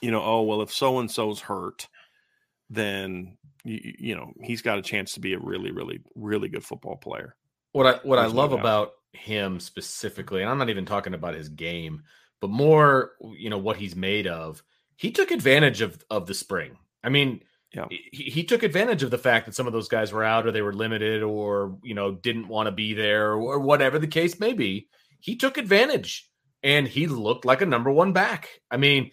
you 0.00 0.10
know, 0.10 0.22
oh 0.22 0.42
well, 0.42 0.60
if 0.62 0.72
so 0.72 0.98
and 0.98 1.08
so's 1.10 1.38
hurt, 1.40 1.86
then 2.68 3.36
you, 3.64 3.94
you 3.98 4.14
know 4.16 4.32
he's 4.42 4.62
got 4.62 4.78
a 4.78 4.82
chance 4.82 5.14
to 5.14 5.20
be 5.20 5.34
a 5.34 5.38
really, 5.38 5.70
really, 5.70 6.00
really 6.16 6.48
good 6.48 6.64
football 6.64 6.96
player. 6.96 7.36
What 7.72 7.86
I 7.86 8.00
what 8.02 8.18
I 8.18 8.22
There's 8.22 8.34
no 8.34 8.40
love 8.40 8.50
doubt. 8.50 8.60
about 8.60 8.92
him 9.12 9.60
specifically, 9.60 10.42
and 10.42 10.50
I'm 10.50 10.58
not 10.58 10.70
even 10.70 10.84
talking 10.84 11.14
about 11.14 11.34
his 11.34 11.48
game, 11.48 12.02
but 12.40 12.50
more, 12.50 13.12
you 13.38 13.50
know, 13.50 13.58
what 13.58 13.76
he's 13.76 13.94
made 13.94 14.26
of. 14.26 14.62
He 15.02 15.10
took 15.10 15.32
advantage 15.32 15.80
of 15.80 16.00
of 16.10 16.26
the 16.28 16.34
spring. 16.34 16.78
I 17.02 17.08
mean, 17.08 17.42
Yeah. 17.74 17.86
he, 17.90 18.30
he 18.30 18.44
took 18.44 18.62
advantage 18.62 19.02
of 19.02 19.10
the 19.10 19.18
fact 19.18 19.46
that 19.46 19.54
some 19.56 19.66
of 19.66 19.72
those 19.72 19.88
guys 19.88 20.12
were 20.12 20.22
out 20.22 20.46
or 20.46 20.52
they 20.52 20.62
were 20.62 20.72
limited 20.72 21.24
or 21.24 21.76
you 21.82 21.94
know 21.94 22.12
didn't 22.12 22.46
want 22.46 22.68
to 22.68 22.70
be 22.72 22.94
there 22.94 23.32
or 23.32 23.58
whatever 23.58 23.98
the 23.98 24.06
case 24.06 24.38
may 24.38 24.52
be. 24.52 24.86
He 25.18 25.34
took 25.34 25.58
advantage 25.58 26.30
and 26.62 26.86
he 26.86 27.08
looked 27.08 27.44
like 27.44 27.62
a 27.62 27.66
number 27.66 27.90
one 27.90 28.12
back. 28.12 28.48
I 28.70 28.76
mean, 28.76 29.10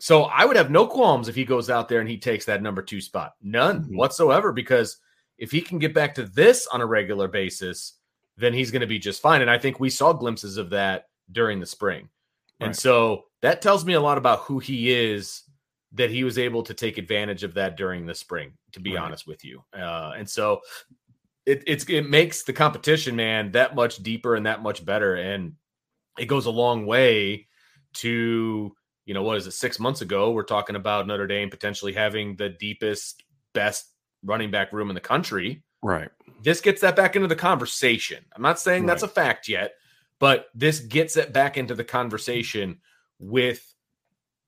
so 0.00 0.22
I 0.22 0.46
would 0.46 0.56
have 0.56 0.70
no 0.70 0.86
qualms 0.86 1.28
if 1.28 1.34
he 1.34 1.44
goes 1.44 1.68
out 1.68 1.88
there 1.90 2.00
and 2.00 2.08
he 2.08 2.16
takes 2.16 2.46
that 2.46 2.62
number 2.62 2.80
two 2.80 3.02
spot. 3.02 3.34
None 3.42 3.84
Mhm. 3.84 3.96
whatsoever 3.96 4.52
because 4.52 4.96
if 5.36 5.50
he 5.50 5.60
can 5.60 5.78
get 5.78 5.92
back 5.92 6.14
to 6.14 6.24
this 6.24 6.66
on 6.68 6.80
a 6.80 6.86
regular 6.86 7.28
basis, 7.28 7.98
then 8.38 8.54
he's 8.54 8.70
going 8.70 8.80
to 8.80 8.86
be 8.86 8.98
just 8.98 9.20
fine. 9.20 9.42
And 9.42 9.50
I 9.50 9.58
think 9.58 9.78
we 9.78 9.90
saw 9.90 10.14
glimpses 10.14 10.56
of 10.56 10.70
that 10.70 11.08
during 11.30 11.60
the 11.60 11.66
spring. 11.66 12.08
And 12.60 12.74
so 12.74 13.24
that 13.42 13.62
tells 13.62 13.84
me 13.84 13.94
a 13.94 14.00
lot 14.00 14.18
about 14.18 14.40
who 14.40 14.58
he 14.58 14.92
is 14.92 15.42
that 15.92 16.10
he 16.10 16.24
was 16.24 16.38
able 16.38 16.62
to 16.64 16.74
take 16.74 16.98
advantage 16.98 17.44
of 17.44 17.54
that 17.54 17.76
during 17.76 18.04
the 18.04 18.14
spring, 18.14 18.52
to 18.72 18.80
be 18.80 18.94
Right. 18.94 19.02
honest 19.02 19.26
with 19.26 19.44
you. 19.44 19.64
Uh, 19.72 20.12
and 20.16 20.28
so 20.28 20.60
it, 21.46 21.62
it's, 21.66 21.84
it 21.88 22.08
makes 22.08 22.42
the 22.42 22.52
competition, 22.52 23.16
man, 23.16 23.52
that 23.52 23.74
much 23.74 24.02
deeper 24.02 24.34
and 24.34 24.44
that 24.46 24.62
much 24.62 24.84
better. 24.84 25.14
And 25.14 25.54
it 26.18 26.26
goes 26.26 26.44
a 26.46 26.50
long 26.50 26.84
way 26.84 27.46
to, 27.94 28.74
you 29.06 29.14
know, 29.14 29.22
what 29.22 29.38
is 29.38 29.46
it, 29.46 29.52
six 29.52 29.80
months 29.80 30.02
ago? 30.02 30.32
We're 30.32 30.42
talking 30.42 30.76
about 30.76 31.06
Notre 31.06 31.26
Dame 31.26 31.48
potentially 31.48 31.94
having 31.94 32.36
the 32.36 32.50
deepest, 32.50 33.22
best 33.54 33.86
running 34.22 34.50
back 34.50 34.72
room 34.72 34.90
in 34.90 34.94
the 34.94 35.00
country 35.00 35.62
Right. 35.82 36.10
this 36.42 36.60
gets 36.60 36.80
that 36.80 36.96
back 36.96 37.14
into 37.16 37.28
the 37.28 37.36
conversation. 37.36 38.24
I'm 38.34 38.42
not 38.42 38.58
saying 38.58 38.86
that's 38.86 39.04
a 39.04 39.08
fact 39.08 39.48
yet, 39.48 39.74
but 40.18 40.46
this 40.54 40.80
gets 40.80 41.16
it 41.16 41.32
back 41.32 41.56
into 41.56 41.74
the 41.74 41.84
conversation 41.84 42.80
with 43.18 43.64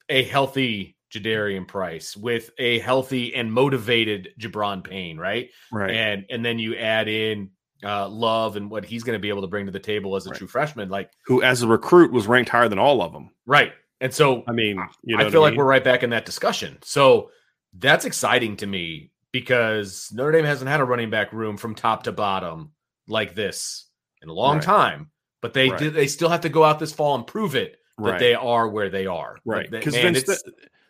a 0.08 0.22
healthy 0.24 0.96
Jadarian 1.12 1.66
Price, 1.66 2.16
with 2.16 2.50
a 2.58 2.78
healthy 2.80 3.34
and 3.34 3.52
motivated 3.52 4.30
Gi'Bran 4.38 4.84
Payne, 4.84 5.18
right? 5.18 5.50
Right. 5.72 5.90
And 5.94 6.24
and 6.30 6.44
then 6.44 6.58
you 6.58 6.76
add 6.76 7.08
in 7.08 7.50
uh, 7.84 8.08
Love 8.08 8.56
and 8.56 8.70
what 8.70 8.84
he's 8.84 9.02
going 9.02 9.16
to 9.16 9.20
be 9.20 9.28
able 9.30 9.40
to 9.42 9.48
bring 9.48 9.66
to 9.66 9.72
the 9.72 9.78
table 9.80 10.14
as 10.14 10.26
a 10.26 10.30
Right. 10.30 10.38
true 10.38 10.46
freshman, 10.46 10.88
like 10.90 11.10
Who, 11.26 11.42
as 11.42 11.62
a 11.62 11.68
recruit, 11.68 12.12
was 12.12 12.26
ranked 12.26 12.50
higher 12.50 12.68
than 12.68 12.78
all 12.78 13.02
of 13.02 13.12
them. 13.12 13.30
right. 13.46 13.72
And 14.02 14.14
so 14.14 14.44
I 14.48 14.52
mean, 14.52 14.78
you 15.02 15.16
know, 15.16 15.26
I 15.26 15.30
feel 15.30 15.40
like 15.42 15.52
mean? 15.52 15.58
we're 15.58 15.64
right 15.66 15.84
back 15.84 16.02
in 16.02 16.10
that 16.10 16.24
discussion. 16.24 16.78
So 16.82 17.30
that's 17.78 18.04
exciting 18.06 18.56
to 18.58 18.66
me 18.66 19.10
because 19.32 20.10
Notre 20.12 20.32
Dame 20.32 20.44
hasn't 20.44 20.70
had 20.70 20.80
a 20.80 20.84
running 20.84 21.10
back 21.10 21.32
room 21.32 21.56
from 21.56 21.74
top 21.74 22.04
to 22.04 22.12
bottom 22.12 22.72
like 23.08 23.34
this 23.34 23.86
in 24.22 24.28
a 24.28 24.32
long 24.32 24.56
Right. 24.56 24.64
time. 24.64 25.10
But 25.42 25.52
they 25.54 25.68
Right. 25.70 25.78
did 25.78 25.94
they 25.94 26.06
still 26.06 26.28
have 26.30 26.40
to 26.42 26.48
go 26.48 26.64
out 26.64 26.78
this 26.78 26.92
fall 26.92 27.14
and 27.14 27.26
prove 27.26 27.54
it 27.54 27.76
that 28.00 28.10
right. 28.12 28.18
they 28.18 28.34
are 28.34 28.68
where 28.68 28.88
they 28.90 29.06
are. 29.06 29.36
right 29.44 29.70
because 29.70 29.94
Vince, 29.94 30.24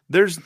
there's 0.08 0.38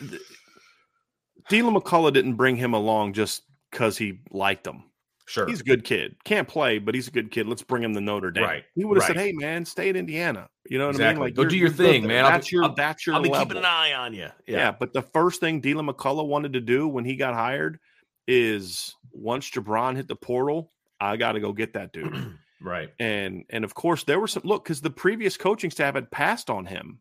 Deland 1.49 1.77
McCullough 1.77 2.13
didn't 2.13 2.35
bring 2.35 2.57
him 2.57 2.75
along 2.75 3.13
just 3.13 3.43
because 3.71 3.99
he 3.99 4.21
liked 4.31 4.67
him. 4.67 4.85
sure. 5.27 5.47
He's 5.47 5.61
a 5.61 5.65
good 5.65 5.85
kid. 5.85 6.17
Can't 6.25 6.49
play, 6.49 6.79
but 6.79 6.95
he's 6.95 7.09
a 7.09 7.11
good 7.11 7.31
kid. 7.31 7.47
Let's 7.47 7.63
bring 7.63 7.83
him 7.83 7.95
to 7.95 8.01
Notre 8.01 8.31
Dame. 8.31 8.45
Right, 8.45 8.65
He 8.75 8.85
would 8.85 8.97
have 8.99 9.07
said, 9.07 9.17
"Hey, 9.17 9.33
man, 9.33 9.65
stay 9.65 9.89
at 9.91 9.97
Indiana." 9.97 10.49
You 10.69 10.79
know 10.79 10.87
what 10.87 11.01
I 11.01 11.13
mean? 11.13 11.21
Like, 11.21 11.35
Go 11.35 11.45
do 11.45 11.57
your 11.59 11.69
good 11.69 11.77
thing, 11.77 12.07
man. 12.07 12.25
I'll 12.25 12.31
be- 12.31 12.37
That's 12.37 12.53
your 12.53 12.65
I'll- 12.65 12.75
that's 12.75 13.07
your 13.07 13.17
I'll 13.17 13.23
be 13.23 13.29
level. 13.29 13.47
keeping 13.47 13.59
an 13.59 13.67
eye 13.67 13.93
on 13.93 14.15
you. 14.15 14.31
Yeah. 14.47 14.57
Yeah. 14.57 14.73
but 14.73 14.93
the 14.95 15.03
first 15.03 15.41
thing 15.41 15.61
Deland 15.61 15.89
McCullough 15.89 16.27
wanted 16.27 16.55
to 16.55 16.61
do 16.61 16.89
when 16.89 17.05
he 17.05 17.17
got 17.17 17.35
hired 17.35 17.79
is 18.27 18.95
once 19.13 19.51
Gi'Bran 19.51 19.97
hit 19.97 20.09
the 20.09 20.17
portal, 20.17 20.73
I 21.01 21.19
got 21.19 21.33
to 21.33 21.41
go 21.41 21.53
get 21.53 21.75
that 21.75 21.93
dude. 21.93 22.39
Right. 22.61 22.91
and 22.99 23.45
and 23.51 23.65
of 23.65 23.75
course 23.75 24.05
there 24.05 24.19
were 24.21 24.29
some 24.29 24.43
look 24.45 24.65
because 24.65 24.81
the 24.81 24.91
previous 24.91 25.37
coaching 25.37 25.71
staff 25.71 25.95
had 25.95 26.11
passed 26.11 26.49
on 26.51 26.67
him, 26.67 27.01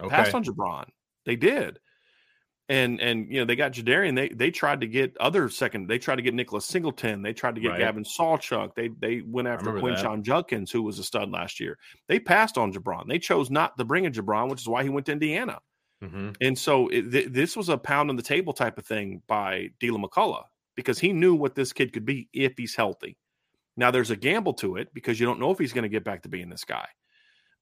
Okay. 0.00 0.08
passed 0.14 0.34
on 0.34 0.44
Gi'Bran. 0.44 0.88
They 1.24 1.36
did. 1.36 1.78
And 2.70 3.00
and 3.00 3.32
you 3.32 3.40
know 3.40 3.46
they 3.46 3.56
got 3.56 3.72
Jadarian. 3.72 4.14
They 4.14 4.28
they 4.28 4.50
tried 4.50 4.82
to 4.82 4.86
get 4.86 5.16
other 5.16 5.48
second. 5.48 5.86
They 5.88 5.98
tried 5.98 6.16
to 6.16 6.22
get 6.22 6.34
Nicholas 6.34 6.66
Singleton. 6.66 7.22
They 7.22 7.32
tried 7.32 7.54
to 7.54 7.62
get 7.62 7.70
Right. 7.70 7.78
Gavin 7.78 8.04
Sawchuk. 8.04 8.74
They 8.74 8.88
they 8.88 9.22
went 9.24 9.48
after. 9.48 9.72
Quinshon 9.72 10.20
Judkins, 10.22 10.70
who 10.70 10.82
was 10.82 10.98
a 10.98 11.04
stud 11.04 11.30
last 11.30 11.60
year. 11.60 11.78
They 12.08 12.20
passed 12.20 12.58
on 12.58 12.72
Gi'Bran. 12.74 13.08
They 13.08 13.18
chose 13.18 13.50
not 13.50 13.78
to 13.78 13.86
bring 13.86 14.04
in 14.04 14.12
Gi'Bran, 14.12 14.50
which 14.50 14.60
is 14.60 14.68
why 14.68 14.82
he 14.82 14.90
went 14.90 15.06
to 15.06 15.12
Indiana. 15.12 15.60
Mhm. 16.04 16.36
And 16.42 16.58
so 16.58 16.88
it, 16.88 17.10
th- 17.10 17.28
this 17.30 17.56
was 17.56 17.70
a 17.70 17.78
pound 17.78 18.10
on 18.10 18.16
the 18.16 18.22
table 18.22 18.52
type 18.52 18.76
of 18.76 18.84
thing 18.86 19.22
by 19.26 19.70
Deland 19.80 20.04
McCullough 20.04 20.44
because 20.76 20.98
he 20.98 21.14
knew 21.14 21.34
what 21.34 21.54
this 21.54 21.72
kid 21.72 21.94
could 21.94 22.04
be 22.04 22.28
if 22.34 22.52
he's 22.58 22.76
healthy. 22.76 23.16
Now 23.78 23.92
there's 23.92 24.10
a 24.10 24.16
gamble 24.16 24.54
to 24.54 24.76
it 24.76 24.92
because 24.92 25.20
you 25.20 25.24
don't 25.24 25.38
know 25.38 25.52
if 25.52 25.58
he's 25.58 25.72
going 25.72 25.84
to 25.84 25.88
get 25.88 26.04
back 26.04 26.22
to 26.22 26.28
being 26.28 26.50
this 26.50 26.64
guy. 26.64 26.86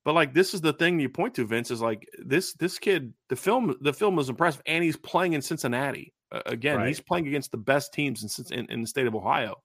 But 0.04 0.14
like 0.14 0.32
this 0.32 0.54
is 0.54 0.62
the 0.62 0.72
thing 0.72 0.98
you 0.98 1.08
point 1.10 1.34
to, 1.34 1.44
Vince, 1.44 1.70
is 1.70 1.82
like 1.82 2.08
this 2.18 2.54
this 2.54 2.78
kid. 2.78 3.12
The 3.28 3.36
film 3.36 3.76
the 3.80 3.92
film 3.92 4.16
was 4.16 4.28
impressive, 4.30 4.62
and 4.64 4.82
he's 4.82 4.96
playing 4.96 5.34
in 5.34 5.42
Cincinnati 5.42 6.14
uh, 6.32 6.42
again. 6.46 6.78
Right. 6.78 6.88
He's 6.88 7.00
playing 7.00 7.26
against 7.28 7.50
the 7.50 7.58
best 7.58 7.92
teams 7.92 8.22
in, 8.22 8.58
in 8.58 8.66
in 8.70 8.80
the 8.80 8.86
state 8.86 9.06
of 9.06 9.14
Ohio. 9.14 9.56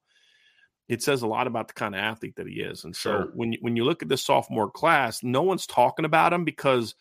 It 0.89 1.01
says 1.01 1.21
a 1.21 1.27
lot 1.27 1.47
about 1.47 1.69
the 1.69 1.73
kind 1.73 1.95
of 1.95 2.01
athlete 2.01 2.35
that 2.35 2.47
he 2.47 2.55
is. 2.55 2.83
And 2.83 2.93
so 2.93 3.11
Sure. 3.11 3.31
when 3.33 3.53
you, 3.53 3.59
when 3.61 3.77
you 3.77 3.85
look 3.85 4.01
at 4.01 4.09
this 4.09 4.25
sophomore 4.25 4.69
class, 4.69 5.23
no 5.23 5.41
one's 5.41 5.65
talking 5.65 6.03
about 6.03 6.33
him 6.33 6.43
because 6.43 6.95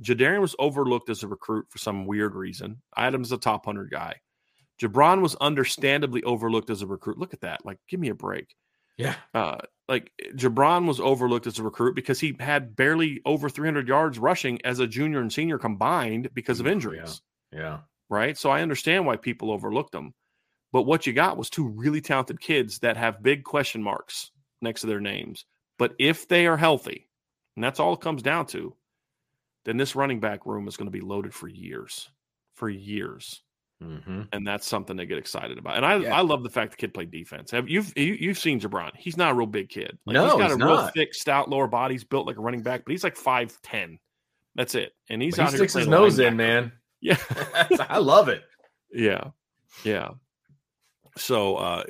Jadarian 0.00 0.40
was 0.40 0.54
overlooked 0.60 1.10
as 1.10 1.24
a 1.24 1.28
recruit 1.28 1.66
for 1.70 1.78
some 1.78 2.06
weird 2.06 2.36
reason. 2.36 2.80
I 2.94 3.04
had 3.04 3.14
him 3.14 3.22
as 3.22 3.32
a 3.32 3.38
top 3.38 3.64
hundred 3.64 3.90
guy. 3.90 4.20
Gi'Bran 4.80 5.22
was 5.22 5.34
understandably 5.36 6.22
overlooked 6.22 6.70
as 6.70 6.82
a 6.82 6.86
recruit. 6.86 7.18
Look 7.18 7.34
at 7.34 7.40
that. 7.40 7.64
Like, 7.64 7.78
give 7.88 7.98
me 7.98 8.10
a 8.10 8.14
break. 8.14 8.54
Yeah. 8.96 9.16
Uh, 9.34 9.58
like 9.88 10.12
Gi'Bran 10.34 10.86
was 10.86 11.00
overlooked 11.00 11.46
as 11.46 11.58
a 11.58 11.62
recruit 11.62 11.94
because 11.94 12.20
he 12.20 12.36
had 12.38 12.76
barely 12.76 13.20
over 13.24 13.48
300 13.48 13.88
yards 13.88 14.18
rushing 14.18 14.64
as 14.64 14.78
a 14.78 14.86
junior 14.86 15.20
and 15.20 15.32
senior 15.32 15.58
combined 15.58 16.30
because 16.34 16.60
of 16.60 16.66
Yeah. 16.66 16.72
injuries, 16.72 17.22
Yeah. 17.52 17.80
right? 18.08 18.36
So 18.38 18.50
I 18.50 18.62
understand 18.62 19.06
why 19.06 19.16
people 19.16 19.50
overlooked 19.50 19.94
him. 19.94 20.14
But 20.72 20.82
what 20.82 21.06
you 21.06 21.12
got 21.12 21.36
was 21.36 21.50
two 21.50 21.68
really 21.68 22.00
talented 22.00 22.40
kids 22.40 22.78
that 22.78 22.96
have 22.96 23.22
big 23.22 23.44
question 23.44 23.82
marks 23.82 24.30
next 24.62 24.82
to 24.82 24.86
their 24.86 25.00
names. 25.00 25.44
But 25.78 25.94
if 25.98 26.28
they 26.28 26.46
are 26.46 26.56
healthy, 26.56 27.08
and 27.56 27.64
that's 27.64 27.80
all 27.80 27.92
it 27.94 28.00
comes 28.00 28.22
down 28.22 28.46
to, 28.46 28.76
then 29.64 29.76
this 29.76 29.94
running 29.96 30.20
back 30.20 30.46
room 30.46 30.66
is 30.68 30.76
going 30.76 30.86
to 30.86 30.90
be 30.98 31.00
loaded 31.00 31.34
for 31.34 31.48
years, 31.48 32.08
for 32.54 32.68
years. 32.70 33.42
Mm-hmm. 33.82 34.22
And 34.32 34.46
that's 34.46 34.66
something 34.66 34.96
to 34.96 35.06
get 35.06 35.18
excited 35.18 35.58
about. 35.58 35.76
And 35.76 35.84
I, 35.86 35.96
Yeah. 35.96 36.16
I 36.16 36.20
love 36.22 36.42
the 36.42 36.50
fact 36.50 36.70
the 36.70 36.76
kid 36.76 36.94
played 36.94 37.10
defense. 37.10 37.50
Have 37.50 37.68
you've 37.68 37.92
you, 37.96 38.14
you've 38.14 38.38
seen 38.38 38.60
Gi'Bran? 38.60 38.92
He's 38.96 39.16
not 39.16 39.32
a 39.32 39.34
real 39.34 39.46
big 39.46 39.68
kid. 39.68 39.98
No, 40.06 40.24
he's 40.24 40.32
got 40.34 40.42
he's 40.50 40.52
a 40.60 40.64
real 40.64 40.86
thick, 40.88 41.14
stout 41.14 41.48
lower 41.50 41.66
body. 41.66 41.94
He's 41.94 42.04
built 42.04 42.26
like 42.26 42.36
a 42.36 42.40
running 42.40 42.62
back, 42.62 42.84
but 42.84 42.92
he's 42.92 43.04
like 43.04 43.16
five 43.16 43.60
ten. 43.62 43.98
That's 44.54 44.74
it. 44.74 44.92
And 45.10 45.20
he's 45.22 45.36
He 45.36 45.42
out 45.42 45.48
here 45.48 45.58
sticks 45.58 45.72
his 45.74 45.88
nose 45.88 46.18
in, 46.18 46.36
man. 46.36 46.72
Yeah, 47.04 47.16
I 47.88 47.98
love 47.98 48.28
it. 48.28 48.44
yeah, 48.92 49.30
yeah. 49.82 50.10
So 51.16 51.56
uh, 51.56 51.82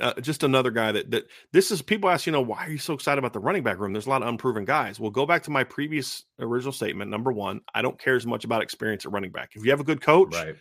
uh, 0.00 0.14
just 0.20 0.44
another 0.44 0.70
guy 0.70 0.92
that 0.92 1.10
that 1.10 1.24
this 1.52 1.70
is 1.70 1.82
people 1.82 2.08
ask, 2.08 2.26
you 2.26 2.32
know, 2.32 2.40
why 2.40 2.66
are 2.66 2.70
you 2.70 2.78
so 2.78 2.94
excited 2.94 3.18
about 3.18 3.32
the 3.32 3.40
running 3.40 3.62
back 3.62 3.78
room? 3.78 3.92
There's 3.92 4.06
a 4.06 4.10
lot 4.10 4.22
of 4.22 4.28
unproven 4.28 4.64
guys. 4.64 4.98
Well, 5.00 5.10
go 5.10 5.26
back 5.26 5.42
to 5.42 5.50
my 5.50 5.64
previous 5.64 6.24
original 6.38 6.72
statement. 6.72 7.10
Number 7.10 7.32
one, 7.32 7.60
I 7.74 7.82
don't 7.82 7.98
care 7.98 8.14
as 8.14 8.24
much 8.24 8.44
about 8.44 8.62
experience 8.62 9.04
at 9.04 9.12
running 9.12 9.32
back. 9.32 9.50
If 9.54 9.64
you 9.64 9.70
have 9.72 9.80
a 9.80 9.84
good 9.84 10.00
coach, 10.00 10.32
Right. 10.34 10.54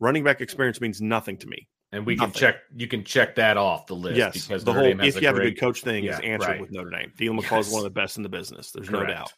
Running 0.00 0.24
back 0.24 0.40
experience 0.40 0.80
means 0.80 1.00
nothing 1.00 1.36
to 1.38 1.46
me. 1.46 1.68
And 1.92 2.04
we 2.04 2.16
can 2.16 2.32
check. 2.32 2.56
You 2.74 2.88
can 2.88 3.04
check 3.04 3.36
that 3.36 3.56
off 3.56 3.86
the 3.86 3.94
list. 3.94 4.16
yes, 4.16 4.46
because 4.46 4.64
the 4.64 4.72
Notre 4.72 4.96
whole 4.96 5.06
if 5.06 5.20
you 5.20 5.26
have 5.28 5.36
a 5.36 5.42
good 5.42 5.60
coach 5.60 5.82
thing 5.82 6.06
is 6.06 6.18
answered 6.20 6.48
right. 6.48 6.60
with 6.60 6.72
Notre 6.72 6.90
Dame. 6.90 7.12
Thielen 7.16 7.40
McCall 7.40 7.60
is 7.60 7.70
one 7.70 7.78
of 7.78 7.84
the 7.84 7.90
best 7.90 8.16
in 8.16 8.24
the 8.24 8.28
business. 8.28 8.72
There's 8.72 8.90
no 8.90 9.06
doubt. 9.06 9.32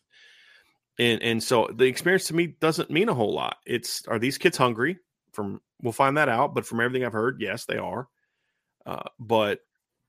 And 0.98 1.22
and 1.22 1.42
so 1.42 1.68
the 1.74 1.84
experience 1.84 2.28
to 2.28 2.34
me 2.34 2.46
doesn't 2.46 2.90
mean 2.90 3.10
a 3.10 3.14
whole 3.14 3.34
lot. 3.34 3.56
It's 3.66 4.06
are 4.06 4.18
these 4.18 4.38
kids 4.38 4.56
hungry? 4.56 4.98
From 5.32 5.60
we'll 5.82 5.92
find 5.92 6.16
that 6.16 6.30
out. 6.30 6.54
But 6.54 6.64
from 6.64 6.80
everything 6.80 7.04
I've 7.04 7.12
heard, 7.12 7.36
yes, 7.40 7.66
they 7.66 7.76
are. 7.76 8.08
Uh, 8.86 9.02
but 9.18 9.60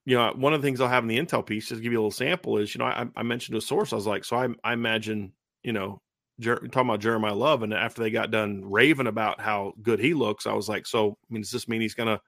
you 0.06 0.16
know, 0.16 0.32
one 0.38 0.54
of 0.54 0.62
the 0.62 0.66
things 0.66 0.80
I'll 0.80 0.88
have 0.88 1.04
in 1.04 1.10
the 1.10 1.20
intel 1.20 1.46
piece, 1.46 1.68
just 1.68 1.80
to 1.80 1.84
give 1.84 1.92
you 1.92 2.00
a 2.00 2.02
little 2.02 2.12
sample, 2.12 2.60
is 2.60 2.74
you 2.74 2.80
know 2.80 2.86
I, 2.86 3.08
I 3.14 3.24
mentioned 3.24 3.56
to 3.56 3.58
a 3.58 3.62
source. 3.62 3.92
I 3.92 3.98
was 3.98 4.08
like, 4.08 4.24
so 4.24 4.38
I, 4.38 4.48
I 4.64 4.72
imagine 4.72 5.34
you 5.64 5.74
know 5.74 6.02
Jer- 6.40 6.60
talking 6.60 6.90
about 6.90 7.02
Jeremiyah 7.02 7.38
Love, 7.38 7.64
and 7.64 7.74
after 7.74 8.02
they 8.02 8.12
got 8.12 8.32
done 8.32 8.64
raving 8.64 9.08
about 9.08 9.42
how 9.42 9.74
good 9.82 10.00
he 10.00 10.14
looks, 10.14 10.46
I 10.46 10.54
was 10.54 10.70
like, 10.70 10.86
so 10.86 11.18
I 11.30 11.34
mean, 11.34 11.42
does 11.42 11.52
this 11.52 11.68
mean 11.68 11.82
he's 11.82 11.96
gonna 11.96 12.20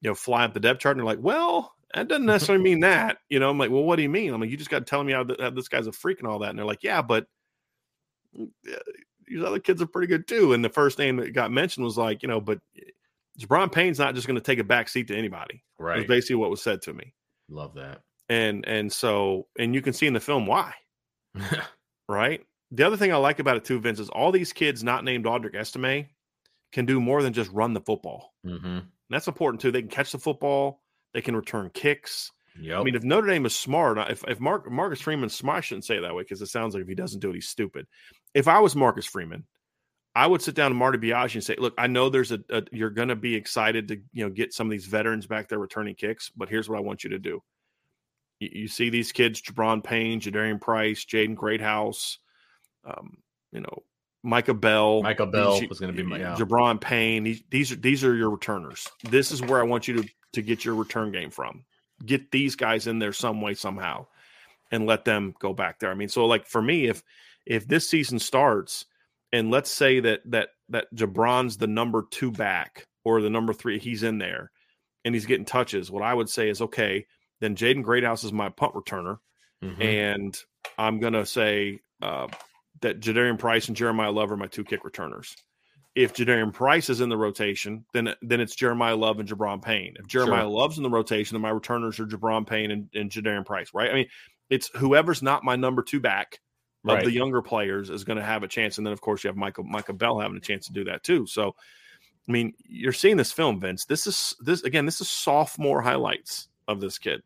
you 0.00 0.10
know 0.10 0.14
fly 0.14 0.44
up 0.44 0.54
the 0.54 0.60
depth 0.60 0.80
chart? 0.80 0.96
And 0.96 1.00
they're 1.00 1.14
like, 1.14 1.24
well, 1.24 1.74
that 1.94 2.08
doesn't 2.08 2.26
necessarily 2.26 2.62
mean 2.64 2.80
that. 2.80 3.18
You 3.28 3.40
know, 3.40 3.50
I'm 3.50 3.58
like, 3.58 3.70
well, 3.70 3.84
what 3.84 3.96
do 3.96 4.02
you 4.02 4.08
mean? 4.08 4.32
I'm 4.32 4.40
like, 4.40 4.50
you 4.50 4.56
just 4.56 4.70
got 4.70 4.80
to 4.80 4.84
tell 4.84 5.04
me 5.04 5.12
how, 5.12 5.24
th- 5.24 5.40
how 5.40 5.50
this 5.50 5.68
guy's 5.68 5.86
a 5.86 5.92
freak 5.92 6.18
and 6.18 6.28
all 6.28 6.40
that. 6.40 6.50
And 6.50 6.58
they're 6.58 6.66
like, 6.66 6.82
yeah, 6.82 7.02
but 7.02 7.26
uh, 8.38 8.44
these 9.26 9.42
other 9.42 9.58
kids 9.58 9.82
are 9.82 9.86
pretty 9.86 10.08
good 10.08 10.26
too. 10.26 10.52
And 10.52 10.64
the 10.64 10.68
first 10.68 10.98
name 10.98 11.16
that 11.16 11.32
got 11.32 11.50
mentioned 11.50 11.84
was 11.84 11.98
like, 11.98 12.22
you 12.22 12.28
know, 12.28 12.40
but 12.40 12.60
Gi'Bran 13.38 13.72
Payne's 13.72 13.98
not 13.98 14.14
just 14.14 14.26
going 14.26 14.36
to 14.36 14.42
take 14.42 14.58
a 14.58 14.64
back 14.64 14.88
seat 14.88 15.08
to 15.08 15.16
anybody. 15.16 15.62
Right. 15.78 16.06
basically 16.06 16.36
what 16.36 16.50
was 16.50 16.62
said 16.62 16.82
to 16.82 16.92
me. 16.92 17.14
Love 17.48 17.74
that. 17.74 18.00
And 18.28 18.66
and 18.66 18.90
so 18.90 19.48
and 19.58 19.74
you 19.74 19.82
can 19.82 19.92
see 19.92 20.06
in 20.06 20.14
the 20.14 20.20
film 20.20 20.46
why, 20.46 20.72
right? 22.08 22.40
The 22.72 22.86
other 22.86 22.96
thing 22.96 23.12
I 23.12 23.16
like 23.16 23.38
about 23.38 23.58
it 23.58 23.64
too, 23.64 23.78
Vince, 23.78 24.00
is 24.00 24.08
all 24.08 24.32
these 24.32 24.52
kids 24.52 24.82
not 24.82 25.04
named 25.04 25.26
Audric 25.26 25.54
Estime 25.54 26.08
can 26.72 26.86
do 26.86 27.00
more 27.00 27.22
than 27.22 27.34
just 27.34 27.52
run 27.52 27.74
the 27.74 27.80
football. 27.80 28.32
mm-hmm. 28.44 28.66
And 28.66 28.86
that's 29.10 29.28
important 29.28 29.60
too. 29.60 29.70
They 29.70 29.82
can 29.82 29.90
catch 29.90 30.12
the 30.12 30.18
football, 30.18 30.82
they 31.12 31.20
can 31.20 31.36
return 31.36 31.70
kicks. 31.72 32.32
Yep. 32.60 32.80
I 32.80 32.82
mean, 32.82 32.94
if 32.94 33.02
Notre 33.02 33.26
Dame 33.26 33.46
is 33.46 33.54
smart, 33.54 33.98
if 34.10 34.24
if 34.28 34.40
Mark, 34.40 34.70
Marcus 34.70 35.00
Freeman's 35.00 35.34
smart, 35.34 35.58
I 35.58 35.60
shouldn't 35.60 35.84
say 35.84 35.96
it 35.96 36.00
that 36.02 36.14
way 36.14 36.22
because 36.22 36.42
it 36.42 36.48
sounds 36.48 36.74
like 36.74 36.82
if 36.82 36.88
he 36.88 36.94
doesn't 36.94 37.20
do 37.20 37.30
it, 37.30 37.34
he's 37.34 37.48
stupid. 37.48 37.86
If 38.34 38.48
I 38.48 38.60
was 38.60 38.76
Marcus 38.76 39.06
Freeman, 39.06 39.46
I 40.14 40.26
would 40.26 40.42
sit 40.42 40.54
down 40.54 40.70
to 40.70 40.74
Marty 40.74 40.98
Biagi 40.98 41.34
and 41.34 41.44
say, 41.44 41.56
"Look, 41.56 41.74
I 41.78 41.86
know 41.86 42.10
there's 42.10 42.32
a, 42.32 42.40
a 42.50 42.62
you're 42.70 42.90
going 42.90 43.08
to 43.08 43.16
be 43.16 43.34
excited 43.34 43.88
to 43.88 43.96
you 44.12 44.24
know 44.24 44.30
get 44.30 44.52
some 44.52 44.66
of 44.66 44.70
these 44.70 44.86
veterans 44.86 45.26
back 45.26 45.48
there 45.48 45.58
returning 45.58 45.94
kicks, 45.94 46.30
but 46.36 46.50
here's 46.50 46.68
what 46.68 46.78
I 46.78 46.82
want 46.82 47.04
you 47.04 47.10
to 47.10 47.18
do. 47.18 47.42
You, 48.38 48.50
you 48.52 48.68
see 48.68 48.90
these 48.90 49.12
kids: 49.12 49.40
Gi'Bran 49.40 49.82
Payne, 49.82 50.20
Jadarian 50.20 50.60
Price, 50.60 51.06
Jaden 51.06 51.34
Greathouse, 51.34 52.18
um, 52.84 53.18
you 53.52 53.60
know, 53.60 53.82
Micah 54.22 54.54
Bell, 54.54 55.02
Micah 55.02 55.26
Bell 55.26 55.58
these- 55.60 55.68
was 55.68 55.80
going 55.80 55.94
to 55.94 55.96
be 55.96 56.08
my. 56.08 56.18
Yeah. 56.18 56.36
Gi'Bran 56.36 56.80
Payne. 56.80 57.24
These, 57.24 57.42
these 57.50 57.72
are 57.72 57.76
these 57.76 58.04
are 58.04 58.14
your 58.14 58.30
returners. 58.30 58.88
This 59.04 59.32
is 59.32 59.42
where 59.42 59.60
I 59.60 59.64
want 59.64 59.88
you 59.88 60.02
to 60.02 60.08
to 60.34 60.42
get 60.42 60.64
your 60.64 60.74
return 60.74 61.12
game 61.12 61.30
from. 61.30 61.64
Get 62.04 62.30
these 62.30 62.56
guys 62.56 62.86
in 62.86 62.98
there 62.98 63.12
some 63.12 63.40
way 63.40 63.54
somehow, 63.54 64.06
and 64.70 64.86
let 64.86 65.04
them 65.04 65.34
go 65.40 65.52
back 65.52 65.78
there. 65.78 65.90
I 65.90 65.94
mean, 65.94 66.08
so 66.08 66.26
like 66.26 66.46
for 66.46 66.62
me, 66.62 66.86
if 66.86 67.02
if 67.46 67.66
this 67.66 67.88
season 67.88 68.18
starts, 68.18 68.86
and 69.32 69.50
let's 69.50 69.70
say 69.70 70.00
that 70.00 70.20
that 70.26 70.50
that 70.68 70.86
Gi'Bran's 70.94 71.56
the 71.58 71.66
number 71.66 72.06
two 72.10 72.30
back 72.30 72.86
or 73.04 73.20
the 73.20 73.30
number 73.30 73.52
three, 73.52 73.78
he's 73.80 74.04
in 74.04 74.18
there, 74.18 74.50
and 75.04 75.14
he's 75.14 75.26
getting 75.26 75.44
touches. 75.44 75.90
What 75.90 76.02
I 76.04 76.14
would 76.14 76.28
say 76.28 76.48
is 76.48 76.62
okay. 76.62 77.06
Then 77.40 77.56
Jaden 77.56 77.82
Greathouse 77.82 78.22
is 78.22 78.32
my 78.32 78.50
punt 78.50 78.74
returner 78.74 79.18
Mhm. 79.64 79.80
and 79.82 80.38
I'm 80.78 81.00
gonna 81.00 81.26
say 81.26 81.80
uh, 82.00 82.28
that 82.82 83.00
Jadarian 83.00 83.38
Price 83.38 83.68
and 83.68 83.76
Jeremiyah 83.76 84.14
Love 84.14 84.30
are 84.30 84.36
my 84.36 84.46
two 84.46 84.64
kick 84.64 84.84
returners. 84.84 85.36
If 85.94 86.14
Jadarian 86.14 86.52
Price 86.52 86.88
is 86.88 87.00
in 87.00 87.08
the 87.08 87.16
rotation, 87.16 87.84
then 87.92 88.14
then 88.22 88.40
it's 88.40 88.56
Jeremiyah 88.56 88.98
Love 88.98 89.20
and 89.20 89.28
Gi'Bran 89.28 89.62
Payne. 89.62 89.96
If 89.98 90.06
Jeremiyah 90.06 90.40
Sure. 90.40 90.44
Love's 90.44 90.76
in 90.76 90.82
the 90.82 90.90
rotation, 90.90 91.34
then 91.34 91.42
my 91.42 91.50
returners 91.50 91.98
are 92.00 92.06
Gi'Bran 92.06 92.46
Payne 92.46 92.70
and, 92.70 92.88
and 92.94 93.10
Jadarian 93.10 93.44
Price. 93.44 93.70
Right? 93.74 93.90
I 93.90 93.94
mean, 93.94 94.08
it's 94.50 94.70
whoever's 94.76 95.22
not 95.22 95.44
my 95.44 95.56
number 95.56 95.82
two 95.82 96.00
back 96.00 96.40
of 96.84 96.94
Right. 96.94 97.04
the 97.04 97.12
younger 97.12 97.42
players 97.42 97.90
is 97.90 98.04
going 98.04 98.18
to 98.18 98.24
have 98.24 98.42
a 98.42 98.48
chance, 98.48 98.78
and 98.78 98.86
then 98.86 98.92
of 98.92 99.00
course 99.00 99.22
you 99.22 99.28
have 99.28 99.36
Michael 99.36 99.64
Michael 99.64 99.94
Bell 99.94 100.18
having 100.18 100.36
a 100.36 100.40
chance 100.40 100.66
to 100.66 100.72
do 100.72 100.84
that 100.84 101.04
too. 101.04 101.26
So, 101.26 101.54
I 102.28 102.32
mean, 102.32 102.54
you're 102.66 102.92
seeing 102.92 103.16
this 103.16 103.32
film, 103.32 103.60
Vince. 103.60 103.84
This 103.84 104.06
is 104.06 104.34
this 104.40 104.62
again. 104.64 104.86
This 104.86 105.00
is 105.00 105.08
sophomore 105.08 105.80
highlights 105.82 106.48
of 106.68 106.80
this 106.80 106.98
kid, 106.98 107.22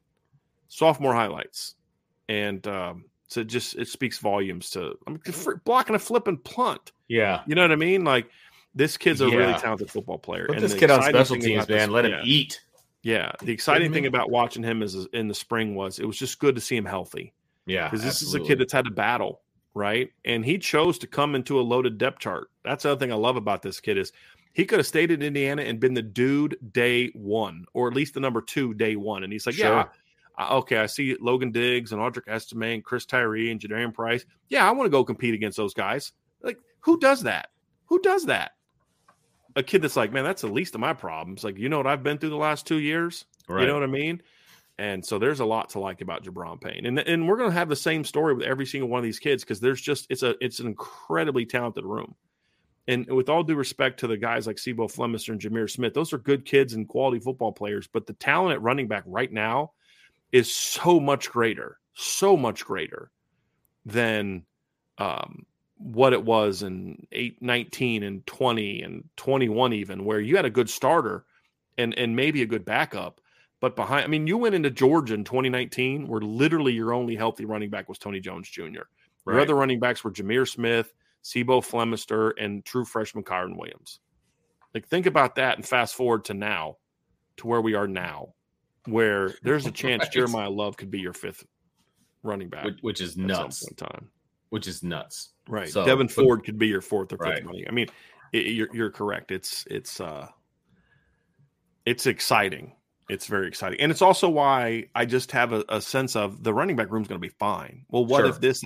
sophomore 0.68 1.14
highlights, 1.14 1.74
and 2.28 2.66
um, 2.66 3.04
so 3.28 3.40
it 3.40 3.46
just 3.48 3.76
it 3.76 3.88
speaks 3.88 4.18
volumes 4.18 4.70
to 4.70 4.96
I 5.06 5.10
mean, 5.10 5.20
blocking 5.64 5.96
a 5.96 5.98
flipping 5.98 6.38
punt. 6.38 6.92
yeah. 7.08 7.42
You 7.46 7.54
know 7.54 7.62
what 7.62 7.72
I 7.72 7.76
mean? 7.76 8.04
Like 8.04 8.28
this 8.74 8.96
kid's 8.96 9.20
a 9.20 9.26
really 9.28 9.54
talented 9.54 9.90
football 9.90 10.18
player. 10.18 10.46
Put 10.46 10.56
and 10.56 10.64
this 10.64 10.74
kid 10.74 10.90
on 10.90 11.02
special 11.02 11.36
teams, 11.36 11.54
about 11.56 11.68
this- 11.68 11.76
man. 11.76 11.90
Let 11.90 12.08
yeah, 12.08 12.18
him 12.18 12.22
eat. 12.24 12.60
Yeah, 13.02 13.32
the 13.40 13.52
exciting 13.52 13.92
thing 13.92 14.06
about 14.06 14.30
watching 14.30 14.62
him 14.64 14.82
is 14.82 14.94
is 14.96 15.06
in 15.12 15.28
the 15.28 15.34
spring 15.34 15.74
was 15.74 15.98
it 16.00 16.06
was 16.06 16.18
just 16.18 16.38
good 16.40 16.54
to 16.56 16.60
see 16.60 16.76
him 16.76 16.84
healthy 16.84 17.32
Yeah. 17.64 17.84
because 17.88 18.02
this 18.02 18.14
absolutely. 18.22 18.40
is 18.40 18.46
a 18.46 18.48
kid 18.48 18.58
that's 18.60 18.72
had 18.72 18.84
to 18.86 18.90
battle, 18.90 19.42
right? 19.74 20.10
And 20.24 20.44
he 20.44 20.58
chose 20.58 20.98
to 20.98 21.06
come 21.06 21.34
into 21.36 21.60
a 21.60 21.62
loaded 21.62 21.98
depth 21.98 22.18
chart. 22.18 22.50
That's 22.64 22.82
the 22.82 22.90
other 22.90 22.98
thing 22.98 23.12
I 23.12 23.14
love 23.16 23.36
about 23.36 23.62
this 23.62 23.78
kid 23.78 23.96
is 23.96 24.12
he 24.54 24.64
could 24.64 24.78
have 24.80 24.86
stayed 24.88 25.12
in 25.12 25.22
Indiana 25.22 25.62
and 25.62 25.78
been 25.78 25.94
the 25.94 26.02
dude 26.02 26.56
day 26.72 27.10
one, 27.14 27.64
or 27.74 27.86
at 27.86 27.94
least 27.94 28.14
the 28.14 28.20
number 28.20 28.40
two 28.42 28.74
day 28.74 28.96
one. 28.96 29.22
And 29.22 29.32
he's 29.32 29.46
like, 29.46 29.56
yeah, 29.56 29.66
Sure. 29.66 29.78
I, 29.78 29.86
okay, 30.38 30.78
I 30.78 30.86
see 30.86 31.16
Logan 31.20 31.50
Diggs 31.50 31.92
and 31.92 32.00
Audric 32.00 32.28
Estime 32.28 32.74
and 32.74 32.84
Chris 32.84 33.06
Tyree 33.06 33.50
and 33.50 33.60
Jadarian 33.60 33.94
Price. 33.94 34.24
Yeah, 34.48 34.68
I 34.68 34.72
want 34.72 34.86
to 34.86 34.90
go 34.90 35.04
compete 35.04 35.34
against 35.34 35.56
those 35.56 35.74
guys. 35.74 36.12
Like, 36.42 36.58
who 36.80 36.98
does 36.98 37.22
that? 37.22 37.48
Who 37.86 38.00
does 38.00 38.26
that? 38.26 38.52
A 39.54 39.62
kid 39.62 39.82
that's 39.82 39.96
like, 39.96 40.12
man, 40.12 40.24
that's 40.24 40.42
the 40.42 40.48
least 40.48 40.74
of 40.74 40.80
my 40.80 40.92
problems. 40.92 41.42
Like, 41.42 41.58
you 41.58 41.68
know 41.68 41.78
what 41.78 41.86
I've 41.86 42.02
been 42.02 42.18
through 42.18 42.30
the 42.30 42.36
last 42.36 42.66
two 42.66 42.78
years? 42.78 43.24
Right. 43.48 43.62
You 43.62 43.66
know 43.68 43.74
what 43.74 43.82
I 43.82 43.86
mean? 43.86 44.20
And 44.78 45.04
so 45.04 45.18
there's 45.18 45.40
a 45.40 45.46
lot 45.46 45.70
to 45.70 45.80
like 45.80 46.02
about 46.02 46.22
Gi'Bran 46.22 46.60
Payne. 46.60 46.84
And 46.84 46.98
and 46.98 47.26
we're 47.26 47.38
going 47.38 47.50
to 47.50 47.56
have 47.56 47.70
the 47.70 47.76
same 47.76 48.04
story 48.04 48.34
with 48.34 48.44
every 48.44 48.66
single 48.66 48.90
one 48.90 48.98
of 48.98 49.04
these 49.04 49.18
kids 49.18 49.42
because 49.42 49.60
there's 49.60 49.80
just 49.80 50.06
it's 50.10 50.22
a 50.22 50.34
it's 50.44 50.60
an 50.60 50.66
incredibly 50.66 51.46
talented 51.46 51.84
room. 51.84 52.14
And 52.88 53.06
with 53.06 53.28
all 53.28 53.42
due 53.42 53.56
respect 53.56 54.00
to 54.00 54.06
the 54.06 54.18
guys 54.18 54.46
like 54.46 54.58
C'Bo 54.58 54.86
Flemister 54.86 55.30
and 55.30 55.40
Jahmir 55.40 55.68
Smith, 55.68 55.94
those 55.94 56.12
are 56.12 56.18
good 56.18 56.44
kids 56.44 56.74
and 56.74 56.86
quality 56.86 57.18
football 57.18 57.52
players. 57.52 57.88
But 57.90 58.06
the 58.06 58.12
talent 58.12 58.52
at 58.52 58.62
running 58.62 58.86
back 58.86 59.02
right 59.06 59.32
now 59.32 59.72
is 60.36 60.54
so 60.54 61.00
much 61.00 61.30
greater, 61.30 61.78
so 61.94 62.36
much 62.36 62.64
greater 62.64 63.10
than 63.84 64.44
um, 64.98 65.46
what 65.78 66.12
it 66.12 66.24
was 66.24 66.62
in 66.62 67.06
8, 67.12 67.40
19 67.42 68.02
and 68.02 68.26
20 68.26 68.82
and 68.82 69.04
21 69.16 69.72
even, 69.72 70.04
where 70.04 70.20
you 70.20 70.36
had 70.36 70.44
a 70.44 70.50
good 70.50 70.70
starter 70.70 71.24
and 71.78 71.94
and 71.98 72.16
maybe 72.16 72.42
a 72.42 72.46
good 72.46 72.64
backup. 72.64 73.20
But 73.60 73.74
behind, 73.76 74.04
I 74.04 74.06
mean, 74.08 74.26
you 74.26 74.36
went 74.36 74.54
into 74.54 74.70
Georgia 74.70 75.14
in 75.14 75.24
2019, 75.24 76.06
where 76.08 76.20
literally 76.20 76.72
your 76.72 76.92
only 76.92 77.16
healthy 77.16 77.46
running 77.46 77.70
back 77.70 77.88
was 77.88 77.98
Tony 77.98 78.20
Jones 78.20 78.48
Jr. 78.48 78.62
Your 78.62 78.84
Right. 79.24 79.42
other 79.42 79.54
running 79.54 79.80
backs 79.80 80.04
were 80.04 80.12
Jahmir 80.12 80.46
Smith, 80.46 80.92
C'Bo 81.22 81.60
Flemister, 81.60 82.32
and 82.38 82.64
true 82.64 82.84
freshman 82.84 83.24
Kyren 83.24 83.56
Williams. 83.56 84.00
Like, 84.74 84.86
think 84.86 85.06
about 85.06 85.36
that 85.36 85.56
and 85.56 85.66
fast 85.66 85.94
forward 85.94 86.26
to 86.26 86.34
now, 86.34 86.76
to 87.38 87.46
where 87.46 87.62
we 87.62 87.74
are 87.74 87.88
now, 87.88 88.34
where 88.86 89.34
there's 89.42 89.66
a 89.66 89.70
chance 89.70 90.04
Right. 90.04 90.12
Jeremiyah 90.12 90.54
Love 90.54 90.76
could 90.76 90.90
be 90.90 91.00
your 91.00 91.12
fifth 91.12 91.44
running 92.22 92.48
back 92.48 92.64
which, 92.64 92.78
which 92.82 93.00
is 93.00 93.16
nuts. 93.16 93.60
some 93.60 93.68
point 93.68 93.80
in 93.80 93.86
time. 94.00 94.10
Which 94.50 94.66
is 94.66 94.82
nuts. 94.82 95.30
Right. 95.48 95.68
So, 95.68 95.84
Devyn 95.84 96.06
but- 96.06 96.10
Ford 96.12 96.44
could 96.44 96.58
be 96.58 96.66
your 96.68 96.80
fourth 96.80 97.12
or 97.12 97.18
fifth 97.18 97.26
Right. 97.28 97.44
running. 97.46 97.64
I 97.68 97.72
mean, 97.72 97.88
it, 98.32 98.46
you're 98.46 98.68
you're 98.74 98.90
correct. 98.90 99.30
It's 99.30 99.64
it's 99.70 100.00
uh 100.00 100.28
it's 101.84 102.06
exciting. 102.06 102.72
It's 103.08 103.26
very 103.26 103.46
exciting. 103.46 103.80
And 103.80 103.92
it's 103.92 104.02
also 104.02 104.28
why 104.28 104.86
I 104.94 105.04
just 105.04 105.30
have 105.32 105.52
a, 105.52 105.64
a 105.68 105.80
sense 105.80 106.16
of 106.16 106.42
the 106.42 106.52
running 106.52 106.74
back 106.74 106.90
room 106.90 107.02
is 107.02 107.08
going 107.08 107.20
to 107.20 107.26
be 107.26 107.32
fine. 107.38 107.84
Well, 107.88 108.04
what 108.04 108.20
Sure. 108.20 108.28
if 108.30 108.40
this 108.40 108.64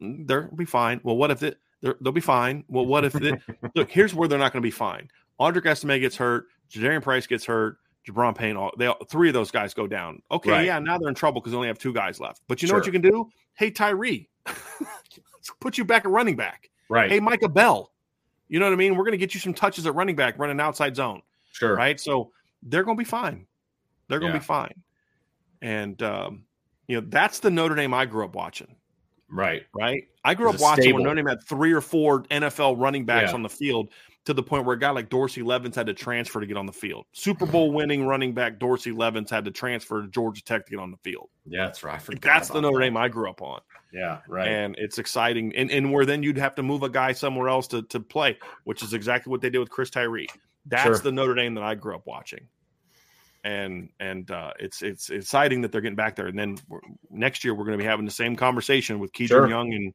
mm, 0.00 0.26
they'll 0.26 0.48
be 0.56 0.64
fine. 0.64 1.00
Well, 1.04 1.16
what 1.16 1.30
if 1.30 1.42
it 1.42 1.58
they're- 1.82 1.96
they'll 2.00 2.12
be 2.12 2.20
fine. 2.20 2.64
Well, 2.68 2.86
what 2.86 3.04
if 3.04 3.14
it 3.16 3.38
look, 3.74 3.90
here's 3.90 4.14
where 4.14 4.28
they're 4.28 4.38
not 4.38 4.52
going 4.52 4.62
to 4.62 4.66
be 4.66 4.70
fine. 4.70 5.08
Audric 5.40 5.66
Estime 5.66 5.98
gets 6.00 6.16
hurt, 6.16 6.46
Jadarian 6.70 7.02
Price 7.02 7.26
gets 7.26 7.44
hurt, 7.44 7.76
Gi'Bran 8.06 8.36
Payne, 8.36 8.56
all 8.56 8.72
they 8.78 8.86
all, 8.86 8.98
three 9.08 9.28
of 9.28 9.34
those 9.34 9.50
guys 9.50 9.74
go 9.74 9.86
down. 9.86 10.22
Okay, 10.30 10.50
Right. 10.50 10.66
yeah, 10.66 10.78
now 10.78 10.98
they're 10.98 11.08
in 11.08 11.14
trouble 11.14 11.40
because 11.40 11.52
they 11.52 11.56
only 11.56 11.68
have 11.68 11.78
two 11.78 11.92
guys 11.92 12.18
left. 12.20 12.42
But 12.48 12.60
you 12.62 12.68
know 12.68 12.74
what 12.74 12.86
you 12.86 12.92
can 12.92 13.00
do? 13.02 13.28
Hey, 13.54 13.70
Tyree, 13.70 14.28
let's 14.46 15.50
put 15.60 15.78
you 15.78 15.84
back 15.84 16.04
at 16.04 16.10
running 16.10 16.36
back. 16.36 16.70
Right. 16.88 17.10
Hey, 17.10 17.20
Micah 17.20 17.48
Bell, 17.48 17.92
you 18.48 18.58
know 18.58 18.66
what 18.66 18.72
I 18.72 18.76
mean? 18.76 18.96
We're 18.96 19.04
going 19.04 19.12
to 19.12 19.18
get 19.18 19.34
you 19.34 19.40
some 19.40 19.54
touches 19.54 19.86
at 19.86 19.94
running 19.94 20.16
back, 20.16 20.38
running 20.38 20.60
outside 20.60 20.96
zone. 20.96 21.22
Sure. 21.52 21.76
Right. 21.76 22.00
So 22.00 22.32
they're 22.62 22.82
going 22.82 22.96
to 22.96 23.00
be 23.00 23.04
fine. 23.08 23.46
They're 24.08 24.18
going 24.18 24.32
to 24.32 24.36
Yeah. 24.36 24.40
be 24.40 24.44
fine. 24.44 24.74
And, 25.62 26.02
um, 26.02 26.44
you 26.88 27.00
know, 27.00 27.06
that's 27.08 27.38
the 27.38 27.50
Notre 27.50 27.74
Dame 27.76 27.94
I 27.94 28.04
grew 28.06 28.24
up 28.24 28.34
watching. 28.34 28.74
Right. 29.30 29.62
Right. 29.74 30.04
I 30.24 30.34
grew 30.34 30.50
up 30.50 30.60
watching 30.60 30.82
stable. 30.82 30.96
when 30.98 31.04
Notre 31.04 31.16
Dame 31.16 31.26
had 31.26 31.42
three 31.44 31.72
or 31.72 31.80
four 31.80 32.24
NFL 32.24 32.76
running 32.78 33.04
backs 33.06 33.30
Yeah. 33.30 33.34
on 33.34 33.42
the 33.42 33.48
field 33.48 33.88
to 34.24 34.32
the 34.34 34.42
point 34.42 34.64
where 34.64 34.76
a 34.76 34.78
guy 34.78 34.90
like 34.90 35.08
Dorsey 35.08 35.42
Levens 35.42 35.74
had 35.74 35.86
to 35.86 35.94
transfer 35.94 36.40
to 36.40 36.46
get 36.46 36.56
on 36.56 36.66
the 36.66 36.72
field. 36.72 37.06
Super 37.12 37.44
Bowl 37.46 37.72
winning 37.72 38.06
running 38.06 38.34
back 38.34 38.58
Dorsey 38.58 38.92
Levens 38.92 39.30
had 39.30 39.44
to 39.46 39.50
transfer 39.50 40.00
to 40.02 40.08
Georgia 40.08 40.44
Tech 40.44 40.64
to 40.66 40.70
get 40.70 40.78
on 40.78 40.90
the 40.92 40.96
field. 40.98 41.28
Yeah, 41.44 41.64
that's 41.66 41.82
right. 41.82 41.96
I 41.96 41.98
forgot 41.98 42.20
That's 42.22 42.48
the 42.48 42.60
Notre 42.60 42.78
that. 42.78 42.84
Dame 42.84 42.96
I 42.96 43.08
grew 43.08 43.28
up 43.28 43.42
on. 43.42 43.60
Yeah. 43.92 44.20
Right. 44.28 44.48
and 44.48 44.74
it's 44.78 44.98
exciting. 44.98 45.54
And 45.56 45.70
and 45.70 45.92
where 45.92 46.06
then 46.06 46.22
you'd 46.22 46.38
have 46.38 46.54
to 46.54 46.62
move 46.62 46.82
a 46.82 46.88
guy 46.88 47.12
somewhere 47.12 47.48
else 47.48 47.66
to 47.68 47.82
to 47.82 48.00
play, 48.00 48.38
which 48.64 48.82
is 48.82 48.94
exactly 48.94 49.30
what 49.30 49.40
they 49.40 49.50
did 49.50 49.58
with 49.58 49.70
Chris 49.70 49.90
Tyree. 49.90 50.28
That's 50.66 50.84
Sure. 50.84 50.98
the 50.98 51.12
Notre 51.12 51.34
Dame 51.34 51.54
that 51.54 51.64
I 51.64 51.74
grew 51.74 51.94
up 51.96 52.06
watching. 52.06 52.46
And 53.44 53.88
and 53.98 54.30
uh, 54.30 54.52
it's 54.60 54.82
it's 54.82 55.10
exciting 55.10 55.62
that 55.62 55.72
they're 55.72 55.80
getting 55.80 55.96
back 55.96 56.14
there. 56.14 56.28
And 56.28 56.38
then 56.38 56.58
next 57.10 57.42
year 57.42 57.54
we're 57.54 57.64
going 57.64 57.76
to 57.76 57.82
be 57.82 57.88
having 57.88 58.04
the 58.04 58.12
same 58.12 58.36
conversation 58.36 59.00
with 59.00 59.12
Kedren 59.12 59.26
Sure. 59.28 59.48
Young 59.48 59.72
and 59.74 59.92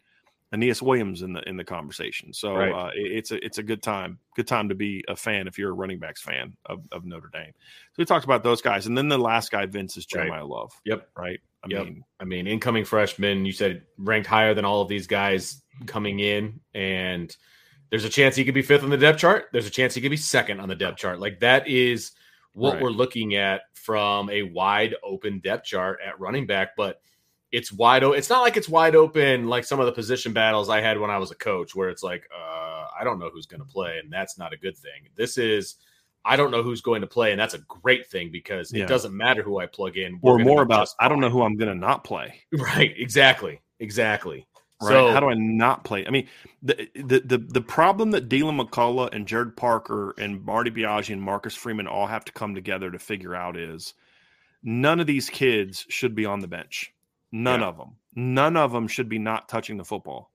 Aneyas 0.53 0.81
Williams 0.81 1.23
in 1.23 1.33
the 1.33 1.41
in 1.49 1.57
the 1.57 1.63
conversation. 1.63 2.31
So 2.33 2.55
Right. 2.55 2.71
uh, 2.71 2.91
it- 2.95 3.11
it's 3.11 3.31
a 3.31 3.45
it's 3.45 3.57
a 3.57 3.63
good 3.63 3.83
time, 3.83 4.17
good 4.35 4.47
time 4.47 4.69
to 4.69 4.75
be 4.75 5.03
a 5.09 5.15
fan 5.15 5.47
if 5.47 5.57
you're 5.57 5.71
a 5.71 5.73
running 5.73 5.99
backs 5.99 6.21
fan 6.21 6.55
of, 6.67 6.83
of 6.91 7.03
Notre 7.05 7.29
Dame. 7.33 7.51
So 7.53 7.93
we 7.97 8.05
talked 8.05 8.23
about 8.25 8.43
those 8.43 8.61
guys, 8.61 8.87
and 8.87 8.97
then 8.97 9.09
the 9.09 9.17
last 9.17 9.51
guy, 9.51 9.65
Vince, 9.65 9.97
is 9.97 10.07
Right. 10.15 10.41
Love. 10.41 10.71
Yep. 10.85 11.09
Right. 11.17 11.39
I 11.63 11.67
Yep. 11.69 11.85
mean, 11.85 12.03
I 12.19 12.23
mean, 12.23 12.47
incoming 12.47 12.85
freshman, 12.85 13.45
you 13.45 13.51
said 13.51 13.83
ranked 13.97 14.27
higher 14.27 14.53
than 14.53 14.63
all 14.63 14.81
of 14.81 14.87
these 14.87 15.07
guys 15.07 15.61
coming 15.85 16.19
in, 16.21 16.61
and 16.73 17.35
there's 17.89 18.05
a 18.05 18.09
chance 18.09 18.35
he 18.35 18.45
could 18.45 18.53
be 18.53 18.61
fifth 18.61 18.83
on 18.83 18.89
the 18.89 18.97
depth 18.97 19.19
chart. 19.19 19.49
There's 19.51 19.67
a 19.67 19.71
chance 19.71 19.93
he 19.95 20.01
could 20.01 20.11
be 20.11 20.17
second 20.17 20.59
on 20.59 20.69
the 20.69 20.75
depth 20.75 20.97
chart. 20.97 21.19
Like 21.19 21.39
that 21.41 21.67
is 21.67 22.11
what 22.53 22.75
Right. 22.75 22.83
we're 22.83 22.89
looking 22.89 23.35
at 23.35 23.63
from 23.73 24.29
a 24.29 24.43
wide 24.43 24.95
open 25.03 25.39
depth 25.39 25.65
chart 25.65 25.99
at 26.05 26.19
running 26.19 26.45
back, 26.47 26.75
but 26.75 27.01
it's 27.51 27.71
wide 27.71 28.03
open. 28.03 28.17
It's 28.19 28.29
not 28.29 28.41
like 28.41 28.57
it's 28.57 28.69
wide 28.69 28.95
open 28.95 29.47
like 29.47 29.63
some 29.65 29.79
of 29.79 29.85
the 29.85 29.91
position 29.91 30.33
battles 30.33 30.69
I 30.69 30.81
had 30.81 30.99
when 30.99 31.09
I 31.09 31.17
was 31.17 31.31
a 31.31 31.35
coach, 31.35 31.75
where 31.75 31.89
it's 31.89 32.03
like, 32.03 32.27
uh, 32.35 32.85
I 32.99 33.03
don't 33.03 33.19
know 33.19 33.29
who's 33.29 33.45
going 33.45 33.61
to 33.61 33.67
play, 33.67 33.99
and 33.99 34.11
that's 34.11 34.37
not 34.37 34.53
a 34.53 34.57
good 34.57 34.77
thing. 34.77 35.09
This 35.15 35.37
is. 35.37 35.75
I 36.25 36.35
don't 36.35 36.51
know 36.51 36.61
who's 36.61 36.81
going 36.81 36.99
to 37.01 37.07
play, 37.07 37.31
and 37.31 37.39
that's 37.39 37.53
a 37.53 37.59
great 37.59 38.07
thing 38.07 38.31
because 38.33 38.73
Yeah. 38.73 38.83
it 38.83 38.89
doesn't 38.89 39.15
matter 39.15 39.43
who 39.43 39.59
I 39.59 39.65
plug 39.65 39.95
in. 39.95 40.19
Or 40.21 40.37
more 40.37 40.61
about 40.61 40.89
I 40.99 41.07
don't 41.07 41.21
know 41.21 41.29
who 41.29 41.41
I'm 41.41 41.55
going 41.55 41.69
to 41.69 41.75
not 41.75 42.03
play. 42.03 42.41
Right, 42.51 42.93
exactly, 42.97 43.61
exactly. 43.79 44.45
Right? 44.81 44.89
So 44.89 45.11
how 45.11 45.21
do 45.21 45.29
I 45.29 45.35
not 45.35 45.85
play? 45.85 46.05
I 46.05 46.09
mean, 46.09 46.27
the 46.61 46.89
the 46.95 47.21
the, 47.21 47.37
the 47.37 47.61
problem 47.61 48.11
that 48.11 48.27
Deland 48.27 48.59
McCullough 48.59 49.13
and 49.13 49.25
Gerad 49.25 49.55
Parker 49.55 50.13
and 50.17 50.43
Marty 50.43 50.69
Biagi 50.69 51.13
and 51.13 51.21
Marcus 51.21 51.55
Freeman 51.55 51.87
all 51.87 52.07
have 52.07 52.25
to 52.25 52.33
come 52.33 52.53
together 52.53 52.91
to 52.91 52.99
figure 52.99 53.33
out 53.33 53.55
is 53.55 53.93
none 54.63 54.99
of 54.99 55.07
these 55.07 55.29
kids 55.29 55.85
should 55.87 56.13
be 56.13 56.25
on 56.25 56.41
the 56.41 56.47
bench. 56.47 56.93
None 57.31 57.59
Yeah. 57.61 57.67
of 57.67 57.77
them. 57.77 57.97
None 58.15 58.57
of 58.57 58.71
them 58.71 58.87
should 58.87 59.09
be 59.09 59.19
not 59.19 59.49
touching 59.49 59.77
the 59.77 59.85
football. 59.85 60.31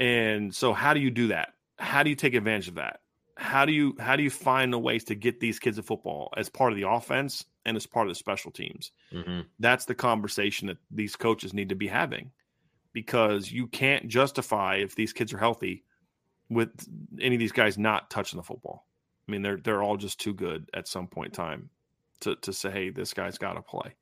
And 0.00 0.54
so, 0.54 0.72
how 0.72 0.94
do 0.94 1.00
you 1.00 1.10
do 1.10 1.28
that? 1.28 1.54
How 1.78 2.02
do 2.02 2.10
you 2.10 2.16
take 2.16 2.34
advantage 2.34 2.68
of 2.68 2.74
that? 2.76 3.00
How 3.36 3.64
do 3.64 3.72
you 3.72 3.96
how 4.00 4.16
do 4.16 4.22
you 4.22 4.30
find 4.30 4.72
the 4.72 4.78
ways 4.78 5.04
to 5.04 5.14
get 5.14 5.40
these 5.40 5.58
kids 5.58 5.78
a 5.78 5.82
football 5.82 6.32
as 6.36 6.48
part 6.48 6.72
of 6.72 6.76
the 6.78 6.88
offense 6.88 7.44
and 7.64 7.76
as 7.76 7.86
part 7.86 8.06
of 8.06 8.10
the 8.10 8.14
special 8.16 8.50
teams? 8.50 8.90
Mhm. 9.12 9.46
that's 9.60 9.84
the 9.84 9.94
conversation 9.94 10.66
that 10.68 10.78
these 10.90 11.14
coaches 11.16 11.54
need 11.54 11.68
to 11.68 11.74
be 11.76 11.86
having 11.86 12.32
because 12.92 13.52
you 13.52 13.66
can't 13.68 14.08
justify 14.08 14.76
if 14.76 14.94
these 14.96 15.12
kids 15.12 15.32
are 15.32 15.38
healthy 15.38 15.84
with 16.48 16.70
any 17.20 17.36
of 17.36 17.38
these 17.38 17.52
guys 17.52 17.78
not 17.78 18.10
touching 18.10 18.38
the 18.38 18.42
football. 18.42 18.86
I 19.28 19.30
mean, 19.32 19.42
they're 19.42 19.58
they're 19.58 19.82
all 19.82 19.96
just 19.96 20.18
too 20.20 20.34
good 20.34 20.68
at 20.74 20.88
some 20.88 21.06
point 21.06 21.28
in 21.28 21.32
time 21.34 21.70
to 22.20 22.34
to 22.36 22.52
say, 22.52 22.70
hey, 22.70 22.90
this 22.90 23.14
guy's 23.14 23.38
got 23.38 23.52
to 23.52 23.62
play. 23.62 23.94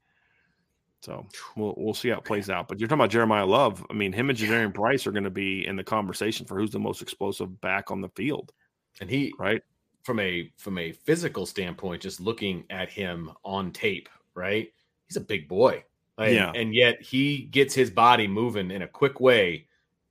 So 1.07 1.25
we'll 1.55 1.73
we'll 1.77 1.95
see 1.95 2.09
how 2.09 2.19
it 2.19 2.25
plays 2.25 2.51
out. 2.51 2.67
But 2.67 2.81
you're 2.81 2.89
talking 2.89 3.05
about 3.05 3.13
Jeremiyah 3.13 3.47
Love. 3.47 3.87
I 3.89 3.93
mean, 3.93 4.13
him 4.13 4.29
and 4.29 4.37
Jadarian 4.37 4.75
Price 4.75 5.07
are 5.07 5.13
going 5.13 5.23
to 5.23 5.31
be 5.31 5.65
in 5.65 5.77
the 5.77 5.85
conversation 5.85 6.45
for 6.47 6.59
who's 6.59 6.73
the 6.73 6.81
most 6.81 7.01
explosive 7.01 7.61
back 7.61 7.93
on 7.93 8.01
the 8.01 8.09
field, 8.11 8.53
and 9.01 9.09
he 9.09 9.33
right? 9.39 9.63
from 10.03 10.19
a 10.19 10.51
from 10.57 10.79
a 10.79 10.91
physical 10.91 11.47
standpoint, 11.47 12.03
just 12.03 12.21
looking 12.21 12.65
at 12.71 12.91
him 12.91 13.31
on 13.45 13.71
tape, 13.71 14.09
right? 14.35 14.69
He's 15.07 15.17
a 15.17 15.21
big 15.21 15.47
boy, 15.47 15.85
Like, 16.19 16.33
Yeah. 16.33 16.51
and 16.57 16.75
yet 16.75 17.01
he 17.01 17.43
gets 17.45 17.73
his 17.73 17.89
body 17.91 18.27
moving 18.27 18.73
in 18.73 18.83
a 18.83 18.89
quick 18.89 19.21
way, 19.21 19.69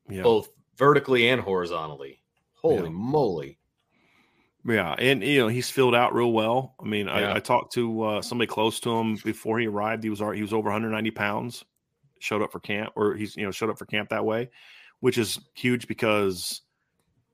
Yeah. 0.10 0.22
both 0.24 0.48
vertically 0.78 1.28
and 1.28 1.41
horizontally. 1.41 2.22
Holy 2.54 2.84
Yeah. 2.84 2.89
moly! 2.89 3.60
Yeah, 4.68 4.95
and 4.97 5.22
you 5.24 5.39
know 5.39 5.47
he's 5.47 5.70
filled 5.70 5.93
out 5.95 6.13
real 6.16 6.32
well. 6.34 6.76
I 6.82 6.86
mean, 6.86 7.05
Yeah. 7.07 7.34
I, 7.34 7.36
I 7.36 7.39
talked 7.39 7.74
to 7.74 8.01
uh, 8.01 8.22
somebody 8.22 8.47
close 8.47 8.80
to 8.82 8.89
him 8.97 9.16
before 9.24 9.59
he 9.59 9.68
arrived. 9.68 10.03
He 10.03 10.09
was 10.09 10.20
he 10.20 10.41
was 10.41 10.53
over 10.53 10.70
190 10.70 11.11
pounds. 11.11 11.63
Showed 12.20 12.41
up 12.41 12.51
for 12.51 12.59
camp, 12.59 12.93
or 12.95 13.13
he's 13.16 13.36
you 13.38 13.43
know 13.45 13.51
showed 13.51 13.70
up 13.70 13.78
for 13.78 13.86
camp 13.86 14.09
that 14.09 14.26
way, 14.26 14.49
which 15.01 15.18
is 15.20 15.39
huge 15.53 15.88
because 15.88 16.61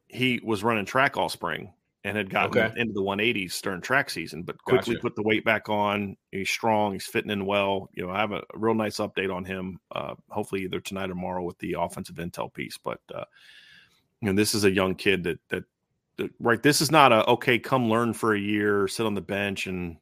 he 0.07 0.41
was 0.43 0.61
running 0.63 0.83
track 0.85 1.15
all 1.15 1.29
spring 1.29 1.71
and 2.03 2.17
had 2.17 2.29
gotten 2.29 2.57
Okay. 2.57 2.81
into 2.81 2.91
the 2.93 3.01
180s 3.01 3.61
during 3.61 3.79
track 3.79 4.09
season, 4.09 4.41
but 4.43 4.57
quickly 4.63 4.95
Gotcha. 4.95 5.01
put 5.03 5.15
the 5.15 5.21
weight 5.21 5.45
back 5.45 5.69
on. 5.69 6.17
He's 6.31 6.49
strong. 6.49 6.93
He's 6.93 7.05
fitting 7.05 7.29
in 7.31 7.45
well. 7.45 7.89
You 7.93 8.07
know, 8.07 8.11
I 8.11 8.19
have 8.19 8.31
a, 8.31 8.41
real 8.55 8.73
nice 8.73 8.97
update 8.97 9.33
on 9.33 9.45
him. 9.45 9.79
Uh, 9.91 10.15
hopefully 10.29 10.63
either 10.63 10.81
tonight 10.81 11.05
or 11.05 11.09
tomorrow 11.09 11.43
with 11.43 11.59
the 11.59 11.77
offensive 11.79 12.15
intel 12.15 12.51
piece. 12.53 12.77
But 12.77 12.99
uh, 13.13 13.23
you 14.19 14.27
know, 14.27 14.33
this 14.33 14.53
is 14.55 14.65
a 14.65 14.71
young 14.71 14.95
kid 14.95 15.23
that 15.23 15.39
that- 15.49 15.63
right 16.39 16.61
this 16.63 16.81
is 16.81 16.91
not 16.91 17.11
a 17.11 17.25
okay 17.27 17.57
come 17.59 17.89
learn 17.89 18.13
for 18.13 18.33
a 18.33 18.39
year 18.39 18.87
sit 18.87 19.05
on 19.05 19.13
the 19.15 19.21
bench 19.21 19.67
and 19.67 19.97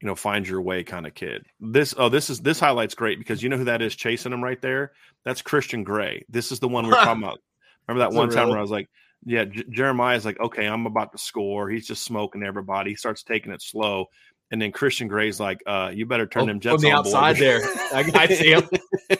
you 0.00 0.06
know 0.06 0.14
find 0.14 0.46
your 0.46 0.60
way 0.62 0.84
kind 0.84 1.06
of 1.06 1.14
kid 1.14 1.44
this 1.60 1.94
oh 1.98 2.08
this 2.08 2.30
is 2.30 2.40
this 2.40 2.60
highlights 2.60 2.94
great 2.94 3.18
because 3.18 3.42
you 3.42 3.48
know 3.48 3.56
who 3.56 3.64
that 3.64 3.82
is 3.82 3.94
chasing 3.96 4.32
him 4.32 4.42
right 4.44 4.62
there 4.62 4.92
that's 5.24 5.42
christian 5.42 5.82
gray 5.84 6.24
this 6.28 6.52
is 6.52 6.60
the 6.60 6.68
one 6.68 6.86
we're 6.86 6.92
talking 7.04 7.22
about 7.22 7.40
remember 7.88 8.04
that 8.04 8.10
Is 8.10 8.14
it 8.16 8.18
one 8.18 8.28
time 8.30 8.38
really? 8.38 8.50
where 8.50 8.58
i 8.58 8.62
was 8.62 8.70
like 8.70 8.88
yeah 9.24 9.44
J- 9.44 9.64
jeremiyah's 9.64 10.24
like 10.24 10.38
okay 10.40 10.66
i'm 10.66 10.86
about 10.86 11.10
to 11.12 11.18
score 11.18 11.68
he's 11.68 11.86
just 11.86 12.04
smoking 12.04 12.42
everybody 12.44 12.90
he 12.90 12.96
starts 12.96 13.22
taking 13.24 13.50
it 13.52 13.60
slow 13.60 14.06
and 14.52 14.62
then 14.62 14.70
christian 14.72 15.08
gray's 15.08 15.40
like 15.40 15.60
uh 15.66 15.90
you 15.92 16.06
better 16.06 16.26
turn 16.26 16.44
Oh, 16.44 16.46
them 16.46 16.60
jets 16.60 16.74
on 16.84 16.90
the 16.90 16.96
on, 16.96 17.02
boy." 17.02 17.08
outside 17.08 17.36
there, 17.36 17.60
I, 17.92 18.10
I 18.14 18.26
see 18.28 18.52
him. 18.52 18.68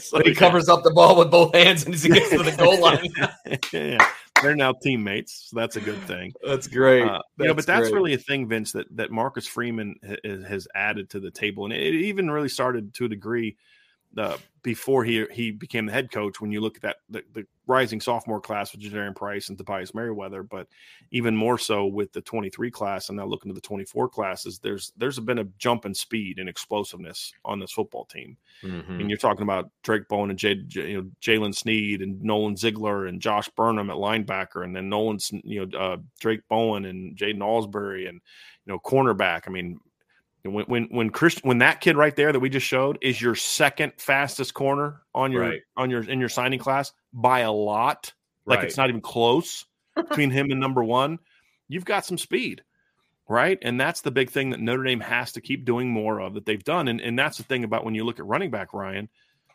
So, 0.00 0.16
But 0.18 0.26
he 0.26 0.32
yeah. 0.32 0.38
covers 0.38 0.68
up 0.68 0.84
the 0.84 0.92
ball 0.92 1.16
with 1.18 1.28
both 1.30 1.52
hands 1.54 1.84
and 1.84 1.92
he 1.94 2.08
gets 2.08 2.30
to 2.30 2.38
the 2.38 2.52
goal 2.52 2.80
line. 2.80 3.08
yeah 3.72 4.06
they're 4.42 4.56
now 4.56 4.72
teammates 4.72 5.48
so 5.50 5.56
that's 5.56 5.76
a 5.76 5.80
good 5.80 6.00
thing 6.02 6.32
That's 6.44 6.66
great. 6.66 7.02
Uh, 7.02 7.20
you 7.38 7.46
know, 7.46 7.54
but 7.54 7.66
that's 7.66 7.88
great. 7.88 7.94
really 7.94 8.14
a 8.14 8.18
thing, 8.18 8.48
Vince, 8.48 8.72
that 8.72 8.86
that 8.96 9.10
Marcus 9.10 9.46
Freeman 9.46 9.96
ha- 10.06 10.46
has 10.46 10.68
added 10.74 11.10
to 11.10 11.20
the 11.20 11.30
table, 11.30 11.64
and 11.64 11.72
it 11.72 11.94
even 11.94 12.30
really 12.30 12.48
started 12.48 12.94
to 12.94 13.04
a 13.04 13.08
degree 13.08 13.56
uh, 14.16 14.36
before 14.62 15.04
he 15.04 15.26
he 15.32 15.50
became 15.50 15.86
the 15.86 15.92
head 15.92 16.10
coach. 16.10 16.40
When 16.40 16.52
you 16.52 16.60
look 16.60 16.76
at 16.76 16.82
that 16.82 16.96
the, 17.08 17.22
the 17.32 17.46
rising 17.68 18.00
sophomore 18.00 18.40
class 18.40 18.72
with 18.72 18.80
Jadarian 18.80 19.14
Price 19.14 19.50
and 19.50 19.56
Tobias 19.58 19.94
Merriweather, 19.94 20.42
but 20.42 20.66
even 21.12 21.36
more 21.36 21.58
so 21.58 21.86
with 21.86 22.10
the 22.12 22.20
23 22.22 22.70
class, 22.70 23.08
and 23.10 23.18
now 23.18 23.26
looking 23.26 23.50
to 23.50 23.54
the 23.54 23.60
24 23.60 24.08
classes, 24.08 24.58
there's 24.58 24.92
there's 24.96 25.20
been 25.20 25.38
a 25.38 25.44
jump 25.58 25.84
in 25.84 25.94
speed 25.94 26.38
and 26.38 26.48
explosiveness 26.48 27.32
on 27.44 27.60
this 27.60 27.70
football 27.70 28.06
team. 28.06 28.36
Mhm. 28.62 29.00
And 29.00 29.08
you're 29.10 29.18
talking 29.18 29.42
about 29.42 29.70
Drayk 29.84 30.08
Bowen 30.08 30.30
and 30.30 30.38
Jay, 30.38 30.56
J- 30.56 30.90
you 30.90 31.02
know, 31.02 31.10
Jaylen 31.20 31.54
Sneed 31.54 32.02
and 32.02 32.20
Nolan 32.22 32.56
Ziegler 32.56 33.06
and 33.06 33.20
Josh 33.20 33.48
Burnham 33.50 33.90
at 33.90 33.96
linebacker, 33.96 34.64
and 34.64 34.74
then 34.74 34.88
Nolan, 34.88 35.18
you 35.44 35.66
know, 35.66 35.78
uh, 35.78 35.98
Drayk 36.20 36.40
Bowen 36.48 36.86
and 36.86 37.16
Jaiden 37.16 37.38
Ausberry 37.38 38.08
and 38.08 38.20
you 38.66 38.72
know, 38.72 38.78
cornerback. 38.80 39.42
I 39.46 39.50
mean, 39.50 39.80
when 40.44 40.64
when 40.66 40.84
when 40.84 41.10
Chris 41.10 41.38
when 41.42 41.58
that 41.58 41.80
kid 41.80 41.96
right 41.96 42.14
there 42.14 42.32
that 42.32 42.40
we 42.40 42.48
just 42.48 42.66
showed 42.66 42.98
is 43.02 43.20
your 43.20 43.34
second 43.34 43.92
fastest 43.98 44.54
corner 44.54 45.02
on 45.14 45.32
your 45.32 45.42
Right. 45.42 45.60
on 45.76 45.90
your 45.90 46.02
in 46.02 46.20
your 46.20 46.28
signing 46.28 46.58
class 46.58 46.92
by 47.12 47.40
a 47.40 47.52
lot, 47.52 48.12
like 48.46 48.58
Right. 48.58 48.66
it's 48.66 48.76
not 48.76 48.88
even 48.88 49.00
close 49.00 49.66
between 49.96 50.30
him 50.30 50.50
and 50.50 50.60
number 50.60 50.82
one. 50.84 51.18
You've 51.68 51.84
got 51.84 52.04
some 52.04 52.18
speed 52.18 52.62
right? 53.28 53.58
And 53.62 53.78
that's 53.78 54.00
the 54.00 54.10
big 54.10 54.30
thing 54.30 54.50
that 54.50 54.60
Notre 54.60 54.84
Dame 54.84 55.00
has 55.00 55.32
to 55.32 55.40
keep 55.40 55.64
doing 55.64 55.90
more 55.90 56.20
of 56.20 56.34
that 56.34 56.46
they've 56.46 56.64
done. 56.64 56.88
And 56.88 57.00
and 57.00 57.18
that's 57.18 57.36
the 57.36 57.44
thing 57.44 57.64
about 57.64 57.84
when 57.84 57.94
you 57.94 58.04
look 58.04 58.18
at 58.18 58.26
running 58.26 58.50
back 58.50 58.72
Ryan 58.72 59.08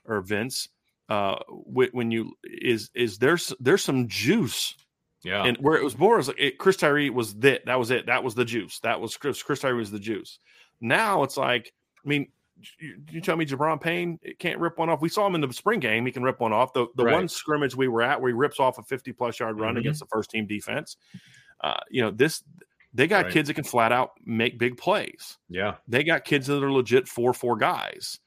or 0.05 0.21
Vince, 0.21 0.69
uh, 1.09 1.37
when 1.49 2.11
you 2.11 2.33
is 2.43 2.89
is 2.93 3.17
there's 3.17 3.53
there's 3.59 3.83
some 3.83 4.07
juice, 4.07 4.75
yeah. 5.23 5.43
and 5.43 5.57
where 5.57 5.75
it 5.75 5.83
was 5.83 5.97
more 5.97 6.19
as 6.19 6.27
like 6.27 6.39
it, 6.39 6.57
Chris 6.57 6.77
Tyree 6.77 7.09
was 7.09 7.33
that 7.35 7.65
that 7.65 7.79
was 7.79 7.91
it 7.91 8.05
that 8.05 8.23
was 8.23 8.35
the 8.35 8.45
juice 8.45 8.79
that 8.79 9.01
was 9.01 9.17
Chris 9.17 9.41
Chris 9.41 9.59
Tyree 9.59 9.79
was 9.79 9.91
the 9.91 9.99
juice. 9.99 10.39
Now 10.83 11.23
it's 11.23 11.37
like 11.37 11.73
I 12.05 12.07
mean. 12.07 12.27
You, 12.79 12.95
you 13.11 13.19
tell 13.19 13.35
me 13.35 13.45
Gi'Bran 13.45 13.81
Payne 13.81 14.17
can't 14.39 14.57
rip 14.57 14.77
one 14.77 14.87
off. 14.89 15.01
We 15.01 15.09
saw 15.09 15.27
him 15.27 15.35
in 15.35 15.41
the 15.41 15.51
spring 15.51 15.81
game; 15.81 16.05
he 16.05 16.13
can 16.13 16.23
rip 16.23 16.39
one 16.39 16.53
off. 16.53 16.71
The 16.71 16.85
the 16.95 17.03
Right. 17.03 17.13
one 17.13 17.27
scrimmage 17.27 17.75
we 17.75 17.89
were 17.89 18.01
at, 18.01 18.21
where 18.21 18.29
he 18.29 18.33
rips 18.33 18.57
off 18.57 18.77
a 18.77 18.83
fifty 18.83 19.11
plus 19.11 19.37
yard 19.37 19.59
run 19.59 19.75
Mhm. 19.75 19.79
against 19.79 19.99
the 19.99 20.05
first 20.05 20.29
team 20.29 20.45
defense. 20.47 20.95
Uh, 21.59 21.81
you 21.89 22.01
know 22.01 22.09
this 22.09 22.41
they 22.93 23.05
got 23.07 23.25
Right. 23.25 23.33
kids 23.33 23.47
that 23.49 23.55
can 23.55 23.65
flat 23.65 23.91
out 23.91 24.11
make 24.23 24.57
big 24.59 24.77
plays. 24.77 25.37
yeah. 25.49 25.75
They 25.89 26.05
got 26.05 26.23
kids 26.23 26.47
that 26.47 26.63
are 26.63 26.71
legit 26.71 27.09
four 27.09 27.33
four 27.33 27.57
guys, 27.57 28.19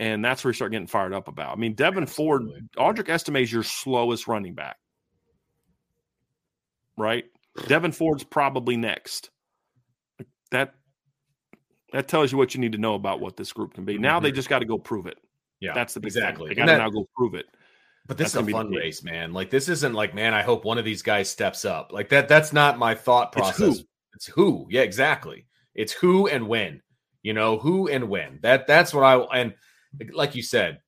And 0.00 0.24
that's 0.24 0.42
where 0.42 0.50
you 0.50 0.54
start 0.54 0.72
getting 0.72 0.88
fired 0.88 1.12
up 1.12 1.28
about. 1.28 1.52
I 1.56 1.60
mean, 1.60 1.76
Devyn 1.76 2.02
Absolutely. 2.02 2.62
Ford, 2.76 2.96
Audric 2.96 3.08
Estime 3.08 3.36
is 3.36 3.52
your 3.52 3.62
slowest 3.62 4.26
running 4.26 4.54
back. 4.54 4.78
Right? 6.96 7.24
Devyn 7.58 7.94
Ford's 7.94 8.24
probably 8.24 8.76
next. 8.76 9.30
That 10.50 10.74
that 11.92 12.08
tells 12.08 12.32
you 12.32 12.38
what 12.38 12.54
you 12.54 12.60
need 12.60 12.72
to 12.72 12.78
know 12.78 12.94
about 12.94 13.20
what 13.20 13.36
this 13.36 13.52
group 13.52 13.74
can 13.74 13.84
be. 13.84 13.98
Now 13.98 14.16
mm-hmm. 14.16 14.24
they 14.24 14.32
just 14.32 14.48
got 14.48 14.60
to 14.60 14.64
go 14.64 14.78
prove 14.78 15.06
it. 15.06 15.18
Yeah, 15.60 15.72
that's 15.74 15.94
the 15.94 16.00
exactly. 16.00 16.48
Thing. 16.48 16.56
They 16.56 16.66
got 16.66 16.72
to 16.72 16.78
now 16.78 16.90
go 16.90 17.08
prove 17.16 17.34
it. 17.34 17.46
But 18.06 18.18
this 18.18 18.32
that's 18.32 18.42
is 18.42 18.48
a 18.48 18.52
fun 18.52 18.70
race, 18.70 19.02
man. 19.02 19.32
Like 19.32 19.50
this 19.50 19.68
isn't 19.68 19.94
like, 19.94 20.14
man, 20.14 20.34
I 20.34 20.42
hope 20.42 20.64
one 20.64 20.78
of 20.78 20.84
these 20.84 21.02
guys 21.02 21.28
steps 21.28 21.64
up. 21.64 21.92
Like 21.92 22.10
that. 22.10 22.28
That's 22.28 22.52
not 22.52 22.78
my 22.78 22.94
thought 22.94 23.32
process. 23.32 23.60
It's 23.60 23.78
who. 23.78 23.84
It's 24.14 24.26
who. 24.26 24.66
Yeah, 24.70 24.82
exactly. 24.82 25.46
It's 25.74 25.92
who 25.92 26.26
and 26.28 26.48
when. 26.48 26.82
You 27.22 27.32
know 27.32 27.58
who 27.58 27.88
and 27.88 28.08
when. 28.08 28.38
That 28.42 28.66
that's 28.66 28.94
what 28.94 29.02
I 29.02 29.16
and 29.36 29.54
like 30.12 30.34
you 30.34 30.42
said, 30.42 30.80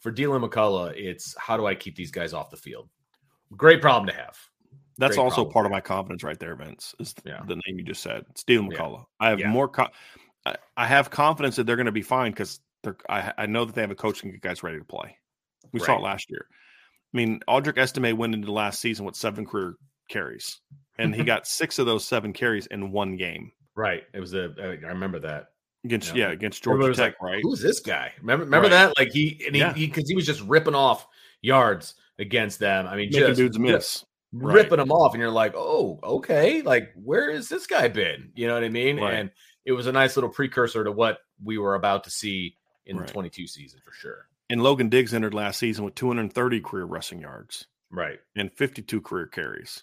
for 0.00 0.10
Deland 0.10 0.42
McCullough, 0.44 0.94
it's 0.96 1.36
how 1.38 1.56
do 1.56 1.66
I 1.66 1.74
keep 1.74 1.96
these 1.96 2.10
guys 2.10 2.32
off 2.32 2.50
the 2.50 2.56
field? 2.56 2.88
Great 3.56 3.82
problem 3.82 4.06
to 4.06 4.14
have. 4.14 4.38
That's 4.98 5.16
Great 5.16 5.24
also 5.24 5.44
part 5.44 5.66
of 5.66 5.72
my 5.72 5.80
confidence 5.80 6.22
right 6.22 6.38
there, 6.38 6.54
Vince. 6.56 6.94
Is 6.98 7.14
yeah. 7.24 7.40
the 7.46 7.54
name 7.54 7.78
you 7.78 7.82
just 7.82 8.02
said. 8.02 8.24
Deland 8.46 8.72
McCullough. 8.72 8.98
Yeah. 8.98 9.26
I 9.26 9.30
have 9.30 9.40
yeah. 9.40 9.48
more. 9.50 9.68
Co- 9.68 9.88
I, 10.44 10.56
I 10.76 10.86
have 10.86 11.10
confidence 11.10 11.56
that 11.56 11.64
they're 11.64 11.76
going 11.76 11.86
to 11.86 11.92
be 11.92 12.02
fine 12.02 12.32
because 12.32 12.60
they're. 12.82 12.96
I, 13.08 13.32
I 13.38 13.46
know 13.46 13.64
that 13.64 13.74
they 13.74 13.80
have 13.80 13.90
a 13.90 13.96
coach 13.96 14.22
and 14.22 14.32
get 14.32 14.42
guys 14.42 14.62
ready 14.62 14.78
to 14.78 14.84
play. 14.84 15.16
We 15.72 15.80
right. 15.80 15.86
saw 15.86 15.96
it 15.96 16.02
last 16.02 16.26
year. 16.28 16.46
I 16.50 17.16
mean, 17.16 17.40
Audric 17.48 17.78
Estime 17.78 18.16
went 18.16 18.34
into 18.34 18.46
the 18.46 18.52
last 18.52 18.80
season 18.80 19.04
with 19.04 19.16
seven 19.16 19.46
career 19.46 19.74
carries, 20.08 20.60
and 20.98 21.14
he 21.14 21.24
got 21.24 21.46
six 21.46 21.78
of 21.78 21.86
those 21.86 22.04
seven 22.04 22.32
carries 22.32 22.66
in 22.66 22.92
one 22.92 23.16
game. 23.16 23.52
Right. 23.74 24.02
It 24.12 24.20
was 24.20 24.34
a. 24.34 24.52
I 24.58 24.88
remember 24.88 25.18
that 25.20 25.48
against 25.84 26.14
yeah, 26.14 26.26
yeah 26.26 26.32
against 26.32 26.62
Georgia 26.62 26.92
Tech. 26.94 27.14
Like, 27.20 27.22
right. 27.22 27.40
Who's 27.42 27.60
this 27.60 27.80
guy? 27.80 28.12
Remember 28.20 28.44
remember 28.44 28.68
right. 28.68 28.88
that? 28.88 28.98
Like 28.98 29.12
he 29.12 29.42
and 29.46 29.56
he 29.56 29.86
because 29.86 30.02
yeah. 30.02 30.06
he, 30.06 30.12
he, 30.12 30.14
was 30.14 30.26
just 30.26 30.42
ripping 30.42 30.74
off 30.74 31.06
yards 31.42 31.94
against 32.18 32.58
them. 32.58 32.86
I 32.86 32.96
mean, 32.96 33.10
making 33.10 33.28
just, 33.28 33.38
dudes 33.38 33.58
miss. 33.58 34.04
Right. 34.32 34.54
ripping 34.54 34.78
them 34.78 34.92
off, 34.92 35.12
and 35.12 35.20
you're 35.20 35.30
like, 35.30 35.54
oh, 35.56 35.98
okay, 36.02 36.62
like 36.62 36.92
where 36.94 37.32
has 37.32 37.48
this 37.48 37.66
guy 37.66 37.88
been? 37.88 38.30
You 38.34 38.46
know 38.46 38.54
what 38.54 38.62
I 38.62 38.68
mean? 38.68 38.98
Right. 38.98 39.14
And 39.14 39.30
it 39.64 39.72
was 39.72 39.88
a 39.88 39.92
nice 39.92 40.16
little 40.16 40.30
precursor 40.30 40.84
to 40.84 40.92
what 40.92 41.18
we 41.42 41.58
were 41.58 41.74
about 41.74 42.04
to 42.04 42.10
see 42.10 42.56
in 42.86 42.96
right. 42.96 43.06
the 43.06 43.12
22 43.12 43.48
season 43.48 43.80
for 43.84 43.92
sure. 43.92 44.26
And 44.48 44.62
Logan 44.62 44.88
Diggs 44.88 45.14
entered 45.14 45.34
last 45.34 45.58
season 45.58 45.84
with 45.84 45.96
230 45.96 46.60
career 46.60 46.84
rushing 46.84 47.20
yards, 47.20 47.66
right, 47.90 48.20
and 48.36 48.52
52 48.52 49.00
career 49.00 49.26
carries, 49.26 49.82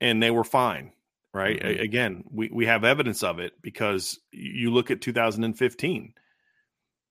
and 0.00 0.22
they 0.22 0.30
were 0.30 0.44
fine. 0.44 0.92
Right. 1.32 1.60
Mm-hmm. 1.60 1.82
Again, 1.82 2.24
we, 2.30 2.50
we 2.50 2.64
have 2.64 2.82
evidence 2.82 3.22
of 3.22 3.38
it 3.40 3.60
because 3.60 4.18
you 4.32 4.70
look 4.70 4.90
at 4.90 5.02
2015, 5.02 6.14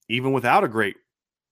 even 0.09 0.31
without 0.31 0.63
a 0.63 0.67
great 0.67 0.95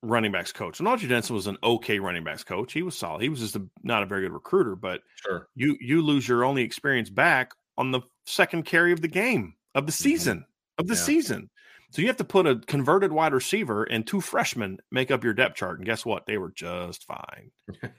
running 0.04 0.32
backs 0.32 0.52
coach. 0.52 0.80
And 0.80 0.88
Autry 0.88 1.10
Denson 1.10 1.36
was 1.36 1.48
an 1.48 1.58
okay 1.64 1.98
running 2.00 2.24
backs 2.24 2.44
coach. 2.44 2.74
He 2.74 2.84
was 2.84 2.96
solid. 2.96 3.22
He 3.22 3.30
was 3.30 3.40
just 3.40 3.56
a, 3.56 3.64
not 3.82 4.04
a 4.04 4.06
very 4.06 4.22
good 4.22 4.34
recruiter, 4.34 4.76
but 4.76 5.02
sure. 5.26 5.48
you 5.56 5.78
you 5.80 6.02
lose 6.02 6.28
your 6.28 6.44
only 6.44 6.62
experience 6.62 7.10
back 7.10 7.52
on 7.78 7.92
the 7.92 8.02
second 8.26 8.64
carry 8.64 8.92
of 8.92 9.02
the 9.02 9.08
game 9.08 9.56
of 9.74 9.88
the 9.88 9.92
mm-hmm. 9.92 10.04
season 10.04 10.38
mm-hmm. 10.40 10.82
of 10.82 10.88
the 10.88 10.96
yeah. 10.96 11.02
season. 11.02 11.50
So 11.92 12.02
you 12.02 12.08
have 12.08 12.18
to 12.18 12.24
put 12.24 12.48
a 12.48 12.56
converted 12.56 13.12
wide 13.12 13.34
receiver 13.34 13.84
and 13.84 14.06
two 14.06 14.20
freshmen 14.20 14.80
make 14.92 15.12
up 15.12 15.24
your 15.24 15.34
depth 15.34 15.58
chart. 15.58 15.78
And 15.78 15.86
guess 15.86 16.04
what? 16.04 16.26
They 16.26 16.40
were 16.40 16.50
just 16.50 17.06
fine. 17.06 17.52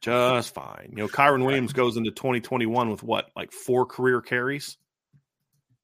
just 0.00 0.52
fine. 0.52 0.88
You 0.90 1.04
know, 1.04 1.08
Kyren 1.08 1.46
Williams 1.46 1.72
goes 1.72 1.96
into 1.96 2.10
2021 2.10 2.90
with 2.90 3.04
what, 3.04 3.30
like 3.36 3.52
four 3.52 3.86
career 3.86 4.20
carries? 4.20 4.76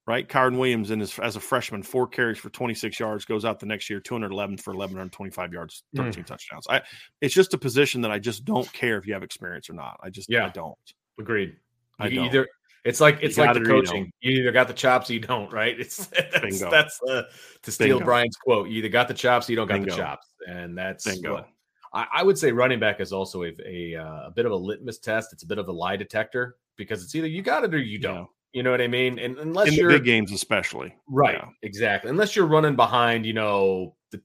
Right? 0.04 0.28
Kyren 0.28 0.58
Williams 0.58 0.90
in 0.90 0.98
his 0.98 1.16
as 1.20 1.36
a 1.36 1.40
freshman, 1.40 1.82
four 1.82 2.08
carries 2.08 2.38
for 2.38 2.50
26 2.50 2.98
yards, 2.98 3.24
goes 3.24 3.44
out 3.44 3.60
the 3.60 3.66
next 3.66 3.88
year, 3.88 4.00
211 4.00 4.58
for 4.58 4.72
1125 4.72 5.52
yards, 5.52 5.84
13 5.94 6.24
mm. 6.24 6.26
touchdowns. 6.26 6.66
I 6.68 6.82
it's 7.20 7.32
just 7.32 7.54
a 7.54 7.58
position 7.58 8.00
that 8.00 8.10
I 8.10 8.18
just 8.18 8.44
don't 8.44 8.70
care 8.72 8.98
if 8.98 9.06
you 9.06 9.12
have 9.12 9.22
experience 9.22 9.70
or 9.70 9.74
not. 9.74 10.00
I 10.02 10.10
just 10.10 10.28
yeah. 10.28 10.46
I 10.46 10.48
don't. 10.48 10.76
Agreed. 11.20 11.56
I 12.00 12.08
don't. 12.08 12.24
either 12.24 12.48
it's 12.84 13.00
like 13.00 13.18
it's 13.22 13.38
like 13.38 13.54
the 13.54 13.60
coaching. 13.60 14.10
You, 14.20 14.32
you, 14.32 14.40
either 14.40 14.52
got 14.52 14.66
the 14.66 14.74
chops 14.74 15.08
or 15.08 15.12
you 15.12 15.20
don't, 15.20 15.52
right? 15.52 15.76
It's 15.78 16.06
that's 16.06 16.60
that's 16.60 17.00
uh, 17.08 17.22
to 17.62 17.70
steal 17.70 17.98
Bingo. 17.98 18.04
Brian's 18.04 18.36
quote. 18.36 18.68
You 18.68 18.78
either 18.78 18.88
got 18.88 19.06
the 19.06 19.14
chops 19.14 19.48
or 19.48 19.52
you 19.52 19.56
don't 19.56 19.68
got 19.68 19.74
Bingo. 19.74 19.90
the 19.90 19.96
chops, 19.96 20.26
and 20.48 20.76
that's 20.76 21.04
Bingo. 21.04 21.34
what 21.34 21.48
I, 21.92 22.06
I, 22.12 22.22
would 22.24 22.36
say. 22.36 22.50
Running 22.50 22.80
back 22.80 23.00
is 23.00 23.12
also 23.12 23.44
a 23.44 23.52
a, 23.64 23.94
uh, 23.94 24.26
a, 24.26 24.32
bit 24.34 24.46
of 24.46 24.52
a 24.52 24.56
litmus 24.56 24.98
test. 24.98 25.32
It's 25.32 25.44
a 25.44 25.46
bit 25.46 25.58
of 25.58 25.68
a 25.68 25.72
lie 25.72 25.96
detector 25.96 26.56
because 26.76 27.04
it's 27.04 27.14
either 27.14 27.28
you 27.28 27.42
got 27.42 27.62
it 27.62 27.72
or 27.72 27.78
you 27.78 27.98
don't. 27.98 28.16
Yeah. 28.16 28.24
You 28.52 28.62
know 28.62 28.70
what 28.70 28.82
I 28.82 28.88
mean? 28.88 29.18
And 29.18 29.38
unless 29.38 29.68
in 29.68 29.74
you're 29.74 29.88
big 29.88 30.04
games, 30.04 30.30
especially, 30.30 30.94
right? 31.08 31.36
Yeah. 31.36 31.48
Exactly. 31.62 32.10
Unless 32.10 32.36
you're 32.36 32.46
running 32.46 32.76
behind, 32.76 33.24
you 33.24 33.32
know, 33.32 33.96
the 34.10 34.18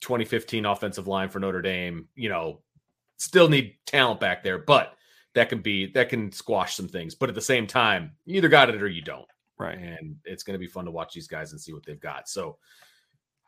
2015 0.00 0.64
offensive 0.64 1.06
line 1.06 1.28
for 1.28 1.40
Notre 1.40 1.60
Dame, 1.60 2.08
you 2.14 2.28
know, 2.28 2.62
still 3.18 3.48
need 3.48 3.76
talent 3.86 4.20
back 4.20 4.42
there, 4.42 4.58
but 4.58 4.94
that 5.34 5.50
can 5.50 5.60
be 5.60 5.92
that 5.92 6.08
can 6.08 6.32
squash 6.32 6.74
some 6.74 6.88
things. 6.88 7.14
But 7.14 7.28
at 7.28 7.34
the 7.34 7.42
same 7.42 7.66
time, 7.66 8.12
you 8.24 8.36
either 8.36 8.48
got 8.48 8.70
it 8.70 8.82
or 8.82 8.88
you 8.88 9.02
don't. 9.02 9.26
Right. 9.58 9.78
And 9.78 10.16
it's 10.24 10.42
going 10.42 10.54
to 10.54 10.58
be 10.58 10.66
fun 10.66 10.86
to 10.86 10.90
watch 10.90 11.14
these 11.14 11.28
guys 11.28 11.52
and 11.52 11.60
see 11.60 11.72
what 11.72 11.84
they've 11.84 12.00
got. 12.00 12.28
So 12.28 12.58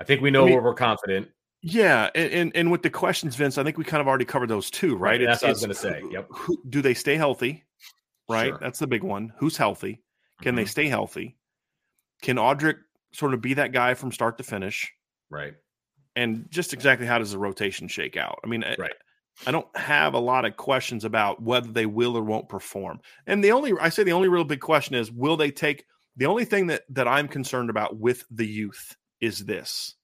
I 0.00 0.04
think 0.04 0.20
we 0.20 0.30
know 0.30 0.42
I 0.42 0.46
mean, 0.46 0.54
where 0.54 0.62
we're 0.62 0.74
confident. 0.74 1.28
Yeah, 1.60 2.08
and, 2.14 2.32
and, 2.32 2.56
and 2.56 2.70
with 2.70 2.82
the 2.82 2.90
questions, 2.90 3.34
Vince, 3.34 3.58
I 3.58 3.64
think 3.64 3.78
we 3.78 3.84
kind 3.84 4.00
of 4.00 4.06
already 4.06 4.24
covered 4.24 4.48
those 4.48 4.70
too, 4.70 4.96
right? 4.96 5.20
right 5.20 5.26
that's 5.26 5.42
what 5.42 5.48
I 5.48 5.52
was 5.52 5.60
going 5.60 5.70
to 5.70 5.74
say. 5.74 6.02
Yep. 6.12 6.28
Who, 6.30 6.62
do 6.68 6.82
they 6.82 6.94
stay 6.94 7.16
healthy? 7.16 7.64
Right. 8.28 8.50
Sure. 8.50 8.58
That's 8.60 8.78
the 8.78 8.86
big 8.86 9.02
one. 9.02 9.32
Who's 9.38 9.56
healthy? 9.56 10.00
Can 10.40 10.50
mm-hmm. 10.50 10.56
they 10.56 10.64
stay 10.66 10.88
healthy? 10.88 11.36
Can 12.22 12.36
Audric 12.36 12.76
sort 13.12 13.34
of 13.34 13.40
be 13.40 13.54
that 13.54 13.72
guy 13.72 13.94
from 13.94 14.12
start 14.12 14.38
to 14.38 14.44
finish? 14.44 14.92
Right. 15.30 15.54
And 16.16 16.46
just 16.50 16.72
exactly 16.72 17.06
how 17.06 17.18
does 17.18 17.32
the 17.32 17.38
rotation 17.38 17.88
shake 17.88 18.16
out? 18.16 18.40
I 18.44 18.48
mean, 18.48 18.64
right. 18.78 18.92
I 19.46 19.50
don't 19.50 19.68
have 19.76 20.14
a 20.14 20.18
lot 20.18 20.44
of 20.44 20.56
questions 20.56 21.04
about 21.04 21.42
whether 21.42 21.70
they 21.70 21.86
will 21.86 22.16
or 22.16 22.24
won't 22.24 22.48
perform. 22.48 23.00
And 23.26 23.42
the 23.42 23.52
only 23.52 23.72
I 23.80 23.88
say 23.88 24.02
the 24.02 24.12
only 24.12 24.28
real 24.28 24.44
big 24.44 24.60
question 24.60 24.94
is 24.94 25.12
will 25.12 25.36
they 25.36 25.50
take 25.50 25.84
the 26.16 26.26
only 26.26 26.44
thing 26.44 26.66
that 26.68 26.82
that 26.90 27.06
I'm 27.06 27.28
concerned 27.28 27.70
about 27.70 27.98
with 27.98 28.24
the 28.30 28.46
youth 28.46 28.96
is 29.20 29.44
this. 29.44 29.94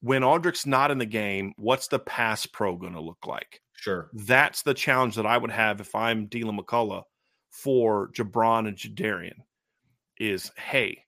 When 0.00 0.22
Audric's 0.22 0.66
not 0.66 0.90
in 0.90 0.98
the 0.98 1.06
game, 1.06 1.54
what's 1.56 1.88
the 1.88 1.98
pass 1.98 2.46
pro 2.46 2.76
going 2.76 2.92
to 2.92 3.00
look 3.00 3.26
like? 3.26 3.60
Sure. 3.72 4.10
That's 4.12 4.62
the 4.62 4.74
challenge 4.74 5.16
that 5.16 5.26
I 5.26 5.38
would 5.38 5.50
have 5.50 5.80
if 5.80 5.94
I'm 5.94 6.26
Deland 6.26 6.60
McCullough 6.60 7.04
for 7.62 8.10
Gi'Bran 8.12 8.68
and 8.68 8.76
Jadarian 8.76 9.36
is 10.18 10.50
hey, 10.56 11.04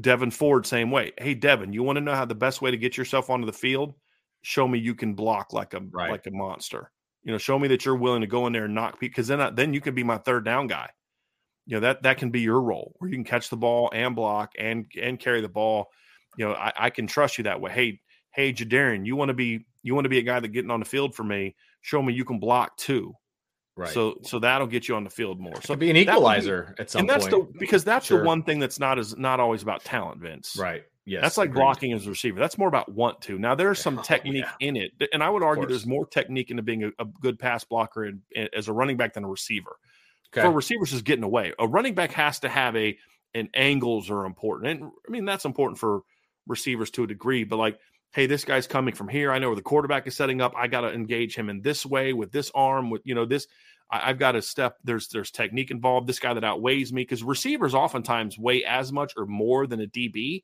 Devyn 0.00 0.32
Ford, 0.32 0.66
same 0.66 0.90
way. 0.90 1.12
Hey, 1.18 1.34
Devyn, 1.34 1.72
you 1.72 1.82
want 1.82 1.96
to 1.96 2.00
know 2.00 2.14
how 2.14 2.24
the 2.24 2.34
best 2.34 2.62
way 2.62 2.70
to 2.70 2.76
get 2.76 2.96
yourself 2.96 3.30
onto 3.30 3.46
the 3.46 3.52
field? 3.52 3.94
show 4.42 4.66
me 4.68 4.78
you 4.78 4.94
can 4.94 5.14
block 5.14 5.52
like 5.52 5.72
a 5.72 5.80
right. 5.90 6.10
like 6.10 6.26
a 6.26 6.30
monster. 6.30 6.90
You 7.22 7.32
know, 7.32 7.38
show 7.38 7.58
me 7.58 7.68
that 7.68 7.84
you're 7.84 7.96
willing 7.96 8.20
to 8.20 8.26
go 8.26 8.46
in 8.46 8.52
there 8.52 8.64
and 8.64 8.74
knock 8.74 8.98
people 8.98 9.12
because 9.12 9.28
then 9.28 9.40
I, 9.40 9.50
then 9.50 9.72
you 9.72 9.80
can 9.80 9.94
be 9.94 10.02
my 10.02 10.18
third 10.18 10.44
down 10.44 10.66
guy. 10.66 10.90
You 11.66 11.76
know 11.76 11.80
that 11.80 12.02
that 12.02 12.18
can 12.18 12.30
be 12.30 12.40
your 12.40 12.60
role 12.60 12.94
where 12.98 13.08
you 13.08 13.16
can 13.16 13.24
catch 13.24 13.48
the 13.48 13.56
ball 13.56 13.90
and 13.94 14.14
block 14.16 14.52
and 14.58 14.86
and 15.00 15.18
carry 15.18 15.40
the 15.40 15.48
ball. 15.48 15.86
You 16.36 16.46
know, 16.46 16.54
I, 16.54 16.72
I 16.76 16.90
can 16.90 17.06
trust 17.06 17.38
you 17.38 17.44
that 17.44 17.60
way. 17.60 17.70
Hey, 17.70 18.00
hey, 18.32 18.52
Jadarian, 18.52 19.06
you 19.06 19.14
want 19.14 19.28
to 19.28 19.34
be 19.34 19.64
you 19.82 19.94
want 19.94 20.04
to 20.04 20.10
be 20.10 20.18
a 20.18 20.22
guy 20.22 20.40
that 20.40 20.48
getting 20.48 20.72
on 20.72 20.80
the 20.80 20.86
field 20.86 21.14
for 21.14 21.24
me. 21.24 21.54
Show 21.80 22.02
me 22.02 22.12
you 22.12 22.24
can 22.24 22.40
block 22.40 22.76
too. 22.76 23.14
Right. 23.82 23.92
So 23.92 24.18
so 24.22 24.38
that'll 24.38 24.66
get 24.66 24.88
you 24.88 24.94
on 24.94 25.04
the 25.04 25.10
field 25.10 25.40
more. 25.40 25.60
So 25.62 25.74
be 25.76 25.90
an 25.90 25.96
equalizer 25.96 26.74
be, 26.76 26.82
at 26.82 26.90
some 26.90 27.00
and 27.00 27.10
that's 27.10 27.28
point. 27.28 27.52
the 27.52 27.58
because 27.58 27.84
that's 27.84 28.06
sure. 28.06 28.20
the 28.20 28.24
one 28.24 28.42
thing 28.42 28.58
that's 28.58 28.78
not 28.78 28.98
as 28.98 29.16
not 29.16 29.40
always 29.40 29.62
about 29.62 29.84
talent, 29.84 30.20
Vince. 30.20 30.56
Right. 30.58 30.84
Yes, 31.04 31.22
that's 31.22 31.36
like 31.36 31.50
agreed. 31.50 31.62
blocking 31.62 31.92
as 31.92 32.06
a 32.06 32.10
receiver. 32.10 32.38
That's 32.38 32.56
more 32.56 32.68
about 32.68 32.92
want 32.92 33.22
to. 33.22 33.38
Now 33.38 33.54
there's 33.54 33.78
some 33.82 33.98
oh, 33.98 34.02
technique 34.02 34.44
yeah. 34.44 34.68
in 34.68 34.76
it, 34.76 34.92
and 35.12 35.22
I 35.22 35.30
would 35.30 35.42
argue 35.42 35.66
there's 35.66 35.86
more 35.86 36.06
technique 36.06 36.50
into 36.50 36.62
being 36.62 36.84
a, 36.84 36.88
a 37.00 37.04
good 37.04 37.38
pass 37.38 37.64
blocker 37.64 38.04
and, 38.04 38.20
as 38.54 38.68
a 38.68 38.72
running 38.72 38.96
back 38.96 39.14
than 39.14 39.24
a 39.24 39.28
receiver. 39.28 39.76
Okay. 40.32 40.46
For 40.46 40.50
receivers, 40.50 40.92
just 40.92 41.04
getting 41.04 41.24
away. 41.24 41.52
A 41.58 41.66
running 41.66 41.94
back 41.94 42.12
has 42.12 42.38
to 42.40 42.48
have 42.48 42.76
a 42.76 42.96
and 43.34 43.48
angles 43.54 44.10
are 44.10 44.24
important, 44.24 44.82
and 44.82 44.90
I 45.06 45.10
mean 45.10 45.24
that's 45.24 45.44
important 45.44 45.78
for 45.78 46.02
receivers 46.46 46.90
to 46.92 47.04
a 47.04 47.06
degree. 47.06 47.44
But 47.44 47.56
like, 47.56 47.78
hey, 48.12 48.26
this 48.26 48.44
guy's 48.44 48.66
coming 48.66 48.94
from 48.94 49.08
here. 49.08 49.32
I 49.32 49.38
know 49.38 49.48
where 49.48 49.56
the 49.56 49.62
quarterback 49.62 50.06
is 50.06 50.16
setting 50.16 50.40
up. 50.40 50.52
I 50.56 50.68
got 50.68 50.82
to 50.82 50.92
engage 50.92 51.34
him 51.34 51.48
in 51.48 51.62
this 51.62 51.84
way 51.84 52.12
with 52.12 52.30
this 52.30 52.50
arm. 52.54 52.90
With 52.90 53.02
you 53.04 53.14
know 53.14 53.26
this, 53.26 53.46
I, 53.92 54.08
have 54.08 54.18
got 54.18 54.32
to 54.32 54.42
step. 54.42 54.78
There's 54.82 55.08
there's 55.08 55.30
technique 55.30 55.70
involved. 55.70 56.06
This 56.08 56.18
guy 56.18 56.34
that 56.34 56.44
outweighs 56.44 56.92
me 56.92 57.02
because 57.02 57.22
receivers 57.22 57.74
oftentimes 57.74 58.38
weigh 58.38 58.64
as 58.64 58.90
much 58.90 59.12
or 59.16 59.26
more 59.26 59.66
than 59.66 59.80
a 59.82 59.86
DB 59.86 60.42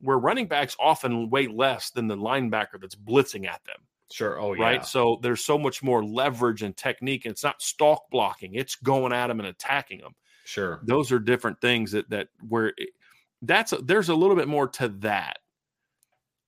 where 0.00 0.18
running 0.18 0.46
backs 0.46 0.76
often 0.80 1.30
weigh 1.30 1.46
less 1.46 1.90
than 1.90 2.08
the 2.08 2.16
linebacker 2.16 2.80
that's 2.80 2.94
blitzing 2.94 3.46
at 3.46 3.64
them. 3.64 3.76
Sure. 4.10 4.40
Oh, 4.40 4.54
yeah. 4.54 4.62
Right. 4.62 4.86
So 4.86 5.18
there's 5.22 5.44
so 5.44 5.56
much 5.56 5.82
more 5.82 6.04
leverage 6.04 6.62
and 6.62 6.76
technique. 6.76 7.24
And 7.24 7.32
it's 7.32 7.44
not 7.44 7.62
stalk 7.62 8.04
blocking, 8.10 8.54
it's 8.54 8.74
going 8.76 9.12
at 9.12 9.28
them 9.28 9.40
and 9.40 9.48
attacking 9.48 10.00
them. 10.00 10.14
Sure. 10.44 10.80
Those 10.84 11.12
are 11.12 11.18
different 11.18 11.60
things 11.60 11.92
that, 11.92 12.10
that 12.10 12.28
where 12.48 12.68
it, 12.76 12.90
that's, 13.42 13.72
a, 13.72 13.78
there's 13.78 14.08
a 14.08 14.14
little 14.14 14.36
bit 14.36 14.48
more 14.48 14.68
to 14.68 14.88
that. 15.00 15.38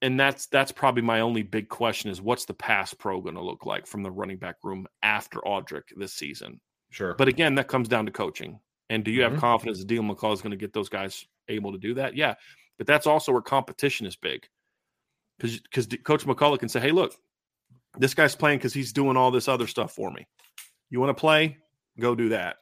And 0.03 0.19
that's, 0.21 0.47
that's 0.49 0.73
probably 0.73 1.03
my 1.03 1.21
only 1.21 1.43
big 1.43 1.69
question 1.69 2.11
is 2.11 2.21
what's 2.21 2.45
the 2.45 2.55
pass 2.55 2.93
pro 2.93 3.21
going 3.21 3.37
to 3.37 3.43
look 3.43 3.65
like 3.65 3.87
from 3.87 4.03
the 4.03 4.11
running 4.11 4.37
back 4.37 4.57
room 4.63 4.87
after 5.03 5.39
Audric 5.41 5.85
this 5.97 6.13
season? 6.13 6.61
Sure. 6.91 7.15
But 7.15 7.29
again, 7.29 7.55
that 7.55 7.69
comes 7.69 7.89
down 7.89 8.07
to 8.07 8.13
coaching. 8.13 8.59
And 8.91 9.05
do 9.05 9.11
you 9.11 9.23
mm-hmm. 9.23 9.33
have 9.33 9.41
confidence 9.41 9.79
that 9.79 9.87
Deland 9.87 10.11
McCullough 10.11 10.35
is 10.35 10.43
going 10.43 10.51
to 10.51 10.57
get 10.57 10.73
those 10.75 10.89
guys 10.91 11.25
able 11.49 11.73
to 11.73 11.79
do 11.79 11.95
that? 11.95 12.17
Yeah. 12.17 12.35
But 12.79 12.87
that's 12.87 13.07
also 13.07 13.33
where 13.33 13.41
competition 13.41 14.07
is 14.07 14.17
big. 14.17 14.47
because 15.39 15.61
because 15.61 15.87
Coach 16.05 16.25
McCullough 16.27 16.59
can 16.59 16.69
say, 16.69 16.81
"Hey, 16.81 16.91
look, 16.91 17.15
this 17.99 18.15
guy's 18.15 18.35
playing 18.35 18.59
because 18.59 18.75
he's 18.75 18.93
doing 18.93 19.17
all 19.17 19.31
this 19.31 19.49
other 19.49 19.67
stuff 19.67 19.93
for 19.93 20.11
me. 20.11 20.27
You 20.91 21.01
want 21.01 21.17
to 21.17 21.21
play? 21.21 21.59
Go 22.01 22.15
do 22.15 22.31
that." 22.31 22.57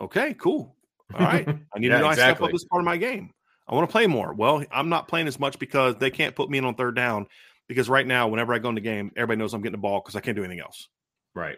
Okay, 0.00 0.34
cool. 0.34 0.76
All 1.14 1.20
right, 1.20 1.46
I 1.74 1.78
need 1.78 1.88
Yeah, 1.88 1.96
to 1.96 2.00
know 2.00 2.08
I 2.08 2.14
step 2.14 2.40
up 2.40 2.50
this 2.50 2.64
part 2.64 2.80
of 2.80 2.86
my 2.86 2.96
game. 2.96 3.30
I 3.66 3.74
want 3.74 3.88
to 3.88 3.92
play 3.92 4.06
more. 4.06 4.34
Well, 4.34 4.64
I'm 4.70 4.88
not 4.88 5.08
playing 5.08 5.26
as 5.26 5.38
much 5.40 5.58
because 5.58 5.96
they 5.96 6.10
can't 6.10 6.34
put 6.36 6.50
me 6.50 6.58
in 6.58 6.64
on 6.64 6.74
third 6.74 6.94
down. 6.96 7.26
Because 7.66 7.88
right 7.88 8.06
now, 8.06 8.28
whenever 8.28 8.52
I 8.52 8.58
go 8.58 8.68
in 8.68 8.74
the 8.74 8.80
game, 8.82 9.10
everybody 9.16 9.38
knows 9.38 9.54
I'm 9.54 9.62
getting 9.62 9.72
the 9.72 9.78
ball 9.78 10.00
because 10.00 10.14
I 10.16 10.20
can't 10.20 10.36
do 10.36 10.44
anything 10.44 10.60
else. 10.60 10.88
Right. 11.34 11.56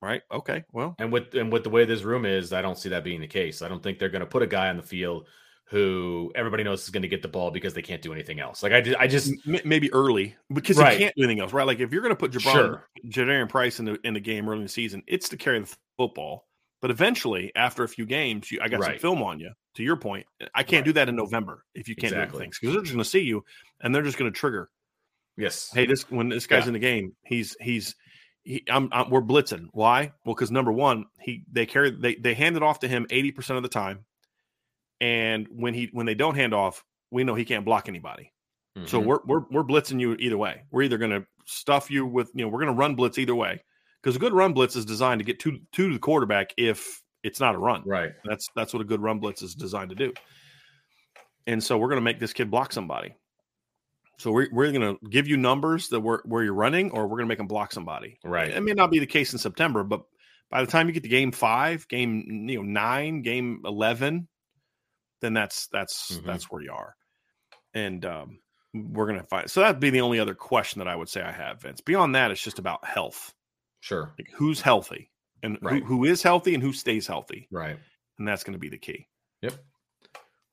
Right? 0.00 0.22
Okay. 0.32 0.64
Well, 0.72 0.94
And 0.98 1.12
with 1.12 1.34
and 1.34 1.52
with 1.52 1.64
the 1.64 1.70
way 1.70 1.84
this 1.84 2.02
room 2.02 2.24
is, 2.24 2.52
I 2.54 2.62
don't 2.62 2.78
see 2.78 2.88
that 2.90 3.04
being 3.04 3.20
the 3.20 3.26
case. 3.26 3.60
I 3.60 3.68
don't 3.68 3.82
think 3.82 3.98
they're 3.98 4.08
going 4.08 4.20
to 4.20 4.26
put 4.26 4.42
a 4.42 4.46
guy 4.46 4.68
on 4.70 4.76
the 4.78 4.82
field 4.82 5.28
who 5.68 6.30
everybody 6.34 6.62
knows 6.62 6.82
is 6.82 6.90
going 6.90 7.02
to 7.02 7.08
get 7.08 7.22
the 7.22 7.28
ball 7.28 7.50
because 7.50 7.72
they 7.74 7.82
can't 7.82 8.02
do 8.02 8.12
anything 8.12 8.38
else. 8.38 8.62
Like 8.62 8.72
I, 8.72 8.94
I 8.98 9.06
just 9.06 9.32
m- 9.46 9.60
maybe 9.64 9.92
early 9.94 10.36
because 10.52 10.76
Right. 10.78 10.92
you 10.92 10.98
can't 10.98 11.14
do 11.16 11.24
anything 11.24 11.40
else, 11.40 11.52
right? 11.54 11.66
Like 11.66 11.80
if 11.80 11.90
you're 11.92 12.02
going 12.02 12.10
to 12.14 12.16
put 12.16 12.32
Gi'Bran, 12.32 12.52
Sure. 12.52 12.88
Jadarian 13.08 13.48
Price 13.48 13.80
in 13.80 13.86
the 13.86 13.98
in 14.04 14.14
the 14.14 14.20
game 14.20 14.48
early 14.48 14.58
in 14.58 14.64
the 14.64 14.68
season, 14.68 15.02
it's 15.06 15.28
to 15.30 15.36
carry 15.36 15.58
the 15.60 15.74
football. 15.98 16.46
But 16.82 16.90
eventually, 16.90 17.50
after 17.56 17.82
a 17.82 17.88
few 17.88 18.04
games, 18.06 18.50
you, 18.50 18.60
I 18.62 18.68
got 18.68 18.82
some 18.82 18.98
film 18.98 19.22
on 19.22 19.40
you. 19.40 19.52
To 19.74 19.82
your 19.82 19.96
point, 19.96 20.26
I 20.54 20.62
can't 20.62 20.80
Right. 20.80 20.84
do 20.86 20.92
that 20.94 21.08
in 21.08 21.16
November 21.16 21.64
if 21.74 21.88
you 21.88 21.96
can't 21.96 22.12
Exactly. 22.12 22.38
do 22.38 22.42
things 22.44 22.58
because 22.60 22.74
they're 22.74 22.82
just 22.82 22.92
going 22.94 23.02
to 23.02 23.08
see 23.10 23.22
you 23.22 23.44
and 23.80 23.94
they're 23.94 24.02
just 24.02 24.16
going 24.18 24.32
to 24.32 24.38
trigger. 24.38 24.70
yes, 25.36 25.70
Hey, 25.74 25.84
this 25.86 26.08
when 26.10 26.28
this 26.28 26.46
guy's 26.46 26.62
Yeah. 26.64 26.68
in 26.68 26.72
the 26.74 26.78
game, 26.78 27.16
he's 27.24 27.56
he's 27.60 27.96
he, 28.44 28.62
I'm, 28.68 28.88
I'm 28.92 29.10
we're 29.10 29.20
blitzing. 29.22 29.66
Why? 29.72 30.12
Well, 30.24 30.34
because 30.34 30.50
number 30.50 30.70
one, 30.70 31.06
he 31.18 31.44
they 31.50 31.66
carry 31.66 31.90
they 31.90 32.14
they 32.14 32.34
hand 32.34 32.56
it 32.56 32.62
off 32.62 32.78
to 32.80 32.88
him 32.88 33.06
eighty 33.10 33.32
percent 33.32 33.56
of 33.56 33.62
the 33.62 33.68
time, 33.68 34.04
and 35.00 35.46
when 35.50 35.74
he 35.74 35.88
when 35.92 36.06
they 36.06 36.14
don't 36.14 36.34
hand 36.34 36.54
off, 36.54 36.84
we 37.10 37.24
know 37.24 37.34
he 37.34 37.44
can't 37.44 37.64
block 37.64 37.88
anybody. 37.88 38.32
So 38.86 39.00
Mhm. 39.00 39.04
we're 39.06 39.20
we're 39.24 39.44
we're 39.50 39.64
blitzing 39.64 40.00
you 40.00 40.14
either 40.18 40.36
way. 40.36 40.62
We're 40.70 40.82
either 40.82 40.98
going 40.98 41.12
to 41.12 41.26
stuff 41.46 41.90
you 41.90 42.04
with 42.06 42.30
you 42.34 42.42
know 42.44 42.48
we're 42.48 42.60
going 42.60 42.72
to 42.74 42.78
run 42.78 42.94
blitz 42.96 43.18
either 43.18 43.34
way 43.34 43.62
because 44.02 44.16
a 44.16 44.18
good 44.18 44.32
run 44.32 44.52
blitz 44.52 44.74
is 44.76 44.84
designed 44.84 45.20
to 45.20 45.24
get 45.24 45.38
two 45.38 45.60
two 45.72 45.88
to 45.88 45.94
the 45.94 45.98
quarterback 46.00 46.52
if 46.56 47.00
it's 47.24 47.40
not 47.40 47.54
a 47.54 47.58
run. 47.58 47.82
right. 47.86 48.12
That's 48.24 48.48
that's 48.54 48.72
what 48.72 48.80
a 48.80 48.84
good 48.84 49.00
run 49.00 49.18
blitz 49.18 49.42
is 49.42 49.54
designed 49.54 49.90
to 49.90 49.96
do. 49.96 50.12
And 51.46 51.62
so 51.62 51.76
we're 51.76 51.88
going 51.88 51.96
to 52.00 52.04
make 52.04 52.20
this 52.20 52.32
kid 52.32 52.50
block 52.50 52.72
somebody. 52.72 53.14
So 54.18 54.30
we're, 54.30 54.48
we're 54.52 54.70
going 54.72 54.96
to 54.96 55.08
give 55.10 55.26
you 55.26 55.36
numbers 55.36 55.88
that 55.88 56.00
we're, 56.00 56.22
where 56.22 56.44
you're 56.44 56.54
running, 56.54 56.90
or 56.92 57.02
we're 57.02 57.16
going 57.16 57.26
to 57.26 57.28
make 57.28 57.38
them 57.38 57.48
block 57.48 57.72
somebody. 57.72 58.18
Right. 58.24 58.48
It 58.50 58.62
may 58.62 58.72
not 58.72 58.90
be 58.92 59.00
the 59.00 59.06
case 59.06 59.32
in 59.32 59.38
September, 59.40 59.82
but 59.82 60.02
by 60.50 60.64
the 60.64 60.70
time 60.70 60.86
you 60.86 60.92
get 60.94 61.02
to 61.02 61.08
game 61.08 61.32
five, 61.32 61.88
game 61.88 62.46
you 62.48 62.58
know 62.58 62.62
nine, 62.62 63.22
game 63.22 63.62
eleven, 63.64 64.28
then 65.20 65.34
that's 65.34 65.66
that's 65.72 66.12
Mhm. 66.18 66.24
that's 66.26 66.44
where 66.50 66.62
you 66.62 66.70
are. 66.72 66.94
And 67.74 68.04
um, 68.04 68.38
we're 68.72 69.06
going 69.08 69.18
to 69.20 69.26
find. 69.26 69.50
So 69.50 69.60
that'd 69.60 69.80
be 69.80 69.90
the 69.90 70.02
only 70.02 70.20
other 70.20 70.34
question 70.34 70.78
that 70.78 70.88
I 70.88 70.94
would 70.94 71.08
say 71.08 71.20
I 71.22 71.32
have, 71.32 71.60
Vince. 71.62 71.80
Beyond 71.80 72.14
that, 72.14 72.30
it's 72.30 72.42
just 72.42 72.58
about 72.60 72.84
health. 72.86 73.34
Sure. 73.80 74.14
Like 74.18 74.28
who's 74.34 74.60
healthy 74.60 75.10
and 75.44 75.58
Right. 75.62 75.82
who, 75.82 75.86
who 75.98 76.04
is 76.04 76.22
healthy 76.22 76.54
and 76.54 76.62
who 76.62 76.72
stays 76.72 77.06
healthy, 77.06 77.46
Right. 77.52 77.78
and 78.18 78.26
that's 78.26 78.42
going 78.42 78.54
to 78.54 78.58
be 78.58 78.68
the 78.68 78.78
key. 78.78 79.06
Yep. 79.42 79.54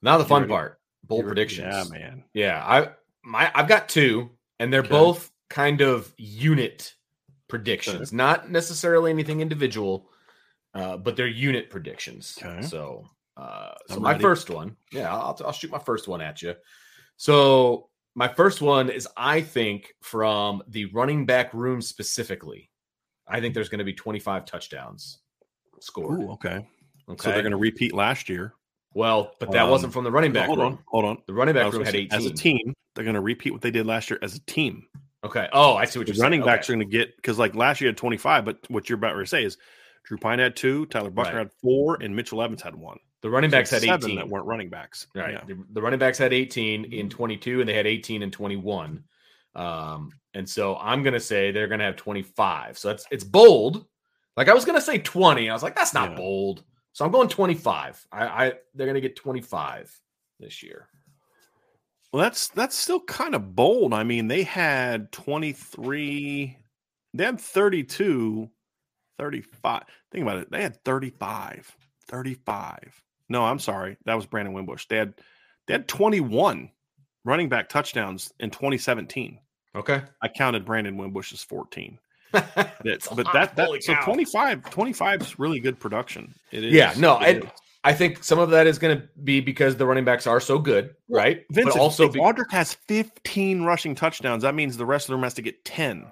Now 0.02 0.18
the 0.18 0.26
fun 0.26 0.48
part: 0.48 0.80
bold 1.04 1.26
predictions. 1.26 1.68
Yeah, 1.74 1.84
man. 1.90 2.24
Yeah, 2.34 2.64
I 2.64 2.90
my 3.24 3.52
I've 3.56 3.68
got 3.68 3.88
two, 3.90 4.32
and 4.60 4.72
they're 4.72 4.82
Okay. 4.82 4.90
both 4.90 5.32
kind 5.50 5.82
of 5.82 6.14
unit 6.18 6.96
predictions, 7.48 8.12
not 8.14 8.50
necessarily 8.50 9.12
anything 9.12 9.42
individual, 9.42 10.10
uh, 10.74 10.98
but 10.98 11.16
they're 11.16 11.28
unit 11.28 11.70
predictions. 11.70 12.38
Okay. 12.42 12.62
So, 12.66 13.06
uh, 13.38 13.74
so 13.90 13.96
I'm 13.98 14.02
my 14.02 14.12
ready. 14.14 14.22
first 14.24 14.50
one, 14.50 14.78
yeah, 14.92 15.14
I'll, 15.14 15.38
I'll 15.46 15.52
shoot 15.52 15.70
my 15.72 15.80
first 15.80 16.08
one 16.08 16.22
at 16.22 16.42
you. 16.42 16.56
So 17.18 17.90
my 18.16 18.28
first 18.30 18.62
one 18.62 18.90
is, 18.90 19.08
I 19.16 19.42
think, 19.42 19.94
from 20.02 20.64
the 20.68 20.86
running 20.86 21.26
back 21.26 21.54
room 21.54 21.82
specifically. 21.82 22.71
I 23.32 23.40
think 23.42 23.54
there's 23.54 23.70
going 23.70 23.80
to 23.80 23.86
be 23.86 23.94
25 23.94 24.46
touchdowns 24.46 25.20
scored. 25.80 26.22
Ooh, 26.22 26.32
okay. 26.32 26.66
okay. 27.10 27.24
So 27.24 27.32
they're 27.32 27.42
going 27.42 27.52
to 27.52 27.58
repeat 27.58 27.94
last 27.94 28.30
year. 28.30 28.54
well, 28.94 29.32
but 29.40 29.52
that 29.52 29.64
Um, 29.64 29.70
wasn't 29.70 29.94
from 29.94 30.04
the 30.04 30.12
running 30.12 30.32
back 30.34 30.48
hold 30.48 30.60
room. 30.60 30.74
on, 30.74 30.80
hold 30.88 31.06
on. 31.06 31.18
The 31.28 31.34
running 31.34 31.56
back 31.56 31.72
room 31.74 31.84
had 31.84 31.94
say, 31.94 32.00
18. 32.02 32.14
As 32.18 32.26
a 32.26 32.34
team, 32.34 32.74
they're 32.96 33.06
going 33.06 33.16
to 33.16 33.22
repeat 33.22 33.52
what 33.52 33.62
they 33.62 33.72
did 33.72 33.86
last 33.86 34.10
year 34.10 34.20
as 34.22 34.36
a 34.36 34.40
team. 34.42 34.84
Okay. 35.24 35.48
Oh, 35.54 35.76
I 35.76 35.86
see 35.86 36.00
what 36.00 36.08
The 36.08 36.14
you're 36.14 36.16
saying. 36.16 36.18
The 36.18 36.24
running 36.24 36.40
saying. 36.42 36.46
backs 36.46 36.66
Okay. 36.70 36.74
are 36.74 36.78
going 36.78 36.90
to 36.92 36.98
get 36.98 37.16
because 37.16 37.38
like 37.40 37.56
last 37.56 37.80
year 37.82 37.90
had 37.90 37.98
25, 37.98 38.44
but 38.46 38.58
what 38.70 38.90
you're 38.90 38.98
about 38.98 39.14
to 39.14 39.26
say 39.26 39.44
is 39.44 39.58
Drew 40.04 40.18
Pyne 40.18 40.40
had 40.40 40.56
two, 40.56 40.86
Tyler 40.88 41.10
Buchner 41.12 41.34
Right. 41.36 41.40
had 41.40 41.52
four, 41.62 41.98
and 42.02 42.16
Mitchell 42.16 42.42
Evans 42.42 42.62
had 42.62 42.76
one. 42.76 42.98
The 43.22 43.30
running 43.30 43.52
So 43.52 43.58
backs 43.58 43.70
had 43.70 43.84
18. 43.84 44.16
that 44.16 44.28
weren't 44.28 44.48
running 44.48 44.70
backs. 44.70 45.06
Right. 45.16 45.34
Yeah. 45.34 45.44
The, 45.48 45.64
the 45.74 45.82
running 45.82 46.00
backs 46.00 46.18
had 46.18 46.34
18 46.34 46.86
in 46.86 47.08
22 47.08 47.60
and 47.60 47.70
they 47.70 47.76
had 47.76 47.86
18 47.86 48.24
in 48.24 48.32
21. 48.32 49.04
Um, 49.56 50.12
and 50.34 50.48
so 50.50 50.78
I'm 50.78 51.04
to 51.14 51.20
say 51.20 51.52
they're 51.52 51.68
to 51.80 51.86
have 51.86 51.96
25. 51.98 52.78
So 52.78 52.88
that's 52.90 53.06
it's 53.12 53.24
bold. 53.24 53.86
Like 54.38 54.48
I 54.48 54.54
was 54.54 54.66
to 54.80 54.86
say 54.86 54.98
20. 54.98 55.50
I 55.50 55.54
was 55.54 55.64
like, 55.64 55.76
that's 55.76 55.94
not 55.94 56.12
Yeah. 56.12 56.16
bold. 56.18 56.64
So 56.94 57.06
I'm 57.06 57.12
going 57.12 57.30
25. 57.30 58.08
I, 58.12 58.26
I 58.26 58.54
they're 58.74 58.86
to 58.96 59.02
get 59.02 59.16
25 59.16 60.00
this 60.40 60.64
year. 60.64 60.88
Well, 62.12 62.22
that's 62.24 62.50
that's 62.50 62.78
still 62.78 63.00
kind 63.02 63.36
of 63.36 63.56
bold. 63.56 63.94
I 63.94 64.04
mean, 64.04 64.28
they 64.28 64.44
had 64.44 65.12
23, 65.14 66.58
they 67.14 67.24
had 67.24 67.40
32, 67.40 68.50
35. 69.18 69.84
Think 70.12 70.24
about 70.24 70.38
it. 70.40 70.52
They 70.52 70.62
had 70.62 70.84
35. 70.84 71.76
35. 72.08 73.04
No, 73.30 73.46
I'm 73.46 73.60
sorry. 73.60 73.98
That 74.06 74.16
was 74.16 74.26
Brandon 74.26 74.54
Wimbush. 74.54 74.88
They 74.88 74.98
had 74.98 75.14
they 75.68 75.74
had 75.76 75.88
21 75.88 76.70
running 77.24 77.50
back 77.50 77.70
touchdowns 77.70 78.32
in 78.40 78.50
2017. 78.50 79.40
Okay. 79.76 80.02
I 80.22 80.28
counted 80.28 80.66
Brandon 80.66 80.98
Wimbush 80.98 81.34
as 81.34 81.44
14. 81.44 81.98
That's 82.32 83.08
but 83.10 83.28
that, 83.34 83.56
that 83.58 83.70
so 83.84 83.94
cow. 83.94 84.06
25 84.06 84.70
25 84.70 85.22
is 85.22 85.40
really 85.40 85.60
good 85.60 85.80
production. 85.80 86.34
It 86.52 86.64
is. 86.64 86.74
Yeah, 86.74 86.94
no, 86.98 87.20
it. 87.20 87.44
I 87.84 87.94
think 87.94 88.24
some 88.24 88.40
of 88.40 88.52
that 88.52 88.68
is 88.68 88.78
going 88.80 88.98
to 88.98 89.08
be 89.24 89.42
because 89.42 89.76
the 89.76 89.86
running 89.86 90.06
backs 90.06 90.28
are 90.28 90.40
so 90.40 90.58
good, 90.60 90.96
right? 91.10 91.44
Vince, 91.52 91.74
but 91.74 91.80
also 91.80 92.06
if 92.08 92.14
Audric 92.14 92.50
has 92.52 92.76
15 92.88 93.64
rushing 93.64 93.96
touchdowns, 93.96 94.44
that 94.44 94.56
means 94.56 94.78
the 94.78 94.86
rest 94.86 95.10
of 95.10 95.14
them 95.14 95.24
has 95.24 95.34
to 95.34 95.42
get 95.42 95.64
10. 95.66 96.10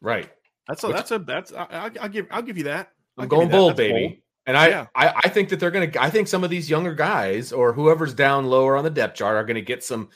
right. 0.00 0.28
That's 0.68 0.82
a 0.82 0.88
Which- 0.88 0.96
that's 0.96 1.10
a 1.10 1.18
that's 1.18 1.52
I, 1.52 1.66
I'll, 1.70 1.90
I'll 2.02 2.08
give 2.08 2.26
I'll 2.30 2.42
give 2.42 2.56
you 2.58 2.64
that. 2.64 2.90
I'm 3.16 3.28
going 3.28 3.48
bold, 3.48 3.76
baby. 3.76 4.22
And 4.46 4.56
I, 4.56 4.68
Yeah. 4.68 4.86
I, 4.94 5.08
I 5.24 5.28
think 5.28 5.48
that 5.50 5.60
they're 5.60 5.70
going 5.70 5.90
to. 5.90 6.02
I 6.02 6.10
think 6.10 6.26
some 6.28 6.42
of 6.44 6.50
these 6.50 6.68
younger 6.68 6.94
guys 6.94 7.52
or 7.52 7.72
whoever's 7.72 8.12
down 8.12 8.46
lower 8.46 8.76
on 8.76 8.84
the 8.84 8.90
depth 8.90 9.16
chart 9.16 9.36
are 9.36 9.44
going 9.44 9.54
to 9.56 9.62
get 9.62 9.82
some 9.84 10.08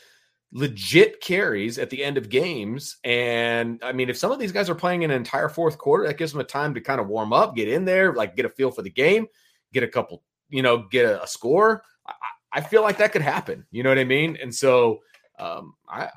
legit 0.52 1.20
carries 1.20 1.78
at 1.78 1.90
the 1.90 2.02
end 2.02 2.16
of 2.16 2.28
games. 2.28 2.96
And 3.04 3.80
I 3.82 3.92
mean, 3.92 4.08
if 4.08 4.16
some 4.16 4.32
of 4.32 4.38
these 4.38 4.52
guys 4.52 4.70
are 4.70 4.74
playing 4.74 5.04
an 5.04 5.10
entire 5.10 5.48
fourth 5.48 5.78
quarter, 5.78 6.06
that 6.06 6.16
gives 6.18 6.32
them 6.32 6.40
a 6.40 6.44
time 6.44 6.74
to 6.74 6.80
kind 6.80 7.00
of 7.00 7.08
warm 7.08 7.32
up, 7.32 7.54
get 7.54 7.68
in 7.68 7.84
there, 7.84 8.14
like 8.14 8.36
get 8.36 8.46
a 8.46 8.50
feel 8.50 8.70
for 8.70 8.82
the 8.82 8.90
game, 8.90 9.26
get 9.72 9.82
a 9.82 9.88
couple, 9.88 10.22
you 10.48 10.62
know, 10.62 10.78
get 10.90 11.04
a, 11.04 11.22
a 11.22 11.26
score. 11.26 11.82
I, 12.06 12.12
I 12.52 12.60
feel 12.62 12.82
like 12.82 12.98
that 12.98 13.12
could 13.12 13.22
happen. 13.22 13.66
You 13.70 13.82
know 13.82 13.90
what 13.90 13.98
I 13.98 14.04
mean? 14.04 14.38
And 14.40 14.54
so, 14.54 15.00
um, 15.38 15.74
I, 15.88 16.08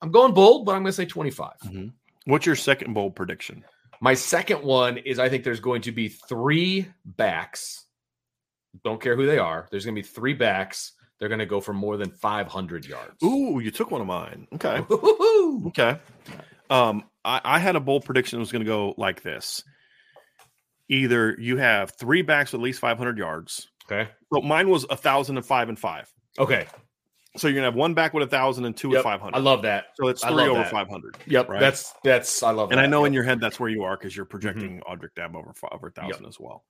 I'm 0.00 0.10
going 0.10 0.32
bold, 0.32 0.64
but 0.64 0.72
I'm 0.72 0.82
going 0.82 0.90
to 0.90 0.92
say 0.92 1.04
25. 1.04 1.52
Mhm. 1.64 1.92
What's 2.24 2.46
your 2.46 2.56
second 2.56 2.94
bold 2.94 3.16
prediction? 3.16 3.64
My 4.00 4.14
second 4.14 4.62
one 4.62 4.98
is 4.98 5.18
I 5.18 5.28
think 5.28 5.44
there's 5.44 5.60
going 5.60 5.82
to 5.82 5.92
be 5.92 6.08
three 6.08 6.86
backs. 7.04 7.84
Don't 8.84 9.00
care 9.00 9.16
who 9.16 9.26
they 9.26 9.38
are. 9.38 9.68
There's 9.70 9.84
going 9.84 9.94
to 9.94 10.02
be 10.02 10.06
three 10.06 10.34
backs. 10.34 10.92
They're 11.22 11.28
going 11.28 11.38
to 11.38 11.46
go 11.46 11.60
for 11.60 11.72
more 11.72 11.96
than 11.96 12.10
500 12.10 12.84
yards. 12.84 13.22
Ooh, 13.22 13.60
you 13.60 13.70
took 13.70 13.92
one 13.92 14.00
of 14.00 14.08
mine. 14.08 14.48
Okay. 14.54 14.80
Okay. 15.68 15.96
Um, 16.68 17.04
I, 17.24 17.40
I 17.44 17.58
had 17.60 17.76
a 17.76 17.80
bold 17.80 18.04
prediction 18.04 18.38
that 18.38 18.40
was 18.40 18.50
going 18.50 18.64
to 18.64 18.68
go 18.68 18.92
like 18.96 19.22
this. 19.22 19.62
Either 20.88 21.36
you 21.38 21.58
have 21.58 21.92
three 21.92 22.22
backs 22.22 22.50
with 22.52 22.58
at 22.58 22.64
least 22.64 22.80
500 22.80 23.18
yards. 23.18 23.68
Okay. 23.86 24.10
So 24.34 24.40
mine 24.40 24.68
was 24.68 24.84
a 24.90 24.96
thousand 24.96 25.36
and 25.36 25.46
five 25.46 25.68
and 25.68 25.78
five. 25.78 26.12
Okay. 26.40 26.66
So 27.36 27.46
you're 27.46 27.54
gonna 27.54 27.66
have 27.68 27.76
one 27.76 27.94
back 27.94 28.12
with 28.14 28.24
a 28.24 28.26
thousand 28.26 28.64
and 28.64 28.76
two 28.76 28.88
Yep. 28.88 28.96
with 28.96 29.04
500. 29.04 29.36
I 29.36 29.40
love 29.40 29.62
that. 29.62 29.84
so 29.94 30.08
it's 30.08 30.24
three 30.24 30.42
over 30.48 30.54
that. 30.64 30.70
500. 30.72 31.18
Yep. 31.26 31.48
Right. 31.48 31.60
That's 31.60 31.94
that's 32.02 32.42
I 32.42 32.50
love 32.50 32.72
And 32.72 32.78
that. 32.78 32.84
I 32.84 32.86
know 32.88 33.04
in 33.04 33.12
your 33.12 33.22
head 33.22 33.38
that's 33.40 33.60
where 33.60 33.70
you 33.70 33.84
are 33.84 33.96
because 33.96 34.14
you're 34.16 34.26
projecting 34.26 34.80
Mm-hmm. 34.80 34.92
Audric 34.92 35.14
Dab 35.14 35.36
over 35.36 35.54
over 35.70 35.86
a 35.86 35.90
thousand 35.92 36.26
as 36.26 36.40
well. 36.40 36.64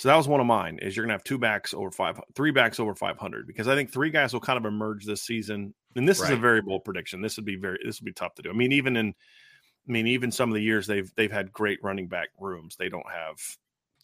So 0.00 0.08
that 0.08 0.16
was 0.16 0.26
one 0.26 0.40
of 0.40 0.46
mine. 0.46 0.78
Is 0.80 0.96
you're 0.96 1.04
gonna 1.04 1.12
have 1.12 1.24
two 1.24 1.36
backs 1.36 1.74
over 1.74 1.90
five, 1.90 2.18
three 2.34 2.52
backs 2.52 2.80
over 2.80 2.94
500 2.94 3.46
because 3.46 3.68
I 3.68 3.74
think 3.74 3.92
three 3.92 4.08
guys 4.08 4.32
will 4.32 4.40
kind 4.40 4.56
of 4.56 4.64
emerge 4.64 5.04
this 5.04 5.20
season. 5.20 5.74
And 5.94 6.08
this 6.08 6.22
is 6.22 6.30
a 6.30 6.32
Right. 6.32 6.40
very 6.40 6.62
bold 6.62 6.86
prediction. 6.86 7.20
This 7.20 7.36
would 7.36 7.44
be 7.44 7.56
very 7.56 7.78
this 7.84 8.00
would 8.00 8.06
be 8.06 8.14
tough 8.14 8.34
to 8.36 8.42
do. 8.42 8.48
I 8.48 8.54
mean, 8.54 8.72
even 8.72 8.96
in, 8.96 9.08
I 9.08 9.92
mean, 9.92 10.06
even 10.06 10.32
some 10.32 10.48
of 10.48 10.54
the 10.54 10.62
years 10.62 10.86
they've 10.86 11.14
they've 11.16 11.30
had 11.30 11.52
great 11.52 11.80
running 11.82 12.08
back 12.08 12.30
rooms. 12.38 12.76
They 12.76 12.88
don't 12.88 13.10
have 13.12 13.36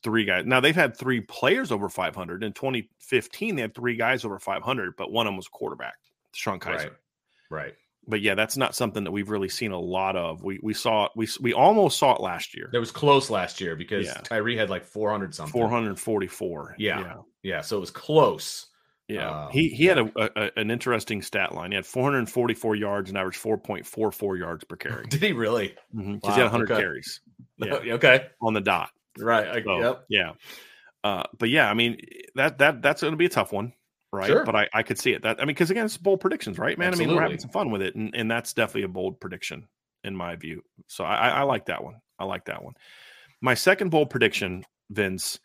three 0.02 0.26
guys. 0.26 0.44
Now 0.44 0.60
they've 0.60 0.76
had 0.76 0.98
three 0.98 1.22
players 1.22 1.72
over 1.72 1.88
500. 1.88 2.44
In 2.44 2.52
2015, 2.52 3.56
they 3.56 3.62
had 3.62 3.74
three 3.74 3.96
guys 3.96 4.26
over 4.26 4.38
500, 4.38 4.96
but 4.98 5.10
one 5.10 5.26
of 5.26 5.30
them 5.30 5.38
was 5.38 5.48
quarterback, 5.48 5.96
Sean 6.34 6.60
Kizer 6.60 6.76
Right. 6.76 6.92
Right. 7.48 7.74
But 8.08 8.20
yeah, 8.20 8.34
that's 8.34 8.56
not 8.56 8.74
something 8.74 9.04
that 9.04 9.10
we've 9.12 9.28
really 9.30 9.48
seen 9.48 9.72
a 9.72 9.78
lot 9.80 10.16
of. 10.16 10.42
We 10.42 10.58
we 10.62 10.74
saw 10.74 11.06
it, 11.06 11.12
we 11.16 11.28
we 11.40 11.52
almost 11.52 11.98
saw 11.98 12.14
it 12.14 12.20
last 12.20 12.56
year. 12.56 12.70
It 12.72 12.78
was 12.78 12.90
close 12.90 13.30
last 13.30 13.60
year 13.60 13.76
because 13.76 14.06
Yeah. 14.06 14.20
Tyree 14.22 14.56
had 14.56 14.70
like 14.70 14.84
400 14.84 15.34
something. 15.34 15.52
444. 15.52 16.76
Yeah. 16.78 17.14
Yeah. 17.42 17.60
So 17.60 17.76
it 17.76 17.80
was 17.80 17.90
close. 17.90 18.66
Yeah, 19.08 19.44
Um, 19.44 19.52
he 19.52 19.68
he 19.68 19.84
had 19.86 19.98
a, 19.98 20.10
a 20.16 20.50
an 20.58 20.70
interesting 20.72 21.22
stat 21.22 21.54
line. 21.54 21.70
He 21.70 21.76
had 21.76 21.86
444 21.86 22.74
yards 22.74 23.08
and 23.08 23.16
averaged 23.16 23.40
4.44 23.40 24.36
yards 24.38 24.64
per 24.64 24.74
carry 24.74 25.06
Did 25.08 25.22
he 25.22 25.32
really? 25.32 25.76
because 25.94 26.20
Wow, 26.24 26.34
he 26.34 26.40
had 26.40 26.42
100 26.50 26.70
okay. 26.72 26.80
carries. 26.82 27.20
Yeah, 27.58 27.94
okay. 27.94 28.26
on 28.42 28.52
the 28.52 28.60
dot. 28.60 28.90
Right. 29.18 29.46
I, 29.48 29.62
So, 29.62 29.78
yep. 29.78 30.04
Yeah. 30.10 30.32
Uh, 31.02 31.22
but 31.38 31.48
yeah, 31.48 31.70
I 31.70 31.74
mean 31.74 31.98
that 32.34 32.58
that 32.58 32.82
that's 32.82 33.00
going 33.00 33.12
to 33.12 33.16
be 33.16 33.26
a 33.26 33.30
tough 33.30 33.52
one, 33.52 33.72
right? 34.12 34.26
Sure. 34.26 34.44
But 34.44 34.56
I, 34.56 34.68
I 34.72 34.82
could 34.82 34.98
see 34.98 35.12
it. 35.12 35.22
That 35.22 35.38
I 35.38 35.42
mean, 35.42 35.48
because 35.48 35.70
again, 35.70 35.86
it's 35.86 35.96
bold 35.96 36.20
predictions, 36.20 36.58
right, 36.58 36.78
man? 36.78 36.92
I 36.92 36.96
mean, 36.96 37.14
we're 37.14 37.22
having 37.22 37.38
some 37.38 37.50
fun 37.50 37.70
with 37.70 37.82
it, 37.82 37.94
and, 37.94 38.14
and 38.14 38.30
that's 38.30 38.52
definitely 38.52 38.82
a 38.82 38.88
bold 38.88 39.20
prediction 39.20 39.68
in 40.04 40.14
my 40.14 40.36
view. 40.36 40.62
So 40.86 41.04
I, 41.04 41.28
I 41.28 41.42
like 41.42 41.66
that 41.66 41.82
one. 41.82 41.96
I 42.18 42.24
like 42.24 42.46
that 42.46 42.62
one. 42.62 42.74
My 43.40 43.54
second 43.54 43.90
bold 43.90 44.10
prediction, 44.10 44.64
Vince, 44.90 45.38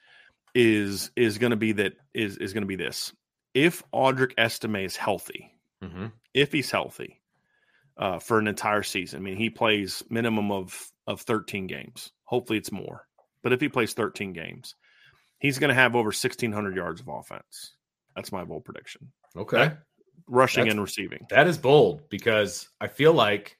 is 0.53 1.11
is 1.15 1.37
going 1.37 1.51
to 1.51 1.57
be 1.57 1.73
that 1.73 1.93
is 2.13 2.37
is 2.37 2.53
going 2.53 2.63
to 2.63 2.67
be 2.67 2.75
this: 2.75 3.13
if 3.53 3.83
Audric 3.93 4.33
Estime 4.37 4.85
is 4.85 4.95
healthy, 4.95 5.51
hmm 5.81 6.07
if 6.33 6.53
he's 6.53 6.71
healthy 6.71 7.21
uh, 7.97 8.19
for 8.19 8.39
an 8.39 8.47
entire 8.47 8.83
season. 8.83 9.19
I 9.19 9.21
mean, 9.21 9.37
he 9.37 9.49
plays 9.49 10.03
minimum 10.09 10.51
of 10.51 10.91
of 11.07 11.21
13 11.21 11.67
games. 11.67 12.11
Hopefully, 12.25 12.57
it's 12.57 12.71
more. 12.71 13.05
But 13.43 13.53
if 13.53 13.61
he 13.61 13.69
plays 13.69 13.93
13 13.93 14.33
games, 14.33 14.75
he's 15.39 15.59
going 15.59 15.69
to 15.69 15.75
have 15.75 15.95
over 15.95 16.07
1,600 16.07 16.75
yards 16.75 17.01
of 17.01 17.07
offense. 17.07 17.75
That's 18.15 18.31
my 18.31 18.43
bold 18.43 18.65
prediction. 18.65 19.11
Okay. 19.35 19.71
Rushing 20.27 20.61
That's- 20.61 20.73
and 20.73 20.81
receiving. 20.81 21.25
That 21.29 21.47
is 21.47 21.57
bold 21.57 22.09
because 22.09 22.67
I 22.79 22.87
feel 22.87 23.13
like 23.13 23.57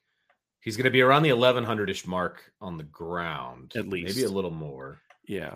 he's 0.60 0.76
going 0.76 0.84
to 0.84 0.90
be 0.90 1.00
around 1.02 1.22
the 1.22 1.32
1100 1.32 1.90
ish 1.90 2.06
mark 2.06 2.42
on 2.60 2.76
the 2.78 2.84
ground, 2.84 3.72
At 3.76 3.88
least. 3.88 4.16
maybe 4.16 4.26
a 4.26 4.30
little 4.30 4.50
more. 4.50 5.00
Yeah. 5.26 5.54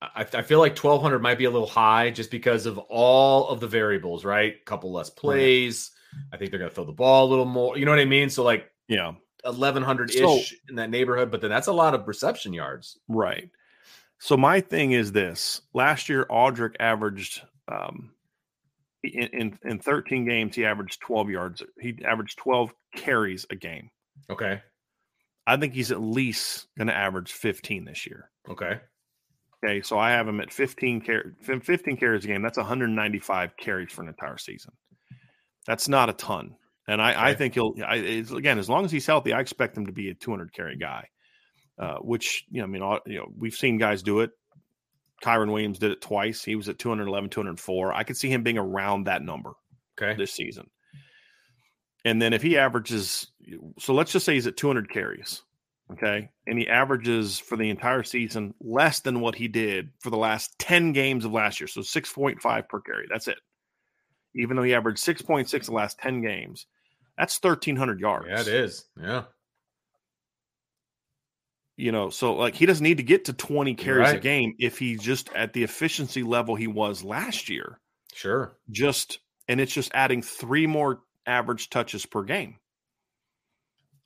I, 0.00 0.22
I 0.34 0.42
feel 0.42 0.58
like 0.58 0.72
1200 0.76 1.20
might 1.20 1.38
be 1.38 1.44
a 1.44 1.50
little 1.50 1.66
high 1.68 2.10
just 2.10 2.30
because 2.30 2.66
of 2.66 2.78
all 2.78 3.48
of 3.48 3.60
the 3.60 3.68
variables, 3.68 4.24
right? 4.24 4.54
A 4.60 4.64
couple 4.64 4.92
less 4.92 5.10
plays. 5.10 5.90
I 6.32 6.36
think 6.36 6.50
they're 6.50 6.58
going 6.58 6.70
to 6.70 6.74
throw 6.74 6.84
the 6.84 6.92
ball 6.92 7.26
a 7.26 7.30
little 7.30 7.44
more. 7.44 7.78
You 7.78 7.84
know 7.84 7.92
what 7.92 8.00
I 8.00 8.04
mean? 8.04 8.28
So 8.30 8.42
like 8.42 8.70
Yeah. 8.88 9.12
1100 9.44 10.10
ish 10.10 10.16
So- 10.18 10.38
in 10.68 10.76
that 10.76 10.90
neighborhood, 10.90 11.30
but 11.30 11.40
then 11.40 11.50
that's 11.50 11.68
a 11.68 11.72
lot 11.72 11.94
of 11.94 12.06
reception 12.08 12.52
yards. 12.52 12.98
Right. 13.08 13.50
So 14.18 14.36
my 14.36 14.60
thing 14.60 14.92
is 14.92 15.10
this: 15.12 15.62
last 15.74 16.08
year, 16.08 16.24
Audric 16.30 16.76
averaged 16.78 17.42
um, 17.68 18.12
in, 19.02 19.28
in 19.32 19.58
in 19.64 19.78
13 19.78 20.24
games, 20.24 20.56
he 20.56 20.64
averaged 20.64 21.00
12 21.00 21.30
yards. 21.30 21.62
He 21.80 21.98
averaged 22.04 22.38
12 22.38 22.72
carries 22.94 23.46
a 23.50 23.56
game. 23.56 23.90
Okay. 24.30 24.62
I 25.46 25.56
think 25.56 25.74
he's 25.74 25.90
at 25.90 26.00
least 26.00 26.68
going 26.78 26.86
to 26.86 26.96
average 26.96 27.32
15 27.32 27.84
this 27.84 28.06
year. 28.06 28.30
Okay. 28.48 28.80
Okay, 29.64 29.82
so 29.82 29.98
I 29.98 30.10
have 30.10 30.26
him 30.26 30.40
at 30.40 30.52
15 30.52 31.00
car- 31.02 31.34
15 31.40 31.96
carries 31.96 32.24
a 32.24 32.28
game. 32.28 32.42
That's 32.42 32.58
195 32.58 33.56
carries 33.56 33.92
for 33.92 34.02
an 34.02 34.08
entire 34.08 34.38
season. 34.38 34.72
That's 35.66 35.88
not 35.88 36.10
a 36.10 36.14
ton, 36.14 36.56
and 36.88 37.00
I, 37.00 37.28
I 37.28 37.34
think 37.34 37.54
he'll. 37.54 37.74
I, 37.86 37.96
it's, 37.96 38.32
again, 38.32 38.58
as 38.58 38.68
long 38.68 38.84
as 38.84 38.90
he's 38.90 39.06
healthy, 39.06 39.32
I 39.32 39.38
expect 39.38 39.76
him 39.76 39.86
to 39.86 39.92
be 39.92 40.08
a 40.08 40.14
200 40.14 40.52
carry 40.52 40.76
guy. 40.76 41.06
Uh, 41.78 41.98
which 41.98 42.44
you 42.50 42.58
know, 42.58 42.64
I 42.64 42.66
mean, 42.66 42.82
all, 42.82 42.98
you 43.06 43.18
know, 43.18 43.32
we've 43.38 43.54
seen 43.54 43.78
guys 43.78 44.02
do 44.02 44.20
it. 44.20 44.30
Kyren 45.22 45.52
Williams 45.52 45.78
did 45.78 45.92
it 45.92 46.00
twice. 46.00 46.42
He 46.44 46.56
was 46.56 46.68
at 46.68 46.78
211, 46.78 47.30
204. 47.30 47.94
I 47.94 48.02
could 48.02 48.16
see 48.16 48.28
him 48.28 48.42
being 48.42 48.58
around 48.58 49.04
that 49.04 49.22
number 49.22 49.52
Okay. 50.00 50.16
this 50.16 50.32
season. 50.32 50.68
And 52.04 52.20
then 52.20 52.32
if 52.32 52.42
he 52.42 52.58
averages, 52.58 53.28
so 53.78 53.94
let's 53.94 54.10
just 54.12 54.26
say 54.26 54.34
he's 54.34 54.48
at 54.48 54.56
200 54.56 54.90
carries, 54.90 55.42
okay, 55.92 56.28
and 56.48 56.58
he 56.58 56.68
averages 56.68 57.38
for 57.38 57.56
the 57.56 57.70
entire 57.70 58.02
season 58.02 58.54
less 58.60 58.98
than 59.00 59.20
what 59.20 59.36
he 59.36 59.46
did 59.46 59.90
for 60.00 60.10
the 60.10 60.16
last 60.16 60.58
10 60.58 60.92
games 60.92 61.24
of 61.24 61.32
last 61.32 61.60
year, 61.60 61.68
so 61.68 61.80
6.5 61.80 62.68
per 62.68 62.80
carry. 62.80 63.06
That's 63.08 63.28
it. 63.28 63.38
Even 64.34 64.56
though 64.56 64.64
he 64.64 64.74
averaged 64.74 64.98
6.6 65.04 65.66
the 65.66 65.72
last 65.72 65.98
10 66.00 66.22
games, 66.22 66.66
that's 67.16 67.40
1,300 67.40 68.00
yards. 68.00 68.26
Yeah, 68.28 68.40
it 68.40 68.48
is. 68.48 68.86
Yeah. 69.00 69.24
You 71.76 71.90
know, 71.90 72.10
so 72.10 72.34
like 72.34 72.54
he 72.54 72.66
doesn't 72.66 72.84
need 72.84 72.98
to 72.98 73.02
get 73.02 73.24
to 73.26 73.32
20 73.32 73.74
carries 73.74 74.12
a 74.12 74.18
game 74.18 74.54
if 74.58 74.78
he's 74.78 75.00
just 75.00 75.30
at 75.34 75.52
the 75.54 75.62
efficiency 75.64 76.22
level 76.22 76.54
he 76.54 76.66
was 76.66 77.02
last 77.02 77.48
year. 77.48 77.78
Sure. 78.14 78.52
just 78.70 79.20
and 79.48 79.58
it's 79.60 79.72
just 79.72 79.90
adding 79.94 80.20
three 80.22 80.66
more 80.66 81.00
average 81.26 81.70
touches 81.70 82.04
per 82.04 82.22
game. 82.24 82.56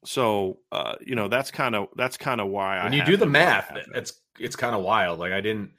So 0.04 0.58
uh, 0.70 0.94
you 1.04 1.16
know 1.16 1.26
that's 1.28 1.50
kind 1.50 1.74
of 1.74 1.88
that's 1.96 2.16
kind 2.16 2.40
of 2.40 2.48
why 2.48 2.82
when 2.84 2.92
I 2.92 2.96
you 2.96 3.04
do 3.04 3.16
the 3.16 3.24
him 3.24 3.32
where 3.32 3.42
I 3.42 3.44
math, 3.46 3.76
it's 3.94 4.12
it's 4.38 4.54
kind 4.56 4.74
of 4.76 4.82
wild. 4.82 5.18
Like 5.18 5.32
I 5.32 5.40
didn't, 5.40 5.72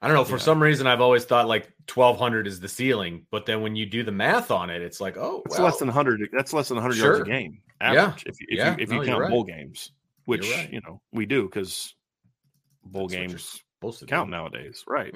I 0.00 0.06
don't 0.06 0.16
know. 0.16 0.24
For 0.24 0.36
Yeah. 0.36 0.42
some 0.42 0.62
reason, 0.62 0.86
I've 0.86 1.00
always 1.00 1.24
thought 1.24 1.48
like 1.48 1.72
twelve 1.88 2.16
hundred 2.16 2.46
is 2.46 2.60
the 2.60 2.68
ceiling, 2.68 3.26
but 3.32 3.46
then 3.46 3.62
when 3.62 3.74
you 3.74 3.86
do 3.86 4.04
the 4.04 4.12
math 4.12 4.52
on 4.52 4.70
it, 4.70 4.80
it's 4.82 5.00
like, 5.00 5.16
oh, 5.16 5.42
it's 5.46 5.56
well, 5.56 5.64
less 5.64 5.78
than 5.78 5.88
hundred. 5.88 6.20
That's 6.32 6.52
less 6.52 6.68
than 6.68 6.78
hundred 6.78 6.98
yards 6.98 7.20
a 7.20 7.24
game 7.24 7.60
Yeah. 7.80 8.04
average. 8.04 8.24
If, 8.26 8.40
you- 8.40 8.46
if 8.50 8.58
Yeah. 8.58 8.70
you 8.70 8.76
if 8.78 8.90
No, 8.90 9.00
you 9.00 9.06
count 9.08 9.20
right. 9.22 9.30
bowl 9.30 9.42
games, 9.44 9.90
which 10.24 10.50
right. 10.50 10.72
you 10.72 10.80
know 10.86 11.00
we 11.12 11.26
do 11.26 11.44
because 11.44 11.94
bowl 12.84 13.08
That's 13.08 13.20
games 13.20 13.60
count 14.06 14.28
do. 14.28 14.36
nowadays, 14.36 14.84
right? 14.88 15.14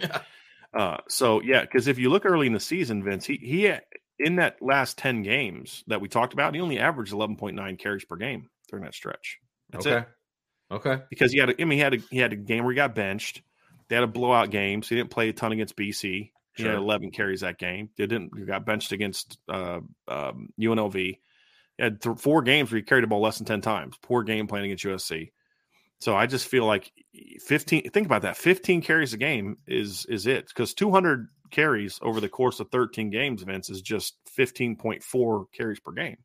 Uh, 0.74 0.98
so 1.08 1.40
yeah, 1.42 1.62
because 1.62 1.88
if 1.88 1.98
you 1.98 2.10
look 2.10 2.26
early 2.26 2.46
in 2.46 2.52
the 2.52 2.60
season, 2.60 3.02
Vince, 3.02 3.26
he 3.26 3.36
he 3.36 3.72
in 4.18 4.36
that 4.36 4.60
last 4.60 4.98
ten 4.98 5.22
games 5.22 5.84
that 5.86 6.00
we 6.00 6.08
talked 6.08 6.32
about, 6.32 6.54
he 6.54 6.60
only 6.60 6.78
averaged 6.78 7.12
eleven 7.12 7.36
point 7.36 7.56
nine 7.56 7.76
carries 7.76 8.04
per 8.04 8.16
game 8.16 8.48
during 8.68 8.84
that 8.84 8.94
stretch. 8.94 9.38
That's 9.70 9.86
okay. 9.86 9.98
it. 9.98 10.08
Okay. 10.70 10.98
because 11.08 11.32
he 11.32 11.38
had 11.38 11.48
a, 11.48 11.54
I 11.60 11.64
mean 11.64 11.78
he 11.78 11.82
had 11.82 11.94
a 11.94 11.98
he 12.10 12.18
had 12.18 12.32
a 12.32 12.36
game 12.36 12.64
where 12.64 12.72
he 12.72 12.76
got 12.76 12.94
benched. 12.94 13.42
They 13.88 13.94
had 13.94 14.04
a 14.04 14.08
blowout 14.08 14.50
game, 14.50 14.82
so 14.82 14.90
he 14.90 14.96
didn't 14.96 15.10
play 15.10 15.30
a 15.30 15.32
ton 15.32 15.52
against 15.52 15.76
BC. 15.76 16.30
He 16.54 16.64
had 16.64 16.74
11 16.74 17.12
carries 17.12 17.42
that 17.42 17.56
game. 17.56 17.88
They 17.96 18.06
didn't 18.06 18.36
he 18.36 18.44
got 18.44 18.66
benched 18.66 18.90
against 18.90 19.38
uh, 19.48 19.78
um, 20.08 20.48
UNLV. 20.60 21.18
Had 21.78 22.00
th- 22.02 22.18
four 22.18 22.42
games 22.42 22.70
where 22.70 22.76
he 22.78 22.82
carried 22.82 23.04
the 23.04 23.08
ball 23.08 23.20
less 23.20 23.38
than 23.38 23.46
10 23.46 23.60
times. 23.60 23.96
Poor 24.02 24.22
game 24.22 24.46
playing 24.46 24.66
against 24.66 24.84
USC. 24.84 25.30
So 26.00 26.16
I 26.16 26.26
just 26.26 26.46
feel 26.48 26.64
like 26.64 26.92
eh, 27.14 27.38
15 27.40 27.90
think 27.90 28.06
about 28.06 28.22
that. 28.22 28.36
15 28.36 28.82
carries 28.82 29.12
a 29.14 29.16
game 29.16 29.58
is 29.66 30.06
is 30.06 30.26
it 30.26 30.48
because 30.48 30.74
200 30.74 31.28
carries 31.50 31.98
over 32.02 32.20
the 32.20 32.28
course 32.28 32.60
of 32.60 32.70
13 32.70 33.10
games, 33.10 33.42
Vince, 33.42 33.70
is 33.70 33.80
just 33.82 34.16
15.4 34.38 35.44
carries 35.52 35.80
per 35.80 35.92
game. 35.92 36.16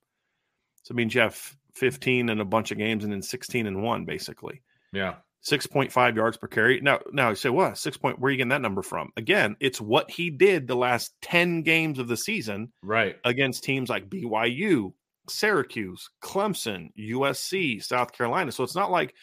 So 0.84 0.92
it 0.92 0.96
means 0.96 1.16
you 1.16 1.22
have 1.22 1.56
15 1.76 2.30
in 2.30 2.40
a 2.40 2.46
bunch 2.46 2.72
of 2.72 2.78
games 2.78 3.04
and 3.04 3.14
then 3.14 3.22
16 3.22 3.66
in 3.66 3.82
one, 3.82 4.06
basically. 4.06 4.62
Yeah. 4.92 5.16
6.5 5.46 6.16
yards 6.16 6.38
per 6.38 6.48
carry. 6.48 6.80
Now, 6.82 7.00
now 7.12 7.30
you 7.30 7.36
say, 7.36 7.50
what? 7.50 7.78
Six 7.78 7.98
point, 7.98 8.20
where 8.20 8.30
are 8.30 8.32
you 8.32 8.38
getting 8.38 8.50
that 8.50 8.62
number 8.62 8.82
from? 8.82 9.12
Again, 9.18 9.56
it's 9.60 9.82
what 9.82 10.10
he 10.10 10.30
did 10.30 10.68
the 10.68 10.76
last 10.76 11.14
10 11.22 11.64
games 11.64 12.00
of 12.00 12.08
the 12.08 12.16
season 12.16 12.72
Right. 12.82 13.18
against 13.26 13.64
teams 13.64 13.90
like 13.90 14.10
BYU, 14.10 14.94
Syracuse, 15.30 16.10
Clemson, 16.24 16.90
USC, 16.98 17.84
South 17.84 18.12
Carolina. 18.12 18.52
So 18.52 18.64
it's 18.64 18.76
not 18.76 18.92
like 18.92 19.14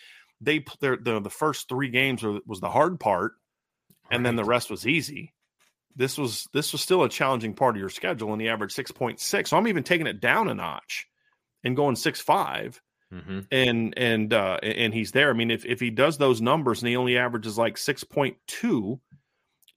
they, 0.41 0.65
they're, 0.81 0.97
the, 0.97 1.21
the 1.21 1.31
first 1.31 1.69
three 1.69 1.89
games 1.91 2.23
were, 2.23 2.41
was 2.47 2.61
the 2.61 2.71
hard 2.71 2.99
part 3.01 3.33
and 4.11 4.25
then 4.27 4.37
the 4.37 4.45
rest 4.45 4.71
was 4.71 4.87
easy. 4.87 5.33
This 5.97 6.17
was 6.19 6.47
this 6.53 6.73
was 6.73 6.81
still 6.81 7.03
a 7.03 7.09
challenging 7.09 7.55
part 7.55 7.75
of 7.77 7.81
your 7.81 7.89
schedule, 7.91 8.33
and 8.33 8.41
he 8.41 8.49
averaged 8.49 8.75
six 8.75 8.91
point 8.93 9.21
six. 9.21 9.51
So 9.51 9.57
I'm 9.57 9.67
even 9.69 9.83
taking 9.83 10.07
it 10.07 10.21
down 10.21 10.49
a 10.49 10.55
notch 10.55 11.07
and 11.65 11.77
going 11.77 11.97
six 11.97 12.21
five 12.21 12.81
Mhm. 13.13 13.47
and 13.51 13.95
and 13.97 14.33
uh 14.33 14.59
and 14.63 14.95
he's 14.95 15.11
there. 15.11 15.31
I 15.31 15.33
mean, 15.33 15.51
if 15.51 15.65
if 15.67 15.81
he 15.81 15.91
does 15.91 16.17
those 16.17 16.41
numbers 16.41 16.81
and 16.81 16.89
he 16.89 16.97
only 16.97 17.19
averages 17.19 17.59
like 17.59 17.77
six 17.77 18.05
point 18.05 18.37
two 18.47 19.01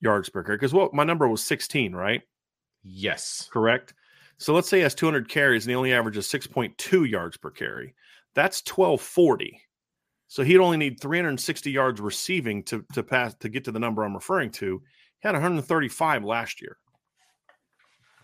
yards 0.00 0.28
per 0.28 0.44
carry, 0.44 0.56
because 0.56 0.72
what 0.72 0.94
my 0.94 1.02
number 1.02 1.26
was 1.28 1.44
sixteen, 1.44 1.94
right? 1.94 2.22
Yes. 2.84 3.48
Correct. 3.52 3.92
So 4.38 4.52
let's 4.54 4.68
say 4.68 4.78
he 4.78 4.82
has 4.82 4.94
200 4.94 5.28
carries 5.28 5.64
and 5.64 5.70
he 5.70 5.76
only 5.76 5.92
averages 5.92 6.26
6.2 6.26 7.08
yards 7.08 7.36
per 7.36 7.50
carry. 7.50 7.94
That's 8.34 8.60
1240. 8.66 9.60
So 10.26 10.42
he'd 10.42 10.58
only 10.58 10.76
need 10.76 11.00
360 11.00 11.70
yards 11.70 12.00
receiving 12.00 12.62
to 12.64 12.84
to 12.94 13.02
pass 13.02 13.34
to 13.36 13.48
get 13.48 13.64
to 13.64 13.72
the 13.72 13.78
number 13.78 14.02
I'm 14.02 14.14
referring 14.14 14.50
to. 14.52 14.82
He 15.20 15.28
had 15.28 15.34
135 15.34 16.24
last 16.24 16.60
year. 16.60 16.76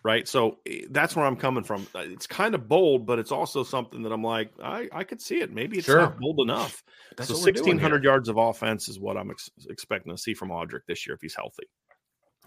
Right. 0.02 0.26
So 0.26 0.58
eh, 0.66 0.82
that's 0.90 1.14
where 1.14 1.26
I'm 1.26 1.36
coming 1.36 1.62
from. 1.62 1.86
Uh, 1.94 2.00
It's 2.00 2.26
kind 2.26 2.54
of 2.54 2.68
bold, 2.68 3.06
but 3.06 3.18
it's 3.18 3.32
also 3.32 3.62
something 3.62 4.02
that 4.02 4.12
I'm 4.12 4.24
like, 4.24 4.50
I, 4.62 4.88
I 4.92 5.04
could 5.04 5.20
see 5.20 5.40
it. 5.40 5.52
Maybe 5.52 5.76
it's 5.76 5.86
Sure. 5.86 6.00
not 6.00 6.18
bold 6.18 6.40
enough. 6.40 6.82
That's 7.16 7.28
so 7.28 7.34
what 7.34 7.44
we're 7.44 7.52
doing 7.52 7.76
1,600 7.76 8.02
yards 8.04 8.28
of 8.30 8.38
offense 8.38 8.88
is 8.88 8.98
what 8.98 9.18
I'm 9.18 9.30
ex- 9.30 9.50
expecting 9.68 10.14
to 10.14 10.20
see 10.20 10.32
from 10.32 10.48
Audric 10.48 10.80
this 10.88 11.06
year 11.06 11.14
if 11.14 11.20
he's 11.20 11.34
healthy. 11.34 11.64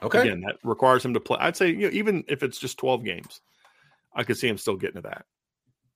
Okay. 0.04 0.22
Again, 0.22 0.42
that 0.42 0.58
requires 0.64 1.04
him 1.06 1.14
to 1.14 1.20
play. 1.20 1.38
I'd 1.40 1.56
say 1.58 1.70
you 1.70 1.88
know, 1.88 1.90
even 1.92 2.24
if 2.28 2.44
it's 2.44 2.58
just 2.60 2.78
12 2.78 3.04
games, 3.04 3.42
I 4.14 4.24
could 4.24 4.38
see 4.38 4.48
him 4.48 4.58
still 4.58 4.76
getting 4.76 5.02
to 5.02 5.10
that. 5.10 5.26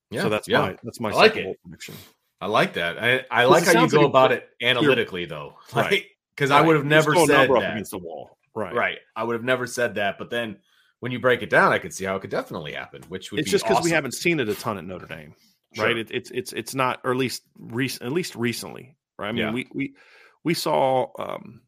Yeah. 0.09 0.21
so 0.23 0.29
that's 0.29 0.47
yeah. 0.47 0.59
my 0.59 0.77
that's 0.83 0.99
my 0.99 1.09
I 1.09 1.13
like 1.13 1.35
it. 1.35 1.57
prediction. 1.63 1.95
I 2.39 2.47
like 2.47 2.73
that. 2.73 2.97
I, 2.99 3.25
I 3.31 3.45
like 3.45 3.65
how 3.65 3.81
you 3.83 3.89
go 3.89 4.01
like 4.01 4.07
about 4.09 4.31
it 4.31 4.47
analytically, 4.61 5.25
though. 5.25 5.55
Right. 5.75 5.91
Like, 5.91 6.07
because 6.35 6.51
I 6.51 6.61
would 6.61 6.75
have 6.75 6.85
never 6.85 7.13
Just 7.13 7.15
throw 7.15 7.23
a 7.23 7.27
said 7.27 7.37
number 7.39 7.57
up 7.57 7.63
that. 7.63 7.71
against 7.73 7.91
the 7.91 7.97
wall. 7.97 8.37
Right. 8.55 8.73
Right. 8.73 8.97
I 9.15 9.23
would 9.23 9.33
have 9.33 9.43
never 9.43 9.65
said 9.65 9.95
that. 9.95 10.19
But 10.19 10.29
then 10.29 10.57
when 10.99 11.11
you 11.11 11.19
break 11.19 11.41
it 11.41 11.49
down, 11.49 11.71
I 11.73 11.79
could 11.79 11.93
see 11.93 12.05
how 12.05 12.15
it 12.15 12.19
could 12.21 12.29
definitely 12.29 12.73
happen, 12.73 13.01
which 13.09 13.31
would 13.31 13.39
It's 13.39 13.47
be 13.47 13.51
just 13.51 13.67
because 13.67 13.83
we 13.83 13.89
haven't 13.89 14.13
seen 14.13 14.39
it 14.39 14.47
a 14.47 14.53
ton 14.53 14.77
at 14.77 14.85
Notre 14.85 15.07
Dame, 15.07 15.33
Sure. 15.73 15.85
right? 15.85 15.97
It, 15.97 16.11
it's 16.11 16.29
it's 16.31 16.53
it's 16.53 16.75
not, 16.75 16.99
or 17.03 17.11
at 17.11 17.17
least 17.17 17.41
recent, 17.57 18.03
at 18.03 18.11
least 18.11 18.35
recently, 18.35 18.95
right? 19.17 19.29
I 19.29 19.31
mean, 19.31 19.45
Yeah. 19.45 19.51
we 19.51 19.67
we 19.73 19.93
we 20.43 20.53
saw 20.53 21.07
um, 21.17 21.61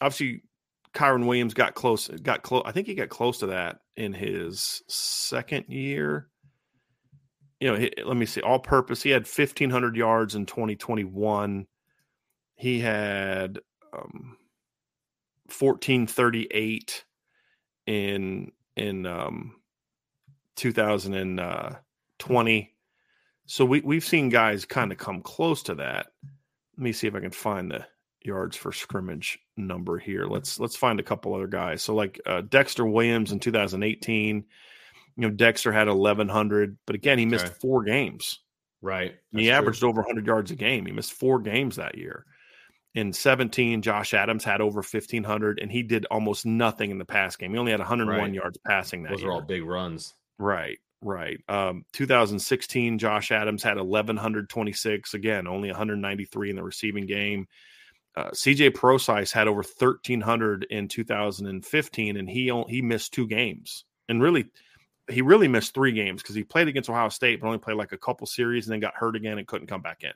obviously 0.00 0.42
Kyren 0.94 1.26
Williams 1.26 1.54
got 1.54 1.74
close. 1.74 2.08
Got 2.08 2.42
close. 2.42 2.62
I 2.66 2.72
think 2.72 2.86
he 2.86 2.94
got 2.94 3.08
close 3.08 3.38
to 3.38 3.46
that 3.46 3.80
in 3.96 4.12
his 4.12 4.82
second 4.88 5.64
year. 5.68 6.28
You 7.60 7.68
know, 7.68 7.76
he, 7.76 7.92
let 8.04 8.16
me 8.16 8.26
see. 8.26 8.40
All 8.40 8.58
purpose. 8.58 9.02
He 9.02 9.10
had 9.10 9.28
1,500 9.28 9.96
yards 9.96 10.34
in 10.34 10.46
2021. 10.46 11.66
He 12.56 12.80
had 12.80 13.60
um, 13.92 14.36
1438 15.46 17.04
in 17.86 18.52
in 18.76 19.06
um, 19.06 19.56
2020. 20.56 22.74
So 23.46 23.64
we 23.64 23.80
we've 23.80 24.04
seen 24.04 24.28
guys 24.28 24.64
kind 24.64 24.92
of 24.92 24.98
come 24.98 25.22
close 25.22 25.62
to 25.64 25.74
that. 25.76 26.08
Let 26.76 26.82
me 26.82 26.92
see 26.92 27.06
if 27.06 27.14
I 27.14 27.20
can 27.20 27.30
find 27.30 27.70
the 27.70 27.86
yards 28.22 28.56
for 28.56 28.72
scrimmage 28.72 29.38
number 29.56 29.98
here. 29.98 30.26
Let's 30.26 30.60
let's 30.60 30.76
find 30.76 31.00
a 31.00 31.04
couple 31.04 31.34
other 31.34 31.46
guys. 31.46 31.82
So 31.82 31.94
like 31.94 32.20
uh, 32.26 32.42
Dexter 32.42 32.84
Williams 32.86 33.32
in 33.32 33.40
2018, 33.40 34.36
you 35.16 35.22
know 35.22 35.30
Dexter 35.30 35.72
had 35.72 35.88
1100, 35.88 36.78
but 36.86 36.96
again 36.96 37.18
he 37.18 37.26
missed 37.26 37.46
Okay. 37.46 37.54
four 37.60 37.84
games. 37.84 38.40
Right. 38.82 39.14
he 39.32 39.44
true. 39.44 39.52
averaged 39.52 39.84
over 39.84 40.00
100 40.00 40.26
yards 40.26 40.50
a 40.50 40.56
game. 40.56 40.86
He 40.86 40.92
missed 40.92 41.12
four 41.12 41.38
games 41.40 41.76
that 41.76 41.98
year. 41.98 42.24
In 42.94 43.12
17, 43.12 43.82
Josh 43.82 44.14
Adams 44.14 44.42
had 44.42 44.60
over 44.60 44.78
1500 44.80 45.60
and 45.60 45.70
he 45.70 45.82
did 45.82 46.06
almost 46.10 46.44
nothing 46.46 46.90
in 46.90 46.98
the 46.98 47.04
pass 47.04 47.36
game. 47.36 47.52
He 47.52 47.58
only 47.58 47.70
had 47.72 47.80
101 47.80 48.18
Right. 48.18 48.34
yards 48.34 48.58
passing 48.66 49.02
that 49.04 49.10
Those 49.10 49.20
year. 49.22 49.30
are 49.30 49.34
all 49.34 49.42
big 49.42 49.62
runs. 49.64 50.14
Right, 50.38 50.78
right. 51.02 51.38
Um, 51.48 51.84
2016, 51.92 52.98
Josh 52.98 53.30
Adams 53.30 53.62
had 53.62 53.76
1126. 53.76 55.14
Again, 55.14 55.46
only 55.46 55.68
193 55.68 56.50
in 56.50 56.56
the 56.56 56.62
receiving 56.62 57.06
game. 57.06 57.46
Uh, 58.16 58.30
CJ 58.30 58.74
Prosise 58.74 59.32
had 59.32 59.46
over 59.48 59.62
1300 59.62 60.66
in 60.68 60.88
2015, 60.88 62.16
and 62.16 62.28
he 62.28 62.50
only, 62.50 62.72
he 62.72 62.82
missed 62.82 63.12
two 63.12 63.26
games. 63.26 63.84
And 64.08 64.20
really, 64.20 64.46
he 65.08 65.22
really 65.22 65.48
missed 65.48 65.74
three 65.74 65.92
games 65.92 66.22
because 66.22 66.34
he 66.34 66.42
played 66.42 66.68
against 66.68 66.90
Ohio 66.90 67.08
State, 67.08 67.40
but 67.40 67.46
only 67.46 67.58
played 67.58 67.76
like 67.76 67.92
a 67.92 67.98
couple 67.98 68.26
series 68.26 68.66
and 68.66 68.72
then 68.72 68.80
got 68.80 68.94
hurt 68.94 69.16
again 69.16 69.38
and 69.38 69.46
couldn't 69.46 69.68
come 69.68 69.82
back 69.82 70.02
in. 70.02 70.12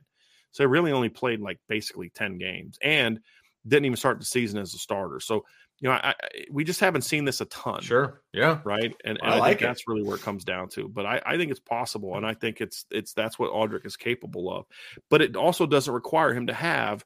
So 0.53 0.63
he 0.63 0.67
really 0.67 0.93
only 0.93 1.09
played 1.09 1.41
like 1.41 1.59
basically 1.69 2.11
10 2.11 2.39
games 2.39 2.79
and 2.83 3.21
didn't 3.67 3.87
even 3.87 3.97
start 3.97 4.19
the 4.19 4.25
season 4.25 4.61
as 4.61 4.75
a 4.75 4.79
starter. 4.79 5.21
So, 5.21 5.45
you 5.81 5.89
know, 5.89 5.95
I, 5.95 6.11
I, 6.11 6.15
we 6.51 6.65
just 6.65 6.81
haven't 6.81 7.03
seen 7.03 7.25
this 7.25 7.41
a 7.41 7.47
ton 7.47 7.81
Sure. 7.83 8.21
Yeah. 8.33 8.61
right? 8.65 8.95
And, 9.05 9.19
I 9.23 9.27
and 9.27 9.35
I, 9.35 9.39
like 9.39 9.49
think 9.51 9.63
it. 9.63 9.65
that's 9.67 9.89
really 9.89 10.03
where 10.03 10.17
it 10.17 10.23
comes 10.23 10.45
down 10.45 10.69
to. 10.71 10.89
But 10.89 11.07
I, 11.07 11.21
I 11.27 11.37
think 11.37 11.51
it's 11.51 11.61
possible, 11.61 12.17
and 12.17 12.25
I 12.25 12.35
think 12.35 12.61
it's 12.61 12.87
it's 12.91 13.15
that's 13.15 13.39
what 13.39 13.53
Audric 13.53 13.85
is 13.85 13.97
capable 13.97 14.53
of. 14.53 14.67
But 15.11 15.23
it 15.23 15.35
also 15.35 15.67
doesn't 15.67 15.93
require 15.93 16.33
him 16.33 16.47
to 16.47 16.55
have 16.55 17.05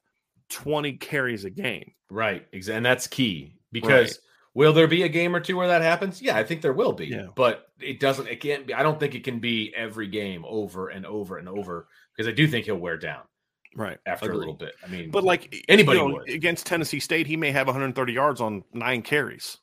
twenty 0.49 0.93
carries 0.93 1.45
a 1.45 1.49
game. 1.49 1.91
Right. 2.09 2.45
Exactly. 2.51 2.77
And 2.77 2.85
that's 2.85 3.07
key 3.07 3.55
because 3.71 4.09
Right. 4.09 4.17
will 4.55 4.73
there 4.73 4.87
be 4.87 5.03
a 5.03 5.09
game 5.09 5.35
or 5.35 5.39
two 5.39 5.57
where 5.57 5.67
that 5.67 5.81
happens? 5.81 6.21
Yeah, 6.21 6.35
I 6.37 6.43
think 6.43 6.61
there 6.61 6.73
will 6.73 6.93
be. 6.93 7.07
Yeah. 7.07 7.27
But 7.35 7.67
it 7.79 7.99
doesn't, 7.99 8.27
it 8.27 8.41
can't 8.41 8.65
be, 8.67 8.73
I 8.73 8.81
don't 8.83 8.99
think 8.99 9.13
it 9.15 9.23
can 9.23 9.39
be 9.39 9.71
every 9.75 10.07
game 10.07 10.43
over 10.47 10.89
and 10.89 11.05
over 11.05 11.37
and 11.37 11.47
over 11.47 11.87
because 12.15 12.27
I 12.27 12.31
do 12.33 12.47
think 12.47 12.65
he'll 12.65 12.75
wear 12.77 12.97
down 12.97 13.21
Right 13.75 13.99
after 14.07 14.31
a 14.31 14.35
little 14.35 14.55
bit. 14.55 14.73
I 14.83 14.87
mean, 14.87 15.11
But 15.11 15.23
like 15.23 15.55
Anybody 15.69 15.99
you 15.99 16.09
know, 16.09 16.19
against 16.27 16.65
Tennessee 16.65 16.99
State, 16.99 17.27
he 17.27 17.37
may 17.37 17.51
have 17.51 17.67
130 17.67 18.11
yards 18.13 18.41
on 18.41 18.63
nine 18.73 19.03
carries, 19.03 19.57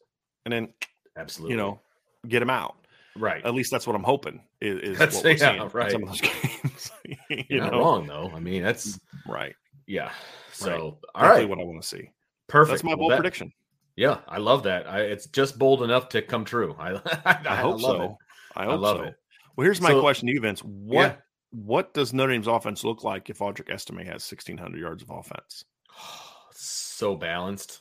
and 0.45 0.53
then 0.53 0.69
absolutely. 1.17 1.55
you 1.55 1.57
know 1.59 1.81
get 2.29 2.41
him 2.43 2.51
out. 2.51 2.77
right. 3.17 3.45
At 3.45 3.55
least 3.55 3.71
that's 3.73 3.87
what 3.87 3.97
I'm 3.97 4.05
hoping 4.05 4.41
is, 4.61 4.91
is 4.91 4.99
That's- 4.99 5.17
what 5.17 5.25
we're 5.25 5.31
yeah, 5.37 5.59
seeing 5.59 5.69
right. 5.71 5.91
some 5.93 6.03
of 6.05 6.09
those 6.11 6.21
games. 6.21 6.91
you 7.29 7.45
You're 7.49 7.65
not 7.65 7.73
wrong, 7.73 8.07
though. 8.07 8.31
I 8.35 8.39
mean, 8.41 8.63
that's, 8.63 8.97
mm, 8.97 9.01
right? 9.29 9.55
Yeah. 9.87 10.11
So, 10.53 10.71
Right. 10.71 11.25
all 11.25 11.31
right. 11.31 11.49
what 11.49 11.59
I 11.59 11.65
want 11.65 11.83
to 11.83 11.87
see. 11.89 12.11
Perfect. 12.49 12.73
That's 12.75 12.85
my 12.85 12.91
Well, 12.91 12.99
bold 12.99 13.13
that- 13.13 13.17
prediction. 13.19 13.53
Yeah, 13.97 14.19
I 14.29 14.37
love 14.39 14.63
that. 14.65 14.87
I, 14.87 15.01
it's 15.01 15.27
just 15.27 15.59
bold 15.59 15.83
enough 15.83 16.11
to 16.11 16.21
come 16.21 16.45
true. 16.45 16.77
I, 16.79 16.93
I, 17.25 17.39
I 17.49 17.57
hope 17.57 17.81
love 17.81 17.97
so. 17.97 18.03
it. 18.03 18.11
I 18.57 18.63
I 18.63 18.67
hope 18.67 18.81
love 18.81 18.97
so. 18.99 19.03
it. 19.05 19.15
Well, 19.57 19.65
here's 19.65 19.81
my 19.81 19.91
So- 19.91 20.01
question 20.03 20.29
to 20.29 20.35
you, 20.35 20.41
Vince. 20.41 20.61
What 20.61 20.95
Yeah. 21.13 21.17
what 21.53 21.95
does 21.95 22.13
Notre 22.13 22.33
Dame's 22.33 22.47
offense 22.47 22.85
look 22.85 23.05
like 23.05 23.31
if 23.31 23.39
Audric 23.39 23.71
Estime 23.71 24.05
has 24.05 24.23
1,600 24.31 24.79
yards 24.79 25.03
of 25.03 25.09
offense? 25.11 25.65
so 26.53 27.17
balanced. 27.17 27.81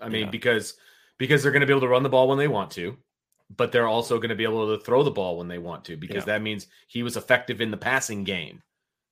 I 0.00 0.08
mean, 0.08 0.24
Yeah. 0.26 0.30
because 0.30 0.74
because 1.18 1.42
they're 1.42 1.52
going 1.52 1.60
to 1.60 1.66
be 1.66 1.72
able 1.72 1.82
to 1.82 1.88
run 1.88 2.02
the 2.02 2.08
ball 2.08 2.28
when 2.28 2.38
they 2.38 2.48
want 2.48 2.70
to, 2.72 2.96
but 3.56 3.72
they're 3.72 3.86
also 3.88 4.16
going 4.18 4.30
to 4.30 4.34
be 4.36 4.44
able 4.44 4.74
to 4.76 4.82
throw 4.84 5.02
the 5.02 5.10
ball 5.10 5.36
when 5.36 5.48
they 5.48 5.58
want 5.58 5.84
to 5.86 5.96
because 5.96 6.22
Yeah. 6.22 6.34
that 6.34 6.42
means 6.42 6.66
he 6.88 7.02
was 7.02 7.16
effective 7.16 7.60
in 7.60 7.70
the 7.70 7.76
passing 7.76 8.24
game. 8.24 8.62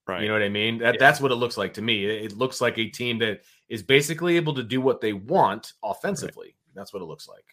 Right. 0.09 0.23
You 0.23 0.29
know 0.29 0.33
what 0.35 0.43
I 0.43 0.49
mean? 0.49 0.79
That 0.79 0.95
Yeah. 0.95 0.99
that's 0.99 1.21
what 1.21 1.31
it 1.33 1.35
looks 1.37 1.59
like 1.59 1.75
to 1.75 1.83
me. 1.83 2.07
It, 2.07 2.33
looks 2.37 2.61
like 2.63 2.79
a 2.79 2.87
team 2.89 3.19
that 3.19 3.43
is 3.69 3.83
basically 3.83 4.37
able 4.37 4.55
to 4.55 4.63
do 4.63 4.81
what 4.81 5.03
they 5.03 5.13
want 5.13 5.75
offensively. 5.83 6.57
That's 6.75 6.93
what 6.95 7.03
it 7.03 7.07
looks 7.07 7.29
like. 7.29 7.45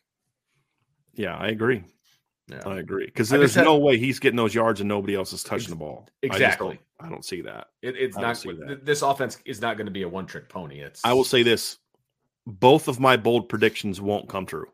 yeah, 1.16 1.36
I 1.38 1.48
agree. 1.50 1.84
Yeah. 2.48 2.62
I 2.66 2.78
agree. 2.78 3.06
Because 3.08 3.28
there's 3.30 3.56
had- 3.56 3.66
no 3.66 3.78
way 3.78 3.98
he's 3.98 4.20
getting 4.20 4.38
those 4.38 4.54
yards 4.56 4.80
and 4.80 4.88
nobody 4.88 5.16
else 5.16 5.34
is 5.34 5.44
touching 5.44 5.70
the 5.72 5.76
ball. 5.76 6.08
I 6.24 6.28
Exactly. 6.28 6.76
don't- 6.76 6.80
I 7.00 7.10
don't, 7.10 7.26
see 7.26 7.42
that. 7.42 7.68
It, 7.82 7.98
it's 7.98 8.16
not. 8.16 8.36
that. 8.42 8.86
This 8.86 9.02
offense 9.02 9.38
is 9.46 9.60
not 9.60 9.76
going 9.76 9.88
to 9.88 9.92
be 9.92 10.04
a 10.04 10.08
one 10.10 10.26
trick 10.26 10.48
pony. 10.48 10.80
It's. 10.80 11.04
I 11.04 11.12
will 11.12 11.26
say 11.26 11.44
this: 11.44 11.78
both 12.48 12.88
of 12.88 13.02
my 13.02 13.18
bold 13.18 13.50
predictions 13.50 14.00
won't 14.00 14.30
come 14.30 14.46
true. 14.46 14.68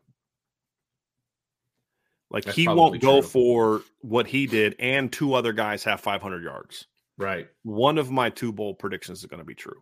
Like 2.30 2.44
That's 2.44 2.56
he 2.56 2.68
won't 2.68 3.00
go 3.00 3.20
true. 3.20 3.28
for 3.28 3.82
what 4.02 4.26
he 4.28 4.46
did, 4.46 4.76
and 4.78 5.12
two 5.12 5.34
other 5.34 5.52
guys 5.52 5.82
have 5.84 6.00
500 6.00 6.42
yards. 6.44 6.86
Right. 7.18 7.48
One 7.62 7.98
of 7.98 8.10
my 8.10 8.30
two 8.30 8.52
bold 8.52 8.78
predictions 8.78 9.20
is 9.20 9.26
going 9.26 9.38
to 9.38 9.44
be 9.44 9.54
true. 9.54 9.80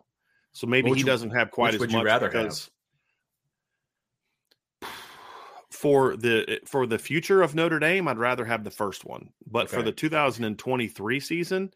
So 0.53 0.67
maybe 0.67 0.93
he 0.93 1.03
doesn't 1.03 1.31
have 1.31 1.51
quite 1.51 1.75
as 1.75 1.81
would 1.81 1.93
you 1.93 1.99
much 1.99 2.07
rather 2.07 2.31
have? 2.31 2.71
for 5.81 6.15
the 6.15 6.61
for 6.67 6.87
the 6.87 6.99
future 6.99 7.41
of 7.41 7.55
Notre 7.55 7.79
Dame, 7.79 8.07
I'd 8.07 8.19
rather 8.19 8.45
have 8.45 8.65
the 8.65 8.71
first 8.71 9.07
one. 9.07 9.31
But 9.47 9.71
for 9.71 9.83
the 9.83 9.93
2023 9.93 11.21
season, 11.21 11.73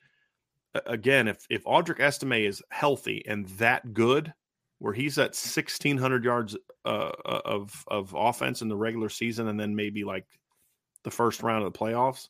again, 0.84 1.26
if 1.26 1.46
if 1.48 1.64
Audric 1.64 2.00
Estime 2.00 2.46
is 2.46 2.62
healthy 2.68 3.24
and 3.26 3.48
that 3.50 3.94
good, 3.94 4.34
where 4.78 4.92
he's 4.92 5.16
at 5.16 5.30
1600 5.30 6.22
yards 6.22 6.54
uh, 6.84 7.12
of 7.24 7.84
of 7.88 8.14
offense 8.14 8.60
in 8.60 8.68
the 8.68 8.76
regular 8.76 9.08
season, 9.08 9.48
and 9.48 9.58
then 9.58 9.74
maybe 9.74 10.04
like 10.04 10.26
the 11.04 11.10
first 11.10 11.42
round 11.42 11.64
of 11.64 11.72
the 11.72 11.78
playoffs, 11.78 12.28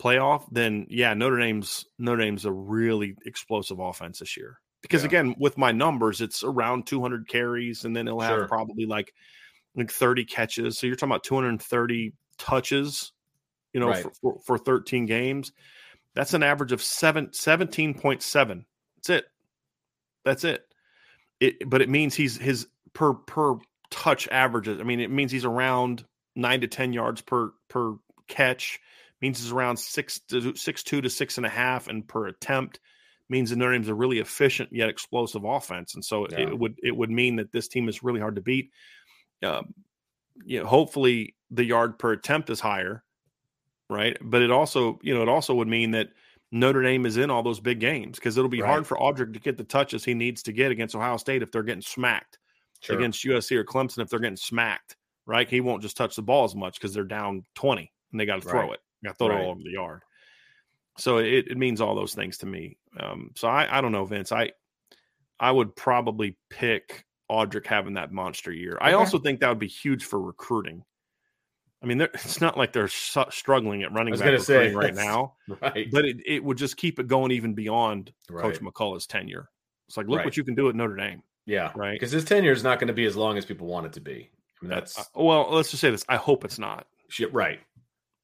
playoff, 0.00 0.46
then 0.50 0.86
yeah, 0.88 1.14
Notre 1.14 1.38
Dame's 1.38 1.84
Notre 1.98 2.22
Dame's 2.22 2.44
a 2.44 2.52
really 2.52 3.14
explosive 3.26 3.78
offense 3.78 4.18
this 4.20 4.36
year. 4.36 4.58
Because 4.82 5.02
Yeah. 5.02 5.08
again, 5.08 5.34
with 5.38 5.58
my 5.58 5.72
numbers, 5.72 6.20
it's 6.20 6.42
around 6.42 6.86
200 6.86 7.28
carries, 7.28 7.84
and 7.84 7.94
then 7.94 8.06
he'll 8.06 8.20
have 8.20 8.38
Sure. 8.40 8.48
probably 8.48 8.86
like 8.86 9.12
like 9.76 9.90
30 9.92 10.24
catches. 10.24 10.78
So 10.78 10.86
you're 10.88 10.96
talking 10.96 11.10
about 11.12 11.22
230 11.22 12.12
touches, 12.38 13.12
you 13.72 13.78
know, 13.78 13.88
Right. 13.88 14.02
for, 14.02 14.12
for, 14.20 14.38
for 14.44 14.58
13 14.58 15.06
games. 15.06 15.52
That's 16.14 16.34
an 16.34 16.42
average 16.42 16.72
of 16.72 16.82
seven, 16.82 17.28
17.7. 17.28 18.64
That's 18.96 19.10
it. 19.10 19.26
That's 20.24 20.42
it. 20.44 20.66
It, 21.38 21.70
but 21.70 21.82
it 21.82 21.88
means 21.88 22.14
he's 22.16 22.36
his 22.36 22.66
per 22.94 23.14
per 23.14 23.58
touch 23.90 24.26
averages. 24.28 24.80
I 24.80 24.82
mean, 24.82 24.98
it 25.00 25.10
means 25.10 25.30
he's 25.30 25.44
around 25.44 26.04
nine 26.34 26.60
to 26.62 26.66
ten 26.68 26.92
yards 26.92 27.20
per 27.22 27.52
per 27.68 27.94
catch. 28.26 28.80
Means 29.20 29.38
he's 29.38 29.52
around 29.52 29.78
six 29.78 30.18
to 30.28 30.54
six 30.56 30.82
two 30.82 31.00
to 31.02 31.10
six 31.10 31.36
and 31.36 31.44
a 31.46 31.50
half, 31.50 31.88
and 31.88 32.06
per 32.08 32.26
attempt 32.26 32.80
means 33.28 33.50
that 33.50 33.56
Notre 33.56 33.72
Dame's 33.72 33.88
a 33.88 33.94
really 33.94 34.18
efficient 34.18 34.70
yet 34.72 34.88
explosive 34.88 35.44
offense, 35.44 35.94
and 35.94 36.04
so 36.04 36.26
Yeah. 36.28 36.40
it 36.48 36.58
would 36.58 36.78
it 36.82 36.96
would 36.96 37.10
mean 37.10 37.36
that 37.36 37.52
this 37.52 37.68
team 37.68 37.88
is 37.88 38.02
really 38.02 38.20
hard 38.20 38.36
to 38.36 38.40
beat. 38.40 38.72
Um, 39.42 39.74
you 40.44 40.60
know, 40.60 40.66
hopefully 40.66 41.36
the 41.50 41.64
yard 41.64 41.98
per 41.98 42.12
attempt 42.12 42.48
is 42.50 42.60
higher, 42.60 43.04
right? 43.90 44.16
But 44.22 44.42
it 44.42 44.50
also, 44.50 44.98
you 45.02 45.14
know, 45.14 45.22
it 45.22 45.28
also 45.28 45.54
would 45.54 45.68
mean 45.68 45.90
that 45.92 46.10
Notre 46.50 46.82
Dame 46.82 47.04
is 47.06 47.16
in 47.16 47.30
all 47.30 47.42
those 47.42 47.60
big 47.60 47.78
games 47.78 48.18
because 48.18 48.36
it'll 48.38 48.48
be 48.48 48.62
Right. 48.62 48.68
hard 48.70 48.86
for 48.86 48.96
Audric 48.96 49.34
to 49.34 49.38
get 49.40 49.56
the 49.58 49.64
touches 49.64 50.04
he 50.04 50.14
needs 50.14 50.42
to 50.44 50.52
get 50.52 50.72
against 50.72 50.94
Ohio 50.96 51.16
State 51.18 51.42
if 51.42 51.52
they're 51.52 51.62
getting 51.62 51.82
smacked 51.82 52.38
Sure. 52.80 52.96
against 52.96 53.22
USC 53.24 53.54
or 53.56 53.64
Clemson 53.64 54.02
if 54.02 54.08
they're 54.08 54.18
getting 54.18 54.36
smacked, 54.36 54.96
right? 55.26 55.48
He 55.48 55.60
won't 55.60 55.82
just 55.82 55.96
touch 55.96 56.16
the 56.16 56.22
ball 56.22 56.44
as 56.44 56.54
much 56.54 56.78
because 56.80 56.94
they're 56.94 57.04
down 57.04 57.44
20 57.54 57.92
and 58.10 58.18
they 58.20 58.24
got 58.26 58.42
to 58.42 58.48
throw 58.48 58.62
Right. 58.62 58.72
it. 58.74 58.80
To 59.04 59.14
throw 59.14 59.28
it 59.30 59.32
all 59.44 59.50
over 59.52 59.60
the 59.62 59.70
yard. 59.70 60.02
So 60.98 61.18
it, 61.18 61.46
it 61.48 61.56
means 61.56 61.80
all 61.80 61.94
those 61.94 62.14
things 62.14 62.38
to 62.38 62.46
me. 62.46 62.76
Um, 62.98 63.30
so 63.36 63.48
I, 63.48 63.78
I 63.78 63.80
don't 63.80 63.92
know, 63.92 64.04
Vince. 64.04 64.32
I 64.32 64.52
I 65.38 65.50
would 65.50 65.74
probably 65.74 66.36
pick 66.50 67.06
Audric 67.30 67.66
having 67.66 67.94
that 67.94 68.12
monster 68.12 68.52
year. 68.52 68.76
I 68.80 68.92
also 68.92 69.18
think 69.18 69.40
that 69.40 69.48
would 69.48 69.58
be 69.58 69.68
huge 69.68 70.04
for 70.04 70.20
recruiting. 70.20 70.84
I 71.82 71.86
mean, 71.86 72.00
it's 72.14 72.40
not 72.42 72.58
like 72.58 72.72
they're 72.74 72.88
su- 72.88 73.24
struggling 73.30 73.82
at 73.82 73.92
running 73.92 74.12
I 74.14 74.16
back 74.18 74.40
say, 74.40 74.74
right 74.74 74.94
now, 74.94 75.34
right. 75.62 75.88
but 75.90 76.04
it, 76.04 76.18
it 76.26 76.44
would 76.44 76.58
just 76.58 76.76
keep 76.76 76.98
it 76.98 77.06
going 77.06 77.30
even 77.32 77.54
beyond 77.54 78.12
right. 78.28 78.42
Coach 78.42 78.60
McCullough's 78.60 79.06
tenure. 79.06 79.48
It's 79.88 79.96
like, 79.96 80.06
look 80.06 80.18
Right. 80.18 80.26
what 80.26 80.36
you 80.36 80.44
can 80.44 80.54
do 80.54 80.68
at 80.68 80.74
Notre 80.74 80.96
Dame. 80.96 81.22
Yeah. 81.46 81.72
Right. 81.74 81.94
Because 81.94 82.12
his 82.12 82.24
tenure 82.24 82.52
is 82.52 82.62
not 82.62 82.78
going 82.78 82.88
to 82.88 82.92
be 82.94 83.06
as 83.06 83.16
long 83.16 83.38
as 83.38 83.44
people 83.46 83.66
want 83.66 83.86
it 83.86 83.94
to 83.94 84.00
be. 84.00 84.30
I 84.60 84.64
mean, 84.64 84.70
that's 84.70 84.98
Uh, 84.98 85.04
well, 85.14 85.48
let's 85.50 85.70
just 85.70 85.80
say 85.80 85.90
this. 85.90 86.04
I 86.08 86.16
hope 86.16 86.44
it's 86.44 86.58
not. 86.58 86.86
shit. 87.08 87.32
Right. 87.32 87.60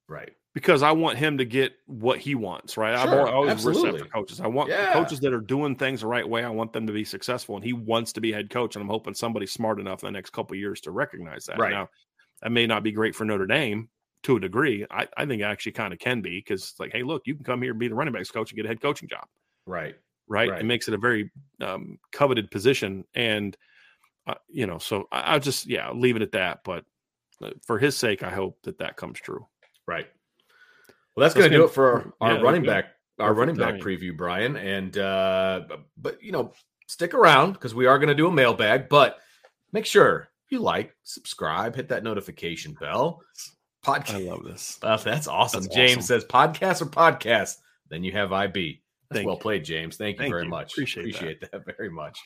Right. 0.08 0.32
Because 0.56 0.82
I 0.82 0.90
want 0.90 1.18
him 1.18 1.36
to 1.36 1.44
get 1.44 1.74
what 1.84 2.18
he 2.18 2.34
wants, 2.34 2.78
right? 2.78 2.94
I've 2.94 3.12
always 3.12 3.52
absolutely. 3.52 3.92
respect 3.92 4.10
coaches. 4.14 4.40
I 4.40 4.46
want 4.46 4.70
Yeah. 4.70 4.90
coaches 4.94 5.20
that 5.20 5.34
are 5.34 5.40
doing 5.42 5.76
things 5.76 6.00
the 6.00 6.06
right 6.06 6.26
way. 6.26 6.44
I 6.44 6.48
want 6.48 6.72
them 6.72 6.86
to 6.86 6.94
be 6.94 7.04
successful, 7.04 7.56
and 7.56 7.62
he 7.64 7.74
wants 7.74 8.10
to 8.14 8.22
be 8.22 8.32
head 8.32 8.48
coach. 8.48 8.74
And 8.74 8.82
I'm 8.82 8.88
hoping 8.88 9.12
somebody's 9.12 9.52
smart 9.52 9.78
enough 9.78 10.02
in 10.02 10.06
the 10.06 10.12
next 10.12 10.30
couple 10.30 10.54
of 10.54 10.58
years 10.58 10.80
to 10.80 10.92
recognize 10.92 11.44
that. 11.44 11.58
Right. 11.58 11.72
Now, 11.72 11.90
that 12.40 12.52
may 12.52 12.66
not 12.66 12.82
be 12.82 12.90
great 12.90 13.14
for 13.14 13.26
Notre 13.26 13.44
Dame 13.46 13.90
to 14.22 14.36
a 14.36 14.40
degree. 14.40 14.86
I, 14.90 15.06
I 15.18 15.26
think 15.26 15.42
it 15.42 15.44
actually 15.44 15.72
kind 15.72 15.92
of 15.92 15.98
can 15.98 16.22
be 16.22 16.38
because, 16.38 16.62
it's 16.62 16.80
like, 16.80 16.90
hey, 16.90 17.02
look, 17.02 17.26
you 17.26 17.34
can 17.34 17.44
come 17.44 17.60
here 17.60 17.72
and 17.72 17.78
be 17.78 17.88
the 17.88 17.94
running 17.94 18.14
backs 18.14 18.30
coach 18.30 18.50
and 18.50 18.56
get 18.56 18.64
a 18.64 18.68
head 18.68 18.80
coaching 18.80 19.10
job, 19.10 19.26
Right. 19.66 19.94
right? 20.26 20.48
Right. 20.48 20.62
It 20.62 20.64
makes 20.64 20.88
it 20.88 20.94
a 20.94 20.98
very 20.98 21.30
um, 21.60 21.98
coveted 22.12 22.50
position, 22.50 23.04
and 23.14 23.54
uh, 24.26 24.36
you 24.48 24.66
know, 24.66 24.78
so 24.78 25.06
I, 25.12 25.20
I'll 25.20 25.40
just 25.40 25.66
yeah, 25.66 25.92
leave 25.92 26.16
it 26.16 26.22
at 26.22 26.32
that. 26.32 26.60
But 26.64 26.86
uh, 27.42 27.50
for 27.62 27.78
his 27.78 27.94
sake, 27.94 28.22
I 28.22 28.30
hope 28.30 28.62
that 28.62 28.78
that 28.78 28.96
comes 28.96 29.20
true. 29.20 29.46
Right. 29.86 30.06
Well, 31.16 31.22
that's 31.24 31.34
going 31.34 31.50
to 31.50 31.56
do 31.56 31.64
it 31.64 31.70
for 31.70 32.12
our, 32.20 32.34
Yeah, 32.34 32.40
running 32.40 32.62
back, 32.62 32.86
our 33.18 33.32
running 33.32 33.56
back 33.56 33.78
timing. 33.78 33.82
preview, 33.82 34.16
Brian. 34.16 34.56
And 34.56 34.96
uh, 34.98 35.62
but, 35.96 36.22
you 36.22 36.30
know, 36.32 36.52
stick 36.86 37.14
around 37.14 37.54
because 37.54 37.74
we 37.74 37.86
are 37.86 37.98
going 37.98 38.08
to 38.08 38.14
do 38.14 38.26
a 38.28 38.32
mailbag. 38.32 38.88
But 38.88 39.18
make 39.72 39.86
sure 39.86 40.28
you 40.50 40.58
like, 40.60 40.94
subscribe, 41.04 41.74
hit 41.74 41.88
that 41.88 42.04
notification 42.04 42.74
bell. 42.78 43.22
Podcast. 43.84 44.14
I 44.14 44.18
love 44.18 44.44
this. 44.44 44.78
Uh, 44.82 44.96
that's 44.98 45.26
awesome. 45.28 45.62
That's 45.62 45.74
James 45.74 45.98
awesome. 45.98 46.20
says 46.20 46.24
podcast 46.24 46.82
or 46.82 46.86
podcast. 46.86 47.56
Then 47.88 48.04
you 48.04 48.12
have 48.12 48.32
IB. 48.32 48.82
That's 49.08 49.18
Thank 49.18 49.26
well 49.26 49.36
you. 49.36 49.40
played, 49.40 49.64
James. 49.64 49.96
Thank 49.96 50.16
you 50.16 50.24
Thank 50.24 50.32
very 50.32 50.44
you. 50.44 50.50
much. 50.50 50.72
Appreciate 50.72 51.40
that. 51.40 51.52
that. 51.52 51.62
very 51.78 51.90
much. 51.90 52.18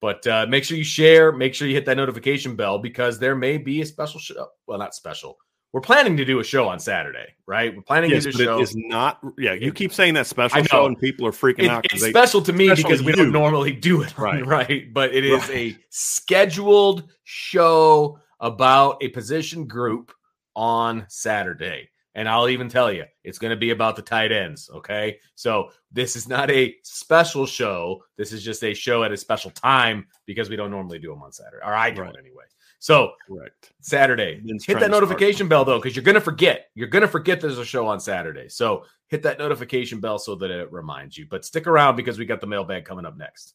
But 0.00 0.26
uh, 0.26 0.46
make 0.48 0.64
sure 0.64 0.76
you 0.76 0.84
share. 0.84 1.30
Make 1.30 1.54
sure 1.54 1.68
you 1.68 1.74
hit 1.74 1.86
that 1.86 1.96
notification 1.96 2.56
bell 2.56 2.78
because 2.78 3.18
there 3.20 3.36
may 3.36 3.56
be 3.56 3.82
a 3.82 3.86
special 3.86 4.18
show. 4.18 4.48
Well, 4.66 4.78
not 4.78 4.94
special. 4.94 5.36
We're 5.72 5.80
planning 5.80 6.18
to 6.18 6.24
do 6.26 6.38
a 6.38 6.44
show 6.44 6.68
on 6.68 6.78
Saturday, 6.78 7.34
right? 7.46 7.74
We're 7.74 7.80
planning 7.82 8.10
Yes, 8.10 8.24
to 8.24 8.32
do 8.32 8.42
a 8.42 8.44
show. 8.44 8.58
it 8.58 8.62
is 8.62 8.76
not. 8.76 9.20
Yeah, 9.38 9.54
you 9.54 9.72
keep 9.72 9.92
saying 9.94 10.12
that 10.14 10.26
special 10.26 10.62
show, 10.64 10.84
and 10.84 10.98
people 10.98 11.26
are 11.26 11.32
freaking 11.32 11.64
It- 11.64 11.70
out. 11.70 11.86
it's 11.90 12.02
they- 12.02 12.10
special 12.10 12.42
to 12.42 12.52
me 12.52 12.68
because 12.74 13.00
to 13.00 13.06
we 13.06 13.12
don't 13.12 13.32
normally 13.32 13.72
do 13.72 14.02
it, 14.02 14.12
right? 14.18 14.44
Right. 14.44 14.92
But 14.92 15.14
it 15.14 15.24
is 15.24 15.40
Right. 15.48 15.74
a 15.74 15.78
scheduled 15.88 17.10
show 17.24 18.18
about 18.40 18.98
a 19.02 19.08
position 19.08 19.66
group 19.66 20.12
on 20.54 21.06
Saturday. 21.08 21.88
And 22.14 22.28
I'll 22.28 22.50
even 22.50 22.68
tell 22.68 22.92
you, 22.92 23.04
it's 23.24 23.38
going 23.38 23.52
to 23.52 23.56
be 23.56 23.70
about 23.70 23.96
the 23.96 24.02
tight 24.02 24.32
ends. 24.32 24.68
Okay. 24.74 25.18
So 25.36 25.70
this 25.90 26.14
is 26.16 26.28
not 26.28 26.50
a 26.50 26.76
special 26.82 27.46
show. 27.46 28.04
This 28.18 28.32
is 28.32 28.44
just 28.44 28.62
a 28.62 28.74
show 28.74 29.02
at 29.04 29.12
a 29.12 29.16
special 29.16 29.50
time 29.50 30.06
because 30.26 30.50
we 30.50 30.56
don't 30.56 30.70
normally 30.70 30.98
do 30.98 31.08
them 31.08 31.22
on 31.22 31.32
Saturday, 31.32 31.64
or 31.64 31.72
I 31.74 31.90
don't 31.90 32.06
Right. 32.08 32.14
anyway. 32.18 32.44
So 32.82 33.12
correct. 33.28 33.70
Saturday. 33.80 34.40
Ben's 34.44 34.66
hit 34.66 34.80
that 34.80 34.90
notification 34.90 35.46
bell 35.46 35.64
though, 35.64 35.78
because 35.78 35.94
you're 35.94 36.02
gonna 36.02 36.20
forget. 36.20 36.70
You're 36.74 36.88
gonna 36.88 37.06
forget 37.06 37.40
there's 37.40 37.58
a 37.58 37.64
show 37.64 37.86
on 37.86 38.00
Saturday. 38.00 38.48
So 38.48 38.86
hit 39.06 39.22
that 39.22 39.38
notification 39.38 40.00
bell 40.00 40.18
so 40.18 40.34
that 40.34 40.50
it 40.50 40.72
reminds 40.72 41.16
you. 41.16 41.26
But 41.30 41.44
stick 41.44 41.68
around 41.68 41.94
because 41.94 42.18
we 42.18 42.24
got 42.24 42.40
the 42.40 42.48
mailbag 42.48 42.84
coming 42.84 43.06
up 43.06 43.16
next. 43.16 43.54